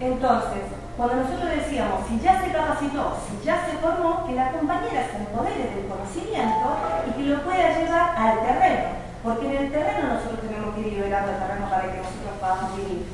Entonces, 0.00 0.62
cuando 0.96 1.16
nosotros 1.16 1.50
decíamos, 1.50 2.06
si 2.06 2.20
ya 2.20 2.40
se 2.40 2.52
capacitó, 2.52 3.16
si 3.26 3.44
ya 3.44 3.66
se 3.66 3.78
formó, 3.78 4.26
que 4.26 4.34
la 4.34 4.52
compañera 4.52 5.08
se 5.10 5.16
empodere 5.16 5.74
del 5.74 5.88
conocimiento 5.88 6.68
y 7.08 7.10
que 7.10 7.28
lo 7.30 7.42
pueda 7.42 7.78
llevar 7.78 8.14
al 8.16 8.40
terreno. 8.40 9.04
Porque 9.22 9.46
en 9.46 9.64
el 9.64 9.72
terreno 9.72 10.14
nosotros 10.14 10.40
tenemos 10.46 10.74
que 10.74 10.80
ir 10.82 10.92
liberando 10.92 11.32
el 11.32 11.38
terreno 11.38 11.70
para 11.70 11.90
que 11.90 11.98
nosotros 11.98 12.36
podamos 12.38 12.76
vivir. 12.76 13.06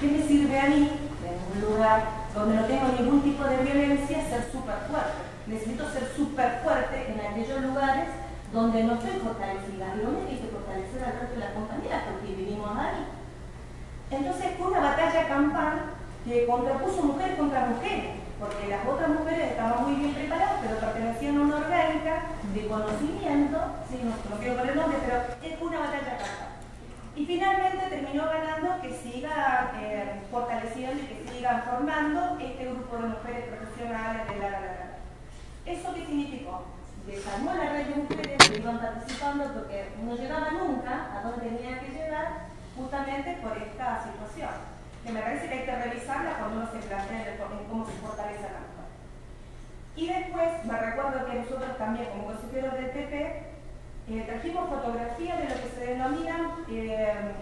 ¿Qué 0.00 0.06
me 0.06 0.22
sirve 0.22 0.60
a 0.60 0.66
mí, 0.68 0.90
en 1.24 1.36
un 1.56 1.72
lugar 1.72 2.04
donde 2.34 2.56
no 2.56 2.64
tengo 2.64 2.86
ningún 2.92 3.22
tipo 3.22 3.42
de 3.44 3.56
violencia, 3.64 4.28
ser 4.28 4.44
súper 4.52 4.76
fuerte? 4.90 5.16
Necesito 5.46 5.88
ser 5.90 6.12
súper 6.14 6.60
fuerte 6.62 7.08
en 7.08 7.20
aquellos 7.24 7.62
lugares 7.62 8.08
donde 8.52 8.84
no 8.84 8.94
estoy 8.94 9.16
fortalecida. 9.24 9.96
Y 9.96 10.04
donde 10.04 10.28
hay 10.28 10.36
que 10.36 10.52
fortalecer 10.52 11.00
al 11.00 11.20
resto 11.20 11.34
de 11.34 11.40
las 11.40 11.54
compañeras 11.56 12.02
porque 12.12 12.34
vivimos 12.34 12.70
ahí. 12.76 13.15
Entonces 14.10 14.52
fue 14.58 14.68
una 14.68 14.80
batalla 14.80 15.28
campal 15.28 15.72
que 16.24 16.46
contrapuso 16.46 17.02
mujer 17.02 17.36
contra 17.36 17.66
mujer, 17.66 18.14
porque 18.38 18.68
las 18.68 18.86
otras 18.86 19.08
mujeres 19.08 19.50
estaban 19.52 19.84
muy 19.84 19.94
bien 19.96 20.14
preparadas, 20.14 20.60
pero 20.62 20.78
pertenecían 20.78 21.38
a 21.38 21.40
una 21.40 21.56
orgánica 21.56 22.22
de 22.54 22.66
conocimiento, 22.66 23.58
sí, 23.88 24.00
no, 24.02 24.38
quiero 24.38 24.56
poner 24.56 24.76
nombre, 24.76 24.98
pero 25.04 25.56
fue 25.58 25.68
una 25.68 25.80
batalla 25.80 26.18
campal. 26.18 26.48
Y 27.16 27.24
finalmente 27.24 27.86
terminó 27.88 28.24
ganando 28.26 28.82
que 28.82 28.92
siga 28.92 29.72
eh, 29.80 30.20
fortaleciendo 30.30 31.02
y 31.02 31.06
que 31.06 31.32
siga 31.32 31.64
formando 31.70 32.38
este 32.38 32.66
grupo 32.66 32.96
de 32.96 33.08
mujeres 33.08 33.44
profesionales 33.48 34.28
de 34.28 34.38
la, 34.38 34.50
la, 34.50 34.96
¿Eso 35.64 35.94
qué 35.94 36.04
significó? 36.04 36.62
desarmó 37.06 37.54
la 37.54 37.70
red 37.70 37.86
de 37.86 38.02
mujeres 38.02 38.50
que 38.50 38.58
iban 38.58 38.80
participando 38.80 39.44
porque 39.54 39.92
no 40.02 40.16
llegaba 40.16 40.50
nunca 40.50 41.16
a 41.16 41.22
donde 41.22 41.46
tenía 41.46 41.78
que 41.80 41.92
llegar 41.92 42.48
justamente 42.76 43.38
por 43.42 43.56
esta 43.56 44.04
situación, 44.04 44.50
que 45.04 45.12
me 45.12 45.20
parece 45.20 45.48
que 45.48 45.54
hay 45.54 45.64
que 45.64 45.76
revisarla 45.76 46.38
cuando 46.38 46.56
uno 46.60 46.70
se 46.70 46.86
plantea 46.86 47.38
cómo 47.68 47.86
se 47.86 47.92
fortalece 47.92 48.42
la 48.42 48.62
mujer. 48.68 48.86
Y 49.96 50.08
después 50.08 50.64
me 50.64 50.78
recuerdo 50.78 51.26
que 51.26 51.38
nosotros 51.40 51.78
también 51.78 52.06
como 52.10 52.26
consejeros 52.26 52.74
del 52.74 52.90
PP 52.90 53.46
eh, 54.08 54.24
trajimos 54.26 54.68
fotografías 54.68 55.38
de 55.38 55.48
lo 55.48 55.62
que 55.62 55.68
se 55.74 55.86
denomina 55.86 56.58
eh, 56.68 57.32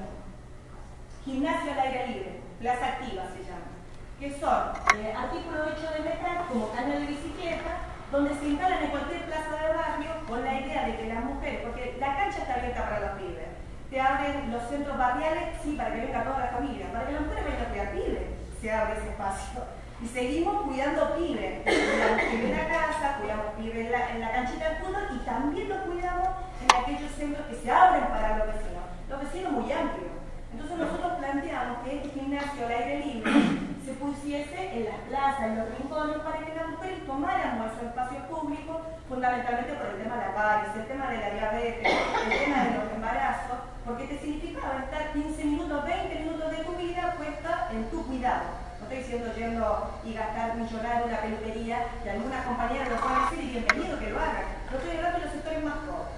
gimnasio 1.24 1.72
al 1.72 1.80
aire 1.80 2.06
libre, 2.06 2.40
plaza 2.60 2.86
activa 2.86 3.24
se 3.32 3.42
llama, 3.44 3.74
que 4.20 4.38
son 4.38 5.00
eh, 5.00 5.12
artículos 5.12 5.72
hechos 5.72 5.94
de 5.94 6.00
metal 6.08 6.46
como 6.48 6.70
caño 6.70 7.00
de 7.00 7.06
bicicleta, 7.06 7.90
donde 8.12 8.34
se 8.36 8.48
instalan 8.48 8.84
en 8.84 8.90
cualquier 8.90 9.24
plaza 9.24 9.50
de 9.50 9.74
barrio 9.74 10.10
con 10.28 10.44
la 10.44 10.60
idea 10.60 10.86
de 10.86 10.96
que 10.96 11.06
las 11.12 11.24
mujeres, 11.24 11.60
porque 11.64 11.96
la 11.98 12.16
cancha 12.16 12.38
está 12.38 12.54
abierta 12.54 12.84
para 12.84 13.00
los 13.00 13.18
pibes, 13.18 13.48
te 13.94 14.00
abren 14.00 14.50
los 14.50 14.62
centros 14.64 14.98
barriales, 14.98 15.54
sí, 15.62 15.74
para 15.78 15.94
que 15.94 16.00
venga 16.00 16.24
toda 16.24 16.40
la 16.40 16.48
familia, 16.48 16.90
para 16.92 17.06
que 17.06 17.12
las 17.12 17.22
mujeres 17.22 17.44
vengan 17.44 17.62
a 17.62 17.68
cuidar 17.70 17.92
pibes, 17.92 18.26
se 18.60 18.72
abre 18.72 18.92
ese 18.98 19.08
espacio. 19.10 19.62
Y 20.02 20.06
seguimos 20.08 20.62
cuidando 20.66 21.14
pibes, 21.14 21.62
cuidamos 21.62 22.22
pibes 22.26 22.50
en 22.50 22.56
la 22.58 22.66
casa, 22.66 23.18
cuidamos 23.22 23.46
pibes 23.54 23.86
en 23.86 24.20
la, 24.20 24.32
canchita 24.32 24.68
de 24.68 24.76
fútbol 24.82 25.06
y 25.14 25.18
también 25.24 25.68
los 25.68 25.78
cuidamos 25.86 26.28
en 26.58 26.68
aquellos 26.74 27.12
centros 27.12 27.46
que 27.46 27.54
se 27.54 27.70
abren 27.70 28.06
para 28.10 28.38
los 28.38 28.46
vecinos, 28.48 28.82
los 29.08 29.20
vecinos 29.22 29.52
muy 29.52 29.70
amplios. 29.70 30.10
Entonces 30.50 30.76
nosotros 30.76 31.12
planteamos 31.14 31.78
que 31.84 31.94
este 31.94 32.08
gimnasio 32.18 32.66
al 32.66 32.72
aire 32.72 32.98
libre 32.98 33.30
se 33.86 33.92
pusiese 33.94 34.58
en 34.74 34.84
las 34.86 34.98
plazas, 35.06 35.46
en 35.46 35.58
los 35.58 35.70
rincones, 35.78 36.18
para 36.18 36.38
que 36.42 36.54
las 36.54 36.66
mujeres 36.66 37.06
tomaran 37.06 37.58
nuestro 37.58 37.86
espacio 37.86 38.18
público, 38.26 38.82
fundamentalmente 39.08 39.72
por 39.74 39.86
el 39.86 40.02
tema 40.02 40.16
de 40.18 40.26
la 40.26 40.34
caries, 40.34 40.76
el 40.82 40.86
tema 40.86 41.06
de 41.10 41.18
la 41.18 41.30
diabetes, 41.30 41.94
el 42.26 42.38
tema 42.42 42.64
de 42.64 42.70
los 42.74 42.92
embarazos, 42.92 43.73
porque 43.84 44.04
te 44.06 44.18
significaba 44.18 44.84
estar 44.84 45.12
15 45.12 45.44
minutos, 45.44 45.84
20 45.84 46.18
minutos 46.20 46.50
de 46.50 46.64
tu 46.64 46.72
vida 46.76 47.14
puesta 47.16 47.68
en 47.70 47.84
tu 47.90 48.06
cuidado. 48.06 48.44
No 48.80 48.84
estoy 48.84 48.98
diciendo 48.98 49.32
yendo 49.36 50.00
y 50.04 50.14
gastar 50.14 50.56
millonario 50.56 51.04
en 51.04 51.08
una 51.08 51.20
peluquería, 51.20 51.86
que 52.02 52.10
algunas 52.10 52.46
compañeras 52.46 52.88
lo 52.88 52.96
pueden 52.96 53.20
decir 53.24 53.44
y 53.44 53.50
bienvenido 53.50 53.98
que 53.98 54.10
lo 54.10 54.18
hagan. 54.18 54.46
No 54.70 54.78
estoy 54.78 54.96
hablando 54.96 55.18
de 55.18 55.24
los 55.24 55.32
sectores 55.34 55.64
más 55.64 55.78
pobres. 55.84 56.16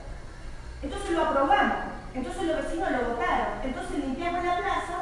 Entonces 0.83 1.11
lo 1.11 1.25
aprobamos, 1.25 1.77
entonces 2.15 2.43
los 2.45 2.57
vecinos 2.57 2.91
lo 2.91 3.11
votaron, 3.11 3.49
entonces 3.65 3.99
limpiamos 3.99 4.45
la 4.45 4.57
plaza, 4.59 4.97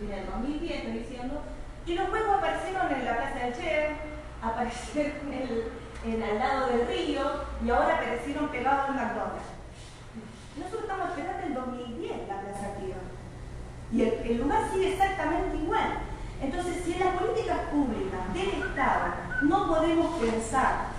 en 0.00 0.12
el 0.12 0.26
2010 0.26 0.76
estoy 0.76 0.92
diciendo, 0.92 1.42
y 1.86 1.94
los 1.94 2.08
juegos 2.08 2.38
aparecieron 2.38 2.92
en 2.92 3.04
la 3.04 3.16
Plaza 3.16 3.38
del 3.38 3.54
Che, 3.54 3.96
aparecieron 4.42 5.12
al 6.22 6.38
lado 6.38 6.66
del 6.68 6.86
río 6.86 7.22
y 7.64 7.70
ahora 7.70 7.94
aparecieron 7.96 8.48
pegados 8.48 8.90
en 8.90 8.96
McDonald's. 8.96 9.57
Nosotros 10.58 10.82
estamos 10.82 11.10
esperando 11.10 11.46
el 11.46 11.54
2010 11.54 12.28
la 12.28 12.40
Plaza 12.40 12.66
Activa. 12.66 13.00
Y 13.92 14.02
el, 14.02 14.38
lugar 14.38 14.70
sigue 14.72 14.92
exactamente 14.92 15.56
igual. 15.56 16.02
Entonces, 16.42 16.82
si 16.84 16.92
en 16.92 17.00
las 17.00 17.14
políticas 17.14 17.58
públicas 17.70 18.34
del 18.34 18.62
Estado 18.62 19.14
no 19.42 19.68
podemos 19.68 20.18
pensar 20.18 20.98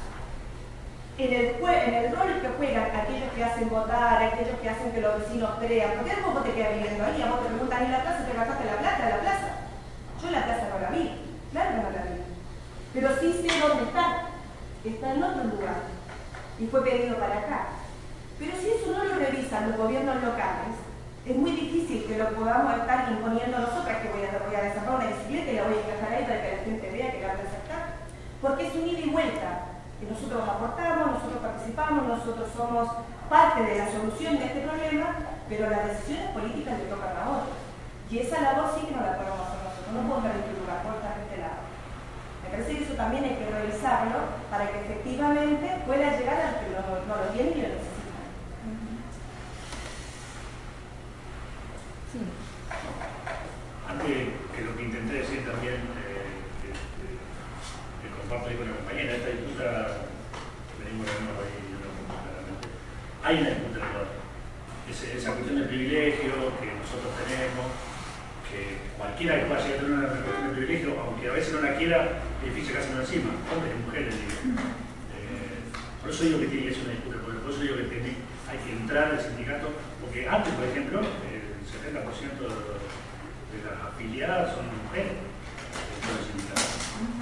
en 1.18 1.34
el, 1.34 2.16
rol 2.16 2.42
que 2.42 2.50
juegan 2.58 2.96
aquellos 2.96 3.32
que 3.36 3.44
hacen 3.44 3.70
votar, 3.70 4.24
aquellos 4.24 4.60
que 4.60 4.70
hacen 4.70 4.92
que 4.92 5.02
los 5.02 5.20
vecinos 5.20 5.52
crean, 5.60 5.92
porque 5.96 6.16
después 6.16 6.34
vos 6.34 6.44
te 6.44 6.54
quedas 6.54 6.74
viviendo 6.76 7.04
ahí, 7.04 7.22
a 7.22 7.30
vos 7.30 7.44
te 7.44 7.50
preguntan 7.50 7.84
en 7.84 7.92
la 7.92 8.02
plaza, 8.02 8.26
te 8.26 8.38
gastaste 8.38 8.66
la 8.66 8.78
plata 8.78 9.10
la 9.10 9.20
plaza. 9.20 9.50
Yo 10.22 10.32
la 10.32 10.46
plaza 10.46 10.68
no 10.72 10.80
la 10.80 10.90
vi, 10.90 11.12
claro 11.52 11.70
que 11.70 11.76
no 11.76 11.92
la 11.92 12.04
vi. 12.04 12.20
Pero 12.94 13.10
sí 13.20 13.34
sé 13.34 13.60
dónde 13.60 13.84
está. 13.84 14.26
Está 14.84 15.14
en 15.14 15.24
otro 15.24 15.44
lugar. 15.44 15.76
Y 16.58 16.68
fue 16.68 16.84
pedido 16.84 17.18
para 17.18 17.38
acá. 17.40 17.79
Pero 18.40 18.56
si 18.56 18.68
eso 18.72 18.96
no 18.96 19.04
lo 19.04 19.16
revisan 19.20 19.70
los 19.70 19.78
gobiernos 19.78 20.24
locales, 20.24 20.74
es 21.26 21.36
muy 21.36 21.52
difícil 21.52 22.06
que 22.08 22.18
lo 22.18 22.30
podamos 22.32 22.74
estar 22.80 23.12
imponiendo 23.12 23.60
nosotras, 23.60 24.02
que 24.02 24.10
voy 24.10 24.24
a, 24.24 24.64
desarmar 24.64 24.96
una 24.96 25.12
bicicleta 25.12 25.52
y 25.52 25.56
la 25.56 25.64
voy 25.64 25.76
a 25.76 25.84
encajar 25.84 26.10
ahí 26.16 26.24
para 26.24 26.42
que 26.42 26.56
la 26.56 26.64
gente 26.64 26.92
vea 26.92 27.12
que 27.12 27.22
la 27.22 27.34
voy 27.36 27.44
a 27.44 27.50
aceptar. 27.52 27.84
Porque 28.42 28.68
es 28.68 28.76
un 28.76 28.88
ida 28.88 29.00
y 29.00 29.10
vuelta. 29.10 29.50
Que 30.00 30.08
nosotros 30.08 30.48
aportamos, 30.48 31.20
nosotros 31.20 31.44
participamos, 31.44 32.08
nosotros 32.08 32.48
somos 32.56 32.88
parte 33.28 33.62
de 33.62 33.78
la 33.78 33.92
solución 33.92 34.40
de 34.40 34.46
este 34.46 34.62
problema, 34.64 35.08
pero 35.50 35.70
las 35.70 35.92
decisiones 35.92 36.32
políticas 36.32 36.80
le 36.80 36.88
tocan 36.88 37.20
a 37.20 37.30
otros. 37.30 37.60
Y 38.10 38.20
esa 38.20 38.40
labor 38.40 38.72
sí 38.74 38.88
que 38.88 38.96
no 38.96 39.04
la 39.04 39.20
podemos 39.20 39.44
hacer 39.44 39.60
no 39.94 40.06
puedo 40.06 40.22
permitir 40.22 40.62
puedo 40.62 40.96
estar 41.02 41.18
de 41.18 41.24
este 41.26 41.38
lado. 41.42 41.66
Me 42.44 42.50
parece 42.50 42.78
que 42.78 42.84
eso 42.84 42.94
también 42.94 43.24
hay 43.24 43.36
que 43.36 43.50
revisarlo 43.50 44.18
para 44.50 44.70
que 44.70 44.80
efectivamente 44.86 45.66
pueda 45.86 46.18
llegar 46.18 46.38
a 46.38 46.52
los 46.52 46.58
que 46.62 46.70
no, 46.70 47.16
lo 47.18 47.28
tienen 47.34 47.58
y 47.58 47.62
lo 47.62 47.70
necesitan. 47.74 47.99
Antes 52.10 52.26
que 54.10 54.66
lo 54.66 54.74
que 54.74 54.82
intenté 54.82 55.22
decir 55.22 55.46
también, 55.46 55.78
eh, 55.94 56.42
que, 56.58 56.74
que, 56.74 58.10
comparto 58.18 58.50
ahí 58.50 58.58
con 58.58 58.66
la 58.66 58.82
compañera, 58.82 59.14
esta 59.14 59.30
disputa, 59.30 60.10
venimos 60.82 61.06
viendo 61.06 61.38
ahí 61.38 61.70
claramente, 61.70 62.66
hay 63.22 63.46
una 63.46 63.54
disputa 63.54 64.10
de 64.90 65.18
esa, 65.22 65.38
cuestión 65.38 65.62
de 65.62 65.70
privilegio 65.70 66.34
que 66.58 66.74
nosotros 66.82 67.14
tenemos, 67.14 67.78
que 68.50 68.90
cualquiera 68.98 69.38
que 69.38 69.46
pueda 69.46 69.62
llegar 69.62 69.78
a 69.78 69.82
tener 69.86 69.94
una 70.02 70.10
cuestión 70.10 70.50
de 70.50 70.58
privilegio, 70.58 70.90
aunque 70.98 71.30
a 71.30 71.38
veces 71.38 71.54
no 71.54 71.62
la 71.62 71.78
quiera, 71.78 72.26
es 72.42 72.50
difícil 72.50 72.74
que 72.74 72.90
encima, 72.90 73.38
hombres 73.54 73.70
y 73.70 73.86
mujeres. 73.86 74.18
Eh, 74.18 75.62
por 76.02 76.10
eso 76.10 76.26
digo 76.26 76.42
que 76.42 76.50
tiene 76.50 76.66
que 76.66 76.74
ser 76.74 76.90
una 76.90 76.98
disputa, 76.98 77.22
por 77.22 77.54
eso 77.54 77.62
digo 77.62 77.78
que 77.78 77.94
tiene, 77.94 78.18
hay 78.50 78.58
que 78.66 78.72
entrar 78.82 79.14
al 79.14 79.22
sindicato, 79.22 79.78
porque 80.02 80.26
antes, 80.26 80.50
por 80.58 80.66
ejemplo, 80.66 81.06
70% 81.06 81.29
de 81.90 83.58
las 83.66 83.78
afiliadas 83.88 84.54
son 84.54 84.66
mujeres 84.84 85.30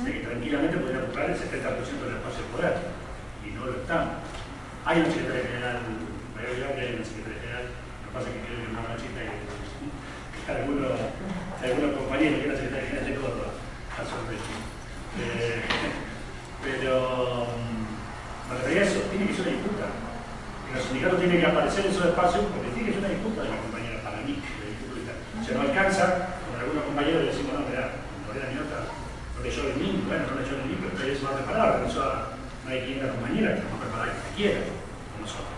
sea 0.04 0.14
que 0.14 0.26
tranquilamente 0.26 0.78
podrían 0.78 1.04
ocupar 1.04 1.30
el 1.30 1.38
70% 1.38 2.02
del 2.02 2.18
espacio 2.18 2.42
de 2.42 2.52
poder, 2.56 2.76
y 3.46 3.50
no 3.52 3.66
lo 3.66 3.74
están. 3.82 4.24
Hay 4.86 5.02
un 5.02 5.12
secretario 5.12 5.44
general, 5.44 5.78
me 6.34 6.42
voy 6.48 6.64
a 6.64 6.76
que 6.76 6.82
hay 6.82 6.96
un 6.96 7.06
secretario 7.06 7.40
general, 7.44 7.66
lo 7.68 8.06
que 8.08 8.14
pasa 8.16 8.26
es 8.30 8.34
que 8.34 8.42
creo 8.48 8.58
que 8.58 8.68
es 8.68 8.74
más 8.74 8.88
machista 8.88 9.20
y 9.22 9.30
algunos, 10.48 10.96
algunos 11.60 11.92
compañeros 12.00 12.40
que 12.40 12.48
la 12.48 12.56
Secretaría 12.56 12.88
General 12.88 13.08
de 13.12 13.20
Córdoba, 13.20 13.52
a 13.52 14.02
sorpresa. 14.08 14.54
Eh, 15.20 15.60
pero 16.64 17.52
mm, 17.52 18.48
me 18.48 18.52
refería 18.56 18.82
a 18.82 18.86
eso, 18.88 19.12
tiene 19.12 19.28
que 19.28 19.36
ser 19.36 19.44
una 19.44 19.58
disputa. 19.60 19.88
Y 19.92 20.70
los 20.72 20.84
sindicatos 20.88 21.20
tienen 21.20 21.40
que 21.44 21.52
aparecer 21.52 21.84
en 21.84 21.92
esos 21.92 22.08
espacios 22.08 22.48
porque 22.48 22.72
tiene 22.72 22.88
que 22.88 22.96
ser 22.96 23.04
una 23.04 23.12
disputa 23.12 23.44
de 23.44 23.50
la 23.52 23.60
compañera 23.60 24.00
para 24.08 24.24
mí, 24.24 24.40
de 24.40 24.66
disputa. 24.72 25.14
Se 25.48 25.56
no 25.56 25.62
alcanza, 25.64 26.36
con 26.44 26.60
algunos 26.60 26.84
compañeros 26.92 27.24
le 27.24 27.32
decimos, 27.32 27.56
no, 27.56 27.64
mira, 27.72 27.88
no 27.88 28.36
era 28.36 28.52
ni 28.52 28.60
otra, 28.60 28.84
no 28.84 29.40
leyó 29.40 29.64
el 29.64 29.80
mí, 29.80 30.04
bueno, 30.04 30.28
no 30.28 30.44
leyó 30.44 30.60
el 30.60 30.68
mí, 30.68 30.76
pero 30.76 30.92
ustedes 30.92 31.24
van 31.24 31.40
preparados, 31.40 31.76
por 31.80 31.88
eso 31.88 32.04
no 32.04 32.68
hay 32.68 32.84
500 32.84 33.16
compañeras 33.16 33.52
que 33.56 33.60
estamos 33.64 33.80
preparadas 33.80 34.12
que 34.12 34.36
quieran 34.36 34.68
con 34.68 35.20
nosotros. 35.24 35.56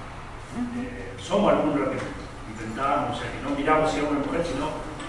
Eh, 0.77 1.17
somos 1.17 1.49
algunos 1.49 1.73
los 1.73 1.89
que 1.89 2.05
intentamos, 2.53 3.17
o 3.17 3.17
sea, 3.17 3.33
que 3.33 3.41
no 3.41 3.49
miramos 3.57 3.89
si 3.89 3.97
es 3.97 4.05
una 4.05 4.21
mujer, 4.21 4.45
sino 4.45 4.65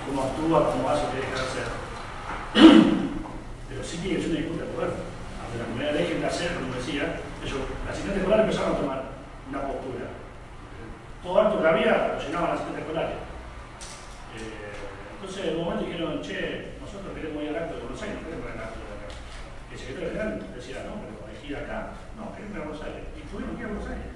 cómo 0.08 0.18
actúa, 0.24 0.72
cómo 0.72 0.88
hace, 0.88 1.12
qué 1.12 1.28
deja 1.28 1.36
de 1.36 1.44
hacer. 1.44 1.68
Pero 3.68 3.80
sí 3.84 4.00
que 4.00 4.16
ser 4.16 4.32
una 4.32 4.40
disputa 4.40 4.64
de 4.64 4.72
poder. 4.72 4.92
Aunque 4.96 5.60
las 5.60 5.68
mujeres 5.76 5.92
dejen 5.92 6.24
de 6.24 6.28
hacer, 6.32 6.56
como 6.56 6.72
decía, 6.72 7.20
ellos, 7.44 7.68
las 7.84 7.92
asistentes 7.92 8.24
escolares 8.24 8.48
empezaron 8.48 8.72
a 8.72 8.80
tomar 8.80 9.00
una 9.44 9.60
postura. 9.60 10.08
Todo 11.20 11.36
alto 11.36 11.60
que 11.60 11.68
había, 11.68 12.16
lo 12.16 12.20
llenaban 12.24 12.48
las 12.48 12.64
asistentes 12.64 12.88
escolares. 12.88 13.29
Eh, 14.36 14.70
entonces, 15.20 15.52
en 15.52 15.56
un 15.58 15.64
momento 15.64 15.84
dijeron, 15.84 16.22
che, 16.22 16.76
nosotros 16.80 17.12
queremos 17.14 17.42
ir 17.42 17.50
al 17.50 17.64
acto 17.64 17.76
de 17.76 17.82
Buenos 17.82 18.02
Aires, 18.02 18.16
no 18.20 18.24
queremos 18.28 18.46
ir 18.46 18.54
al 18.54 18.64
acto 18.64 18.78
de 18.80 18.92
acá. 18.94 19.08
Y 19.10 19.72
el 19.72 19.78
secretario 19.78 20.10
general 20.10 20.30
decía, 20.54 20.76
no, 20.86 20.92
pero 21.02 21.14
hay 21.28 21.36
que 21.36 21.46
ir 21.50 21.56
acá. 21.56 21.78
No, 22.16 22.22
queremos 22.32 22.52
ir 22.54 22.60
a 22.60 22.66
Buenos 22.66 22.84
Aires. 22.84 23.02
Y 23.14 23.20
tuvieron 23.28 23.52
que 23.56 23.60
ir 23.60 23.68
a 23.68 23.72
Buenos 23.74 23.90
Aires. 23.90 24.10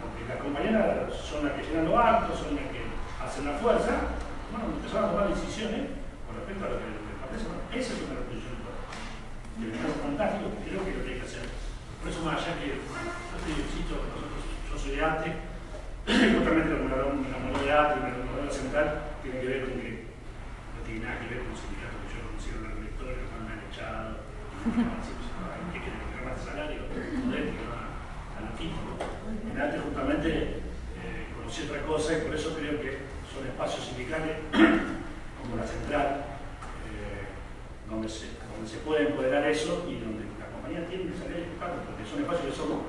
Porque 0.00 0.22
las 0.24 0.38
compañeras 0.40 1.12
son 1.12 1.44
las 1.44 1.52
que 1.52 1.62
llenan 1.68 1.84
los 1.84 1.98
actos, 2.00 2.40
son 2.40 2.56
las 2.56 2.66
que 2.72 2.80
hacen 3.20 3.44
la 3.44 3.60
fuerza, 3.60 4.16
bueno, 4.48 4.72
empezaron 4.72 5.04
a 5.04 5.12
tomar 5.12 5.28
decisiones 5.28 5.92
con 6.24 6.32
respecto 6.40 6.62
a 6.64 6.72
lo 6.72 6.76
que 6.80 6.88
les 6.88 7.16
parece. 7.20 7.44
Bueno, 7.48 7.62
esa 7.68 7.92
es 7.92 8.00
una 8.00 8.24
poder. 8.24 8.52
Que 9.52 9.68
me 9.68 9.76
parece 9.76 10.00
fantástico, 10.00 10.48
creo 10.64 10.80
que 10.80 10.92
lo 10.96 11.04
que 11.04 11.10
hay 11.12 11.18
que 11.20 11.28
hacer. 11.28 11.44
Por 12.00 12.08
eso, 12.08 12.20
más 12.24 12.40
allá 12.40 12.56
que 12.56 12.80
yo 12.80 13.36
te 13.44 13.50
insisto, 13.52 13.94
nosotros, 13.94 14.42
yo 14.42 14.74
soy 14.74 14.96
de 14.96 15.04
arte, 15.04 15.28
justamente 16.06 16.72
la 17.72 17.96
y 17.96 18.04
la 18.04 18.28
modelo 18.28 18.52
central 18.52 19.16
tiene 19.22 19.40
que 19.40 19.46
ver 19.46 19.60
con 19.64 19.80
que 19.80 19.90
no 20.76 20.80
tiene 20.84 21.00
nada 21.00 21.20
que 21.24 21.32
ver 21.32 21.40
con 21.40 21.54
el 21.54 21.60
sindicato 21.62 21.96
que 22.04 22.12
yo 22.12 22.20
considero 22.28 22.58
una 22.60 22.76
directora, 22.76 23.16
que 23.16 23.32
me 23.32 23.52
han 23.54 23.64
echado, 23.64 24.20
que 25.72 25.78
quieren 25.80 26.04
que 26.04 26.20
más 26.20 26.36
salario, 26.36 26.84
poder, 26.92 27.54
que 27.54 27.64
no 27.64 27.72
a 27.72 28.40
lo 28.44 28.52
físico. 28.58 28.92
En 29.00 29.56
arte 29.56 29.78
justamente 29.80 30.28
eh, 31.00 31.32
conocí 31.32 31.64
otra 31.64 31.80
cosa 31.88 32.12
y 32.12 32.20
por 32.28 32.34
eso 32.36 32.52
creo 32.60 32.76
que 32.76 33.08
son 33.32 33.48
espacios 33.48 33.88
sindicales 33.88 34.36
como 35.40 35.56
la 35.56 35.64
central, 35.64 36.36
eh, 36.92 37.24
donde, 37.88 38.08
se, 38.10 38.36
donde 38.52 38.68
se 38.68 38.84
puede 38.84 39.08
empoderar 39.08 39.48
eso 39.48 39.88
y 39.88 39.96
donde 39.96 40.28
la 40.36 40.52
compañía 40.52 40.84
tiene 40.92 41.08
que 41.08 41.16
salir 41.16 41.56
porque 41.56 42.04
son 42.04 42.20
espacios 42.20 42.52
que 42.52 42.58
son 42.58 42.84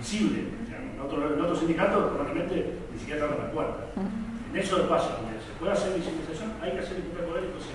visible. 0.00 0.63
En 0.94 1.00
otros 1.00 1.32
en 1.32 1.40
otro 1.40 1.56
sindicatos 1.56 2.12
probablemente 2.14 2.78
ni 2.92 2.98
siquiera 2.98 3.24
abren 3.24 3.42
la 3.42 3.50
puerta. 3.50 3.90
En 3.98 4.56
esos 4.56 4.80
espacios 4.80 5.18
donde 5.18 5.34
se 5.42 5.50
puede 5.58 5.72
hacer 5.72 5.98
visibilización 5.98 6.54
hay 6.62 6.72
que 6.72 6.78
hacer 6.78 6.96
el 7.02 7.10
poder, 7.10 7.44
entonces 7.50 7.74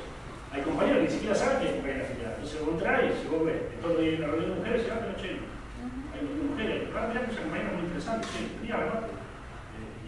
hay 0.51 0.61
compañeros 0.63 1.03
que 1.03 1.07
ni 1.07 1.13
siquiera 1.13 1.35
saben 1.35 1.59
que 1.59 1.67
hay 1.67 1.75
compañeros 1.75 2.07
afiliados. 2.07 2.35
Entonces 2.39 2.59
vos 2.63 2.73
entras 2.79 3.03
y 3.03 3.11
si 3.19 3.27
vos 3.27 3.43
ves, 3.45 3.59
entonces 3.75 3.99
hay 3.99 4.15
una 4.15 4.27
reunión 4.31 4.49
de 4.49 4.55
mujeres, 4.63 4.81
se 4.81 4.89
va, 4.89 4.97
pero 5.03 5.13
che, 5.19 5.29
hay 5.35 6.21
mujeres, 6.23 6.77
ah, 6.95 7.05
mirá 7.11 7.19
que 7.27 7.31
esa 7.35 7.43
compañera 7.43 7.69
es 7.69 7.75
muy 7.75 7.85
interesante, 7.85 8.23
che. 8.31 8.39
Eh, 8.39 8.87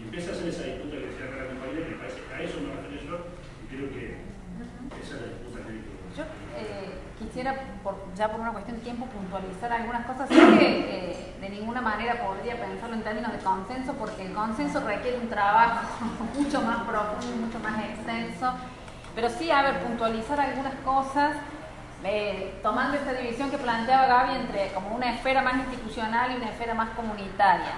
empieza 0.08 0.28
a 0.30 0.34
hacer 0.34 0.48
esa 0.48 0.64
disputa 0.64 0.96
que 0.96 1.12
decía 1.12 1.28
la 1.28 1.52
compañera, 1.52 1.84
que 1.84 1.92
me 1.92 2.00
parece 2.00 2.18
que 2.24 2.32
a 2.32 2.40
eso 2.40 2.56
me 2.58 2.72
refiero 2.72 3.04
yo, 3.04 3.16
y 3.28 3.64
creo 3.68 3.86
que 3.92 4.04
esa 4.96 5.12
es 5.14 5.20
la 5.20 5.28
disputa 5.36 5.56
que 5.62 5.70
hay 5.76 5.84
que 5.84 5.92
Yo 6.16 6.24
eh, 6.56 7.01
quisiera, 7.22 7.54
ya 8.16 8.28
por 8.30 8.40
una 8.40 8.52
cuestión 8.52 8.76
de 8.78 8.82
tiempo, 8.82 9.06
puntualizar 9.06 9.72
algunas 9.72 10.06
cosas. 10.06 10.28
Sé 10.28 10.34
que 10.34 11.10
eh, 11.10 11.34
de 11.40 11.48
ninguna 11.48 11.80
manera 11.80 12.24
podría 12.24 12.56
pensarlo 12.56 12.96
en 12.96 13.02
términos 13.02 13.32
de 13.32 13.38
consenso, 13.38 13.92
porque 13.94 14.26
el 14.26 14.32
consenso 14.32 14.80
requiere 14.80 15.18
un 15.18 15.28
trabajo 15.28 15.86
mucho 16.38 16.60
más 16.62 16.82
profundo, 16.84 17.46
mucho 17.46 17.58
más 17.58 17.82
extenso. 17.84 18.52
Pero 19.14 19.28
sí, 19.28 19.50
a 19.50 19.62
ver, 19.62 19.80
puntualizar 19.80 20.40
algunas 20.40 20.74
cosas, 20.84 21.36
eh, 22.04 22.58
tomando 22.62 22.96
esta 22.96 23.12
división 23.12 23.50
que 23.50 23.58
planteaba 23.58 24.06
Gaby 24.06 24.36
entre 24.36 24.72
como 24.72 24.94
una 24.96 25.14
esfera 25.14 25.42
más 25.42 25.54
institucional 25.56 26.32
y 26.32 26.36
una 26.36 26.48
esfera 26.50 26.74
más 26.74 26.90
comunitaria. 26.90 27.74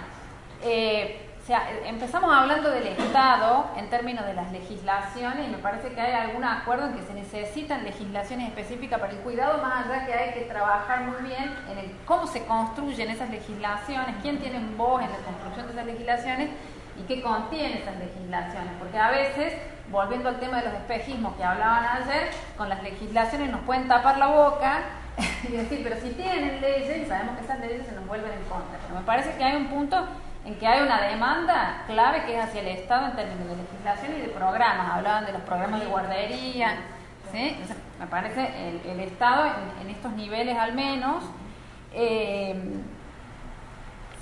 Eh, 0.63 1.34
o 1.45 1.47
sea, 1.47 1.69
empezamos 1.85 2.35
hablando 2.35 2.71
del 2.71 2.87
Estado 2.87 3.67
en 3.77 3.91
términos 3.91 4.25
de 4.25 4.33
las 4.33 4.51
legislaciones 4.51 5.47
y 5.47 5.51
me 5.51 5.59
parece 5.59 5.91
que 5.91 6.01
hay 6.01 6.15
algún 6.15 6.43
acuerdo 6.43 6.87
en 6.87 6.95
que 6.95 7.03
se 7.03 7.13
necesitan 7.13 7.85
legislaciones 7.85 8.49
específicas 8.49 8.99
para 8.99 9.13
el 9.13 9.19
cuidado, 9.19 9.63
más 9.63 9.85
allá 9.85 10.07
que 10.07 10.15
hay 10.15 10.33
que 10.33 10.47
trabajar 10.47 11.03
muy 11.03 11.21
bien 11.29 11.55
en 11.71 11.77
el 11.77 11.95
cómo 12.07 12.27
se 12.27 12.47
construyen 12.47 13.11
esas 13.11 13.29
legislaciones, 13.29 14.17
quién 14.23 14.39
tiene 14.39 14.59
voz 14.75 15.03
en 15.03 15.11
la 15.11 15.19
construcción 15.19 15.67
de 15.67 15.73
esas 15.75 15.85
legislaciones 15.85 16.49
y 16.99 17.03
qué 17.03 17.21
contiene 17.21 17.83
esas 17.83 17.99
legislaciones, 17.99 18.73
porque 18.79 18.99
a 18.99 19.11
veces, 19.11 19.53
volviendo 19.91 20.31
al 20.31 20.41
tema 20.41 20.63
de 20.63 20.71
los 20.71 20.75
espejismos 20.77 21.37
que 21.37 21.45
hablaban 21.45 21.85
ayer, 21.85 22.31
con 22.57 22.71
las 22.71 22.83
legislaciones 22.83 23.51
nos 23.51 23.61
pueden 23.67 23.87
tapar 23.87 24.17
la 24.17 24.29
boca 24.29 24.79
y 25.47 25.53
decir, 25.53 25.83
pero 25.85 26.01
si 26.01 26.09
tienen 26.15 26.63
leyes, 26.63 27.03
y 27.03 27.07
sabemos 27.07 27.37
que 27.37 27.45
esas 27.45 27.61
leyes 27.61 27.87
se 27.87 27.93
nos 27.93 28.07
vuelven 28.07 28.33
en 28.33 28.45
contra. 28.45 28.79
Pero 28.81 28.99
me 28.99 29.05
parece 29.05 29.37
que 29.37 29.45
hay 29.45 29.57
un 29.57 29.67
punto 29.67 30.09
en 30.45 30.59
que 30.59 30.67
hay 30.67 30.83
una 30.83 31.01
demanda 31.01 31.83
clave 31.87 32.25
que 32.25 32.37
es 32.37 32.45
hacia 32.45 32.61
el 32.61 32.69
Estado 32.69 33.07
en 33.07 33.17
términos 33.17 33.49
de 33.49 33.57
legislación 33.57 34.17
y 34.17 34.21
de 34.21 34.29
programas. 34.29 34.93
Hablaban 34.93 35.27
de 35.27 35.33
los 35.33 35.43
programas 35.43 35.81
de 35.81 35.87
guardería. 35.87 36.77
¿sí? 37.33 37.57
me 37.99 38.07
parece 38.07 38.69
el, 38.69 38.81
el 38.87 39.01
Estado 39.01 39.47
en, 39.47 39.87
en, 39.87 39.95
estos 39.95 40.13
niveles 40.13 40.57
al 40.57 40.75
menos. 40.75 41.25
Eh, 41.93 42.55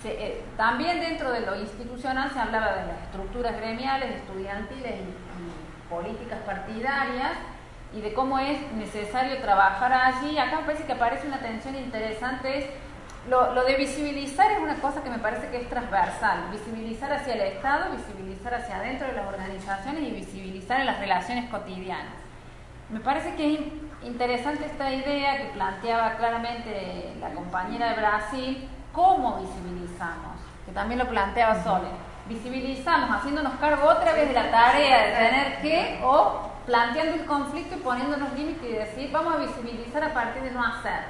se, 0.00 0.10
eh, 0.10 0.44
también 0.56 1.00
dentro 1.00 1.30
de 1.30 1.40
lo 1.40 1.58
institucional 1.58 2.30
se 2.30 2.38
hablaba 2.38 2.72
de 2.72 2.86
las 2.86 3.02
estructuras 3.04 3.56
gremiales, 3.56 4.16
estudiantiles 4.16 4.92
y, 4.92 4.98
y 4.98 5.88
políticas 5.88 6.38
partidarias 6.40 7.32
y 7.94 8.00
de 8.00 8.12
cómo 8.14 8.38
es 8.38 8.60
necesario 8.72 9.38
trabajar 9.38 9.92
allí. 9.92 10.38
Acá 10.38 10.60
me 10.60 10.66
parece 10.66 10.84
que 10.84 10.92
aparece 10.92 11.26
una 11.26 11.38
tensión 11.38 11.76
interesante, 11.76 12.58
es 12.58 12.66
lo, 13.28 13.54
lo, 13.54 13.64
de 13.64 13.76
visibilizar 13.76 14.50
es 14.52 14.58
una 14.58 14.76
cosa 14.76 15.02
que 15.02 15.10
me 15.10 15.18
parece 15.18 15.48
que 15.48 15.58
es 15.58 15.68
transversal, 15.68 16.50
visibilizar 16.50 17.12
hacia 17.12 17.34
el 17.34 17.40
Estado, 17.40 17.92
visibilizar 17.92 18.54
hacia 18.54 18.76
adentro 18.76 19.06
de 19.06 19.12
las 19.12 19.26
organizaciones 19.26 20.02
y 20.02 20.10
visibilizar 20.10 20.80
en 20.80 20.86
las 20.86 20.98
relaciones 20.98 21.48
cotidianas. 21.50 22.14
Me 22.90 23.00
parece 23.00 23.34
que 23.36 23.54
es 23.54 23.60
interesante 24.02 24.66
esta 24.66 24.92
idea 24.92 25.38
que 25.38 25.54
planteaba 25.54 26.16
claramente 26.16 27.14
la 27.20 27.30
compañera 27.30 27.90
de 27.90 27.94
Brasil, 27.94 28.68
cómo 28.92 29.40
visibilizamos, 29.40 30.36
que 30.66 30.72
también 30.72 30.98
lo 30.98 31.08
planteaba 31.08 31.62
Sole. 31.62 31.88
Visibilizamos 32.28 33.10
haciéndonos 33.16 33.54
cargo 33.54 33.88
otra 33.88 34.12
vez 34.12 34.28
de 34.28 34.34
la 34.34 34.50
tarea 34.50 35.06
de 35.06 35.12
tener 35.12 35.62
que, 35.62 36.00
o 36.04 36.50
planteando 36.66 37.14
el 37.14 37.24
conflicto 37.24 37.76
y 37.76 37.78
poniéndonos 37.78 38.32
límites 38.34 38.68
y 38.68 38.72
decir, 38.72 39.10
vamos 39.12 39.34
a 39.34 39.38
visibilizar 39.38 40.04
a 40.04 40.12
partir 40.12 40.42
de 40.42 40.50
no 40.50 40.64
hacer. 40.64 41.00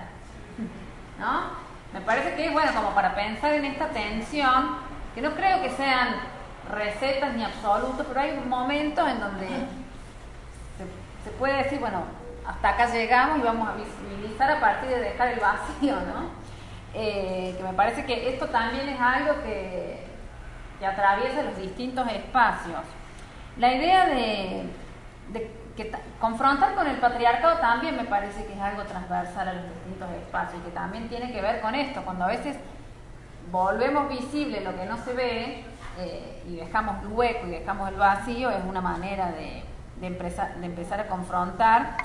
¿No? 1.18 1.71
Me 1.92 2.00
parece 2.00 2.34
que 2.34 2.46
es 2.46 2.52
bueno 2.52 2.72
como 2.74 2.94
para 2.94 3.14
pensar 3.14 3.52
en 3.52 3.66
esta 3.66 3.88
tensión, 3.88 4.76
que 5.14 5.20
no 5.20 5.34
creo 5.34 5.60
que 5.62 5.70
sean 5.70 6.16
recetas 6.70 7.34
ni 7.34 7.44
absolutos, 7.44 8.06
pero 8.06 8.20
hay 8.20 8.40
momentos 8.48 9.06
en 9.08 9.20
donde 9.20 9.48
se, 11.24 11.30
puede 11.32 11.62
decir, 11.64 11.80
bueno, 11.80 12.04
hasta 12.46 12.70
acá 12.70 12.86
llegamos 12.86 13.38
y 13.38 13.42
vamos 13.42 13.68
a 13.68 13.74
visibilizar 13.74 14.50
a 14.50 14.60
partir 14.60 14.88
de 14.88 15.00
dejar 15.00 15.28
el 15.28 15.40
vacío, 15.40 15.96
¿no? 15.96 16.42
Eh, 16.94 17.54
que 17.56 17.62
me 17.62 17.72
parece 17.72 18.04
que 18.04 18.28
esto 18.28 18.48
también 18.48 18.88
es 18.88 19.00
algo 19.00 19.42
que, 19.42 20.10
atraviesa 20.84 21.42
los 21.42 21.56
distintos 21.58 22.10
espacios. 22.10 22.80
La 23.56 23.72
idea 23.72 24.06
de, 24.06 24.64
de 25.28 25.61
que 25.76 25.90
confrontar 26.20 26.74
con 26.74 26.86
el 26.86 26.96
patriarcado 26.98 27.58
también 27.58 27.96
me 27.96 28.04
parece 28.04 28.44
que 28.44 28.52
es 28.52 28.60
algo 28.60 28.82
transversal 28.82 29.48
a 29.48 29.52
los 29.54 29.64
distintos 29.74 30.10
espacios 30.10 30.60
y 30.60 30.64
que 30.66 30.70
también 30.72 31.08
tiene 31.08 31.32
que 31.32 31.40
ver 31.40 31.60
con 31.60 31.74
esto, 31.74 32.02
cuando 32.02 32.24
a 32.24 32.28
veces 32.28 32.56
volvemos 33.50 34.08
visible 34.08 34.60
lo 34.60 34.76
que 34.76 34.84
no 34.86 34.96
se 34.98 35.12
ve 35.14 35.64
eh, 35.98 36.42
y 36.48 36.56
dejamos 36.56 37.02
el 37.02 37.08
hueco 37.08 37.46
y 37.46 37.50
dejamos 37.50 37.88
el 37.88 37.96
vacío, 37.96 38.50
es 38.50 38.64
una 38.64 38.80
manera 38.80 39.30
de, 39.32 39.62
de, 40.00 40.06
empezar, 40.06 40.56
de 40.56 40.66
empezar 40.66 41.00
a 41.00 41.06
confrontar. 41.06 41.96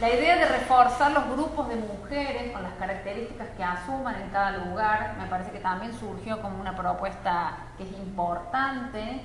La 0.00 0.10
idea 0.10 0.36
de 0.36 0.46
reforzar 0.46 1.12
los 1.12 1.28
grupos 1.28 1.68
de 1.68 1.76
mujeres 1.76 2.50
con 2.52 2.62
las 2.62 2.72
características 2.72 3.48
que 3.56 3.62
asuman 3.62 4.16
en 4.20 4.30
cada 4.30 4.52
lugar, 4.52 5.14
me 5.18 5.26
parece 5.26 5.50
que 5.50 5.60
también 5.60 5.92
surgió 5.92 6.40
como 6.40 6.60
una 6.60 6.74
propuesta 6.74 7.56
que 7.76 7.84
es 7.84 7.92
importante. 7.92 9.22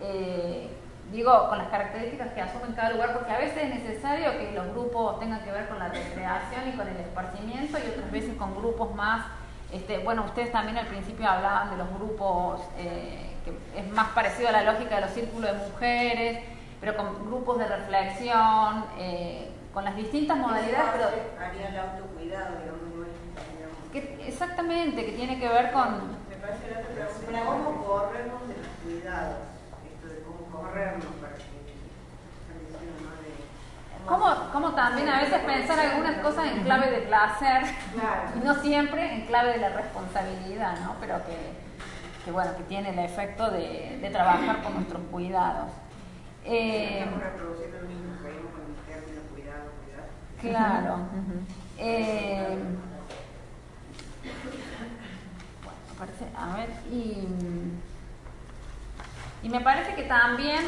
Eh, 0.00 0.81
digo, 1.12 1.48
con 1.48 1.58
las 1.58 1.68
características 1.68 2.32
que 2.32 2.40
asumen 2.40 2.72
cada 2.72 2.90
lugar, 2.90 3.12
porque 3.12 3.30
a 3.30 3.38
veces 3.38 3.64
es 3.64 3.68
necesario 3.68 4.32
que 4.38 4.52
los 4.52 4.66
grupos 4.68 5.20
tengan 5.20 5.44
que 5.44 5.52
ver 5.52 5.68
con 5.68 5.78
la 5.78 5.88
recreación 5.88 6.68
y 6.68 6.72
con 6.72 6.88
el 6.88 6.96
esparcimiento 6.96 7.78
y 7.78 7.90
otras 7.90 8.10
veces 8.10 8.34
con 8.36 8.56
grupos 8.56 8.94
más, 8.94 9.26
este, 9.70 9.98
bueno, 9.98 10.24
ustedes 10.24 10.50
también 10.50 10.78
al 10.78 10.86
principio 10.86 11.28
hablaban 11.28 11.70
de 11.70 11.76
los 11.76 11.88
grupos, 11.94 12.60
eh, 12.78 13.30
que 13.44 13.80
es 13.80 13.92
más 13.92 14.08
parecido 14.08 14.48
a 14.48 14.52
la 14.52 14.62
lógica 14.62 14.96
de 14.96 15.00
los 15.02 15.10
círculos 15.10 15.52
de 15.52 15.68
mujeres, 15.68 16.44
pero 16.80 16.96
con 16.96 17.26
grupos 17.26 17.58
de 17.58 17.66
reflexión, 17.66 18.84
eh, 18.98 19.50
con 19.72 19.84
las 19.84 19.96
distintas 19.96 20.36
modalidades. 20.36 20.90
Pero, 20.92 21.46
haría 21.46 21.68
el 21.68 21.78
autocuidado, 21.78 22.58
digamos, 22.58 22.82
que, 23.92 24.24
exactamente, 24.26 25.04
que 25.04 25.12
tiene 25.12 25.38
que 25.38 25.48
ver 25.48 25.70
con... 25.72 26.22
Me 26.28 26.36
parece 26.36 26.66
que 26.66 26.74
la 26.74 26.80
pregunta, 26.80 27.44
¿cómo 27.44 27.84
corremos 27.84 28.48
de 28.48 28.56
los 28.56 28.66
cuidados? 28.82 29.51
Como, 34.06 34.50
como 34.52 34.72
también 34.74 35.08
a 35.08 35.20
veces 35.20 35.38
pensar 35.44 35.78
algunas 35.78 36.16
cosas 36.18 36.46
en 36.46 36.64
clave 36.64 36.90
de 36.90 37.02
placer 37.02 37.62
y 38.36 38.44
no 38.44 38.54
siempre 38.56 39.14
en 39.14 39.26
clave 39.26 39.52
de 39.52 39.58
la 39.58 39.68
responsabilidad, 39.70 40.78
¿no? 40.80 40.96
Pero 41.00 41.24
que, 41.24 41.52
que 42.24 42.30
bueno, 42.32 42.56
que 42.56 42.64
tiene 42.64 42.90
el 42.90 42.98
efecto 42.98 43.50
de, 43.50 43.98
de 44.02 44.10
trabajar 44.10 44.62
con 44.62 44.74
nuestros 44.74 45.02
cuidados. 45.10 45.70
Eh, 46.44 47.06
claro. 50.40 50.98
eh, 51.78 52.58
bueno, 55.62 55.78
parece, 55.96 56.26
a 56.36 56.56
ver, 56.56 56.70
y 56.90 57.28
y 59.42 59.48
me 59.48 59.60
parece 59.60 59.94
que 59.94 60.04
también, 60.04 60.62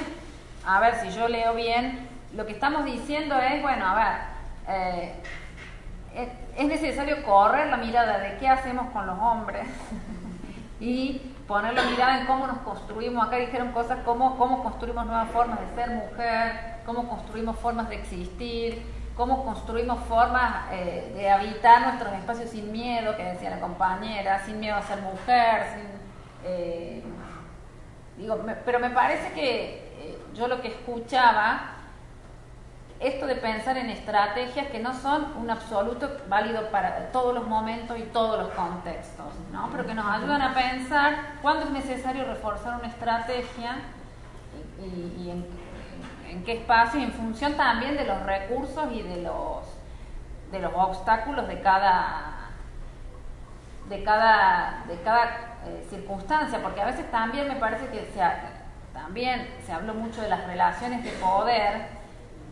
a 0.66 0.80
ver 0.80 0.96
si 0.96 1.10
yo 1.10 1.28
leo 1.28 1.54
bien, 1.54 2.08
lo 2.34 2.46
que 2.46 2.52
estamos 2.52 2.84
diciendo 2.84 3.38
es, 3.38 3.62
bueno, 3.62 3.86
a 3.86 3.94
ver, 3.94 4.14
eh, 4.68 5.14
es 6.56 6.66
necesario 6.66 7.22
correr 7.24 7.68
la 7.68 7.76
mirada 7.76 8.18
de 8.18 8.36
qué 8.38 8.48
hacemos 8.48 8.90
con 8.92 9.06
los 9.06 9.18
hombres 9.18 9.66
y 10.80 11.34
poner 11.46 11.74
la 11.74 11.82
mirada 11.84 12.20
en 12.20 12.26
cómo 12.26 12.46
nos 12.46 12.58
construimos. 12.58 13.26
Acá 13.26 13.36
dijeron 13.36 13.72
cosas 13.72 13.98
como 14.04 14.36
cómo 14.36 14.62
construimos 14.62 15.06
nuevas 15.06 15.30
formas 15.30 15.58
de 15.60 15.74
ser 15.74 15.90
mujer, 15.90 16.80
cómo 16.86 17.08
construimos 17.08 17.58
formas 17.58 17.88
de 17.88 17.96
existir, 17.96 18.82
cómo 19.16 19.44
construimos 19.44 20.00
formas 20.04 20.66
eh, 20.72 21.12
de 21.14 21.30
habitar 21.30 21.82
nuestros 21.82 22.12
espacios 22.14 22.50
sin 22.50 22.72
miedo, 22.72 23.16
que 23.16 23.24
decía 23.24 23.50
la 23.50 23.60
compañera, 23.60 24.44
sin 24.44 24.60
miedo 24.60 24.76
a 24.76 24.82
ser 24.82 25.00
mujer, 25.00 25.66
sin... 25.74 26.04
Eh, 26.46 27.02
Digo, 28.16 28.36
me, 28.36 28.54
pero 28.54 28.78
me 28.78 28.90
parece 28.90 29.32
que 29.32 29.92
eh, 29.98 30.18
yo 30.34 30.48
lo 30.48 30.60
que 30.60 30.68
escuchaba, 30.68 31.70
esto 33.00 33.26
de 33.26 33.34
pensar 33.34 33.76
en 33.76 33.90
estrategias 33.90 34.68
que 34.68 34.78
no 34.78 34.94
son 34.94 35.36
un 35.36 35.50
absoluto 35.50 36.10
válido 36.28 36.70
para 36.70 37.10
todos 37.10 37.34
los 37.34 37.46
momentos 37.46 37.98
y 37.98 38.02
todos 38.04 38.38
los 38.38 38.52
contextos, 38.54 39.34
¿no? 39.52 39.68
pero 39.72 39.84
que 39.84 39.94
nos 39.94 40.06
ayudan 40.06 40.40
a 40.40 40.54
pensar 40.54 41.16
cuándo 41.42 41.64
es 41.64 41.70
necesario 41.70 42.24
reforzar 42.24 42.78
una 42.78 42.88
estrategia 42.88 43.78
y, 44.80 45.30
en, 45.30 45.46
en, 46.28 46.44
qué 46.44 46.58
espacio, 46.58 47.00
y 47.00 47.04
en 47.04 47.12
función 47.12 47.54
también 47.54 47.96
de 47.96 48.04
los 48.04 48.22
recursos 48.22 48.92
y 48.92 49.02
de 49.02 49.22
los, 49.22 49.64
de 50.52 50.60
los 50.60 50.72
obstáculos 50.74 51.48
de 51.48 51.60
cada 51.60 52.34
de 53.88 54.02
cada, 54.02 54.84
de 54.88 55.00
cada 55.02 55.53
eh, 55.66 55.86
circunstancia, 55.88 56.60
porque 56.62 56.80
a 56.80 56.86
veces 56.86 57.10
también 57.10 57.48
me 57.48 57.56
parece 57.56 57.86
que 57.88 58.08
también 58.92 59.48
se 59.64 59.72
habló 59.72 59.94
mucho 59.94 60.22
de 60.22 60.28
las 60.28 60.46
relaciones 60.46 61.04
de 61.04 61.10
poder 61.12 61.86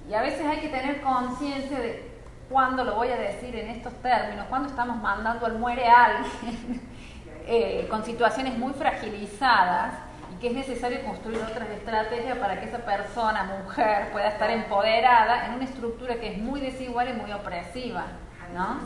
y 0.08 0.14
a 0.14 0.22
veces 0.22 0.44
hay 0.46 0.58
que 0.58 0.68
tener 0.68 1.00
conciencia 1.00 1.78
de 1.78 2.10
cuándo 2.50 2.84
lo 2.84 2.96
voy 2.96 3.08
a 3.08 3.16
decir 3.16 3.54
en 3.56 3.70
estos 3.70 3.94
términos, 4.02 4.46
cuándo 4.48 4.68
estamos 4.68 4.96
mandando 5.00 5.46
al 5.46 5.58
muere 5.58 5.86
a 5.86 6.04
alguien 6.04 6.80
eh, 7.46 7.86
con 7.88 8.04
situaciones 8.04 8.58
muy 8.58 8.72
fragilizadas 8.72 9.94
y 10.34 10.40
que 10.40 10.48
es 10.48 10.54
necesario 10.54 11.04
construir 11.04 11.38
otras 11.38 11.68
estrategias 11.70 12.38
para 12.38 12.60
que 12.60 12.66
esa 12.66 12.78
persona, 12.78 13.44
mujer, 13.44 14.10
pueda 14.12 14.28
estar 14.28 14.50
empoderada 14.50 15.46
en 15.46 15.54
una 15.54 15.64
estructura 15.64 16.16
que 16.16 16.32
es 16.32 16.38
muy 16.38 16.60
desigual 16.60 17.08
y 17.08 17.12
muy 17.14 17.32
opresiva. 17.32 18.06
¿no 18.52 18.80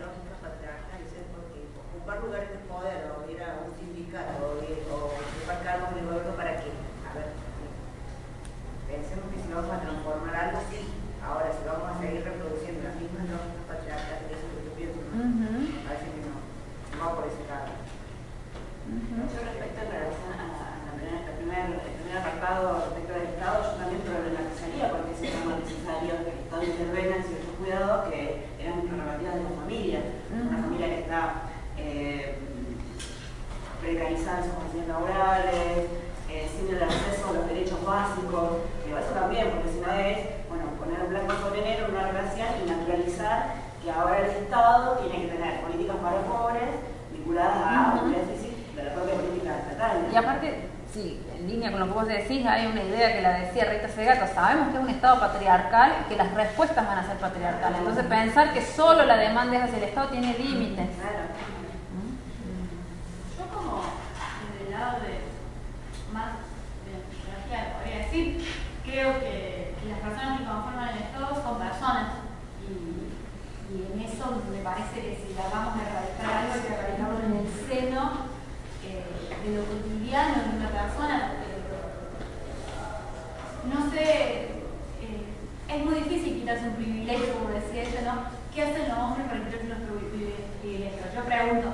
lógicas 0.00 0.38
patriarcales, 0.42 1.12
¿eh? 1.12 1.26
porque 1.30 1.70
ocupar 2.06 2.22
lugares 2.22 2.50
de 2.54 2.62
poder 2.70 3.10
o 3.10 3.26
ir 3.26 3.42
a 3.42 3.66
un 3.66 3.74
sindicato 3.74 4.38
o, 4.38 4.62
ir, 4.62 4.78
o 4.86 5.10
ocupar 5.10 5.58
cargos 5.66 5.90
en 5.90 5.98
el 5.98 6.06
gobierno 6.06 6.38
para 6.38 6.54
qué? 6.62 6.70
A 7.02 7.10
ver, 7.18 7.34
pensemos 8.86 9.26
que 9.34 9.42
si 9.42 9.50
vamos 9.50 9.74
a 9.74 9.82
transformar 9.82 10.34
algo, 10.38 10.62
sí. 10.70 10.86
Ahora, 11.18 11.50
si 11.50 11.66
vamos 11.66 11.90
a 11.90 11.98
seguir 11.98 12.22
reproduciendo 12.22 12.86
las 12.86 12.94
mismas 13.02 13.26
lógicas 13.26 13.66
patriarcales, 13.66 14.22
eso 14.22 14.38
es 14.38 14.50
lo 14.54 14.54
que 14.54 14.66
yo 14.70 14.72
pienso. 14.78 15.02
¿no? 15.02 15.18
Uh 15.18 15.34
-huh. 15.34 15.82
Parece 15.82 16.06
que 16.14 16.22
no, 16.22 16.34
no 16.38 16.98
va 17.02 17.10
por 17.18 17.26
ese 17.26 17.42
lado. 17.50 17.74
Uh 17.74 19.02
-huh. 19.02 19.26
Yo 19.26 19.38
respecto 19.42 19.78
en 19.82 19.90
relación 19.90 20.30
a 20.30 20.36
la, 20.38 20.46
a 20.46 20.78
la 20.86 20.92
primer, 20.94 21.26
el, 21.26 21.36
primer, 21.42 21.66
el 21.90 21.94
primer 21.98 22.16
apartado 22.22 22.86
respecto 22.86 23.10
del 23.18 23.34
Estado, 23.34 23.58
yo 23.66 23.72
también 23.82 24.06
problematizaría 24.06 24.84
porque 24.94 25.10
es 25.10 25.42
más 25.42 25.58
necesario 25.58 26.12
que 26.22 26.30
el 26.30 26.38
Estado 26.46 26.62
intervenga 26.70 27.14
en 27.18 27.26
ciertos 27.26 27.54
cuidados 27.58 27.98
que 28.06 28.22
eran 28.62 28.86
prerrogativas 28.86 29.34
de 29.34 29.42
la 29.42 29.54
familia. 29.58 30.00
Uh 30.06 30.38
-huh. 30.38 30.46
Una 30.54 30.58
familia 30.62 30.86
que 30.86 31.00
está 31.02 31.22
eh, 31.78 32.34
precarizada 33.80 34.38
en 34.38 34.44
sus 34.44 34.54
condiciones 34.54 34.75
laborales, 34.88 35.88
eh, 36.30 36.50
sin 36.50 36.74
el 36.74 36.82
acceso 36.82 37.30
a 37.30 37.32
los 37.32 37.48
derechos 37.48 37.84
básicos, 37.84 38.66
que 38.84 38.90
eso 38.90 39.12
también, 39.14 39.50
porque 39.50 39.70
si 39.70 39.80
no 39.80 39.92
es, 39.92 40.48
bueno, 40.48 40.64
poner 40.78 41.00
un 41.02 41.10
blanco 41.10 41.32
sobre 41.42 41.62
negro 41.62 41.86
una 41.90 42.08
relación 42.08 42.48
y 42.64 42.70
naturalizar 42.70 43.66
que 43.82 43.90
ahora 43.90 44.18
el 44.18 44.26
Estado 44.26 44.98
tiene 44.98 45.26
que 45.26 45.32
tener 45.32 45.60
políticas 45.60 45.96
para 45.96 46.20
pobres 46.22 46.70
vinculadas 47.12 47.56
a 47.56 48.00
un 48.02 48.12
déficit 48.12 48.74
de 48.74 48.82
la 48.82 48.94
propia 48.94 49.14
política 49.14 49.58
estatal. 49.58 50.08
Y 50.12 50.16
aparte, 50.16 50.68
sí, 50.92 51.22
en 51.38 51.46
línea 51.46 51.70
con 51.70 51.80
lo 51.80 51.86
que 51.86 51.92
vos 51.92 52.08
decís, 52.08 52.44
hay 52.46 52.66
una 52.66 52.82
idea 52.82 53.12
que 53.14 53.22
la 53.22 53.38
decía 53.38 53.64
Rita 53.64 53.88
Segato, 53.88 54.26
sabemos 54.34 54.68
que 54.68 54.76
es 54.78 54.82
un 54.82 54.90
Estado 54.90 55.20
patriarcal 55.20 55.92
y 56.04 56.08
que 56.08 56.16
las 56.16 56.34
respuestas 56.34 56.84
van 56.86 56.98
a 56.98 57.06
ser 57.06 57.16
patriarcales. 57.18 57.78
Entonces 57.78 58.04
pensar 58.06 58.52
que 58.52 58.62
solo 58.62 59.04
la 59.04 59.16
demanda 59.16 59.56
es 59.56 59.62
hacia 59.62 59.78
el 59.78 59.84
Estado 59.84 60.08
tiene 60.08 60.36
límites. 60.36 60.88
Claro. 60.96 61.26
Yo 63.38 63.56
como 63.56 63.82
en 63.84 64.66
el 64.66 64.72
lado 64.72 65.00
de 65.00 65.20
más 66.12 66.32
de 66.86 66.92
psicología, 67.14 67.74
podría 67.78 67.98
decir, 67.98 68.44
creo 68.96 69.20
que, 69.20 69.76
las 69.86 70.00
personas 70.00 70.40
que 70.40 70.46
conforman 70.46 70.88
el 70.88 71.04
Estado 71.04 71.28
son 71.36 71.58
personas 71.60 72.24
y, 72.64 73.12
en 73.76 74.00
eso 74.00 74.42
me 74.50 74.64
parece 74.64 74.96
que 75.04 75.20
si 75.20 75.34
la 75.36 75.52
vamos 75.52 75.76
a 75.76 75.84
erradicar 75.84 76.32
algo 76.32 76.54
hay 76.54 76.60
que 76.64 76.72
erradicarlo 76.72 77.20
en 77.20 77.36
el 77.44 77.48
seno 77.52 78.02
eh, 78.88 79.04
de 79.44 79.56
lo 79.56 79.62
cotidiano 79.68 80.34
de 80.42 80.56
una 80.56 80.70
persona. 80.70 81.32
no 83.68 83.90
sé, 83.90 84.64
eh, 85.04 85.28
es 85.68 85.84
muy 85.84 85.94
difícil 86.00 86.40
quitarse 86.40 86.68
un 86.68 86.76
privilegio, 86.76 87.34
como 87.34 87.50
decía 87.50 87.82
ella, 87.82 88.00
¿no? 88.06 88.14
¿Qué 88.54 88.62
hacen 88.62 88.88
los 88.88 88.98
hombres 88.98 89.26
para 89.28 89.44
quitarse 89.44 89.68
los 89.68 90.08
privilegios? 90.08 91.14
Yo 91.14 91.22
pregunto, 91.22 91.68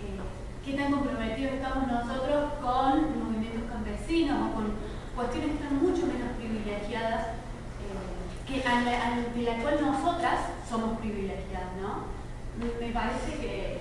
eh, 0.00 0.16
¿qué 0.64 0.72
tan 0.74 0.92
comprometidos 0.92 1.52
estamos 1.52 1.86
nosotros 1.86 2.52
con 2.62 3.20
movimientos 3.20 3.70
campesinos 3.70 4.38
o 4.48 4.54
con 4.54 4.81
cuestiones 5.14 5.50
que 5.50 5.56
están 5.60 5.76
mucho 5.76 6.06
menos 6.08 6.32
privilegiadas 6.40 7.36
eh, 7.84 8.22
que 8.46 8.64
ante 8.66 9.42
la, 9.42 9.62
cual 9.62 9.80
nosotras 9.80 10.56
somos 10.68 10.98
privilegiadas, 10.98 11.76
¿no? 11.80 12.10
Me 12.58 12.92
parece 12.92 13.40
que 13.40 13.78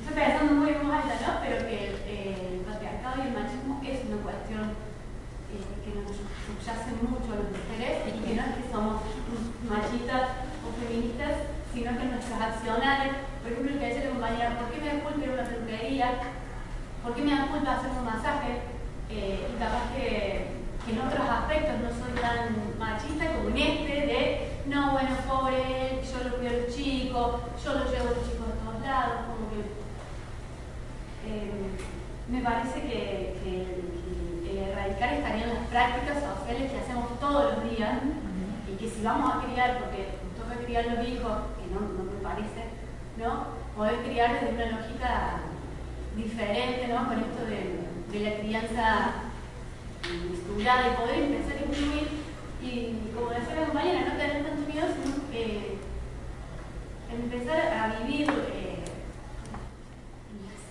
estoy 0.00 0.14
pensando 0.14 0.54
muy 0.54 0.72
voz 0.72 0.92
alta, 0.92 1.16
¿no? 1.20 1.40
Pero 1.40 1.66
que 1.68 1.96
eh, 2.04 2.60
el 2.60 2.60
patriarcado 2.64 3.22
y 3.22 3.28
el 3.28 3.34
machismo 3.34 3.80
es 3.84 4.04
una 4.08 4.22
cuestión 4.24 4.76
eh, 5.52 5.64
que 5.84 5.90
nos 5.96 6.16
subyace 6.16 6.92
mucho 7.00 7.28
a 7.32 7.40
las 7.40 7.52
mujeres 7.52 8.08
y 8.08 8.20
que 8.20 8.34
no 8.36 8.42
es 8.44 8.52
que 8.56 8.72
somos 8.72 9.00
machistas 9.68 10.44
o 10.64 10.68
feministas, 10.76 11.52
sino 11.72 11.96
que 11.96 12.04
nuestras 12.04 12.40
acciones, 12.40 13.16
por 13.40 13.52
ejemplo, 13.52 13.72
el 13.72 13.78
que 13.80 13.88
decía 13.88 14.04
la 14.04 14.10
compañera, 14.10 14.58
¿por 14.60 14.68
qué 14.72 14.80
me 14.80 14.88
da 14.88 15.04
culpa 15.04 15.24
ir 15.24 15.30
a 15.30 15.34
una 15.34 15.48
peluquería? 15.48 16.08
¿Por 17.02 17.14
qué 17.14 17.22
me 17.22 17.36
da 17.36 17.48
culpa 17.48 17.76
hacer 17.76 17.90
un 17.92 18.04
masaje? 18.04 18.73
Eh, 19.10 19.46
y 19.52 19.58
capaz 19.58 19.92
que, 19.94 20.46
que, 20.84 20.92
en 20.92 21.00
otros 21.00 21.28
aspectos 21.28 21.80
no 21.80 21.90
soy 21.90 22.18
tan 22.20 22.78
machista 22.78 23.36
como 23.36 23.50
en 23.50 23.58
este 23.58 24.06
de, 24.06 24.48
no, 24.66 24.92
bueno, 24.92 25.10
pobre, 25.28 26.00
yo 26.02 26.28
lo 26.28 26.36
cuido 26.36 26.50
a 26.50 26.60
los 26.64 26.74
chicos, 26.74 27.40
yo 27.62 27.74
lo 27.74 27.84
llevo 27.84 28.08
a 28.08 28.16
los 28.16 28.24
chicos 28.24 28.48
a 28.48 28.64
todos 28.64 28.82
lados, 28.82 29.16
como 29.28 29.50
que 29.50 29.60
eh, 31.28 31.50
me 32.28 32.40
parece 32.40 32.80
que, 32.80 33.36
que 33.44 34.50
el 34.50 34.68
erradicar 34.70 35.12
estaría 35.12 35.44
en 35.44 35.54
las 35.54 35.68
prácticas 35.68 36.22
sociales 36.22 36.72
que 36.72 36.78
hacemos 36.78 37.20
todos 37.20 37.54
los 37.54 37.70
días 37.70 38.00
y 38.72 38.76
que 38.76 38.88
si 38.88 39.02
vamos 39.02 39.34
a 39.34 39.46
criar, 39.46 39.78
porque 39.78 40.16
toca 40.36 40.64
criar 40.64 40.86
los 40.86 41.06
hijos, 41.06 41.32
que 41.60 41.68
no, 41.72 41.80
no 41.80 42.04
me 42.10 42.22
parece, 42.22 42.72
¿no? 43.18 43.46
Poder 43.76 44.02
criar 44.02 44.32
desde 44.32 44.54
una 44.54 44.80
lógica 44.80 45.40
diferente, 46.16 46.88
¿no? 46.88 47.06
Con 47.06 47.18
esto 47.20 47.44
de, 47.44 47.93
de 48.14 48.30
la 48.30 48.36
crianza 48.36 49.12
estructurada 50.02 50.92
y 50.92 50.96
poder 50.96 51.18
empezar 51.24 51.58
a 51.58 51.62
incluir 51.62 52.08
y, 52.62 53.10
como 53.12 53.30
decía 53.30 53.54
la 53.56 53.66
compañera, 53.66 54.00
no 54.02 54.16
tener 54.16 54.44
tanto 54.44 54.72
miedo, 54.72 54.86
sino 54.86 55.16
eh, 55.32 55.78
empezar 57.12 57.60
a 57.72 57.98
vivir 57.98 58.30
eh, 58.30 58.84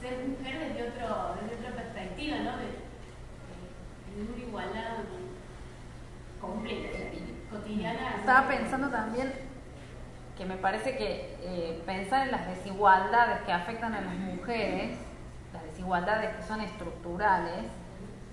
ser 0.02 0.26
mujer 0.26 0.70
desde, 0.70 0.90
otro, 0.90 1.36
desde 1.42 1.68
otra 1.68 1.84
perspectiva, 1.84 2.38
¿no? 2.38 2.58
De, 2.58 2.84
una 4.16 4.38
igualdad 4.38 4.98
completa, 6.40 7.00
cotidiana. 7.50 8.16
Estaba 8.20 8.48
pensando 8.48 8.90
también 8.90 9.34
que 10.38 10.46
me 10.46 10.56
parece 10.56 10.96
que 10.96 11.36
eh, 11.42 11.82
pensar 11.86 12.28
en 12.28 12.32
las 12.32 12.48
desigualdades 12.48 13.42
que 13.42 13.52
afectan 13.52 13.96
a 13.96 14.02
las 14.02 14.14
mujeres, 14.14 15.00
desigualdades 15.84 16.34
que 16.38 16.44
son 16.44 16.62
estructurales, 16.62 17.66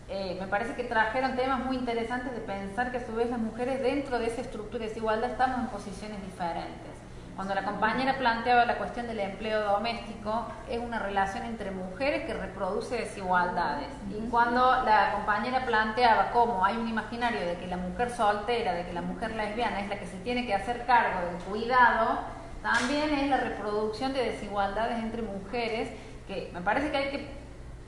eh, 0.09 0.36
me 0.40 0.47
parece 0.47 0.74
que 0.74 0.85
trajeron 0.85 1.35
temas 1.35 1.64
muy 1.64 1.77
interesantes 1.77 2.32
de 2.32 2.40
pensar 2.40 2.93
que 2.93 2.98
a 2.98 3.06
su 3.06 3.12
vez 3.12 3.28
las 3.28 3.40
mujeres 3.40 3.82
dentro 3.82 4.20
de 4.20 4.27
esa 4.27 4.40
estructura 4.40 4.85
de 4.85 4.89
desigualdad 4.89 5.31
estamos 5.31 5.59
en 5.59 5.66
posiciones 5.66 6.22
diferentes. 6.22 6.90
Cuando 7.35 7.55
la 7.55 7.64
compañera 7.64 8.18
planteaba 8.18 8.66
la 8.66 8.77
cuestión 8.77 9.06
del 9.09 9.18
empleo 9.18 9.62
doméstico, 9.62 10.47
es 10.68 10.78
una 10.78 11.01
relación 11.01 11.44
entre 11.44 11.72
mujeres 11.72 12.24
que 12.27 12.35
reproduce 12.35 12.97
desigualdades. 12.97 13.89
Y 14.10 14.28
cuando 14.28 14.85
la 14.85 15.12
compañera 15.12 15.64
planteaba 15.64 16.31
cómo 16.32 16.64
hay 16.64 16.77
un 16.77 16.86
imaginario 16.86 17.40
de 17.40 17.56
que 17.56 17.66
la 17.66 17.78
mujer 17.78 18.10
soltera, 18.10 18.74
de 18.74 18.85
que 18.85 18.93
la 18.93 19.02
mujer 19.02 19.35
lesbiana 19.35 19.81
es 19.81 19.89
la 19.89 19.98
que 19.98 20.06
se 20.06 20.18
tiene 20.18 20.47
que 20.47 20.55
hacer 20.55 20.85
cargo 20.86 21.27
del 21.27 21.36
cuidado, 21.44 22.20
también 22.62 23.10
es 23.10 23.28
la 23.28 23.39
reproducción 23.39 24.12
de 24.12 24.22
desigualdades 24.32 24.98
entre 24.98 25.22
mujeres, 25.22 25.89
que 26.28 26.51
me 26.52 26.60
parece 26.60 26.90
que 26.90 26.97
hay 26.97 27.10
que 27.10 27.39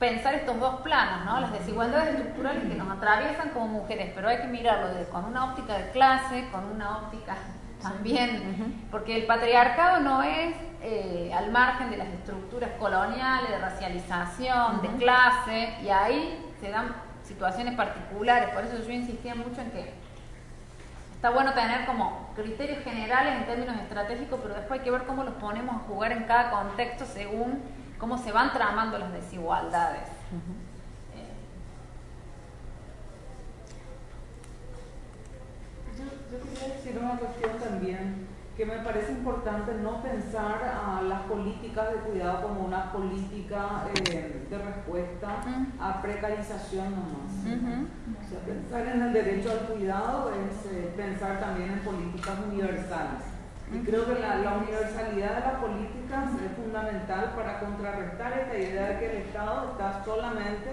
pensar 0.03 0.33
estos 0.33 0.59
dos 0.59 0.81
planos, 0.81 1.23
¿no? 1.23 1.39
Las 1.39 1.53
desigualdades 1.53 2.15
estructurales 2.15 2.63
que 2.63 2.75
nos 2.75 2.91
atraviesan 2.91 3.51
como 3.51 3.67
mujeres, 3.67 4.11
pero 4.13 4.27
hay 4.27 4.39
que 4.39 4.47
mirarlo 4.47 4.89
desde, 4.89 5.09
con 5.09 5.23
una 5.23 5.45
óptica 5.45 5.77
de 5.77 5.91
clase, 5.91 6.45
con 6.51 6.65
una 6.65 6.97
óptica 6.97 7.37
también, 7.81 8.85
porque 8.91 9.15
el 9.15 9.25
patriarcado 9.25 10.01
no 10.01 10.21
es 10.21 10.55
eh, 10.81 11.31
al 11.33 11.51
margen 11.51 11.89
de 11.89 11.95
las 11.95 12.09
estructuras 12.09 12.71
coloniales, 12.77 13.49
de 13.49 13.57
racialización, 13.59 14.81
de 14.81 14.89
clase, 14.97 15.73
y 15.81 15.87
ahí 15.87 16.51
se 16.59 16.69
dan 16.69 16.93
situaciones 17.23 17.73
particulares, 17.75 18.49
por 18.49 18.65
eso 18.65 18.85
yo 18.85 18.91
insistía 18.91 19.35
mucho 19.35 19.61
en 19.61 19.71
que 19.71 19.93
está 21.15 21.29
bueno 21.29 21.53
tener 21.53 21.85
como 21.85 22.29
criterios 22.35 22.83
generales 22.83 23.37
en 23.37 23.45
términos 23.45 23.77
estratégicos, 23.77 24.37
pero 24.43 24.53
después 24.55 24.81
hay 24.81 24.83
que 24.83 24.91
ver 24.91 25.03
cómo 25.03 25.23
los 25.23 25.35
ponemos 25.35 25.77
a 25.77 25.79
jugar 25.87 26.11
en 26.11 26.23
cada 26.23 26.51
contexto 26.51 27.05
según 27.05 27.61
cómo 28.03 28.17
se 28.17 28.33
van 28.33 28.51
tramando 28.51 28.97
las 28.97 29.13
desigualdades. 29.13 30.09
Yo, 35.97 36.03
yo, 36.03 36.43
quería 36.43 36.75
decir 36.75 36.99
una 37.01 37.17
cuestión 37.17 37.57
también, 37.59 38.27
que 38.57 38.65
me 38.65 38.79
parece 38.79 39.13
importante 39.13 39.75
no 39.75 40.03
pensar 40.03 40.61
a 40.85 41.01
las 41.01 41.21
políticas 41.21 41.93
de 41.93 41.99
cuidado 41.99 42.41
como 42.41 42.65
una 42.65 42.91
política 42.91 43.85
eh, 43.95 44.47
de 44.49 44.57
respuesta 44.57 45.37
a 45.79 46.01
precarización 46.01 46.91
nomás. 46.91 47.31
Uh 47.45 47.55
-huh. 47.55 47.87
O 48.19 48.29
sea, 48.29 48.39
pensar 48.39 48.85
en 48.85 49.01
el 49.01 49.13
derecho 49.13 49.49
al 49.49 49.59
cuidado 49.59 50.29
es 50.29 50.73
eh, 50.73 50.93
pensar 50.97 51.39
también 51.39 51.71
en 51.71 51.79
políticas 51.79 52.35
universales. 52.51 53.23
Y 53.73 53.79
creo 53.79 54.05
que 54.05 54.19
la, 54.19 54.35
la, 54.37 54.57
universalidad 54.57 55.35
de 55.35 55.41
las 55.41 55.55
políticas 55.55 56.29
es 56.45 56.51
fundamental 56.55 57.33
para 57.35 57.59
contrarrestar 57.59 58.33
esta 58.33 58.57
idea 58.57 58.89
de 58.89 58.99
que 58.99 59.05
el 59.11 59.17
Estado 59.23 59.71
está 59.71 60.03
solamente 60.05 60.69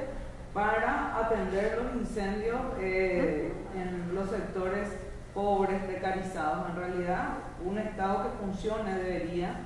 para 0.52 1.16
atender 1.16 1.81
los 1.82 2.02
incendios 2.02 2.60
eh, 2.78 3.52
en 3.74 4.14
los 4.14 4.28
sectores 4.28 4.89
pobres, 5.32 5.82
precarizados. 5.85 6.68
En 6.70 6.77
realidad, 6.77 7.28
un 7.64 7.78
Estado 7.78 8.24
que 8.24 8.44
funcione 8.44 8.94
debería 8.94 9.60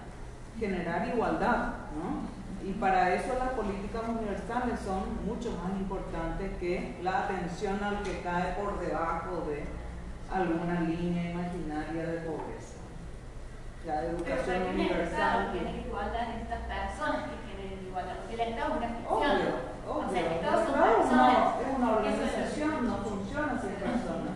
generar 0.58 1.08
igualdad, 1.08 1.74
¿no? 1.96 2.34
Y 2.68 2.72
para 2.74 3.14
eso 3.14 3.34
las 3.38 3.50
políticas 3.50 4.02
universales 4.08 4.80
son 4.80 5.26
mucho 5.26 5.50
más 5.52 5.78
importantes 5.78 6.50
que 6.58 6.98
la 7.02 7.24
atención 7.24 7.82
al 7.82 8.02
que 8.02 8.20
cae 8.20 8.54
por 8.54 8.80
debajo 8.80 9.44
de 9.48 9.64
alguna 10.32 10.80
línea 10.80 11.32
imaginaria 11.32 12.06
de 12.06 12.18
pobreza. 12.20 12.73
La 13.86 14.02
educación 14.04 14.60
Pero 14.64 14.70
universal. 14.70 15.52
Tiene 15.52 15.84
igualdad 15.86 16.24
en 16.30 16.40
estas 16.40 16.62
personas 16.64 17.20
que 17.28 17.36
tienen 17.44 17.86
igualdad, 17.86 18.16
porque 18.16 18.34
el 18.34 18.40
Estado 18.40 18.70
es 18.70 18.76
una 18.78 18.88
ficción. 18.88 19.14
Obvio, 19.14 19.50
obvio. 19.84 20.08
O 20.08 20.10
sea, 20.10 20.20
el 20.20 20.32
Estado 20.32 20.56
son 20.64 20.74
personas. 20.74 21.60
es 21.60 21.68
una 21.76 21.90
organización, 21.92 22.72
no 22.86 22.96
funciona 23.04 23.52
sin 23.60 23.74
personas. 23.76 24.34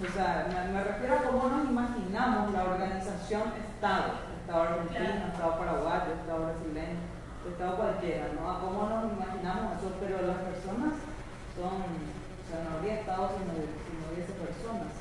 O 0.00 0.08
sea, 0.10 0.48
me, 0.50 0.72
me 0.72 0.82
refiero 0.82 1.14
a 1.14 1.22
cómo 1.22 1.48
nos 1.48 1.70
imaginamos 1.70 2.52
la 2.52 2.64
organización 2.64 3.42
Estado. 3.54 4.30
Estado 4.40 4.62
argentino, 4.62 5.26
Estado 5.30 5.58
paraguayo, 5.58 6.10
Estado 6.18 6.44
brasileño 6.44 7.20
Estado 7.48 7.76
cualquiera, 7.76 8.28
¿no? 8.36 8.50
A 8.50 8.60
cómo 8.60 8.88
nos 8.88 9.12
imaginamos 9.12 9.78
eso, 9.78 9.96
pero 9.98 10.20
las 10.28 10.44
personas 10.44 10.92
son, 11.56 11.80
o 11.88 12.44
sea, 12.44 12.64
no 12.68 12.76
habría 12.76 13.00
Estado 13.00 13.32
si 13.32 13.40
no, 13.48 13.56
hubiese 14.12 14.32
personas. 14.36 14.92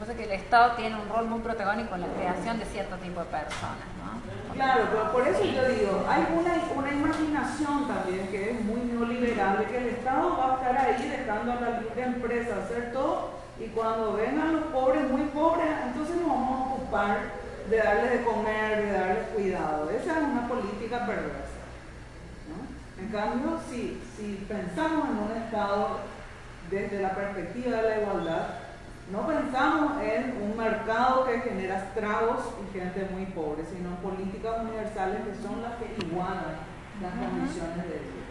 Es 0.00 0.16
que 0.16 0.24
el 0.24 0.32
Estado 0.32 0.76
tiene 0.76 0.96
un 0.96 1.08
rol 1.08 1.26
muy 1.26 1.40
protagónico 1.40 1.96
en 1.96 2.02
la 2.02 2.06
creación 2.06 2.58
de 2.58 2.64
cierto 2.66 2.96
tipo 2.96 3.20
de 3.20 3.26
personas, 3.26 3.88
¿no? 3.98 4.54
Claro, 4.54 4.84
pero 4.90 5.12
por 5.12 5.26
eso 5.26 5.44
yo 5.44 5.68
digo, 5.68 6.06
hay 6.08 6.26
una, 6.32 6.54
una 6.74 6.92
imaginación 6.92 7.86
también 7.88 8.28
que 8.28 8.50
es 8.52 8.64
muy 8.64 8.80
neoliberal 8.80 9.58
de 9.58 9.64
que 9.66 9.76
el 9.76 9.86
Estado 9.88 10.36
va 10.38 10.52
a 10.52 10.54
estar 10.54 10.78
ahí 10.78 11.08
dejando 11.08 11.52
a 11.52 11.56
la 11.56 11.80
libre 11.80 12.02
empresa 12.02 12.56
hacer 12.64 12.92
todo 12.92 13.38
y 13.60 13.66
cuando 13.66 14.14
vengan 14.14 14.54
los 14.54 14.64
pobres 14.66 15.10
muy 15.10 15.22
pobres, 15.22 15.68
entonces 15.86 16.16
nos 16.16 16.28
vamos 16.28 16.58
a 16.58 16.74
ocupar 16.74 17.18
de 17.68 17.76
darles 17.76 18.10
de 18.10 18.24
comer, 18.24 18.82
de 18.84 18.92
darles 18.92 19.28
cuidado. 19.34 19.90
Esa 19.90 20.18
es 20.18 20.24
una 20.24 20.48
política 20.48 21.06
perversa. 21.06 21.58
En 22.98 23.08
cambio, 23.08 23.60
si, 23.68 24.00
si 24.16 24.46
pensamos 24.48 25.08
en 25.08 25.18
un 25.18 25.42
Estado 25.44 25.98
desde 26.70 27.02
la 27.02 27.10
perspectiva 27.10 27.76
de 27.76 27.88
la 27.90 28.00
igualdad, 28.00 28.46
no 29.10 29.26
pensamos 29.26 30.02
en 30.02 30.36
un 30.42 30.56
mercado 30.56 31.24
que 31.24 31.40
genera 31.40 31.78
estragos 31.78 32.44
y 32.60 32.78
gente 32.78 33.08
muy 33.10 33.24
pobre, 33.26 33.64
sino 33.64 33.88
en 33.88 33.96
políticas 33.96 34.60
universales 34.60 35.24
que 35.24 35.34
son 35.42 35.62
las 35.62 35.76
que 35.80 35.96
igualan 36.04 36.60
las 37.00 37.12
condiciones 37.16 37.88
de 37.88 38.04
vida. 38.04 38.28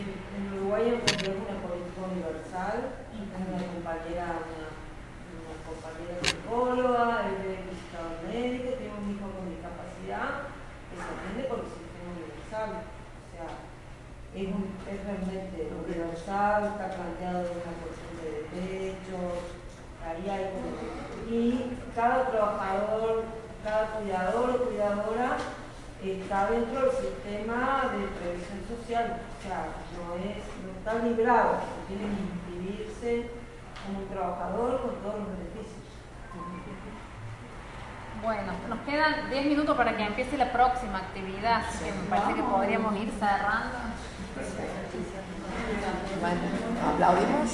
en 0.00 0.56
Uruguay 0.56 0.96
encontramos 0.96 1.44
una 1.44 1.60
política 1.60 2.00
universal, 2.08 2.76
una 3.12 3.60
compañera, 3.68 4.40
una, 4.48 4.68
una 5.28 5.56
compañera 5.68 6.16
psicóloga, 6.24 7.20
médico, 8.32 8.80
tiene 8.80 8.96
un 8.96 9.12
hijo 9.12 9.28
con 9.28 9.44
discapacidad, 9.44 10.48
que 10.88 10.96
se 10.96 11.04
atiende 11.04 11.42
por 11.52 11.58
el 11.60 11.68
sistema 11.68 12.08
universal. 12.16 12.70
O 12.80 13.28
sea, 13.28 13.48
es, 14.32 14.48
es 14.48 14.98
realmente 15.04 15.58
universal, 15.68 16.58
está 16.64 16.86
planteado 16.96 17.44
de 17.44 17.60
una 17.60 17.74
derechos, 18.52 19.60
haría 20.04 20.50
y 21.28 21.76
cada 21.94 22.30
trabajador, 22.30 23.24
cada 23.62 23.86
cuidador 23.86 24.50
o 24.50 24.64
cuidadora 24.66 25.36
está 26.02 26.50
dentro 26.50 26.80
del 26.80 26.90
sistema 26.92 27.90
de 27.92 28.06
previsión 28.18 28.60
social, 28.66 29.20
o 29.20 29.42
sea, 29.46 29.68
no, 29.96 30.16
es, 30.16 30.40
no 30.64 30.70
está 30.78 31.04
librado, 31.04 31.60
tiene 31.86 32.04
que 32.04 32.22
inscribirse 32.24 33.30
como 33.84 33.98
un 34.00 34.08
trabajador 34.08 34.80
con 34.80 34.94
todos 35.02 35.18
los 35.20 35.28
beneficios. 35.28 35.80
Bueno, 38.22 38.52
nos 38.68 38.80
quedan 38.80 39.30
10 39.30 39.46
minutos 39.46 39.76
para 39.76 39.96
que 39.96 40.04
empiece 40.04 40.36
la 40.36 40.52
próxima 40.52 40.98
actividad, 40.98 41.62
así 41.66 41.84
que 41.84 41.92
me 41.92 42.02
parece 42.08 42.34
que 42.34 42.42
podríamos 42.42 42.94
ir 42.96 43.10
cerrando. 43.18 43.78
Bueno, 46.20 46.40
aplaudimos. 46.86 47.50